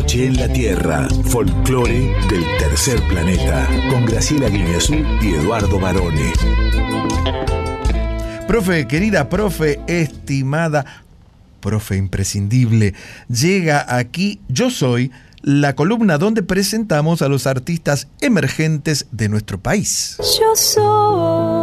Noche 0.00 0.26
en 0.26 0.36
la 0.36 0.46
Tierra, 0.52 1.08
folclore 1.24 2.14
del 2.28 2.44
tercer 2.58 3.00
planeta, 3.08 3.66
con 3.88 4.04
Graciela 4.04 4.50
Guineazú 4.50 4.94
y 5.22 5.28
Eduardo 5.28 5.80
Barone. 5.80 6.34
Profe, 8.46 8.86
querida 8.86 9.30
profe, 9.30 9.80
estimada, 9.86 10.84
profe 11.60 11.96
imprescindible, 11.96 12.92
llega 13.30 13.86
aquí 13.96 14.38
Yo 14.48 14.68
Soy, 14.68 15.12
la 15.40 15.74
columna 15.74 16.18
donde 16.18 16.42
presentamos 16.42 17.22
a 17.22 17.28
los 17.28 17.46
artistas 17.46 18.06
emergentes 18.20 19.06
de 19.12 19.30
nuestro 19.30 19.58
país. 19.58 20.18
Yo 20.18 20.54
soy. 20.54 21.55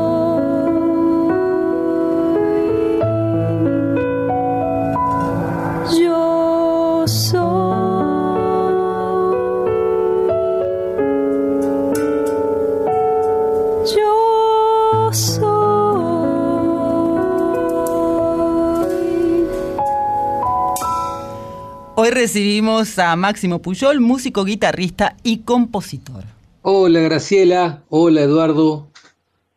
Hoy 22.05 22.09
recibimos 22.09 22.99
a 22.99 23.15
Máximo 23.15 23.61
Puyol, 23.61 24.01
músico, 24.01 24.43
guitarrista 24.43 25.15
y 25.23 25.37
compositor. 25.43 26.25
Hola 26.61 26.99
Graciela, 26.99 27.85
hola 27.87 28.23
Eduardo, 28.23 28.91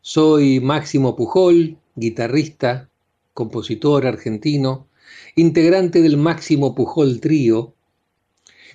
soy 0.01 0.60
Máximo 0.60 1.16
Pujol, 1.16 1.77
guitarrista, 1.97 2.89
compositor 3.35 4.06
argentino, 4.06 4.86
integrante 5.35 6.02
del 6.02 6.18
Máximo 6.18 6.77
Pujol 6.77 7.18
Trío, 7.18 7.74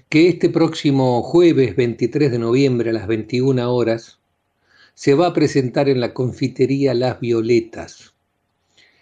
que 0.10 0.27
este 0.27 0.49
próximo 0.49 1.23
jueves 1.23 1.73
23 1.77 2.30
de 2.30 2.39
noviembre 2.39 2.89
a 2.89 2.93
las 2.93 3.07
21 3.07 3.73
horas 3.73 4.19
se 4.95 5.14
va 5.14 5.27
a 5.27 5.34
presentar 5.34 5.88
en 5.88 6.02
la 6.02 6.14
confitería 6.14 6.93
Las 6.93 7.22
Violetas, 7.22 8.15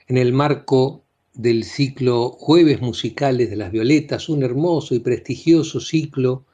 en 0.05 0.19
el 0.19 0.31
marco 0.31 1.05
del 1.33 1.63
ciclo 1.63 2.29
Jueves 2.29 2.81
Musicales 2.81 3.49
de 3.49 3.55
las 3.55 3.71
Violetas, 3.71 4.29
un 4.29 4.43
hermoso 4.43 4.95
y 4.95 4.99
prestigioso 4.99 5.79
ciclo 5.79 6.45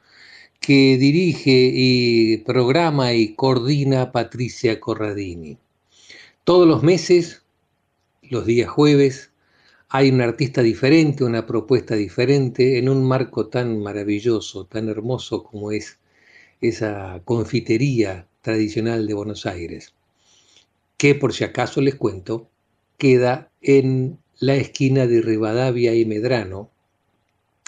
que 0.60 0.96
dirige 0.98 1.70
y 1.72 2.38
programa 2.38 3.12
y 3.12 3.34
coordina 3.34 4.12
Patricia 4.12 4.80
Corradini. 4.80 5.58
Todos 6.44 6.66
los 6.66 6.82
meses, 6.82 7.42
los 8.22 8.46
días 8.46 8.68
jueves, 8.68 9.30
hay 9.88 10.10
un 10.10 10.20
artista 10.20 10.62
diferente, 10.62 11.24
una 11.24 11.46
propuesta 11.46 11.94
diferente, 11.94 12.78
en 12.78 12.88
un 12.88 13.06
marco 13.06 13.48
tan 13.48 13.80
maravilloso, 13.82 14.64
tan 14.66 14.88
hermoso 14.88 15.44
como 15.44 15.70
es 15.70 15.98
esa 16.60 17.20
confitería 17.24 18.26
tradicional 18.42 19.06
de 19.06 19.14
Buenos 19.14 19.46
Aires, 19.46 19.94
que 20.96 21.14
por 21.14 21.32
si 21.32 21.44
acaso 21.44 21.80
les 21.80 21.94
cuento, 21.94 22.48
queda 22.98 23.50
en 23.60 24.18
la 24.38 24.54
esquina 24.54 25.06
de 25.06 25.22
Rivadavia 25.22 25.94
y 25.94 26.04
Medrano 26.04 26.70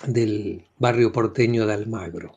del 0.07 0.65
barrio 0.79 1.13
porteño 1.13 1.67
de 1.67 1.73
Almagro. 1.73 2.37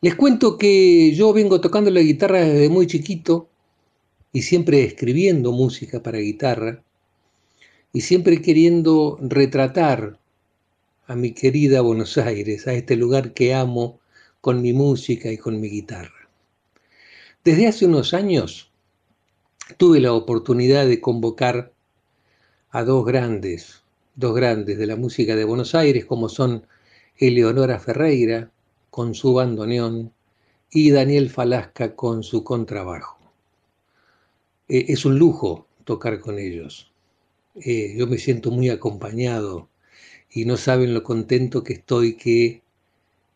Les 0.00 0.14
cuento 0.14 0.58
que 0.58 1.12
yo 1.14 1.32
vengo 1.32 1.60
tocando 1.60 1.90
la 1.90 2.00
guitarra 2.00 2.40
desde 2.40 2.68
muy 2.68 2.86
chiquito 2.86 3.48
y 4.32 4.42
siempre 4.42 4.84
escribiendo 4.84 5.52
música 5.52 6.02
para 6.02 6.18
guitarra 6.18 6.82
y 7.92 8.02
siempre 8.02 8.42
queriendo 8.42 9.18
retratar 9.22 10.18
a 11.06 11.16
mi 11.16 11.32
querida 11.32 11.80
Buenos 11.80 12.18
Aires, 12.18 12.66
a 12.68 12.74
este 12.74 12.94
lugar 12.94 13.32
que 13.32 13.54
amo 13.54 13.98
con 14.42 14.60
mi 14.60 14.74
música 14.74 15.32
y 15.32 15.38
con 15.38 15.58
mi 15.60 15.70
guitarra. 15.70 16.28
Desde 17.42 17.66
hace 17.66 17.86
unos 17.86 18.12
años 18.12 18.70
tuve 19.78 20.00
la 20.00 20.12
oportunidad 20.12 20.86
de 20.86 21.00
convocar 21.00 21.72
a 22.70 22.84
dos 22.84 23.04
grandes, 23.06 23.82
dos 24.14 24.34
grandes 24.34 24.78
de 24.78 24.86
la 24.86 24.96
música 24.96 25.34
de 25.36 25.44
Buenos 25.44 25.74
Aires, 25.74 26.04
como 26.04 26.28
son 26.28 26.66
Eleonora 27.16 27.78
Ferreira, 27.78 28.50
con 28.90 29.14
su 29.14 29.32
bandoneón, 29.32 30.12
y 30.70 30.90
Daniel 30.90 31.30
Falasca 31.30 31.96
con 31.96 32.22
su 32.22 32.44
contrabajo. 32.44 33.18
Eh, 34.68 34.86
es 34.88 35.06
un 35.06 35.18
lujo 35.18 35.66
tocar 35.84 36.20
con 36.20 36.38
ellos. 36.38 36.92
Eh, 37.54 37.94
yo 37.96 38.06
me 38.06 38.18
siento 38.18 38.50
muy 38.50 38.68
acompañado 38.68 39.68
y 40.30 40.44
no 40.44 40.58
saben 40.58 40.92
lo 40.92 41.02
contento 41.02 41.64
que 41.64 41.72
estoy 41.72 42.16
que 42.16 42.62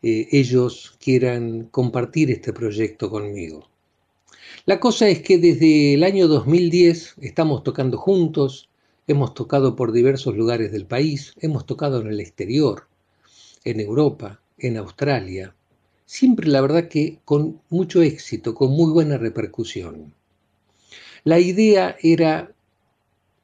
eh, 0.03 0.27
ellos 0.31 0.95
quieran 0.99 1.63
compartir 1.71 2.29
este 2.29 2.53
proyecto 2.53 3.09
conmigo. 3.09 3.67
La 4.65 4.79
cosa 4.79 5.09
es 5.09 5.21
que 5.21 5.39
desde 5.39 5.95
el 5.95 6.03
año 6.03 6.27
2010 6.27 7.15
estamos 7.21 7.63
tocando 7.63 7.97
juntos, 7.97 8.69
hemos 9.07 9.33
tocado 9.33 9.75
por 9.75 9.91
diversos 9.91 10.35
lugares 10.35 10.71
del 10.71 10.85
país, 10.85 11.33
hemos 11.39 11.65
tocado 11.65 12.01
en 12.01 12.07
el 12.07 12.19
exterior, 12.19 12.87
en 13.63 13.79
Europa, 13.79 14.41
en 14.57 14.77
Australia, 14.77 15.55
siempre 16.05 16.47
la 16.47 16.61
verdad 16.61 16.87
que 16.87 17.19
con 17.25 17.61
mucho 17.69 18.01
éxito, 18.01 18.53
con 18.53 18.71
muy 18.71 18.91
buena 18.91 19.17
repercusión. 19.17 20.13
La 21.23 21.39
idea 21.39 21.95
era, 22.01 22.53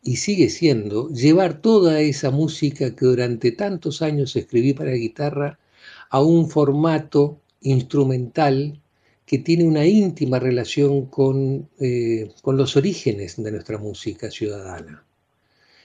y 0.03 0.17
sigue 0.17 0.49
siendo, 0.49 1.09
llevar 1.09 1.61
toda 1.61 2.01
esa 2.01 2.31
música 2.31 2.95
que 2.95 3.05
durante 3.05 3.51
tantos 3.51 4.01
años 4.01 4.35
escribí 4.35 4.73
para 4.73 4.91
guitarra 4.91 5.59
a 6.09 6.21
un 6.21 6.49
formato 6.49 7.39
instrumental 7.61 8.81
que 9.25 9.37
tiene 9.37 9.65
una 9.65 9.85
íntima 9.85 10.39
relación 10.39 11.05
con, 11.05 11.69
eh, 11.79 12.31
con 12.41 12.57
los 12.57 12.75
orígenes 12.75 13.41
de 13.41 13.51
nuestra 13.51 13.77
música 13.77 14.31
ciudadana. 14.31 15.05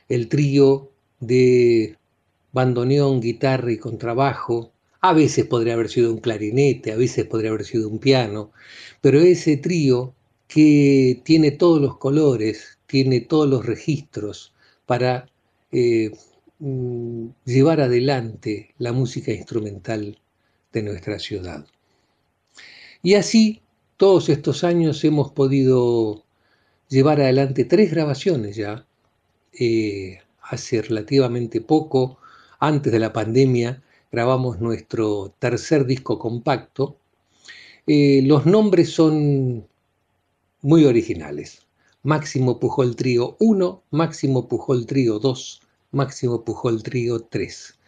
El 0.08 0.28
trío 0.28 0.90
de 1.20 1.96
bandoneón, 2.52 3.20
guitarra 3.20 3.72
y 3.72 3.78
contrabajo, 3.78 4.72
a 5.00 5.12
veces 5.12 5.46
podría 5.46 5.74
haber 5.74 5.88
sido 5.88 6.12
un 6.12 6.20
clarinete, 6.20 6.92
a 6.92 6.96
veces 6.96 7.26
podría 7.26 7.50
haber 7.50 7.64
sido 7.64 7.88
un 7.88 7.98
piano, 7.98 8.52
pero 9.00 9.20
ese 9.20 9.56
trío 9.56 10.14
que 10.48 11.20
tiene 11.24 11.50
todos 11.50 11.80
los 11.80 11.98
colores, 11.98 12.78
tiene 12.86 13.20
todos 13.20 13.48
los 13.48 13.66
registros 13.66 14.54
para 14.86 15.28
eh, 15.72 16.10
mm, 16.58 17.26
llevar 17.44 17.80
adelante 17.80 18.74
la 18.78 18.92
música 18.92 19.32
instrumental 19.32 20.18
de 20.72 20.82
nuestra 20.82 21.18
ciudad. 21.18 21.66
Y 23.02 23.14
así, 23.14 23.62
todos 23.96 24.28
estos 24.28 24.64
años 24.64 25.04
hemos 25.04 25.32
podido 25.32 26.24
llevar 26.88 27.20
adelante 27.20 27.64
tres 27.64 27.90
grabaciones 27.90 28.56
ya. 28.56 28.86
Eh, 29.58 30.18
hace 30.42 30.82
relativamente 30.82 31.60
poco, 31.60 32.18
antes 32.58 32.92
de 32.92 32.98
la 32.98 33.12
pandemia, 33.12 33.82
grabamos 34.10 34.60
nuestro 34.60 35.34
tercer 35.38 35.86
disco 35.86 36.18
compacto. 36.18 36.98
Eh, 37.86 38.22
los 38.24 38.46
nombres 38.46 38.90
son 38.90 39.66
muy 40.62 40.84
originales. 40.84 41.66
Máximo 42.02 42.60
Pujol 42.60 42.96
Trío 42.96 43.36
1, 43.40 43.82
Máximo 43.90 44.48
Pujol 44.48 44.86
Trío 44.86 45.18
2, 45.18 45.60
Máximo 45.92 46.44
Pujol 46.44 46.82
Trío 46.82 47.20
3. 47.20 47.78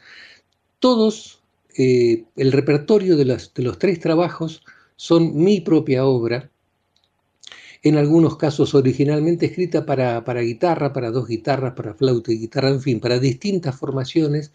Todos, 0.79 1.43
eh, 1.77 2.25
el 2.37 2.53
repertorio 2.53 3.17
de 3.17 3.25
los, 3.27 3.53
de 3.55 3.63
los 3.63 3.79
tres 3.79 4.01
trabajos 4.01 4.63
son 4.97 5.37
mi 5.37 5.61
propia 5.61 6.07
obra, 6.07 6.51
en 7.89 7.97
algunos 7.99 8.37
casos 8.37 8.75
originalmente 8.75 9.47
escrita 9.47 9.87
para, 9.87 10.25
para, 10.25 10.41
guitarra, 10.41 10.93
para 10.93 11.11
dos 11.11 11.29
guitarras, 11.29 11.75
para 11.75 11.95
flauta 11.95 12.33
y 12.33 12.39
guitarra, 12.39 12.71
en 12.71 12.81
fin, 12.81 13.01
para 13.01 13.19
distintas 13.21 13.77
formaciones, 13.77 14.53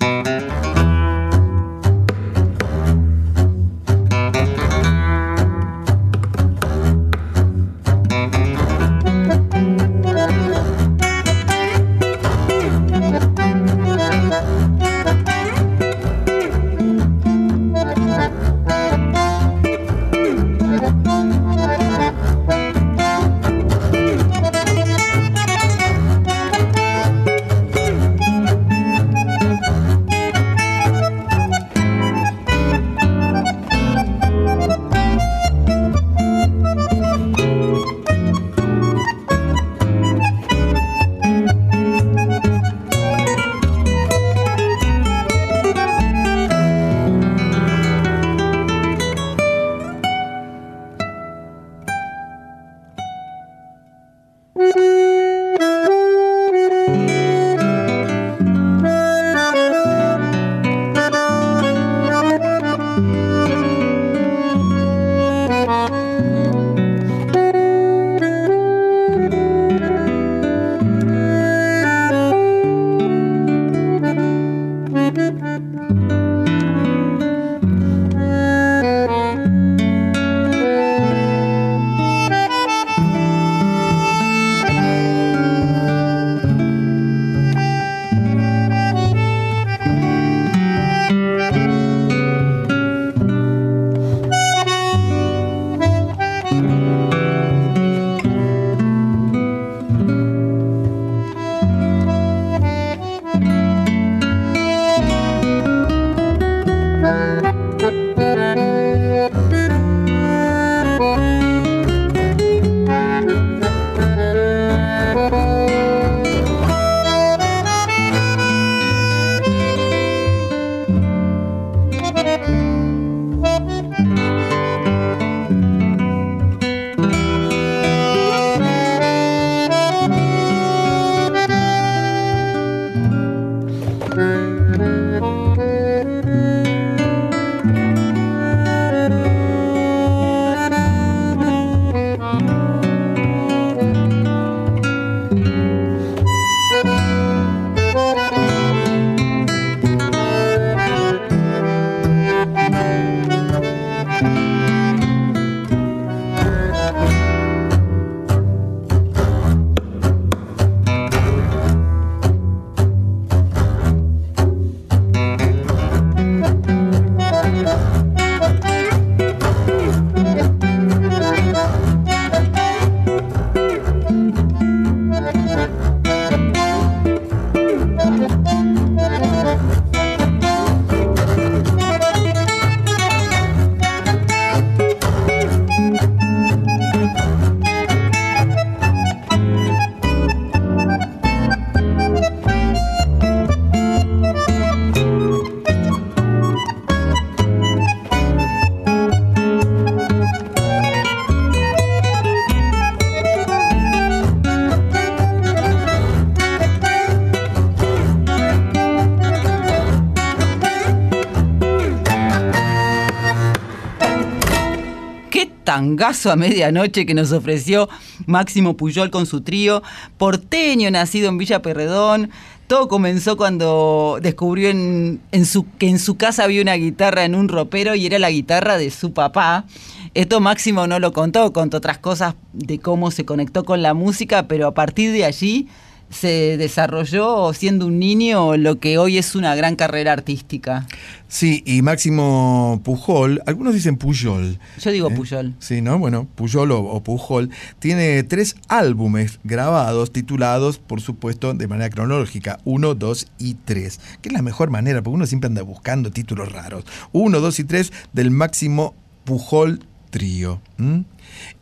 Tangazo 215.68 216.32
a 216.32 216.36
medianoche 216.36 217.04
que 217.04 217.12
nos 217.12 217.30
ofreció 217.30 217.90
Máximo 218.24 218.74
Puyol 218.78 219.10
con 219.10 219.26
su 219.26 219.42
trío, 219.42 219.82
porteño 220.16 220.90
nacido 220.90 221.28
en 221.28 221.36
Villa 221.36 221.60
Perredón. 221.60 222.30
Todo 222.68 222.88
comenzó 222.88 223.36
cuando 223.36 224.18
descubrió 224.22 224.70
en, 224.70 225.20
su, 225.44 225.66
que 225.76 225.90
en 225.90 225.98
su 225.98 226.16
casa 226.16 226.44
había 226.44 226.62
una 226.62 226.72
guitarra 226.72 227.26
en 227.26 227.34
un 227.34 227.50
ropero 227.50 227.94
y 227.94 228.06
era 228.06 228.18
la 228.18 228.30
guitarra 228.30 228.78
de 228.78 228.90
su 228.90 229.12
papá. 229.12 229.66
Esto 230.14 230.40
Máximo 230.40 230.86
no 230.86 230.98
lo 231.00 231.12
contó, 231.12 231.52
contó 231.52 231.76
otras 231.76 231.98
cosas 231.98 232.34
de 232.54 232.78
cómo 232.78 233.10
se 233.10 233.26
conectó 233.26 233.64
con 233.64 233.82
la 233.82 233.92
música, 233.92 234.48
pero 234.48 234.68
a 234.68 234.72
partir 234.72 235.12
de 235.12 235.26
allí 235.26 235.68
se 236.10 236.56
desarrolló 236.56 237.52
siendo 237.52 237.86
un 237.86 237.98
niño 237.98 238.56
lo 238.56 238.78
que 238.78 238.98
hoy 238.98 239.18
es 239.18 239.34
una 239.34 239.54
gran 239.54 239.76
carrera 239.76 240.12
artística. 240.12 240.86
Sí, 241.28 241.62
y 241.66 241.82
Máximo 241.82 242.80
Pujol, 242.82 243.42
algunos 243.46 243.74
dicen 243.74 243.98
Pujol. 243.98 244.58
Yo 244.80 244.90
digo 244.90 245.10
¿eh? 245.10 245.14
Puyol. 245.14 245.54
Sí, 245.58 245.82
¿no? 245.82 245.98
Bueno, 245.98 246.26
Pujol 246.34 246.72
o, 246.72 246.80
o 246.80 247.02
Pujol 247.02 247.50
tiene 247.78 248.22
tres 248.22 248.56
álbumes 248.68 249.38
grabados, 249.44 250.10
titulados, 250.10 250.78
por 250.78 251.02
supuesto, 251.02 251.52
de 251.52 251.68
manera 251.68 251.90
cronológica, 251.90 252.58
1, 252.64 252.94
2 252.94 253.26
y 253.38 253.54
3, 253.54 254.00
que 254.22 254.28
es 254.30 254.32
la 254.32 254.42
mejor 254.42 254.70
manera, 254.70 255.02
porque 255.02 255.16
uno 255.16 255.26
siempre 255.26 255.48
anda 255.48 255.62
buscando 255.62 256.10
títulos 256.10 256.50
raros. 256.50 256.84
1, 257.12 257.40
2 257.40 257.58
y 257.60 257.64
3 257.64 257.92
del 258.14 258.30
Máximo 258.30 258.94
Pujol 259.24 259.80
Trío. 260.10 260.62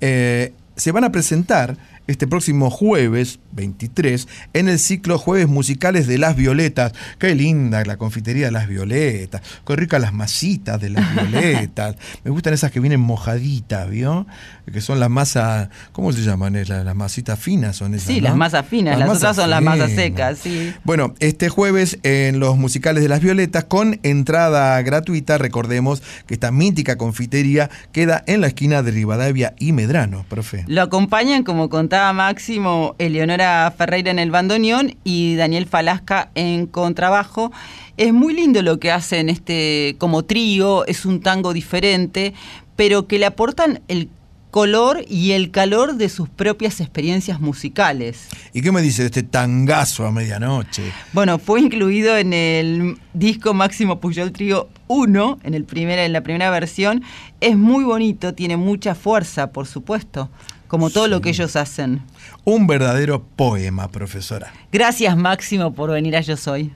Eh, 0.00 0.52
se 0.76 0.92
van 0.92 1.04
a 1.04 1.10
presentar 1.10 1.76
este 2.06 2.26
próximo 2.26 2.70
jueves 2.70 3.38
23 3.52 4.28
en 4.52 4.68
el 4.68 4.78
ciclo 4.78 5.18
Jueves 5.18 5.48
Musicales 5.48 6.06
de 6.06 6.18
Las 6.18 6.36
Violetas. 6.36 6.92
Qué 7.18 7.34
linda 7.34 7.82
la 7.84 7.96
confitería 7.96 8.46
de 8.46 8.52
Las 8.52 8.68
Violetas. 8.68 9.42
Qué 9.66 9.76
ricas 9.76 10.00
las 10.00 10.12
masitas 10.12 10.80
de 10.80 10.90
Las 10.90 11.04
Violetas. 11.14 11.96
Me 12.24 12.30
gustan 12.30 12.54
esas 12.54 12.70
que 12.70 12.80
vienen 12.80 13.00
mojaditas, 13.00 13.88
¿vio? 13.90 14.26
Que 14.72 14.80
son 14.80 15.00
las 15.00 15.10
masas, 15.10 15.68
¿cómo 15.92 16.12
se 16.12 16.22
llaman? 16.22 16.56
Es 16.56 16.68
la- 16.68 16.84
Las 16.84 16.94
masitas 16.96 17.38
finas 17.38 17.76
son 17.76 17.94
esas. 17.94 18.06
Sí, 18.08 18.20
¿no? 18.20 18.28
las 18.28 18.36
masas 18.36 18.66
finas, 18.66 18.98
las, 18.98 19.08
masas 19.08 19.22
otras 19.22 19.36
son 19.36 19.50
las 19.50 19.62
masas 19.62 19.90
secas, 19.92 20.38
sí. 20.38 20.72
Bueno, 20.84 21.14
este 21.20 21.48
jueves 21.48 21.98
en 22.02 22.38
los 22.40 22.56
musicales 22.56 23.02
de 23.02 23.08
las 23.08 23.20
Violetas 23.20 23.64
con 23.64 23.98
entrada 24.02 24.80
gratuita, 24.82 25.38
recordemos 25.38 26.02
que 26.26 26.34
esta 26.34 26.52
mítica 26.52 26.96
confitería 26.96 27.70
queda 27.92 28.22
en 28.26 28.40
la 28.40 28.48
esquina 28.48 28.82
de 28.82 28.90
Rivadavia 28.90 29.54
y 29.58 29.72
Medrano, 29.72 30.24
profe. 30.28 30.64
Lo 30.68 30.82
acompañan, 30.82 31.42
como 31.42 31.68
contaba 31.68 31.95
Máximo, 31.96 32.94
Eleonora 32.98 33.72
Ferreira 33.76 34.10
en 34.10 34.18
el 34.18 34.30
bandoneón 34.30 34.96
y 35.02 35.34
Daniel 35.36 35.66
Falasca 35.66 36.30
en 36.34 36.66
contrabajo. 36.66 37.52
Es 37.96 38.12
muy 38.12 38.34
lindo 38.34 38.60
lo 38.60 38.78
que 38.78 38.92
hacen 38.92 39.30
este 39.30 39.96
como 39.98 40.24
trío, 40.24 40.84
es 40.86 41.06
un 41.06 41.20
tango 41.20 41.54
diferente, 41.54 42.34
pero 42.76 43.06
que 43.06 43.18
le 43.18 43.24
aportan 43.26 43.80
el 43.88 44.10
color 44.50 45.04
y 45.08 45.32
el 45.32 45.50
calor 45.50 45.96
de 45.96 46.08
sus 46.08 46.28
propias 46.28 46.80
experiencias 46.80 47.40
musicales. 47.40 48.28
¿Y 48.52 48.62
qué 48.62 48.72
me 48.72 48.82
dice 48.82 49.02
de 49.02 49.06
este 49.06 49.22
tangazo 49.22 50.06
a 50.06 50.12
medianoche? 50.12 50.92
Bueno, 51.12 51.38
fue 51.38 51.60
incluido 51.60 52.16
en 52.16 52.32
el 52.32 52.98
disco 53.12 53.54
Máximo 53.54 54.00
Puyol 54.00 54.32
Trío 54.32 54.68
1, 54.88 55.40
en, 55.42 55.54
el 55.54 55.64
primera, 55.64 56.04
en 56.04 56.12
la 56.12 56.22
primera 56.22 56.50
versión. 56.50 57.02
Es 57.40 57.56
muy 57.56 57.84
bonito, 57.84 58.34
tiene 58.34 58.56
mucha 58.56 58.94
fuerza, 58.94 59.50
por 59.50 59.66
supuesto, 59.66 60.30
como 60.68 60.90
todo 60.90 61.08
lo 61.08 61.20
que 61.20 61.30
ellos 61.30 61.56
hacen. 61.56 62.02
Un 62.44 62.66
verdadero 62.66 63.22
poema, 63.22 63.88
profesora. 63.88 64.52
Gracias 64.72 65.16
Máximo 65.16 65.74
por 65.74 65.90
venir 65.90 66.16
a 66.16 66.20
Yo 66.20 66.36
Soy. 66.36 66.72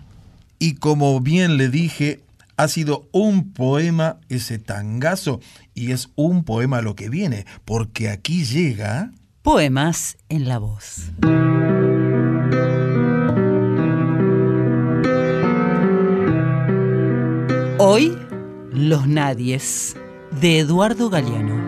Y 0.58 0.74
como 0.74 1.20
bien 1.20 1.56
le 1.56 1.68
dije, 1.68 2.20
ha 2.56 2.68
sido 2.68 3.08
un 3.12 3.52
poema 3.52 4.18
ese 4.28 4.58
tangazo 4.58 5.40
y 5.74 5.92
es 5.92 6.10
un 6.14 6.44
poema 6.44 6.82
lo 6.82 6.94
que 6.94 7.08
viene, 7.08 7.46
porque 7.64 8.10
aquí 8.10 8.44
llega... 8.44 9.10
Poemas 9.42 10.18
en 10.28 10.46
la 10.46 10.58
voz. 10.58 11.10
Hoy, 17.78 18.14
Los 18.70 19.08
Nadies, 19.08 19.96
de 20.38 20.58
Eduardo 20.58 21.08
Galeano. 21.08 21.59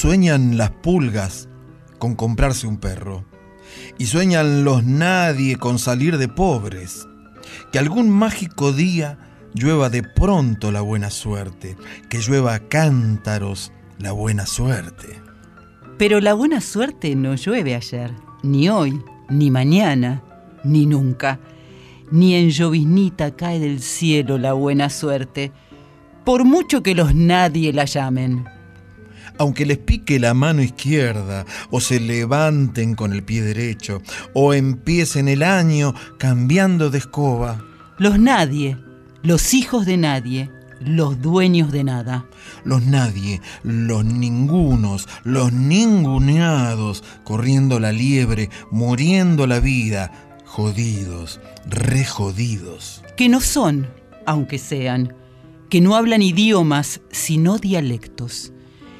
Sueñan 0.00 0.56
las 0.56 0.70
pulgas 0.70 1.46
con 1.98 2.14
comprarse 2.14 2.66
un 2.66 2.78
perro. 2.78 3.26
Y 3.98 4.06
sueñan 4.06 4.64
los 4.64 4.82
nadie 4.82 5.56
con 5.56 5.78
salir 5.78 6.16
de 6.16 6.26
pobres. 6.26 7.06
Que 7.70 7.78
algún 7.78 8.08
mágico 8.08 8.72
día 8.72 9.18
llueva 9.52 9.90
de 9.90 10.02
pronto 10.02 10.72
la 10.72 10.80
buena 10.80 11.10
suerte. 11.10 11.76
Que 12.08 12.20
llueva 12.20 12.54
a 12.54 12.60
cántaros 12.60 13.72
la 13.98 14.12
buena 14.12 14.46
suerte. 14.46 15.20
Pero 15.98 16.18
la 16.20 16.32
buena 16.32 16.62
suerte 16.62 17.14
no 17.14 17.34
llueve 17.34 17.74
ayer, 17.74 18.10
ni 18.42 18.70
hoy, 18.70 19.02
ni 19.28 19.50
mañana, 19.50 20.22
ni 20.64 20.86
nunca. 20.86 21.40
Ni 22.10 22.36
en 22.36 22.48
lloviznita 22.48 23.36
cae 23.36 23.60
del 23.60 23.82
cielo 23.82 24.38
la 24.38 24.54
buena 24.54 24.88
suerte, 24.88 25.52
por 26.24 26.46
mucho 26.46 26.82
que 26.82 26.94
los 26.94 27.14
nadie 27.14 27.74
la 27.74 27.84
llamen. 27.84 28.46
Aunque 29.40 29.64
les 29.64 29.78
pique 29.78 30.20
la 30.20 30.34
mano 30.34 30.60
izquierda, 30.60 31.46
o 31.70 31.80
se 31.80 31.98
levanten 31.98 32.94
con 32.94 33.14
el 33.14 33.22
pie 33.22 33.40
derecho, 33.40 34.02
o 34.34 34.52
empiecen 34.52 35.28
el 35.28 35.42
año 35.42 35.94
cambiando 36.18 36.90
de 36.90 36.98
escoba. 36.98 37.64
Los 37.96 38.18
nadie, 38.18 38.76
los 39.22 39.54
hijos 39.54 39.86
de 39.86 39.96
nadie, 39.96 40.50
los 40.78 41.22
dueños 41.22 41.72
de 41.72 41.84
nada. 41.84 42.26
Los 42.64 42.84
nadie, 42.84 43.40
los 43.62 44.04
ningunos, 44.04 45.08
los 45.24 45.54
ninguneados, 45.54 47.02
corriendo 47.24 47.80
la 47.80 47.92
liebre, 47.92 48.50
muriendo 48.70 49.46
la 49.46 49.58
vida, 49.58 50.12
jodidos, 50.44 51.40
re 51.64 52.04
jodidos. 52.04 53.02
Que 53.16 53.30
no 53.30 53.40
son, 53.40 53.88
aunque 54.26 54.58
sean, 54.58 55.14
que 55.70 55.80
no 55.80 55.96
hablan 55.96 56.20
idiomas, 56.20 57.00
sino 57.10 57.56
dialectos, 57.56 58.52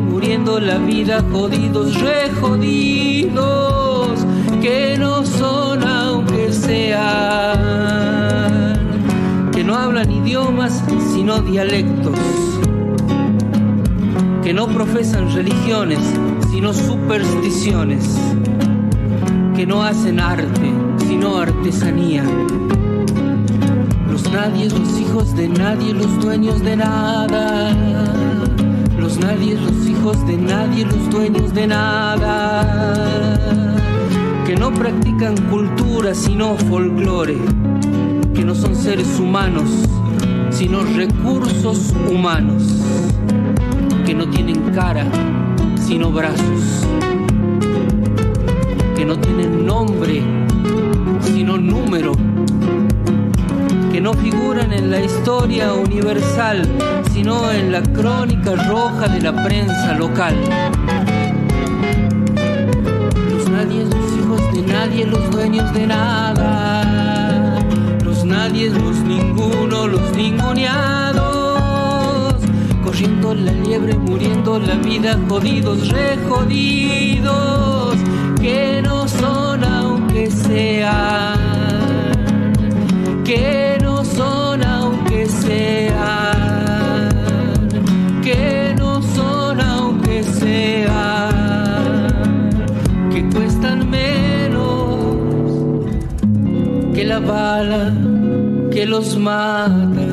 Muriendo 0.00 0.58
la 0.60 0.78
vida, 0.78 1.24
jodidos, 1.30 2.00
re 2.00 2.30
jodidos, 2.40 4.18
que 4.60 4.96
no 4.98 5.24
son 5.24 5.82
aunque 5.84 6.52
sean, 6.52 6.98
que 9.52 9.62
no 9.64 9.76
hablan 9.76 10.10
idiomas 10.10 10.82
sino 11.14 11.40
dialectos 11.40 12.18
que 14.48 14.54
no 14.54 14.66
profesan 14.66 15.30
religiones, 15.34 15.98
sino 16.50 16.72
supersticiones, 16.72 18.16
que 19.54 19.66
no 19.66 19.82
hacen 19.82 20.20
arte, 20.20 20.72
sino 21.06 21.36
artesanía. 21.36 22.24
Los 24.10 24.32
nadie, 24.32 24.70
los 24.70 24.98
hijos 24.98 25.36
de 25.36 25.48
nadie, 25.48 25.92
los 25.92 26.18
dueños 26.20 26.62
de 26.62 26.76
nada. 26.76 27.97
Nadie, 29.20 29.54
los 29.54 29.86
hijos 29.86 30.26
de 30.26 30.36
nadie, 30.36 30.84
los 30.84 31.10
dueños 31.10 31.52
de 31.54 31.66
nada. 31.66 32.96
Que 34.46 34.56
no 34.56 34.72
practican 34.72 35.36
cultura, 35.50 36.14
sino 36.14 36.56
folclore. 36.56 37.38
Que 38.34 38.44
no 38.44 38.54
son 38.54 38.74
seres 38.74 39.18
humanos, 39.18 39.68
sino 40.50 40.82
recursos 40.82 41.92
humanos 42.10 42.62
que 44.08 44.14
no 44.14 44.26
tienen 44.30 44.72
cara, 44.72 45.04
sino 45.86 46.10
brazos, 46.10 46.86
que 48.96 49.04
no 49.04 49.18
tienen 49.20 49.66
nombre, 49.66 50.22
sino 51.20 51.58
número, 51.58 52.12
que 53.92 54.00
no 54.00 54.12
figuran 54.14 54.72
en 54.72 54.90
la 54.90 55.00
historia 55.00 55.72
universal, 55.72 56.62
sino 57.12 57.50
en 57.50 57.72
la 57.72 57.82
crónica 57.82 58.54
roja 58.68 59.08
de 59.08 59.20
la 59.20 59.44
prensa 59.44 59.94
local. 59.94 60.34
Los 63.30 63.48
nadie, 63.50 63.84
los 63.84 64.12
hijos 64.18 64.52
de 64.52 64.62
nadie, 64.62 65.06
los 65.06 65.30
dueños 65.30 65.72
de 65.74 65.86
nada, 65.86 67.58
los 68.04 68.24
nadie, 68.24 68.70
los 68.70 68.96
ninguno, 69.00 69.86
los 69.86 70.16
ninguneados 70.16 71.38
corriendo 72.88 73.34
la 73.34 73.52
liebre, 73.52 73.94
muriendo 73.94 74.58
la 74.58 74.74
vida, 74.76 75.18
jodidos, 75.28 75.88
re 75.90 76.16
jodidos, 76.28 77.96
que 78.40 78.80
no 78.82 79.06
son 79.06 79.62
aunque 79.62 80.30
sean, 80.30 81.36
que 83.24 83.67
bala 97.28 97.92
que 98.72 98.86
los 98.86 99.18
mata. 99.18 100.06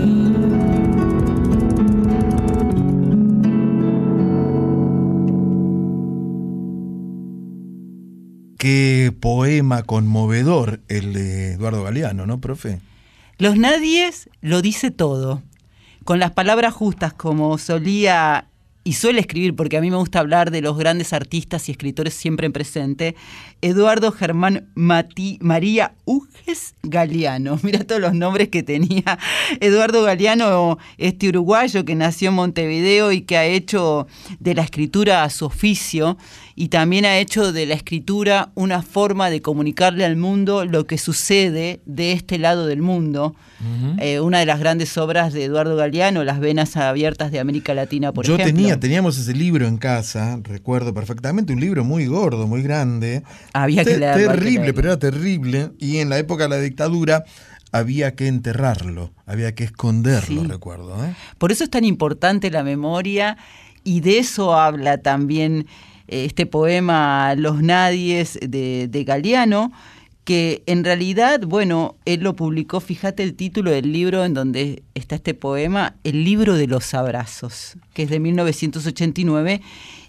Qué 8.58 9.14
poema 9.20 9.84
conmovedor 9.84 10.82
el 10.88 11.14
de 11.14 11.54
Eduardo 11.54 11.84
Galeano, 11.84 12.26
¿no, 12.26 12.42
profe? 12.42 12.82
Los 13.38 13.58
nadies 13.58 14.30
lo 14.42 14.62
dice 14.62 14.92
todo, 14.92 15.42
con 16.04 16.20
las 16.20 16.32
palabras 16.32 16.74
justas 16.74 17.14
como 17.14 17.58
solía 17.58 18.50
y 18.88 18.94
suele 18.94 19.20
escribir, 19.20 19.56
porque 19.56 19.78
a 19.78 19.82
mí 19.82 19.90
me 19.90 19.98
gusta 19.98 20.20
hablar 20.20 20.52
de 20.52 20.62
los 20.62 20.78
grandes 20.78 21.12
artistas 21.12 21.68
y 21.68 21.72
escritores 21.72 22.14
siempre 22.14 22.46
en 22.46 22.54
presente, 22.54 23.16
Eduardo 23.62 24.12
Germán 24.12 24.70
Mati, 24.76 25.40
María 25.42 25.96
Uges 26.06 26.76
Galeano. 26.84 27.60
Mira 27.64 27.84
todos 27.84 28.00
los 28.00 28.14
nombres 28.14 28.50
que 28.50 28.62
tenía 28.62 29.18
Eduardo 29.60 30.04
Galeano, 30.04 30.78
este 31.00 31.30
uruguayo 31.30 31.84
que 31.84 31.96
nació 31.96 32.30
en 32.30 32.36
Montevideo 32.36 33.12
y 33.12 33.22
que 33.22 33.38
ha 33.38 33.46
hecho 33.46 34.06
de 34.40 34.54
la 34.54 34.62
escritura 34.62 35.24
a 35.24 35.32
su 35.32 35.46
oficio 35.46 36.18
y 36.56 36.68
también 36.70 37.06
ha 37.06 37.18
hecho 37.18 37.52
de 37.52 37.66
la 37.66 37.74
escritura 37.74 38.52
una 38.54 38.84
forma 38.84 39.32
de 39.32 39.42
comunicarle 39.42 40.06
al 40.06 40.16
mundo 40.16 40.64
lo 40.64 40.86
que 40.86 41.00
sucede 41.00 41.82
de 41.86 42.12
este 42.12 42.38
lado 42.38 42.68
del 42.68 42.84
mundo. 42.84 43.36
Uh 43.62 43.64
-huh. 43.96 44.02
eh, 44.02 44.20
una 44.20 44.40
de 44.40 44.46
las 44.46 44.60
grandes 44.60 44.98
obras 44.98 45.32
de 45.34 45.46
Eduardo 45.46 45.76
Galeano, 45.78 46.24
Las 46.26 46.40
venas 46.40 46.76
abiertas 46.76 47.32
de 47.32 47.40
América 47.40 47.74
Latina, 47.74 48.12
por 48.12 48.26
Yo 48.26 48.36
ejemplo. 48.36 48.54
tenía, 48.54 48.75
teníamos 48.80 49.18
ese 49.18 49.34
libro 49.34 49.68
en 49.68 49.78
casa, 49.78 50.40
recuerdo 50.44 50.94
perfectamente, 50.94 51.54
un 51.54 51.60
libro 51.60 51.84
muy 51.84 52.06
gordo, 52.08 52.48
muy 52.48 52.62
grande. 52.62 53.24
Había 53.54 53.84
que 53.84 53.92
Te- 53.92 53.98
leerlo. 54.00 54.18
hay 54.22 54.28
que 54.28 54.34
Terrible, 54.34 54.60
leerlo. 54.60 54.74
pero 54.76 54.88
era 54.90 55.00
terrible. 55.00 55.72
Y 55.80 55.98
en 55.98 56.10
la 56.10 56.18
época 56.18 56.44
de 56.44 56.50
la 56.50 56.58
dictadura 56.60 57.24
había 57.72 58.16
que 58.16 58.28
enterrarlo, 58.28 59.12
había 59.26 59.54
que 59.56 59.66
esconderlo, 59.66 60.42
Sí. 60.44 60.48
recuerdo. 60.48 61.04
¿eh? 61.06 61.14
Por 61.38 61.52
eso 61.52 61.64
es 61.64 61.70
tan 61.70 61.84
importante 61.86 62.50
la 62.52 62.64
memoria 62.64 63.38
y 63.84 64.00
de 64.02 64.20
eso 64.20 64.56
habla 64.58 65.00
también 65.00 65.68
eh, 66.08 66.26
este 66.26 66.46
poema 66.46 67.36
Los 67.36 67.62
Nadies 67.62 68.40
de, 68.42 68.88
de 68.90 69.04
Galeano, 69.04 69.72
que 70.26 70.64
en 70.66 70.84
realidad, 70.84 71.42
bueno, 71.48 71.96
él 72.06 72.22
lo 72.22 72.36
publicó, 72.36 72.80
fíjate 72.82 73.24
el 73.24 73.36
título 73.36 73.72
del 73.72 73.92
libro 73.94 74.26
en 74.26 74.34
donde 74.34 74.84
está 74.96 75.16
este 75.16 75.34
poema, 75.36 75.96
El 76.04 76.24
libro 76.26 76.56
de 76.56 76.68
los 76.68 76.94
abrazos, 76.94 77.78
que 77.94 78.04
es 78.04 78.10
de 78.10 78.20
1989 78.20 79.62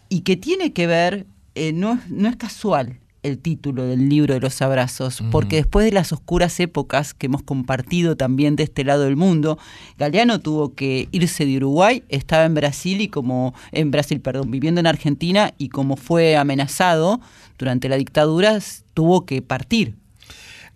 y 0.09 0.20
que 0.22 0.36
tiene 0.36 0.72
que 0.72 0.86
ver, 0.86 1.26
eh, 1.55 1.72
no, 1.72 1.94
es- 1.94 2.10
no 2.10 2.28
es 2.28 2.36
casual 2.36 2.98
el 3.22 3.38
título 3.38 3.84
del 3.84 4.09
libro 4.09 4.34
de 4.34 4.40
los 4.40 4.62
abrazos, 4.62 5.20
porque 5.32 5.56
después 5.56 5.84
de 5.84 5.90
las 5.93 6.12
oscuras 6.12 6.60
épocas 6.60 7.12
que 7.12 7.26
hemos 7.26 7.43
compartido 7.43 8.16
también 8.16 8.55
de 8.55 8.62
este 8.62 8.84
lado 8.84 9.02
del 9.02 9.16
mundo, 9.16 9.59
Galeano 9.98 10.38
tuvo 10.40 10.74
que 10.74 11.09
irse 11.10 11.44
de 11.44 11.56
Uruguay, 11.56 12.05
estaba 12.09 12.44
en 12.44 12.55
Brasil 12.55 13.01
y 13.01 13.09
como 13.09 13.52
en 13.72 13.90
Brasil, 13.90 14.20
perdón, 14.20 14.51
viviendo 14.52 14.78
en 14.80 14.86
Argentina 14.86 15.52
y 15.59 15.70
como 15.70 15.97
fue 15.97 16.36
amenazado 16.36 17.20
durante 17.59 17.88
la 17.88 17.97
dictadura, 17.97 18.60
tuvo 18.94 19.26
que 19.26 19.43
partir. 19.43 19.97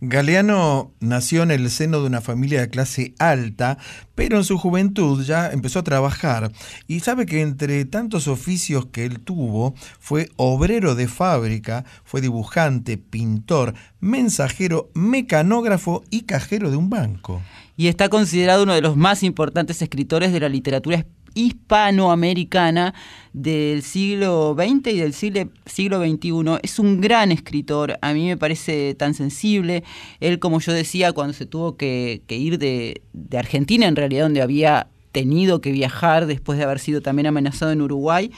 Galeano 0.02 0.92
nació 1.00 1.42
en 1.42 1.50
el 1.50 1.68
seno 1.70 2.00
de 2.00 2.06
una 2.06 2.20
familia 2.22 2.60
de 2.62 2.70
clase 2.70 3.14
alta, 3.18 3.76
pero 4.14 4.38
en 4.38 4.44
su 4.44 4.56
juventud 4.56 5.22
ya 5.24 5.50
empezó 5.50 5.80
a 5.80 5.84
trabajar 5.84 6.52
y 6.86 7.00
sabe 7.00 7.26
que 7.26 7.42
entre 7.42 7.84
tantos 7.84 8.26
oficios 8.26 8.86
que 8.86 9.04
él 9.04 9.20
tuvo 9.20 9.74
fue 9.98 10.30
obrero 10.36 10.94
de 10.94 11.06
fábrica, 11.06 11.84
fue 12.04 12.20
dibujante, 12.22 12.96
pintor, 12.96 13.74
mensajero, 14.00 14.90
mecanógrafo 14.94 16.02
y 16.10 16.22
cajero 16.22 16.70
de 16.70 16.76
un 16.76 16.88
banco. 16.90 17.42
y 17.76 17.88
está 17.88 18.10
considerado 18.10 18.64
uno 18.64 18.74
de 18.74 18.82
los 18.82 18.94
más 18.98 19.22
importantes 19.22 19.80
escritores 19.80 20.32
de 20.34 20.40
la 20.40 20.50
literatura 20.50 20.98
es- 20.98 21.06
hispanoamericana 21.34 22.94
del 23.32 23.82
siglo 23.82 24.56
XX 24.58 24.88
y 24.88 24.98
del 24.98 25.12
siglo, 25.12 26.00
XXI. 26.04 26.58
Es 26.62 26.78
un 26.78 27.00
gran 27.00 27.32
escritor, 27.32 27.98
a 28.02 28.12
mí 28.12 28.26
me 28.26 28.36
parece 28.36 28.94
tan 28.94 29.14
sensible. 29.14 29.84
Él, 30.20 30.38
como 30.38 30.60
yo 30.60 30.72
decía, 30.72 31.12
cuando 31.12 31.32
se 31.32 31.46
tuvo 31.46 31.76
que, 31.76 32.22
ir 32.28 32.58
de, 32.58 33.02
de 33.12 33.38
Argentina, 33.38 33.86
en 33.86 33.96
realidad 33.96 34.24
donde 34.24 34.42
había 34.42 34.88
tenido 35.12 35.60
que 35.60 35.72
viajar 35.72 36.26
después 36.26 36.58
de 36.58 36.64
haber 36.64 36.78
sido 36.78 37.00
también 37.00 37.26
amenazado 37.26 37.72
en 37.72 37.82
Uruguay 37.82 38.30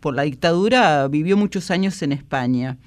por 0.00 0.14
la 0.14 0.22
dictadura, 0.22 1.08
vivió 1.08 1.36
muchos 1.36 1.70
años 1.70 2.00
en 2.02 2.12
España. 2.12 2.78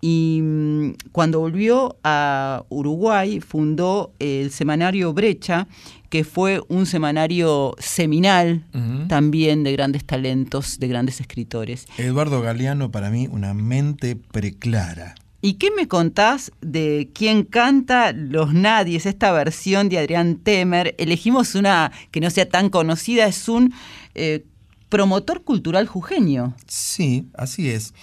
Y 0.00 0.40
mm, 0.42 0.92
cuando 1.12 1.40
volvió 1.40 1.98
a 2.02 2.64
Uruguay, 2.68 3.40
fundó 3.40 4.12
el 4.18 4.50
semanario 4.50 5.12
Brecha, 5.12 5.68
que 6.10 6.24
fue 6.24 6.60
un 6.68 6.86
semanario 6.86 7.74
seminal 7.78 8.64
también 9.08 9.62
de 9.62 9.72
grandes 9.72 10.04
talentos, 10.04 10.78
de 10.80 10.88
grandes 10.88 11.20
escritores. 11.20 11.86
Eduardo 11.96 12.42
Galeano, 12.42 12.90
para 12.90 13.10
mí, 13.10 13.28
una 13.30 13.54
mente 13.54 14.16
preclara. 14.16 15.14
¿Y 15.40 15.54
qué 15.54 15.70
me 15.70 15.88
contás 15.88 16.52
de 16.60 17.10
quién 17.14 17.44
canta 17.44 18.12
Los 18.12 18.52
Nadies, 18.52 19.06
esta 19.06 19.32
versión 19.32 19.88
de 19.88 19.98
Adrián 19.98 20.36
Temer? 20.36 20.94
Elegimos 20.98 21.54
una 21.54 21.92
que 22.10 22.20
no 22.20 22.28
sea 22.28 22.46
tan 22.46 22.68
conocida, 22.68 23.26
es 23.26 23.48
un 23.48 23.72
eh, 24.14 24.44
promotor 24.90 25.42
cultural 25.44 25.86
jujeño. 25.86 26.54
Sí, 26.66 27.28
así 27.34 27.70
es. 27.70 27.94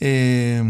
Eh, 0.00 0.62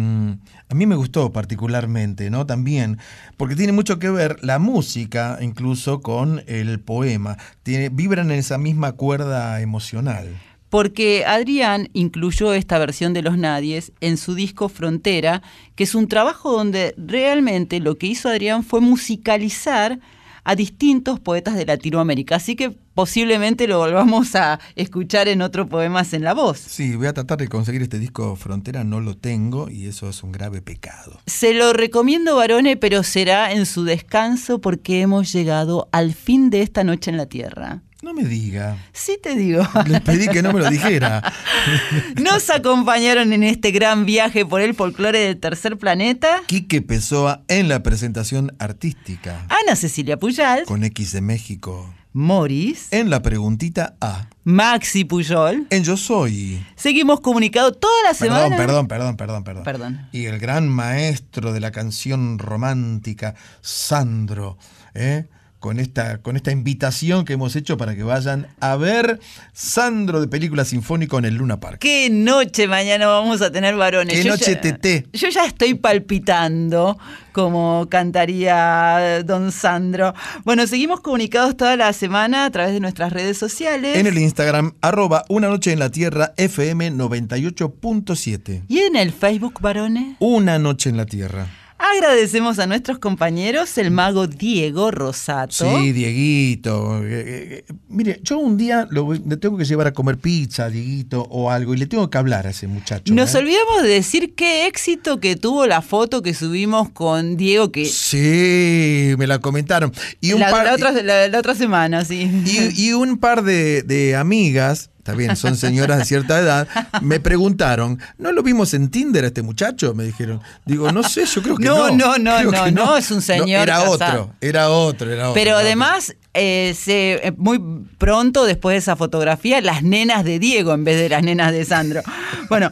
a 0.70 0.74
mí 0.74 0.86
me 0.86 0.96
gustó 0.96 1.32
particularmente, 1.32 2.30
¿no? 2.30 2.46
También, 2.46 2.98
porque 3.36 3.56
tiene 3.56 3.72
mucho 3.72 3.98
que 3.98 4.10
ver 4.10 4.36
la 4.42 4.58
música, 4.58 5.38
incluso 5.40 6.00
con 6.00 6.42
el 6.46 6.78
poema. 6.80 7.38
Tiene, 7.62 7.88
vibran 7.88 8.30
en 8.30 8.38
esa 8.38 8.58
misma 8.58 8.92
cuerda 8.92 9.60
emocional. 9.60 10.28
Porque 10.68 11.24
Adrián 11.26 11.88
incluyó 11.94 12.52
esta 12.52 12.78
versión 12.78 13.14
de 13.14 13.22
Los 13.22 13.38
Nadies 13.38 13.92
en 14.00 14.18
su 14.18 14.34
disco 14.34 14.68
Frontera, 14.68 15.42
que 15.74 15.84
es 15.84 15.94
un 15.94 16.08
trabajo 16.08 16.52
donde 16.52 16.94
realmente 16.98 17.80
lo 17.80 17.96
que 17.96 18.08
hizo 18.08 18.28
Adrián 18.28 18.62
fue 18.62 18.82
musicalizar 18.82 19.98
a 20.48 20.56
distintos 20.56 21.20
poetas 21.20 21.56
de 21.56 21.66
Latinoamérica. 21.66 22.36
Así 22.36 22.56
que 22.56 22.70
posiblemente 22.70 23.68
lo 23.68 23.76
volvamos 23.76 24.34
a 24.34 24.58
escuchar 24.76 25.28
en 25.28 25.42
otro 25.42 25.68
Poemas 25.68 26.14
en 26.14 26.24
la 26.24 26.32
Voz. 26.32 26.56
Sí, 26.58 26.96
voy 26.96 27.06
a 27.06 27.12
tratar 27.12 27.36
de 27.36 27.48
conseguir 27.48 27.82
este 27.82 27.98
disco 27.98 28.34
Frontera, 28.34 28.82
no 28.82 29.02
lo 29.02 29.14
tengo 29.14 29.68
y 29.68 29.88
eso 29.88 30.08
es 30.08 30.22
un 30.22 30.32
grave 30.32 30.62
pecado. 30.62 31.20
Se 31.26 31.52
lo 31.52 31.74
recomiendo, 31.74 32.34
varones, 32.34 32.78
pero 32.78 33.02
será 33.02 33.52
en 33.52 33.66
su 33.66 33.84
descanso 33.84 34.58
porque 34.62 35.02
hemos 35.02 35.30
llegado 35.34 35.90
al 35.92 36.14
fin 36.14 36.48
de 36.48 36.62
esta 36.62 36.82
noche 36.82 37.10
en 37.10 37.18
la 37.18 37.26
Tierra. 37.26 37.82
No 38.08 38.14
me 38.14 38.24
diga. 38.24 38.78
Sí 38.94 39.18
te 39.22 39.34
digo. 39.36 39.62
Les 39.86 40.00
pedí 40.00 40.28
que 40.28 40.40
no 40.40 40.54
me 40.54 40.60
lo 40.60 40.70
dijera. 40.70 41.30
Nos 42.16 42.48
acompañaron 42.48 43.34
en 43.34 43.42
este 43.42 43.70
gran 43.70 44.06
viaje 44.06 44.46
por 44.46 44.62
el 44.62 44.74
folclore 44.74 45.18
del 45.18 45.38
tercer 45.38 45.76
planeta. 45.76 46.40
Quique 46.46 46.80
Pessoa 46.80 47.42
en 47.48 47.68
la 47.68 47.82
presentación 47.82 48.56
artística. 48.58 49.44
Ana 49.50 49.76
Cecilia 49.76 50.16
Puyal. 50.16 50.64
Con 50.64 50.84
X 50.84 51.12
de 51.12 51.20
México. 51.20 51.92
Moris. 52.14 52.88
En 52.92 53.10
la 53.10 53.20
preguntita 53.20 53.96
A. 54.00 54.30
Maxi 54.42 55.04
Puyol. 55.04 55.66
En 55.68 55.84
Yo 55.84 55.98
Soy. 55.98 56.64
Seguimos 56.76 57.20
comunicado 57.20 57.72
toda 57.72 57.92
la 58.04 58.14
Perdón, 58.18 58.38
semana. 58.38 58.56
perdón, 58.56 58.88
perdón, 58.88 59.16
perdón, 59.18 59.44
perdón. 59.44 59.64
Perdón. 59.64 60.08
Y 60.12 60.24
el 60.24 60.38
gran 60.38 60.66
maestro 60.66 61.52
de 61.52 61.60
la 61.60 61.72
canción 61.72 62.38
romántica, 62.38 63.34
Sandro, 63.60 64.56
¿eh? 64.94 65.26
Con, 65.58 65.80
esta, 65.80 66.18
con 66.18 66.36
esta 66.36 66.52
invitación 66.52 67.24
que 67.24 67.32
hemos 67.32 67.56
hecho 67.56 67.76
para 67.76 67.96
que 67.96 68.02
vayan 68.02 68.46
a 68.60 68.76
ver 68.76 69.20
Sandro 69.52 70.20
de 70.20 70.28
Película 70.28 70.64
Sinfónico 70.64 71.18
en 71.18 71.24
el 71.24 71.34
Luna 71.34 71.60
Park. 71.60 71.78
Qué 71.80 72.08
noche 72.10 72.68
mañana 72.68 73.06
vamos 73.06 73.42
a 73.42 73.50
tener 73.50 73.76
varones. 73.76 74.14
Qué 74.14 74.24
Yo 74.24 74.30
noche 74.30 74.56
teté. 74.56 75.06
Yo 75.12 75.28
ya 75.28 75.44
estoy 75.44 75.74
palpitando 75.74 76.98
como 77.32 77.86
cantaría 77.88 79.22
don 79.24 79.52
Sandro. 79.52 80.14
Bueno, 80.44 80.66
seguimos 80.66 81.00
comunicados 81.00 81.56
toda 81.56 81.76
la 81.76 81.92
semana 81.92 82.44
a 82.44 82.50
través 82.50 82.72
de 82.72 82.80
nuestras 82.80 83.12
redes 83.12 83.38
sociales. 83.38 83.96
En 83.96 84.06
el 84.06 84.18
Instagram, 84.18 84.74
arroba 84.80 85.24
Una 85.28 85.48
Noche 85.48 85.72
en 85.72 85.78
la 85.78 85.90
Tierra, 85.90 86.32
FM 86.36 86.92
98.7. 86.92 88.64
Y 88.68 88.78
en 88.80 88.96
el 88.96 89.12
Facebook, 89.12 89.60
varones. 89.60 90.16
Una 90.18 90.58
Noche 90.58 90.90
en 90.90 90.96
la 90.96 91.06
Tierra. 91.06 91.46
Agradecemos 91.78 92.58
a 92.58 92.66
nuestros 92.66 92.98
compañeros, 92.98 93.78
el 93.78 93.90
mago 93.92 94.26
Diego 94.26 94.90
Rosato. 94.90 95.52
Sí, 95.78 95.92
Dieguito. 95.92 97.04
Eh, 97.04 97.08
eh, 97.10 97.64
eh, 97.68 97.72
mire, 97.88 98.18
yo 98.24 98.38
un 98.38 98.56
día 98.56 98.88
lo 98.90 99.12
le 99.14 99.36
tengo 99.36 99.56
que 99.56 99.64
llevar 99.64 99.86
a 99.86 99.92
comer 99.92 100.18
pizza 100.18 100.64
a 100.64 100.70
Dieguito 100.70 101.22
o 101.30 101.50
algo 101.50 101.74
y 101.74 101.76
le 101.76 101.86
tengo 101.86 102.10
que 102.10 102.18
hablar 102.18 102.46
a 102.48 102.50
ese 102.50 102.66
muchacho. 102.66 103.14
Nos 103.14 103.32
¿eh? 103.34 103.38
olvidamos 103.38 103.82
de 103.82 103.88
decir 103.90 104.34
qué 104.34 104.66
éxito 104.66 105.20
que 105.20 105.36
tuvo 105.36 105.66
la 105.66 105.80
foto 105.80 106.20
que 106.20 106.34
subimos 106.34 106.90
con 106.90 107.36
Diego, 107.36 107.70
que 107.70 107.84
Sí, 107.86 109.14
me 109.16 109.26
la 109.28 109.38
comentaron. 109.38 109.92
Y 110.20 110.32
un 110.32 110.40
la, 110.40 110.50
par, 110.50 110.64
la 110.66 110.74
otra, 110.74 110.90
la- 111.02 111.28
la 111.28 111.38
otra 111.38 111.54
semana, 111.54 112.04
sí. 112.04 112.28
y, 112.76 112.88
y 112.88 112.92
un 112.92 113.18
par 113.18 113.42
de, 113.44 113.82
de 113.82 114.16
amigas, 114.16 114.90
está 115.08 115.16
bien, 115.16 115.36
son 115.36 115.56
señoras 115.56 115.98
de 115.98 116.04
cierta 116.04 116.38
edad, 116.38 116.68
me 117.00 117.18
preguntaron, 117.18 117.98
¿no 118.18 118.30
lo 118.30 118.42
vimos 118.42 118.74
en 118.74 118.90
Tinder 118.90 119.24
a 119.24 119.28
este 119.28 119.40
muchacho? 119.42 119.94
Me 119.94 120.04
dijeron. 120.04 120.42
Digo, 120.66 120.92
no 120.92 121.02
sé, 121.02 121.24
yo 121.24 121.42
creo 121.42 121.56
que 121.56 121.64
No, 121.64 121.90
no. 121.90 122.18
no, 122.18 122.42
no, 122.42 122.50
no, 122.50 122.70
no, 122.70 122.96
es 122.96 123.10
un 123.10 123.22
señor 123.22 123.62
era 123.62 123.88
otro, 123.88 124.34
era 124.40 124.68
otro, 124.68 125.10
era 125.10 125.30
otro. 125.30 125.34
Pero 125.34 125.56
además, 125.56 126.14
eh, 126.34 126.74
se, 126.78 127.26
eh, 127.26 127.32
muy 127.36 127.58
pronto 127.96 128.44
después 128.44 128.74
de 128.74 128.78
esa 128.78 128.96
fotografía, 128.96 129.62
las 129.62 129.82
nenas 129.82 130.24
de 130.24 130.38
Diego 130.38 130.74
en 130.74 130.84
vez 130.84 130.98
de 130.98 131.08
las 131.08 131.22
nenas 131.22 131.52
de 131.52 131.64
Sandro. 131.64 132.02
Bueno, 132.50 132.68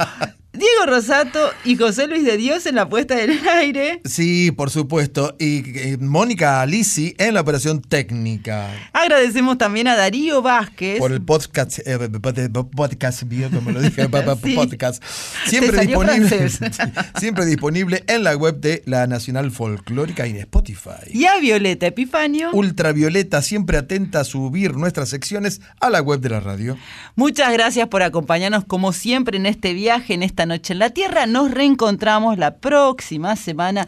Diego 0.58 0.86
Rosato 0.86 1.50
y 1.64 1.76
José 1.76 2.06
Luis 2.06 2.24
de 2.24 2.36
Dios 2.36 2.66
en 2.66 2.74
la 2.74 2.88
puesta 2.88 3.14
del 3.14 3.38
aire. 3.48 4.00
Sí, 4.04 4.50
por 4.50 4.70
supuesto. 4.70 5.36
Y 5.38 5.78
eh, 5.78 5.96
Mónica 6.00 6.60
Alisi 6.62 7.14
en 7.18 7.34
la 7.34 7.40
operación 7.42 7.82
técnica. 7.82 8.70
Agradecemos 8.92 9.58
también 9.58 9.88
a 9.88 9.96
Darío 9.96 10.42
Vázquez. 10.42 10.98
Por 10.98 11.12
el 11.12 11.22
podcast, 11.22 11.78
eh, 11.86 11.98
pod- 11.98 12.70
podcast, 12.70 13.22
como 13.52 13.70
lo 13.70 13.80
dije, 13.80 14.06
Sí. 14.42 14.54
podcast. 14.54 15.02
Siempre 15.46 15.80
disponible, 15.86 16.48
siempre 17.18 17.46
disponible 17.46 18.04
en 18.06 18.24
la 18.24 18.34
web 18.36 18.60
de 18.60 18.82
la 18.86 19.06
Nacional 19.06 19.50
Folclórica 19.50 20.26
y 20.26 20.30
en 20.30 20.36
Spotify. 20.38 21.10
Y 21.12 21.24
a 21.26 21.38
Violeta 21.38 21.86
Epifanio. 21.86 22.50
Ultravioleta, 22.52 23.42
siempre 23.42 23.76
atenta 23.78 24.20
a 24.20 24.24
subir 24.24 24.76
nuestras 24.76 25.08
secciones 25.08 25.60
a 25.80 25.90
la 25.90 26.00
web 26.00 26.20
de 26.20 26.30
la 26.30 26.40
radio. 26.40 26.76
Muchas 27.14 27.52
gracias 27.52 27.88
por 27.88 28.02
acompañarnos 28.02 28.64
como 28.64 28.92
siempre 28.92 29.36
en 29.36 29.46
este 29.46 29.72
viaje, 29.74 30.14
en 30.14 30.22
esta 30.22 30.45
noche 30.46 30.72
en 30.72 30.78
la 30.78 30.90
Tierra. 30.90 31.26
Nos 31.26 31.50
reencontramos 31.50 32.38
la 32.38 32.56
próxima 32.56 33.36
semana, 33.36 33.86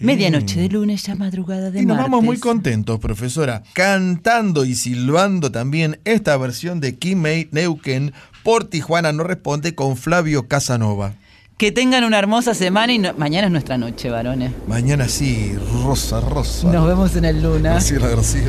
medianoche 0.00 0.60
de 0.60 0.68
lunes, 0.68 1.02
ya 1.04 1.14
madrugada 1.14 1.70
de 1.70 1.80
Y 1.82 1.86
nos 1.86 1.96
martes. 1.96 2.10
vamos 2.10 2.24
muy 2.24 2.38
contentos, 2.38 2.98
profesora, 3.00 3.62
cantando 3.72 4.64
y 4.64 4.74
silbando 4.74 5.50
también 5.50 6.00
esta 6.04 6.36
versión 6.36 6.80
de 6.80 6.96
Kimei 6.98 7.48
Neuquén 7.52 8.12
por 8.42 8.64
Tijuana 8.64 9.12
no 9.12 9.22
responde 9.24 9.74
con 9.74 9.96
Flavio 9.96 10.48
Casanova. 10.48 11.14
Que 11.58 11.72
tengan 11.72 12.04
una 12.04 12.18
hermosa 12.18 12.54
semana 12.54 12.92
y 12.94 12.98
no- 12.98 13.12
mañana 13.18 13.46
es 13.48 13.52
nuestra 13.52 13.76
noche, 13.76 14.08
varones. 14.08 14.52
Mañana 14.66 15.08
sí, 15.08 15.52
rosa, 15.84 16.20
rosa. 16.20 16.72
Nos 16.72 16.86
vemos 16.86 17.14
en 17.16 17.26
el 17.26 17.42
Luna. 17.42 17.72
Graciela 17.72 18.08
García. 18.08 18.48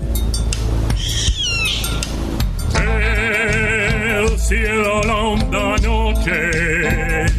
Cielo 4.51 5.01
la 5.03 5.15
honda 5.15 5.77
noche 5.77 7.31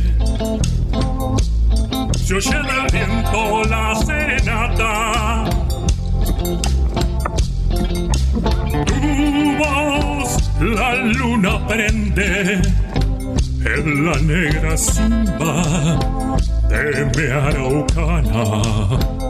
oye 2.34 2.62
del 2.62 2.86
viento 2.90 3.62
la 3.68 3.94
serenata. 3.94 5.44
Tu 8.86 9.56
voz 9.58 10.30
la 10.60 10.94
luna 10.94 11.66
prende 11.66 12.62
en 13.74 14.06
la 14.06 14.16
negra 14.20 14.76
simba 14.76 15.98
de 16.70 17.10
mi 17.14 17.26
araucana. 17.30 19.21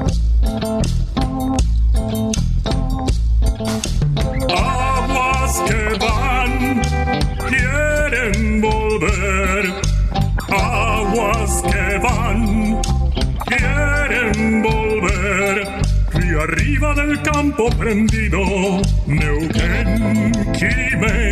Del 17.12 17.22
campo 17.22 17.68
prendido, 17.76 18.40
Neuquén, 19.06 20.32
Quimei, 20.52 21.31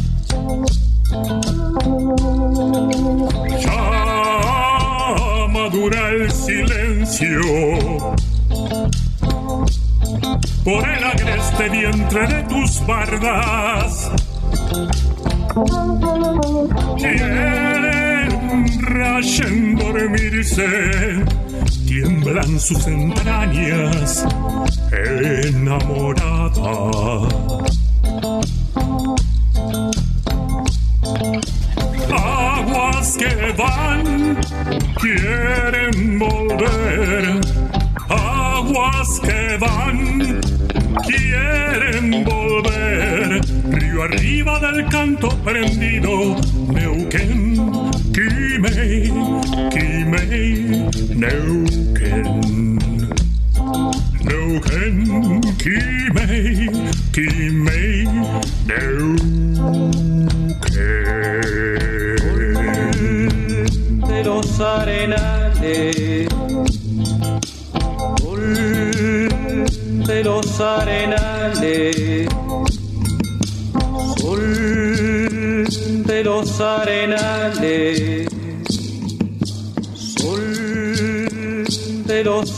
Por 10.63 10.89
el 10.89 11.03
agreste 11.03 11.69
vientre 11.69 12.27
de 12.27 12.43
tus 12.43 12.85
bardas. 12.87 14.11
Quieren 16.97 18.31
rayen 18.81 19.75
dormirse, 19.75 21.23
tiemblan 21.85 22.59
sus 22.59 22.87
entrañas 22.87 24.25
enamorada. 24.91 26.41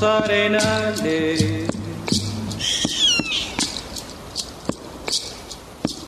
Sol 0.03 0.27
de 0.27 0.49
los 0.49 0.65
arenales. 0.65 0.92